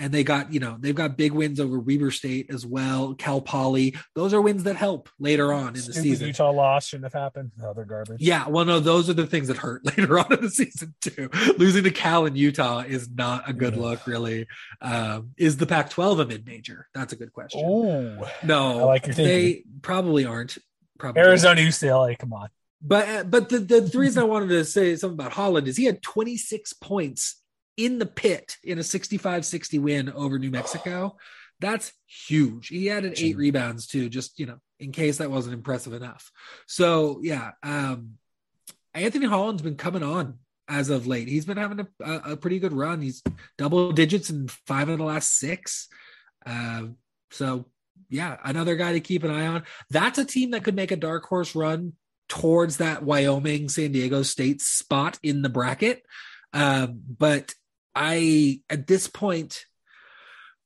and 0.00 0.12
they 0.12 0.22
got, 0.22 0.52
you 0.52 0.60
know, 0.60 0.76
they've 0.78 0.94
got 0.94 1.16
big 1.16 1.32
wins 1.32 1.58
over 1.58 1.80
Weber 1.80 2.12
State 2.12 2.50
as 2.50 2.64
well, 2.64 3.14
Cal 3.14 3.40
Poly. 3.40 3.96
Those 4.14 4.32
are 4.32 4.40
wins 4.40 4.62
that 4.62 4.76
help 4.76 5.08
later 5.18 5.52
on 5.52 5.68
in 5.68 5.74
the 5.74 5.80
Stupid 5.80 6.02
season. 6.02 6.26
Utah 6.28 6.52
loss 6.52 6.86
shouldn't 6.86 7.12
have 7.12 7.20
happened. 7.20 7.50
Oh, 7.60 7.72
they're 7.74 7.84
garbage. 7.84 8.20
Yeah, 8.20 8.46
well, 8.46 8.64
no, 8.64 8.78
those 8.78 9.10
are 9.10 9.14
the 9.14 9.26
things 9.26 9.48
that 9.48 9.56
hurt 9.56 9.84
later 9.98 10.20
on 10.20 10.32
in 10.32 10.40
the 10.42 10.50
season 10.50 10.94
too. 11.00 11.28
Losing 11.58 11.82
to 11.82 11.90
Cal 11.90 12.26
and 12.26 12.38
Utah 12.38 12.84
is 12.86 13.10
not 13.10 13.48
a 13.48 13.52
good 13.52 13.74
Yeah. 13.74 13.82
look, 13.82 14.06
really. 14.06 14.46
Um, 14.80 15.30
is 15.36 15.56
the 15.56 15.66
Pac-12 15.66 16.20
a 16.20 16.26
mid-major? 16.26 16.86
That's 16.94 17.12
a 17.12 17.16
good 17.16 17.32
question. 17.32 17.68
Ooh. 17.68 18.24
no, 18.44 18.78
I 18.78 18.82
like 18.84 19.06
your 19.06 19.14
they 19.16 19.64
probably 19.82 20.24
aren't. 20.24 20.58
Probably 20.98 21.22
Arizona, 21.22 21.60
UCLA. 21.60 22.18
Come 22.18 22.32
on. 22.32 22.48
But 22.80 23.08
uh, 23.08 23.24
but 23.24 23.48
the, 23.48 23.58
the 23.58 23.80
the 23.80 23.98
reason 23.98 24.22
I 24.22 24.26
wanted 24.26 24.48
to 24.48 24.64
say 24.64 24.94
something 24.96 25.18
about 25.18 25.32
Holland 25.32 25.66
is 25.66 25.76
he 25.76 25.84
had 25.84 26.02
26 26.02 26.74
points 26.74 27.42
in 27.76 27.98
the 27.98 28.06
pit 28.06 28.56
in 28.64 28.78
a 28.78 28.82
65-60 28.82 29.80
win 29.80 30.10
over 30.10 30.38
New 30.38 30.50
Mexico. 30.50 31.16
That's 31.60 31.92
huge. 32.06 32.68
He 32.68 32.90
added 32.90 33.14
eight 33.18 33.36
rebounds 33.36 33.86
too, 33.86 34.08
just 34.08 34.38
you 34.38 34.46
know, 34.46 34.58
in 34.78 34.92
case 34.92 35.18
that 35.18 35.30
wasn't 35.30 35.54
impressive 35.54 35.92
enough. 35.92 36.30
So 36.66 37.20
yeah, 37.22 37.52
um 37.62 38.18
Anthony 38.94 39.26
Holland's 39.26 39.62
been 39.62 39.76
coming 39.76 40.02
on 40.02 40.38
as 40.68 40.90
of 40.90 41.06
late. 41.06 41.28
He's 41.28 41.46
been 41.46 41.56
having 41.56 41.80
a, 41.80 41.88
a, 42.04 42.32
a 42.32 42.36
pretty 42.36 42.58
good 42.58 42.72
run. 42.72 43.00
He's 43.00 43.22
double 43.56 43.92
digits 43.92 44.30
in 44.30 44.48
five 44.48 44.88
of 44.88 44.98
the 44.98 45.04
last 45.04 45.36
six. 45.38 45.88
Um, 46.44 46.96
so 47.30 47.66
yeah, 48.08 48.36
another 48.44 48.76
guy 48.76 48.92
to 48.92 49.00
keep 49.00 49.24
an 49.24 49.30
eye 49.30 49.46
on. 49.46 49.64
That's 49.90 50.18
a 50.18 50.24
team 50.24 50.52
that 50.52 50.64
could 50.64 50.76
make 50.76 50.90
a 50.90 50.96
dark 50.96 51.24
horse 51.24 51.54
run 51.54 51.94
towards 52.28 52.78
that 52.78 53.02
Wyoming 53.02 53.68
San 53.68 53.92
Diego 53.92 54.22
State 54.22 54.60
spot 54.60 55.18
in 55.22 55.42
the 55.42 55.48
bracket. 55.48 56.02
Um, 56.52 57.00
but 57.18 57.54
I, 57.94 58.60
at 58.70 58.86
this 58.86 59.08
point, 59.08 59.64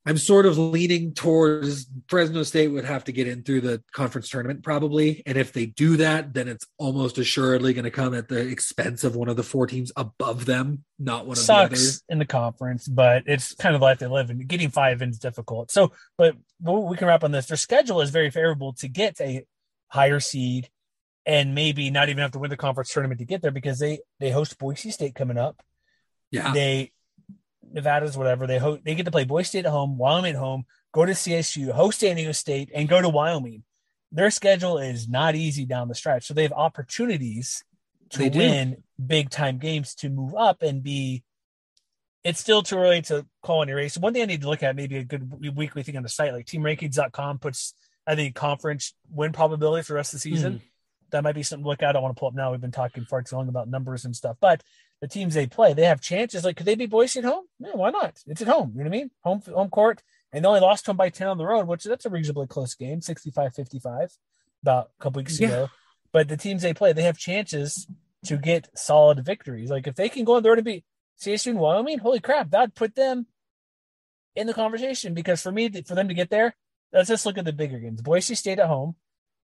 I'm 0.05 0.17
sort 0.17 0.45
of 0.45 0.57
leaning 0.57 1.13
towards 1.13 1.87
Fresno 2.07 2.43
State 2.43 2.67
would 2.67 2.83
have 2.83 3.05
to 3.05 3.13
get 3.13 3.27
in 3.27 3.43
through 3.43 3.61
the 3.61 3.81
conference 3.93 4.29
tournament 4.29 4.61
probably. 4.61 5.23
And 5.25 5.37
if 5.37 5.53
they 5.53 5.65
do 5.65 5.97
that, 5.97 6.33
then 6.33 6.49
it's 6.49 6.65
almost 6.77 7.17
assuredly 7.17 7.73
going 7.73 7.85
to 7.85 7.91
come 7.91 8.13
at 8.13 8.27
the 8.27 8.39
expense 8.39 9.05
of 9.05 9.15
one 9.15 9.29
of 9.29 9.37
the 9.37 9.43
four 9.43 9.65
teams 9.65 9.93
above 9.95 10.45
them, 10.45 10.83
not 10.99 11.25
one 11.25 11.37
of 11.37 11.47
the 11.47 11.53
others. 11.53 12.03
In 12.09 12.19
the 12.19 12.25
conference, 12.25 12.87
but 12.87 13.23
it's 13.27 13.55
kind 13.55 13.75
of 13.75 13.81
life 13.81 13.99
they 13.99 14.07
live 14.07 14.29
in. 14.29 14.39
Getting 14.45 14.69
five 14.69 15.01
in 15.01 15.09
is 15.09 15.19
difficult. 15.19 15.71
So, 15.71 15.93
but 16.17 16.35
we 16.61 16.97
can 16.97 17.07
wrap 17.07 17.23
on 17.23 17.31
this. 17.31 17.45
Their 17.45 17.57
schedule 17.57 18.01
is 18.01 18.09
very 18.09 18.29
favorable 18.29 18.73
to 18.73 18.89
get 18.89 19.19
a 19.21 19.45
higher 19.87 20.19
seed 20.19 20.69
and 21.25 21.55
maybe 21.55 21.89
not 21.89 22.09
even 22.09 22.21
have 22.21 22.31
to 22.31 22.39
win 22.39 22.49
the 22.49 22.57
conference 22.57 22.91
tournament 22.91 23.19
to 23.19 23.25
get 23.25 23.41
there 23.41 23.51
because 23.51 23.79
they 23.79 23.99
they 24.19 24.31
host 24.31 24.57
Boise 24.57 24.91
State 24.91 25.15
coming 25.15 25.37
up. 25.37 25.61
Yeah. 26.31 26.51
They 26.51 26.92
Nevada's 27.73 28.17
whatever 28.17 28.47
they 28.47 28.59
host. 28.59 28.83
They 28.85 28.95
get 28.95 29.05
to 29.05 29.11
play 29.11 29.23
Boise 29.25 29.47
State 29.47 29.65
at 29.65 29.71
home, 29.71 29.97
Wyoming 29.97 30.33
at 30.35 30.39
home, 30.39 30.65
go 30.93 31.05
to 31.05 31.11
CSU, 31.13 31.71
host 31.71 31.99
San 31.99 32.15
Diego 32.15 32.31
State, 32.31 32.69
and 32.73 32.87
go 32.87 33.01
to 33.01 33.09
Wyoming. 33.09 33.63
Their 34.11 34.29
schedule 34.29 34.77
is 34.77 35.09
not 35.09 35.35
easy 35.35 35.65
down 35.65 35.87
the 35.87 35.95
stretch, 35.95 36.25
so 36.25 36.33
they 36.33 36.43
have 36.43 36.53
opportunities 36.53 37.63
to 38.11 38.19
They 38.19 38.29
do. 38.29 38.39
win 38.39 38.83
big 39.03 39.29
time 39.31 39.57
games 39.57 39.95
to 39.95 40.09
move 40.09 40.35
up 40.35 40.61
and 40.61 40.83
be. 40.83 41.23
It's 42.23 42.39
still 42.39 42.61
too 42.63 42.77
early 42.77 43.01
to 43.03 43.25
call 43.41 43.63
any 43.63 43.73
race. 43.73 43.97
One 43.97 44.13
thing 44.13 44.21
I 44.21 44.25
need 44.27 44.41
to 44.43 44.49
look 44.49 44.63
at, 44.63 44.75
maybe 44.77 44.97
a 44.97 45.03
good 45.03 45.55
weekly 45.57 45.83
thing 45.83 45.97
on 45.97 46.03
the 46.03 46.09
site, 46.09 46.31
like 46.31 46.45
teamrankings.com 46.45 47.39
puts, 47.39 47.73
I 48.07 48.15
think, 48.15 48.33
conference 48.35 48.93
win 49.11 49.33
probability 49.33 49.83
for 49.83 49.93
the 49.93 49.97
rest 49.97 50.13
of 50.13 50.19
the 50.21 50.29
season. 50.29 50.53
Hmm. 50.53 50.59
That 51.09 51.23
might 51.23 51.35
be 51.35 51.43
something 51.43 51.63
to 51.63 51.69
look 51.69 51.83
at. 51.83 51.89
I 51.89 51.91
don't 51.91 52.01
want 52.03 52.15
to 52.15 52.19
pull 52.19 52.29
up 52.29 52.33
now. 52.33 52.51
We've 52.51 52.61
been 52.61 52.71
talking 52.71 53.05
far 53.05 53.23
too 53.23 53.35
long 53.35 53.49
about 53.49 53.67
numbers 53.67 54.05
and 54.05 54.15
stuff, 54.15 54.37
but 54.39 54.63
the 55.03 55.07
teams 55.09 55.33
they 55.33 55.45
play, 55.47 55.73
they 55.73 55.83
have 55.83 55.99
chances. 55.99 56.45
Like, 56.45 56.55
could 56.55 56.65
they 56.65 56.75
be 56.75 56.85
Boise 56.85 57.19
at 57.19 57.25
home? 57.25 57.43
Yeah, 57.59 57.71
why 57.73 57.89
not? 57.89 58.19
It's 58.25 58.41
at 58.41 58.47
home. 58.47 58.71
You 58.73 58.85
know 58.85 58.89
what 58.89 58.95
I 58.95 58.99
mean? 58.99 59.11
Home 59.25 59.41
home 59.53 59.69
court. 59.69 60.01
And 60.31 60.45
they 60.45 60.47
only 60.47 60.61
lost 60.61 60.85
to 60.85 60.91
them 60.91 60.95
by 60.95 61.09
10 61.09 61.27
on 61.27 61.37
the 61.37 61.45
road, 61.45 61.67
which 61.67 61.83
that's 61.83 62.05
a 62.05 62.09
reasonably 62.09 62.47
close 62.47 62.73
game, 62.73 63.01
65 63.01 63.53
55, 63.53 64.17
about 64.61 64.91
a 64.97 65.03
couple 65.03 65.19
weeks 65.19 65.41
Yeah. 65.41 65.47
ago. 65.49 65.69
But 66.13 66.29
the 66.29 66.37
teams 66.37 66.61
they 66.61 66.73
play, 66.73 66.93
they 66.93 67.03
have 67.03 67.17
chances 67.17 67.85
to 68.27 68.37
get 68.37 68.69
solid 68.77 69.25
victories. 69.25 69.69
Like, 69.69 69.87
if 69.87 69.95
they 69.95 70.07
can 70.07 70.23
go 70.23 70.37
on 70.37 70.43
the 70.43 70.47
road 70.47 70.59
and 70.59 70.63
beat 70.65 70.85
CSU 71.19 71.47
and 71.51 71.59
Wyoming, 71.59 71.99
holy 71.99 72.21
crap, 72.21 72.51
that'd 72.51 72.73
put 72.73 72.95
them 72.95 73.27
in 74.37 74.47
the 74.47 74.53
conversation. 74.53 75.13
Because 75.13 75.41
for 75.41 75.51
me, 75.51 75.69
for 75.81 75.95
them 75.95 76.07
to 76.07 76.13
get 76.13 76.29
there, 76.29 76.55
let's 76.93 77.09
just 77.09 77.25
look 77.25 77.37
at 77.37 77.43
the 77.43 77.51
bigger 77.51 77.77
games. 77.77 78.01
Boise 78.01 78.35
State 78.35 78.59
at 78.59 78.67
home, 78.69 78.95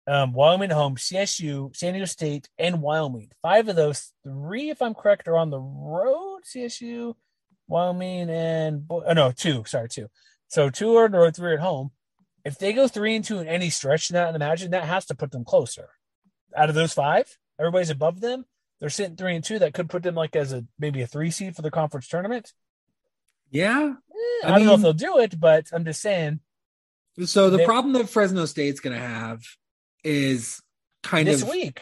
um, 0.06 0.32
Wyoming 0.32 0.70
at 0.70 0.76
home, 0.76 0.96
CSU, 0.96 1.74
San 1.74 1.92
Diego 1.92 2.06
State, 2.06 2.48
and 2.58 2.80
Wyoming. 2.80 3.30
Five 3.42 3.68
of 3.68 3.76
those 3.76 4.12
three, 4.24 4.70
if 4.70 4.80
I'm 4.80 4.94
correct, 4.94 5.28
are 5.28 5.36
on 5.36 5.50
the 5.50 5.60
road. 5.60 6.40
CSU, 6.44 7.14
Wyoming, 7.66 8.30
and 8.30 8.86
oh, 8.88 9.12
no, 9.12 9.32
two. 9.32 9.64
Sorry, 9.66 9.88
two. 9.88 10.08
So 10.48 10.70
two 10.70 10.94
are 10.96 11.06
on 11.06 11.10
the 11.12 11.18
road, 11.18 11.34
three 11.34 11.54
at 11.54 11.60
home. 11.60 11.90
If 12.44 12.58
they 12.58 12.72
go 12.72 12.86
three 12.86 13.16
and 13.16 13.24
two 13.24 13.40
in 13.40 13.48
any 13.48 13.70
stretch, 13.70 14.12
now 14.12 14.28
imagine 14.28 14.70
that 14.70 14.84
has 14.84 15.06
to 15.06 15.16
put 15.16 15.32
them 15.32 15.44
closer. 15.44 15.88
Out 16.56 16.68
of 16.68 16.76
those 16.76 16.92
five, 16.92 17.36
everybody's 17.58 17.90
above 17.90 18.20
them. 18.20 18.44
They're 18.78 18.90
sitting 18.90 19.16
three 19.16 19.34
and 19.34 19.42
two. 19.44 19.58
That 19.58 19.74
could 19.74 19.90
put 19.90 20.04
them 20.04 20.14
like 20.14 20.36
as 20.36 20.52
a 20.52 20.64
maybe 20.78 21.02
a 21.02 21.06
three 21.08 21.32
seed 21.32 21.56
for 21.56 21.62
the 21.62 21.70
conference 21.70 22.06
tournament. 22.06 22.52
Yeah. 23.50 23.94
I, 24.44 24.58
don't 24.58 24.66
know 24.66 24.74
if 24.74 24.82
they'll 24.82 24.92
do 24.92 25.18
it, 25.18 25.38
but 25.40 25.66
I'm 25.72 25.84
just 25.84 26.00
saying 26.00 26.40
So 27.24 27.50
the 27.50 27.58
They- 27.58 27.64
problem 27.64 27.94
that 27.94 28.08
Fresno 28.08 28.44
State's 28.44 28.80
going 28.80 28.94
to 28.98 29.04
have 29.04 29.42
is 30.06 30.60
kind 31.02 31.28
this 31.28 31.42
of 31.42 31.48
this 31.48 31.54
week 31.56 31.80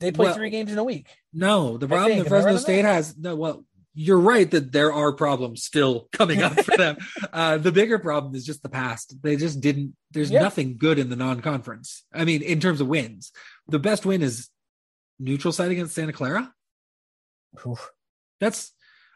they 0.00 0.12
play 0.12 0.26
Well, 0.26 0.34
three 0.34 0.50
games 0.50 0.70
in 0.72 0.78
a 0.78 0.84
week. 0.84 1.08
No, 1.32 1.76
the 1.76 1.88
problem 1.88 2.12
think. 2.12 2.24
that 2.28 2.32
I 2.32 2.36
right 2.36 2.42
Fresno 2.44 2.60
State 2.60 2.84
has. 2.84 3.16
No, 3.18 3.34
well, 3.34 3.64
you're 3.94 4.20
right 4.20 4.48
that 4.52 4.70
there 4.70 4.92
are 4.92 5.12
problems 5.12 5.64
still 5.64 6.06
coming 6.12 6.40
up 6.42 6.58
for 6.60 6.76
them. 6.76 6.96
Uh, 7.32 7.58
the 7.58 7.70
bigger 7.72 7.98
problem 7.98 8.34
is 8.34 8.44
just 8.46 8.62
the 8.62 8.68
past. 8.68 9.14
They 9.22 9.36
just 9.36 9.60
didn't. 9.60 9.94
There's 10.12 10.30
Yeah. 10.30 10.40
nothing 10.40 10.76
good 10.78 10.98
in 10.98 11.10
the 11.10 11.16
non-conference. 11.16 12.04
I 12.12 12.24
mean, 12.24 12.42
in 12.42 12.58
terms 12.60 12.80
of 12.80 12.86
wins, 12.88 13.32
the 13.68 13.78
best 13.78 14.06
win 14.06 14.22
is 14.22 14.48
neutral 15.18 15.52
site 15.52 15.70
against 15.70 15.94
Santa 15.94 16.12
Clara. 16.12 16.52
Oof. 17.66 17.90
That's, 18.40 18.72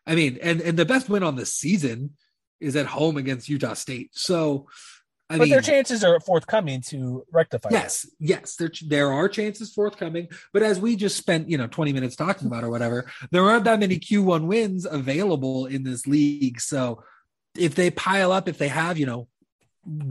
I 0.06 0.14
mean, 0.14 0.38
and 0.42 0.60
and 0.60 0.78
the 0.78 0.84
best 0.84 1.08
win 1.08 1.22
on 1.22 1.36
the 1.36 1.46
season 1.46 2.16
is 2.60 2.76
at 2.76 2.86
home 2.86 3.16
against 3.16 3.48
Utah 3.48 3.74
State. 3.74 4.10
So, 4.12 4.66
I 5.32 5.38
but 5.38 5.44
mean, 5.44 5.50
their 5.50 5.60
chances 5.62 6.04
are 6.04 6.20
forthcoming 6.20 6.82
to 6.88 7.24
rectify. 7.32 7.70
that. 7.70 7.82
yes, 7.82 8.06
yes, 8.18 8.56
there 8.56 8.70
there 8.86 9.12
are 9.12 9.28
chances 9.28 9.72
forthcoming. 9.72 10.28
But 10.52 10.62
as 10.62 10.78
we 10.78 10.94
just 10.96 11.16
spent 11.16 11.48
you 11.48 11.56
know 11.58 11.66
twenty 11.66 11.92
minutes 11.92 12.16
talking 12.16 12.46
about 12.46 12.64
or 12.64 12.70
whatever, 12.70 13.10
there 13.30 13.42
aren't 13.44 13.64
that 13.64 13.80
many 13.80 13.98
Q 13.98 14.22
one 14.22 14.46
wins 14.46 14.84
available 14.84 15.66
in 15.66 15.82
this 15.84 16.06
league. 16.06 16.60
So 16.60 17.02
if 17.56 17.74
they 17.74 17.90
pile 17.90 18.30
up, 18.32 18.48
if 18.48 18.58
they 18.58 18.68
have 18.68 18.98
you 18.98 19.06
know 19.06 19.28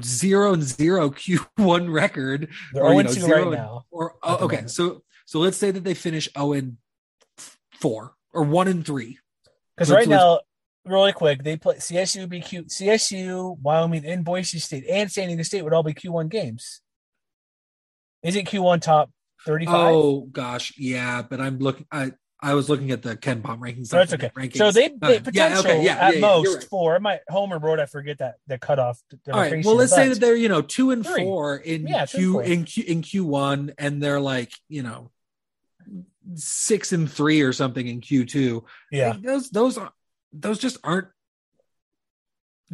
zero 0.02 0.54
and 0.54 0.64
zero 0.64 1.10
Q 1.12 1.40
one 1.58 1.90
record, 1.90 2.50
They're 2.74 2.84
or, 2.84 2.94
you 2.94 3.00
oh 3.00 3.04
know, 3.04 3.14
2 3.14 3.26
right 3.28 3.42
and- 3.44 3.52
now. 3.52 3.86
or 3.92 4.16
oh, 4.24 4.46
okay, 4.46 4.56
moment. 4.58 4.72
so 4.72 5.04
so 5.26 5.40
let's 5.40 5.58
say 5.58 5.72
that 5.72 5.84
they 5.84 5.94
finish 5.94 6.28
zero 6.36 6.54
and 6.54 6.78
four 7.80 8.16
or 8.34 8.44
one 8.44 8.68
and 8.68 8.86
three. 8.86 9.20
Because 9.76 9.92
right 9.92 10.08
now, 10.08 10.42
really 10.86 11.14
quick, 11.14 11.44
they 11.44 11.58
play 11.58 11.76
CSU 11.76 12.22
would 12.22 12.30
be 12.30 12.42
Q 12.42 12.64
CSU, 12.64 13.58
Wyoming, 13.60 14.06
and 14.06 14.24
Boise 14.26 14.60
State 14.60 14.86
and 14.90 15.12
San 15.12 15.28
Diego 15.28 15.44
State 15.44 15.64
would 15.64 15.74
all 15.74 15.84
be 15.84 15.94
Q 15.94 16.12
one 16.12 16.28
games. 16.28 16.82
Isn't 18.24 18.46
Q 18.46 18.62
one 18.62 18.80
top 18.80 19.12
thirty 19.46 19.66
five? 19.66 19.94
Oh 19.94 20.22
gosh, 20.22 20.74
yeah, 20.78 21.22
but 21.22 21.40
I'm 21.42 21.60
looking. 21.60 21.86
I 21.92 22.14
I 22.44 22.56
was 22.56 22.70
looking 22.70 22.90
at 22.90 23.04
the 23.04 23.16
KenPom 23.16 23.60
rankings. 23.60 23.88
So 23.88 23.98
that's 23.98 24.14
okay. 24.14 24.32
Rankings. 24.36 24.58
So 24.58 24.72
they, 24.72 24.86
Uh, 24.86 25.08
they 25.08 25.20
potential 25.20 25.64
yeah, 25.64 25.72
okay, 25.74 25.86
yeah, 25.86 26.08
at 26.08 26.16
yeah, 26.16 26.22
most 26.22 26.56
right. 26.56 26.64
for 26.64 27.00
my 27.00 27.20
Homer 27.30 27.60
Road. 27.60 27.80
I 27.80 27.86
forget 27.86 28.18
that 28.18 28.36
the 28.48 28.58
cutoff. 28.58 29.00
All 29.32 29.40
right. 29.40 29.64
Well, 29.64 29.76
let's 29.76 29.94
say 29.94 30.08
that 30.08 30.20
they're 30.20 30.36
you 30.36 30.50
know 30.50 30.62
two 30.62 30.90
and 30.92 31.06
Three. 31.06 31.24
four 31.24 31.58
in 31.58 31.88
Yeah, 31.88 32.06
Q 32.08 32.34
four. 32.34 32.44
in 32.44 32.64
Q 32.66 32.84
in 32.88 33.02
Q 33.04 33.26
one, 33.26 33.74
and 33.78 34.02
they're 34.02 34.20
like 34.20 34.52
you 34.70 34.82
know 34.84 35.12
six 36.36 36.92
and 36.94 37.12
three 37.12 37.42
or 37.42 37.54
something 37.54 37.88
in 37.88 38.02
Q 38.02 38.26
two. 38.26 38.66
yeah. 38.92 39.16
those 39.20 39.50
those 39.50 39.78
are 39.78 39.92
those 40.34 40.60
just 40.60 40.78
aren't 40.84 41.08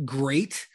great 0.06 0.68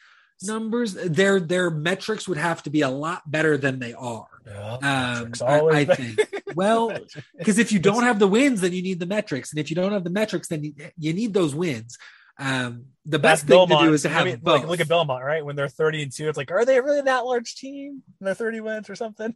numbers. 0.42 0.94
Their 0.94 1.40
their 1.40 1.70
metrics 1.70 2.26
would 2.28 2.38
have 2.38 2.62
to 2.64 2.70
be 2.70 2.82
a 2.82 2.88
lot 2.90 3.30
better 3.30 3.56
than 3.56 3.78
they 3.78 3.92
are. 3.94 4.26
Yeah, 4.46 5.20
Um, 5.22 5.32
I, 5.46 5.60
I 5.60 5.84
think. 5.84 6.18
Well, 6.54 6.94
because 7.38 7.58
if 7.58 7.72
you 7.72 7.78
don't 7.78 8.02
have 8.02 8.18
the 8.18 8.28
wins, 8.28 8.60
then 8.60 8.74
you 8.74 8.82
need 8.82 9.00
the 9.00 9.06
metrics, 9.06 9.52
and 9.52 9.58
if 9.58 9.70
you 9.70 9.76
don't 9.76 9.92
have 9.92 10.04
the 10.04 10.10
metrics, 10.10 10.48
then 10.48 10.62
you, 10.64 10.74
you 10.98 11.14
need 11.14 11.32
those 11.32 11.54
wins. 11.54 11.96
Um, 12.38 12.86
the 13.04 13.18
That's 13.18 13.42
best 13.42 13.46
thing 13.48 13.68
to 13.68 13.84
do 13.84 13.92
is 13.92 14.02
to 14.02 14.08
I 14.10 14.12
have 14.12 14.24
mean, 14.26 14.36
both. 14.40 14.60
like 14.60 14.68
look 14.68 14.80
at 14.80 14.88
Belmont, 14.88 15.24
right? 15.24 15.44
When 15.44 15.56
they're 15.56 15.68
thirty 15.68 16.02
and 16.02 16.12
two, 16.12 16.28
it's 16.28 16.38
like, 16.38 16.52
are 16.52 16.64
they 16.64 16.80
really 16.80 17.00
that 17.02 17.24
large 17.24 17.56
team? 17.56 18.02
And 18.20 18.26
they're 18.26 18.34
thirty 18.34 18.60
wins 18.60 18.88
or 18.88 18.94
something. 18.94 19.34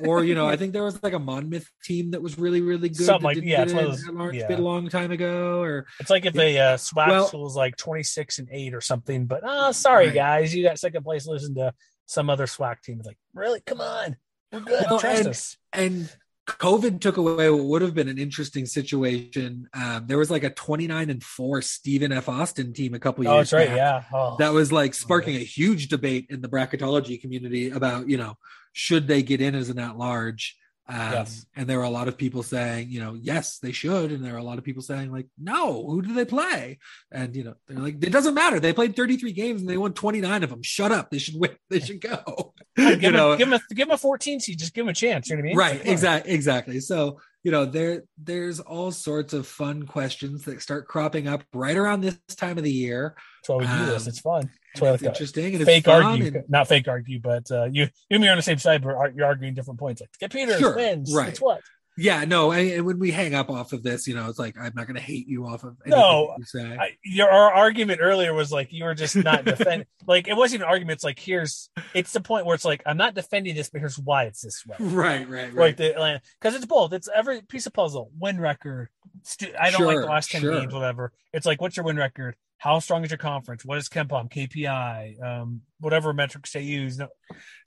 or 0.00 0.22
you 0.22 0.34
know, 0.34 0.46
I 0.46 0.56
think 0.58 0.72
there 0.74 0.82
was 0.84 1.02
like 1.02 1.14
a 1.14 1.18
Monmouth 1.18 1.66
team 1.82 2.10
that 2.10 2.20
was 2.22 2.38
really 2.38 2.60
really 2.60 2.88
good. 2.90 3.04
Something 3.06 3.24
like- 3.24 3.38
yeah, 3.42 3.62
it's 3.62 3.72
one 3.72 3.84
of 3.84 3.90
those- 3.92 4.04
a 4.06 4.12
large 4.12 4.34
yeah. 4.36 4.46
bit 4.46 4.58
a 4.58 4.62
long 4.62 4.88
time 4.90 5.10
ago. 5.12 5.60
Or 5.60 5.86
It's 5.98 6.10
like 6.10 6.26
if 6.26 6.36
a 6.36 6.58
uh, 6.58 6.76
SWAC 6.76 7.08
Well- 7.08 7.26
school 7.28 7.46
is 7.46 7.56
like 7.56 7.76
twenty 7.78 8.02
six 8.02 8.38
and 8.38 8.48
eight 8.52 8.74
or 8.74 8.80
something. 8.82 9.24
But 9.26 9.40
oh, 9.44 9.72
sorry 9.72 10.06
Right. 10.06 10.14
guys, 10.14 10.54
you 10.54 10.62
got 10.62 10.78
second 10.78 11.02
place. 11.02 11.26
Listen 11.26 11.54
to 11.54 11.72
some 12.04 12.28
other 12.28 12.46
SWAC 12.46 12.82
team. 12.82 12.98
It's 12.98 13.06
like, 13.06 13.18
really? 13.34 13.60
Come 13.66 13.80
on, 13.80 14.16
we're 14.52 14.60
good. 14.60 14.84
Well, 14.90 15.00
Trust 15.00 15.18
and- 15.20 15.28
us. 15.28 15.56
and 15.72 16.16
COVID 16.46 17.00
took 17.00 17.16
away 17.16 17.50
what 17.50 17.64
would 17.64 17.82
have 17.82 17.94
been 17.94 18.08
an 18.08 18.18
interesting 18.18 18.66
situation. 18.66 19.68
Um, 19.74 20.06
there 20.06 20.16
was 20.18 20.30
like 20.30 20.44
a 20.44 20.50
29 20.50 21.10
and 21.10 21.22
4 21.22 21.60
Stephen 21.62 22.12
F. 22.12 22.28
Austin 22.28 22.72
team 22.72 22.94
a 22.94 22.98
couple 22.98 23.24
years 23.24 23.32
Oh, 23.32 23.36
that's 23.38 23.52
right. 23.52 23.66
back 23.68 23.76
Yeah. 23.76 24.02
Oh. 24.12 24.36
that 24.38 24.52
was 24.52 24.70
like 24.70 24.94
sparking 24.94 25.34
a 25.36 25.40
huge 25.40 25.88
debate 25.88 26.26
in 26.30 26.42
the 26.42 26.48
bracketology 26.48 27.20
community 27.20 27.70
about, 27.70 28.08
you 28.08 28.16
know, 28.16 28.36
should 28.72 29.08
they 29.08 29.22
get 29.22 29.40
in 29.40 29.54
as 29.54 29.70
an 29.70 29.78
at 29.78 29.98
large? 29.98 30.56
Um, 30.88 31.12
Yes. 31.12 31.46
And 31.56 31.68
there 31.68 31.78
were 31.78 31.84
a 31.84 31.90
lot 31.90 32.08
of 32.08 32.16
people 32.16 32.42
saying, 32.42 32.90
you 32.90 33.00
know, 33.00 33.14
yes, 33.14 33.58
they 33.58 33.72
should. 33.72 34.12
And 34.12 34.24
there 34.24 34.32
were 34.32 34.38
a 34.38 34.44
lot 34.44 34.58
of 34.58 34.64
people 34.64 34.82
saying, 34.82 35.10
like, 35.10 35.26
no, 35.38 35.84
who 35.86 36.02
do 36.02 36.14
they 36.14 36.24
play? 36.24 36.78
And, 37.10 37.34
you 37.34 37.44
know, 37.44 37.54
they're 37.66 37.78
like, 37.78 38.02
it 38.02 38.12
doesn't 38.12 38.34
matter. 38.34 38.60
They 38.60 38.72
played 38.72 38.94
33 38.94 39.32
games 39.32 39.60
and 39.60 39.70
they 39.70 39.76
won 39.76 39.94
29 39.94 40.44
of 40.44 40.50
them. 40.50 40.62
Shut 40.62 40.92
up. 40.92 41.10
They 41.10 41.18
should 41.18 41.34
win. 41.38 41.50
They 41.68 41.80
should 41.80 42.00
go. 42.00 42.54
give, 42.76 43.02
you 43.02 43.08
him, 43.08 43.14
know, 43.14 43.36
give 43.36 43.48
him 43.48 43.54
a 43.54 43.74
give 43.74 43.88
him 43.88 43.92
a 43.94 43.98
fourteen 43.98 44.38
seed. 44.38 44.58
Just 44.58 44.72
give 44.72 44.84
him 44.84 44.88
a 44.88 44.94
chance. 44.94 45.28
You 45.28 45.36
know 45.36 45.40
what 45.40 45.46
I 45.46 45.48
mean? 45.48 45.56
right 45.56 45.80
exactly 45.84 46.32
exactly 46.32 46.80
so 46.80 47.18
you 47.46 47.52
know 47.52 47.64
there 47.64 48.02
there's 48.18 48.58
all 48.58 48.90
sorts 48.90 49.32
of 49.32 49.46
fun 49.46 49.84
questions 49.86 50.44
that 50.46 50.60
start 50.60 50.88
cropping 50.88 51.28
up 51.28 51.44
right 51.54 51.76
around 51.76 52.00
this 52.00 52.18
time 52.36 52.58
of 52.58 52.64
the 52.64 52.72
year 52.72 53.14
That's 53.40 53.48
why 53.48 53.56
we 53.58 53.66
do 53.84 53.86
this. 53.92 54.02
Um, 54.02 54.08
It's 54.08 54.18
fun. 54.20 54.50
It's 54.74 54.80
that. 54.80 55.02
interesting 55.04 55.52
and 55.54 55.54
it's 55.62 55.64
fake 55.64 55.84
fun 55.84 56.02
argue, 56.02 56.26
and- 56.26 56.44
not 56.48 56.66
fake 56.66 56.88
argue, 56.88 57.20
but 57.20 57.48
uh, 57.52 57.66
you 57.70 57.82
you 57.84 58.16
and 58.16 58.20
me 58.22 58.26
are 58.28 58.32
on 58.32 58.36
the 58.36 58.42
same 58.42 58.58
side, 58.58 58.82
but 58.82 59.14
you're 59.14 59.24
arguing 59.26 59.54
different 59.54 59.78
points. 59.78 60.00
Like 60.00 60.10
computers 60.18 60.58
Sure, 60.58 60.74
wins. 60.74 61.14
right. 61.14 61.28
It's 61.28 61.40
what? 61.40 61.60
Yeah 61.96 62.24
no 62.24 62.52
and, 62.52 62.84
when 62.84 62.98
we 62.98 63.10
hang 63.10 63.34
up 63.34 63.50
off 63.50 63.72
of 63.72 63.82
this 63.82 64.06
you 64.06 64.14
know 64.14 64.28
it's 64.28 64.38
like 64.38 64.56
i'm 64.58 64.72
not 64.74 64.86
going 64.86 64.96
to 64.96 65.02
hate 65.02 65.26
you 65.26 65.46
off 65.46 65.64
of 65.64 65.76
anything 65.84 65.98
No, 65.98 66.34
you 66.38 66.44
say 66.44 66.76
I, 66.78 66.96
your 67.02 67.28
our 67.28 67.52
argument 67.52 68.00
earlier 68.02 68.34
was 68.34 68.52
like 68.52 68.72
you 68.72 68.84
were 68.84 68.94
just 68.94 69.16
not 69.16 69.44
defending. 69.44 69.86
like 70.06 70.28
it 70.28 70.36
wasn't 70.36 70.60
even 70.60 70.66
an 70.66 70.70
argument. 70.70 70.96
It's 70.96 71.04
like 71.04 71.18
here's 71.18 71.70
it's 71.94 72.12
the 72.12 72.20
point 72.20 72.46
where 72.46 72.54
it's 72.54 72.64
like 72.64 72.82
I'm 72.86 72.96
not 72.96 73.14
defending 73.14 73.54
this, 73.54 73.70
but 73.70 73.80
here's 73.80 73.98
why 73.98 74.24
it's 74.24 74.42
this 74.42 74.64
way. 74.66 74.76
right 74.80 75.28
right 75.28 75.52
right 75.52 75.76
the 75.76 76.20
because 76.40 76.54
it's 76.54 76.66
both. 76.66 76.92
It's 76.92 77.08
every 77.14 77.42
piece 77.42 77.66
of 77.66 77.72
puzzle. 77.72 78.10
Win 78.18 78.40
record. 78.40 78.88
Stu- 79.22 79.54
I 79.58 79.70
don't 79.70 79.84
like 79.84 79.98
the 79.98 80.06
last 80.06 80.30
ten 80.30 80.40
sure. 80.40 80.60
games, 80.60 80.74
whatever. 80.74 81.12
It's 81.32 81.46
like 81.46 81.60
what's 81.60 81.76
your 81.76 81.84
win 81.84 81.96
record? 81.96 82.36
How 82.58 82.78
strong 82.78 83.04
is 83.04 83.10
your 83.10 83.18
conference? 83.18 83.64
What 83.64 83.78
is 83.78 83.88
KenPom, 83.88 84.30
KPI, 84.32 85.22
um, 85.22 85.60
whatever 85.80 86.12
metrics 86.12 86.52
they 86.52 86.62
use? 86.62 86.98
No, 86.98 87.08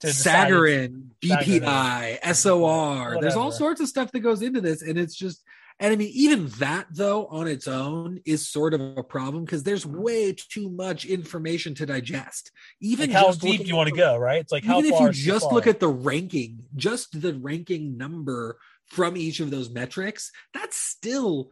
to 0.00 0.06
decide 0.06 0.48
it's- 0.48 0.50
sagarin 0.50 1.08
bpi 1.22 2.34
sor 2.34 3.18
there's 3.20 3.36
all 3.36 3.52
sorts 3.52 3.80
of 3.80 3.88
stuff 3.88 4.10
that 4.12 4.20
goes 4.20 4.42
into 4.42 4.60
this 4.60 4.82
and 4.82 4.98
it's 4.98 5.14
just 5.14 5.42
and 5.78 5.92
i 5.92 5.96
mean 5.96 6.10
even 6.14 6.48
that 6.58 6.86
though 6.90 7.26
on 7.26 7.46
its 7.46 7.68
own 7.68 8.20
is 8.24 8.48
sort 8.48 8.74
of 8.74 8.80
a 8.96 9.02
problem 9.02 9.44
because 9.44 9.62
there's 9.62 9.86
way 9.86 10.32
too 10.32 10.70
much 10.70 11.04
information 11.04 11.74
to 11.74 11.86
digest 11.86 12.50
even 12.80 13.10
Like 13.10 13.18
how 13.18 13.32
deep 13.32 13.66
you 13.66 13.76
want 13.76 13.90
to 13.90 13.94
go, 13.96 14.16
right? 14.16 14.40
It's 14.40 14.52
like 14.52 14.64
how 14.64 14.78
even 14.78 14.92
if 14.92 14.98
far 14.98 15.06
you 15.08 15.12
just 15.12 15.52
look 15.52 15.66
at 15.66 15.80
the 15.80 15.88
ranking, 15.88 16.64
just 16.76 17.20
the 17.20 17.34
ranking 17.34 17.96
number 17.96 18.58
from 18.86 19.16
each 19.16 19.40
of 19.40 19.50
those 19.50 19.70
metrics, 19.70 20.32
that's 20.54 20.76
still 20.76 21.50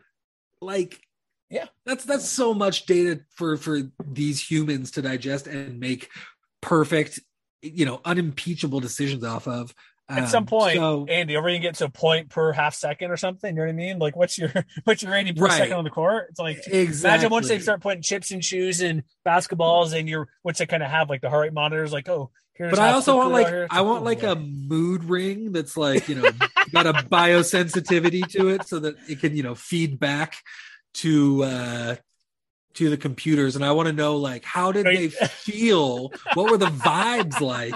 like 0.61 1.01
Yeah. 1.51 1.67
that's 1.87 2.05
that's 2.05 2.29
so 2.29 2.53
much 2.55 2.87
data 2.87 3.21
for 3.35 3.57
for 3.57 3.81
these 4.05 4.43
humans 4.51 4.91
to 4.93 5.03
digest 5.03 5.47
and 5.47 5.81
make 5.81 6.11
perfect, 6.61 7.21
you 7.63 7.87
know, 7.87 8.01
unimpeachable 8.05 8.81
decisions 8.81 9.25
off 9.25 9.47
of. 9.49 9.75
at 10.11 10.21
Um, 10.25 10.27
some 10.29 10.47
point, 10.47 10.77
so- 10.77 11.05
Andy, 11.07 11.37
are 11.37 11.43
we 11.43 11.51
gonna 11.53 11.59
get 11.63 11.75
to 11.77 11.85
a 11.85 11.89
point 11.91 12.31
per 12.31 12.53
half 12.53 12.75
second 12.75 13.11
or 13.11 13.17
something? 13.19 13.55
You 13.55 13.61
know 13.61 13.67
what 13.67 13.73
I 13.73 13.75
mean? 13.75 13.99
Like, 13.99 14.17
what's 14.17 14.39
your 14.39 14.51
what's 14.85 15.03
your 15.03 15.13
rating 15.13 15.35
per 15.35 15.45
Right. 15.47 15.59
second 15.59 15.75
on 15.75 15.85
the 15.85 15.91
court? 15.91 16.29
It's 16.31 16.39
like 16.41 16.67
exactly. 16.67 17.11
imagine 17.11 17.31
once 17.31 17.49
they 17.49 17.59
start 17.59 17.81
putting 17.83 18.01
chips 18.03 18.31
and 18.31 18.43
shoes 18.45 18.81
and 18.81 19.03
basketballs, 19.27 19.93
and 19.99 20.09
you're 20.09 20.29
once 20.45 20.59
they 20.59 20.67
kind 20.67 20.83
of 20.83 20.91
have 20.91 21.09
like 21.11 21.21
the 21.21 21.29
heart 21.31 21.43
rate 21.45 21.53
monitors, 21.53 21.93
like, 21.93 22.09
oh, 22.09 22.31
here's. 22.55 22.71
but 22.71 22.79
I 22.79 22.93
also 22.93 23.17
want 23.17 23.33
like 23.33 23.53
I 23.71 23.83
want 23.83 24.03
like 24.05 24.21
boy. 24.23 24.33
a 24.33 24.37
mood 24.37 25.05
ring 25.05 25.53
that's 25.53 25.77
like 25.77 26.09
you 26.09 26.15
know 26.17 26.31
got 26.73 26.87
a 26.87 26.93
biosensitivity 26.95 28.27
to 28.33 28.49
it 28.49 28.67
so 28.67 28.79
that 28.81 28.97
it 29.09 29.21
can 29.21 29.37
you 29.37 29.43
know 29.43 29.55
feed 29.55 29.99
back 29.99 30.37
to 31.03 31.43
uh 31.45 31.97
to 32.75 32.91
the 32.91 32.97
computers 32.97 33.57
and 33.57 33.65
I 33.65 33.73
want 33.73 33.87
to 33.89 33.93
know 33.93 34.17
like 34.17 34.45
how 34.45 34.71
did 34.73 34.87
they 34.87 35.09
feel 35.09 36.13
what 36.35 36.51
were 36.51 36.59
the 36.59 36.67
vibes 36.67 37.41
like 37.41 37.75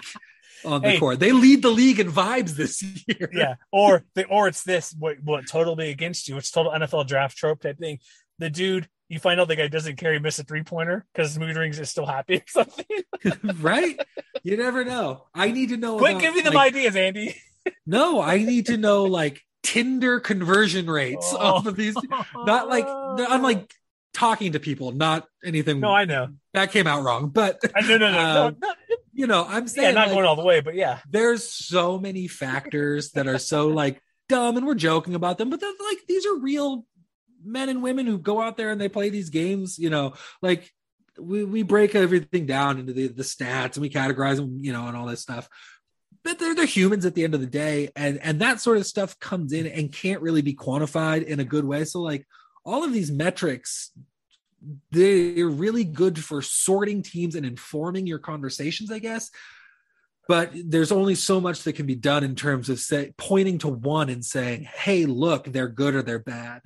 on 0.64 0.80
the 0.82 0.90
Hey. 0.90 0.98
court 1.00 1.18
they 1.18 1.32
lead 1.32 1.62
the 1.62 1.70
league 1.70 1.98
in 1.98 2.10
vibes 2.12 2.50
this 2.50 2.82
year 3.08 3.28
yeah, 3.32 3.54
or 3.72 4.04
the 4.14 4.26
or 4.26 4.46
it's 4.48 4.62
this 4.62 4.94
what 4.98 5.16
what 5.24 5.46
totally 5.48 5.90
against 5.90 6.28
you. 6.28 6.36
It's 6.36 6.50
total 6.52 6.72
NFL 6.72 7.06
draft 7.08 7.36
trope 7.36 7.62
type 7.62 7.78
thing. 7.78 7.98
The 8.38 8.48
dude, 8.48 8.88
you 9.08 9.18
find 9.18 9.40
out 9.40 9.48
the 9.48 9.56
guy 9.56 9.66
doesn't 9.68 9.96
carry 9.96 10.18
miss 10.20 10.38
a 10.38 10.44
three 10.44 10.62
pointer 10.62 11.04
because 11.12 11.36
mood 11.38 11.56
rings 11.56 11.78
is 11.80 11.90
still 11.90 12.06
happy 12.06 12.36
or 12.36 12.42
something. 12.46 12.86
right 13.60 14.00
you 14.44 14.56
never 14.56 14.84
know 14.84 15.24
I 15.34 15.50
need 15.50 15.70
to 15.70 15.76
know 15.76 15.98
Quit 15.98 16.12
about, 16.12 16.22
giving 16.22 16.44
them 16.44 16.54
like, 16.54 16.74
ideas, 16.74 16.94
Andy. 16.96 17.36
no 17.86 18.20
I 18.20 18.38
need 18.38 18.66
to 18.66 18.76
know 18.76 19.04
like 19.04 19.42
Tinder 19.62 20.20
conversion 20.20 20.88
rates 20.88 21.32
Oh. 21.32 21.38
off 21.38 21.66
of 21.66 21.76
these 21.76 21.96
not 22.34 22.68
like 22.68 22.86
I'm 22.86 23.42
like 23.42 23.72
talking 24.14 24.52
to 24.52 24.60
people, 24.60 24.92
not 24.92 25.26
anything. 25.44 25.80
No, 25.80 25.90
I 25.90 26.04
know. 26.04 26.28
that 26.52 26.72
came 26.72 26.86
out 26.86 27.02
wrong, 27.04 27.28
but 27.28 27.60
I 27.74 27.80
no 27.82 27.98
no 27.98 28.10
no, 28.10 28.12
no, 28.12 28.46
um, 28.46 28.56
no 28.60 28.74
you 29.12 29.26
know, 29.26 29.44
I'm 29.46 29.64
yeah, 29.64 29.68
saying 29.68 29.94
not 29.94 30.08
like, 30.08 30.16
going 30.16 30.26
all 30.26 30.36
the 30.36 30.44
way, 30.44 30.60
but 30.60 30.74
yeah. 30.74 31.00
there's 31.10 31.48
so 31.48 31.98
many 31.98 32.28
factors 32.28 33.12
that 33.12 33.26
are 33.26 33.38
so 33.38 33.68
like 33.82 34.00
dumb, 34.28 34.56
and 34.56 34.66
we're 34.66 34.74
joking 34.74 35.14
about 35.14 35.38
them, 35.38 35.50
but 35.50 35.60
they're 35.60 35.70
like 35.70 35.98
these 36.08 36.26
are 36.26 36.36
real 36.38 36.86
men 37.44 37.68
and 37.68 37.82
women 37.82 38.06
who 38.06 38.18
go 38.18 38.40
out 38.40 38.56
there 38.56 38.70
and 38.70 38.80
they 38.80 38.88
play 38.88 39.10
these 39.10 39.30
games. 39.30 39.78
You 39.78 39.90
know, 39.90 40.14
like 40.40 40.70
we 41.18 41.44
we 41.44 41.62
break 41.62 41.94
everything 41.94 42.46
down 42.46 42.78
into 42.78 42.92
the 42.92 43.08
the 43.08 43.22
stats 43.22 43.74
and 43.74 43.82
we 43.82 43.90
categorize 43.90 44.36
them, 44.36 44.58
you 44.62 44.72
know, 44.72 44.86
and 44.86 44.96
all 44.96 45.06
this 45.06 45.20
stuff. 45.20 45.48
But 46.24 46.38
they're 46.38 46.54
they're 46.54 46.66
humans 46.66 47.04
at 47.04 47.14
the 47.14 47.24
end 47.24 47.34
of 47.34 47.40
the 47.40 47.46
day, 47.46 47.90
and 47.96 48.18
and 48.18 48.40
that 48.40 48.60
sort 48.60 48.76
of 48.76 48.86
stuff 48.86 49.18
comes 49.18 49.52
in 49.52 49.66
and 49.66 49.92
can't 49.92 50.22
really 50.22 50.42
be 50.42 50.54
quantified 50.54 51.24
in 51.24 51.40
a 51.40 51.44
good 51.44 51.64
way. 51.64 51.84
So 51.84 52.00
like 52.00 52.26
all 52.64 52.84
of 52.84 52.92
these 52.92 53.10
metrics 53.10 53.90
they're 54.90 55.48
really 55.48 55.84
good 55.84 56.18
for 56.18 56.40
sorting 56.40 57.02
teams 57.02 57.34
and 57.34 57.44
informing 57.44 58.06
your 58.06 58.18
conversations 58.18 58.90
i 58.90 58.98
guess 58.98 59.30
but 60.28 60.52
there's 60.66 60.92
only 60.92 61.14
so 61.14 61.40
much 61.40 61.62
that 61.62 61.74
can 61.74 61.86
be 61.86 61.96
done 61.96 62.22
in 62.22 62.34
terms 62.34 62.68
of 62.68 62.78
say 62.78 63.12
pointing 63.18 63.58
to 63.58 63.68
one 63.68 64.08
and 64.08 64.24
saying 64.24 64.62
hey 64.62 65.04
look 65.04 65.44
they're 65.46 65.68
good 65.68 65.94
or 65.94 66.02
they're 66.02 66.18
bad 66.18 66.62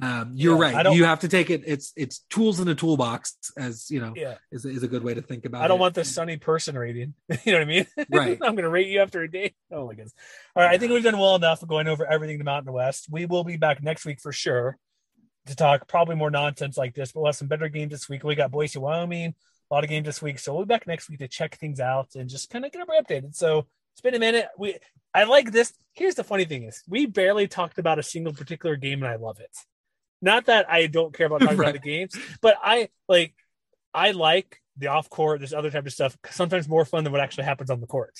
Um, 0.00 0.32
you're 0.34 0.54
Yeah, 0.64 0.76
right. 0.78 0.94
You 0.94 1.04
have 1.04 1.20
to 1.20 1.28
take 1.28 1.50
it. 1.50 1.62
It's 1.66 1.92
it's 1.96 2.20
tools 2.30 2.60
in 2.60 2.68
a 2.68 2.74
toolbox, 2.74 3.36
as 3.56 3.90
you 3.90 4.00
know, 4.00 4.12
Yeah. 4.16 4.34
is 4.52 4.64
is 4.64 4.82
a 4.82 4.88
good 4.88 5.02
way 5.02 5.14
to 5.14 5.22
think 5.22 5.44
about. 5.44 5.62
It. 5.62 5.64
I 5.64 5.68
don't 5.68 5.78
it. 5.78 5.80
want 5.80 5.94
the 5.94 6.04
sunny 6.04 6.36
person 6.36 6.76
rating. 6.76 7.14
you 7.44 7.52
know 7.52 7.58
what 7.58 7.62
I 7.62 7.64
mean? 7.64 7.86
Right. 8.10 8.38
I'm 8.42 8.54
going 8.54 8.64
to 8.64 8.68
rate 8.70 8.88
you 8.88 9.00
after 9.00 9.22
a 9.22 9.30
day. 9.30 9.54
Oh 9.72 9.86
my 9.86 9.94
goodness. 9.94 10.14
All 10.54 10.62
right. 10.62 10.74
I 10.74 10.78
think 10.78 10.92
we've 10.92 11.02
done 11.02 11.18
well 11.18 11.34
enough 11.36 11.66
going 11.66 11.88
over 11.88 12.06
everything 12.06 12.38
the 12.38 12.44
Mountain 12.44 12.72
West. 12.72 13.06
We 13.10 13.26
will 13.26 13.44
be 13.44 13.56
back 13.56 13.82
next 13.82 14.04
week 14.06 14.20
for 14.20 14.32
sure 14.32 14.78
to 15.46 15.56
talk 15.56 15.88
probably 15.88 16.14
more 16.14 16.30
nonsense 16.30 16.76
like 16.76 16.94
this, 16.94 17.12
but 17.12 17.20
we'll 17.20 17.28
have 17.28 17.36
some 17.36 17.48
better 17.48 17.68
games 17.68 17.90
this 17.92 18.08
week. 18.08 18.22
We 18.22 18.34
got 18.34 18.50
Boise, 18.50 18.78
Wyoming, 18.78 19.34
a 19.70 19.74
lot 19.74 19.82
of 19.84 19.90
games 19.90 20.04
this 20.06 20.20
week. 20.20 20.38
So 20.38 20.54
we'll 20.54 20.64
be 20.64 20.68
back 20.68 20.86
next 20.86 21.08
week 21.08 21.20
to 21.20 21.28
check 21.28 21.56
things 21.56 21.80
out 21.80 22.08
and 22.14 22.28
just 22.28 22.50
kind 22.50 22.64
of 22.64 22.72
get 22.72 22.82
everybody 22.82 23.02
updated. 23.26 23.34
So 23.34 23.66
it's 23.94 24.00
been 24.02 24.14
a 24.14 24.18
minute. 24.18 24.48
We 24.58 24.76
I 25.14 25.24
like 25.24 25.50
this. 25.52 25.72
Here's 25.94 26.14
the 26.14 26.22
funny 26.24 26.44
thing 26.44 26.64
is 26.64 26.82
we 26.86 27.06
barely 27.06 27.48
talked 27.48 27.78
about 27.78 27.98
a 27.98 28.02
single 28.02 28.32
particular 28.32 28.76
game 28.76 29.02
and 29.02 29.10
I 29.10 29.16
love 29.16 29.40
it. 29.40 29.50
Not 30.20 30.46
that 30.46 30.70
I 30.70 30.86
don't 30.86 31.14
care 31.14 31.26
about 31.26 31.40
talking 31.40 31.56
Right. 31.58 31.70
about 31.70 31.82
the 31.82 31.88
games, 31.88 32.16
but 32.40 32.56
I 32.62 32.88
like 33.08 33.34
I 33.94 34.10
like 34.12 34.60
the 34.76 34.88
off 34.88 35.08
court, 35.10 35.40
this 35.40 35.52
other 35.52 35.70
type 35.70 35.86
of 35.86 35.92
stuff. 35.92 36.16
Sometimes 36.30 36.68
more 36.68 36.84
fun 36.84 37.04
than 37.04 37.12
what 37.12 37.20
actually 37.20 37.44
happens 37.44 37.70
on 37.70 37.80
the 37.80 37.86
court 37.86 38.14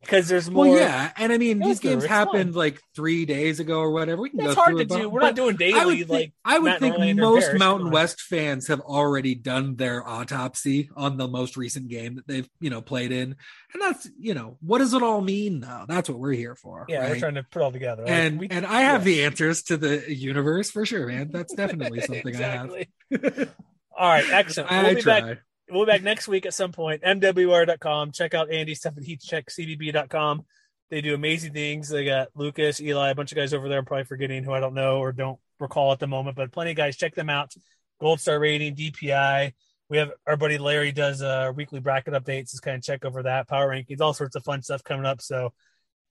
because 0.00 0.28
there's 0.28 0.50
more. 0.50 0.68
Well, 0.68 0.78
yeah, 0.78 1.10
and 1.16 1.32
I 1.32 1.38
mean 1.38 1.58
these 1.58 1.80
games 1.80 2.04
happened 2.04 2.54
like 2.54 2.80
three 2.94 3.26
days 3.26 3.60
ago 3.60 3.80
or 3.80 3.90
whatever. 3.90 4.22
We 4.22 4.30
can 4.30 4.38
go 4.38 4.46
It's 4.46 4.54
go 4.54 4.60
hard 4.62 4.78
to 4.78 4.84
do. 4.84 5.08
We're 5.10 5.20
not 5.20 5.34
doing 5.34 5.56
daily 5.56 5.78
I 5.78 5.84
would 5.84 5.98
think, 5.98 6.08
like 6.08 6.32
I 6.44 6.58
would 6.58 6.78
think 6.78 7.16
most. 7.16 7.54
Mountain. 7.54 7.90
West 7.90 8.20
fans 8.20 8.68
have 8.68 8.80
already 8.80 9.34
done 9.34 9.76
their 9.76 10.06
autopsy 10.06 10.90
on 10.96 11.16
the 11.16 11.26
most 11.26 11.56
recent 11.56 11.88
game 11.88 12.16
that 12.16 12.26
they've 12.26 12.48
you 12.60 12.70
know 12.70 12.80
played 12.80 13.12
in, 13.12 13.36
and 13.72 13.82
that's 13.82 14.08
you 14.18 14.34
know 14.34 14.56
what 14.60 14.78
does 14.78 14.94
it 14.94 15.02
all 15.02 15.20
mean 15.20 15.60
though? 15.60 15.84
That's 15.88 16.08
what 16.08 16.18
we're 16.18 16.32
here 16.32 16.54
for. 16.54 16.86
Yeah, 16.88 17.08
we're 17.08 17.18
trying 17.18 17.34
to 17.34 17.42
put 17.42 17.60
it 17.60 17.64
all 17.64 17.72
together. 17.72 18.02
Like, 18.04 18.12
and 18.12 18.40
we- 18.40 18.48
and 18.48 18.64
I 18.64 18.82
have 18.82 19.06
yes. 19.06 19.16
the 19.16 19.24
answers 19.24 19.62
to 19.64 19.76
the 19.76 20.14
universe 20.14 20.70
for 20.70 20.86
sure, 20.86 21.06
man. 21.06 21.30
That's 21.32 21.54
definitely 21.54 22.00
something 22.02 22.26
exactly. 22.26 22.88
I 23.12 23.18
have. 23.22 23.54
All 23.98 24.08
right, 24.08 24.30
excellent. 24.30 24.70
I 24.70 24.84
We'll 24.84 24.94
be 24.94 25.02
try. 25.02 25.20
back. 25.20 25.38
We'll 25.70 25.84
be 25.84 25.92
back 25.92 26.02
next 26.02 26.28
week 26.28 26.46
at 26.46 26.54
some 26.54 26.72
point. 26.72 27.02
MWR.com. 27.02 28.12
Check 28.12 28.34
out 28.34 28.50
Andy's 28.50 28.78
stuff 28.78 28.94
at 28.96 29.02
heatcheckcbb.com. 29.02 30.44
They 30.90 31.00
do 31.02 31.14
amazing 31.14 31.52
things. 31.52 31.88
They 31.88 32.04
got 32.04 32.28
Lucas, 32.34 32.80
Eli, 32.80 33.10
a 33.10 33.14
bunch 33.14 33.32
of 33.32 33.36
guys 33.36 33.52
over 33.52 33.68
there. 33.68 33.78
I'm 33.78 33.84
probably 33.84 34.04
forgetting 34.04 34.44
who 34.44 34.52
I 34.52 34.60
don't 34.60 34.74
know 34.74 34.98
or 34.98 35.12
don't 35.12 35.38
recall 35.60 35.92
at 35.92 35.98
the 35.98 36.06
moment, 36.06 36.36
but 36.36 36.52
plenty 36.52 36.70
of 36.70 36.76
guys. 36.76 36.96
Check 36.96 37.14
them 37.14 37.28
out. 37.28 37.52
Gold 38.00 38.20
star 38.20 38.38
rating, 38.38 38.74
DPI. 38.74 39.52
We 39.90 39.98
have 39.98 40.12
our 40.26 40.36
buddy 40.36 40.58
Larry 40.58 40.92
does 40.92 41.22
uh, 41.22 41.52
weekly 41.54 41.80
bracket 41.80 42.14
updates. 42.14 42.50
Just 42.50 42.62
kind 42.62 42.76
of 42.76 42.82
check 42.82 43.04
over 43.04 43.24
that, 43.24 43.48
power 43.48 43.68
rankings, 43.68 44.00
all 44.00 44.14
sorts 44.14 44.36
of 44.36 44.44
fun 44.44 44.62
stuff 44.62 44.84
coming 44.84 45.06
up. 45.06 45.20
So 45.20 45.52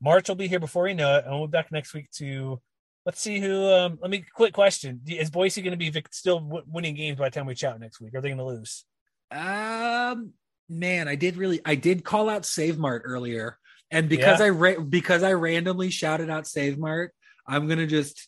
March 0.02 0.28
will 0.28 0.36
be 0.36 0.48
here 0.48 0.60
before 0.60 0.88
you 0.88 0.96
know 0.96 1.18
it, 1.18 1.26
and 1.26 1.34
we'll 1.34 1.48
be 1.48 1.52
back 1.52 1.72
next 1.72 1.94
week 1.94 2.10
to 2.16 2.62
let's 3.06 3.22
see 3.22 3.40
who. 3.40 3.68
Um, 3.68 3.98
let 4.02 4.12
me 4.12 4.26
quick 4.34 4.54
question: 4.54 5.02
Is 5.08 5.30
Boise 5.30 5.62
going 5.62 5.78
to 5.78 5.92
be 5.92 6.04
still 6.12 6.40
w- 6.40 6.66
winning 6.68 6.96
games 6.96 7.18
by 7.18 7.30
the 7.30 7.36
time 7.36 7.46
we 7.46 7.56
chat 7.56 7.80
next 7.80 8.00
week? 8.02 8.14
Are 8.14 8.22
they 8.22 8.30
going 8.30 8.38
to 8.38 8.46
lose? 8.46 8.84
Um, 9.32 10.34
man, 10.70 11.08
I 11.08 11.16
did 11.16 11.38
really, 11.38 11.60
I 11.66 11.76
did 11.76 12.04
call 12.04 12.30
out 12.30 12.46
Save 12.46 12.78
Mart 12.78 13.04
earlier, 13.06 13.58
and 13.92 14.08
because 14.10 14.40
Yeah. 14.40 14.46
I 14.48 14.50
ra- 14.50 14.80
because 14.80 15.24
I 15.24 15.34
randomly 15.34 15.90
shouted 15.90 16.30
out 16.30 16.48
Save 16.48 16.78
Mart, 16.78 17.14
I'm 17.48 17.68
gonna 17.68 17.88
just 17.88 18.28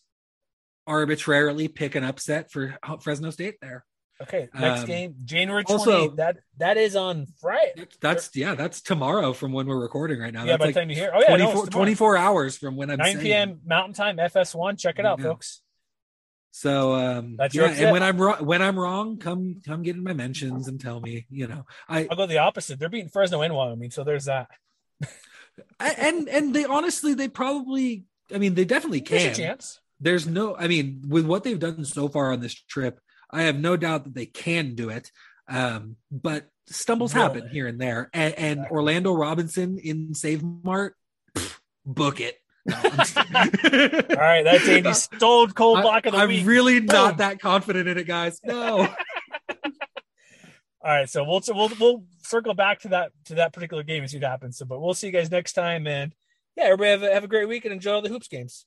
arbitrarily 0.87 1.67
pick 1.67 1.95
an 1.95 2.03
upset 2.03 2.51
for 2.51 2.77
Fresno 3.01 3.29
State 3.29 3.55
there. 3.61 3.85
Okay, 4.21 4.49
next 4.53 4.81
Um, 4.81 4.85
game 4.87 5.15
January 5.23 5.63
also- 5.67 6.09
that 6.15 6.37
that 6.57 6.75
is 6.75 6.95
on 6.97 7.25
Friday. 7.39 7.85
That's 8.01 8.29
yeah, 8.35 8.53
that's 8.55 8.81
tomorrow 8.81 9.31
from 9.31 9.53
when 9.53 9.65
we're 9.67 9.79
recording 9.79 10.19
right 10.19 10.33
now. 10.33 10.41
Yeah, 10.43 10.57
that's 10.57 10.59
by 10.59 10.65
the 10.65 10.67
like 10.69 10.75
time 10.75 10.89
you 10.89 10.95
hear, 10.97 11.11
oh 11.13 11.19
yeah, 11.21 11.27
24, 11.27 11.53
it's 11.53 11.69
tomorrow. 11.69 11.85
24 11.85 12.17
hours 12.17 12.57
from 12.57 12.75
when 12.75 12.89
I'm 12.89 12.97
9 12.97 13.13
saying 13.13 13.19
p.m. 13.25 13.61
Mountain 13.65 13.93
Time, 13.93 14.17
FS1. 14.17 14.77
Check 14.77 14.99
it 14.99 15.05
out, 15.05 15.19
Yeah. 15.19 15.25
folks. 15.25 15.61
So 16.59 16.93
um 16.93 17.37
That's 17.37 17.55
yeah, 17.55 17.71
your 17.71 17.83
and 17.83 17.91
when 17.93 18.03
I'm 18.03 18.17
wrong 18.17 18.45
when 18.45 18.61
I'm 18.61 18.77
wrong, 18.77 19.17
come 19.17 19.61
come 19.65 19.81
get 19.81 19.95
in 19.95 20.03
my 20.03 20.11
mentions 20.11 20.67
and 20.67 20.77
tell 20.77 20.99
me, 20.99 21.25
you 21.29 21.47
know. 21.47 21.65
I 21.87 22.05
I'll 22.11 22.17
go 22.17 22.25
the 22.25 22.39
opposite. 22.39 22.79
They're 22.79 22.89
beating 22.89 23.07
Fresno 23.07 23.41
and 23.41 23.53
Wyoming, 23.53 23.77
I 23.77 23.79
mean 23.79 23.91
so 23.91 24.03
there's 24.03 24.25
that. 24.25 24.49
I- 25.79 25.95
and 25.97 26.27
and 26.27 26.53
they 26.53 26.65
honestly 26.65 27.13
they 27.13 27.29
probably 27.29 28.03
I 28.35 28.39
mean 28.39 28.55
they 28.55 28.65
definitely 28.65 28.99
There's 28.99 29.23
can. 29.23 29.31
a 29.31 29.35
chance. 29.35 29.79
There's 30.01 30.27
no 30.27 30.57
I 30.57 30.67
mean 30.67 31.03
with 31.07 31.25
what 31.25 31.45
they've 31.45 31.57
done 31.57 31.85
so 31.85 32.09
far 32.09 32.33
on 32.33 32.41
this 32.41 32.53
trip, 32.55 32.99
I 33.31 33.43
have 33.43 33.57
no 33.57 33.77
doubt 33.77 34.03
that 34.03 34.13
they 34.13 34.25
can 34.25 34.75
do 34.75 34.89
it. 34.89 35.13
Um 35.47 35.95
but 36.11 36.49
stumbles 36.67 37.13
happen 37.13 37.47
here 37.47 37.67
and 37.67 37.79
there. 37.79 38.09
And, 38.13 38.33
and 38.33 38.59
Exactly. 38.59 38.75
Orlando 38.75 39.13
Robinson 39.13 39.77
in 39.77 40.13
Save 40.13 40.43
Mart, 40.43 40.95
pff, 41.33 41.57
book 41.85 42.19
it. 42.19 42.35
No, 42.69 42.75
I'm 42.83 42.97
just- 42.97 43.17
All 43.17 44.17
right, 44.17 44.43
that's 44.43 44.67
Andy's 44.67 45.03
stone 45.03 45.51
cold 45.51 45.81
block 45.81 46.05
of 46.05 46.13
the 46.13 46.27
week. 46.27 46.41
I'm 46.41 46.47
really 46.47 46.79
not 46.79 47.11
Boom. 47.11 47.17
that 47.17 47.39
confident 47.39 47.87
in 47.87 47.97
it, 47.97 48.07
guys. 48.07 48.39
No. 48.43 48.87
All 50.81 50.95
right, 50.95 51.09
so 51.09 51.23
we'll 51.23 51.41
we'll 51.49 51.71
we'll 51.79 52.03
circle 52.21 52.53
back 52.53 52.79
to 52.81 52.89
that 52.89 53.11
to 53.25 53.35
that 53.35 53.51
particular 53.53 53.83
game 53.83 54.01
and 54.03 54.09
see 54.09 54.17
what 54.17 54.29
happens. 54.29 54.57
So, 54.57 54.65
but 54.65 54.79
we'll 54.79 54.93
see 54.93 55.07
you 55.07 55.13
guys 55.13 55.29
next 55.29 55.53
time, 55.53 55.87
and 55.87 56.13
yeah, 56.55 56.65
everybody 56.65 56.91
have 56.91 57.03
a, 57.03 57.13
have 57.13 57.23
a 57.25 57.27
great 57.27 57.49
week 57.49 57.65
and 57.65 57.73
enjoy 57.73 57.93
all 57.93 58.01
the 58.01 58.09
hoops 58.09 58.27
games. 58.29 58.65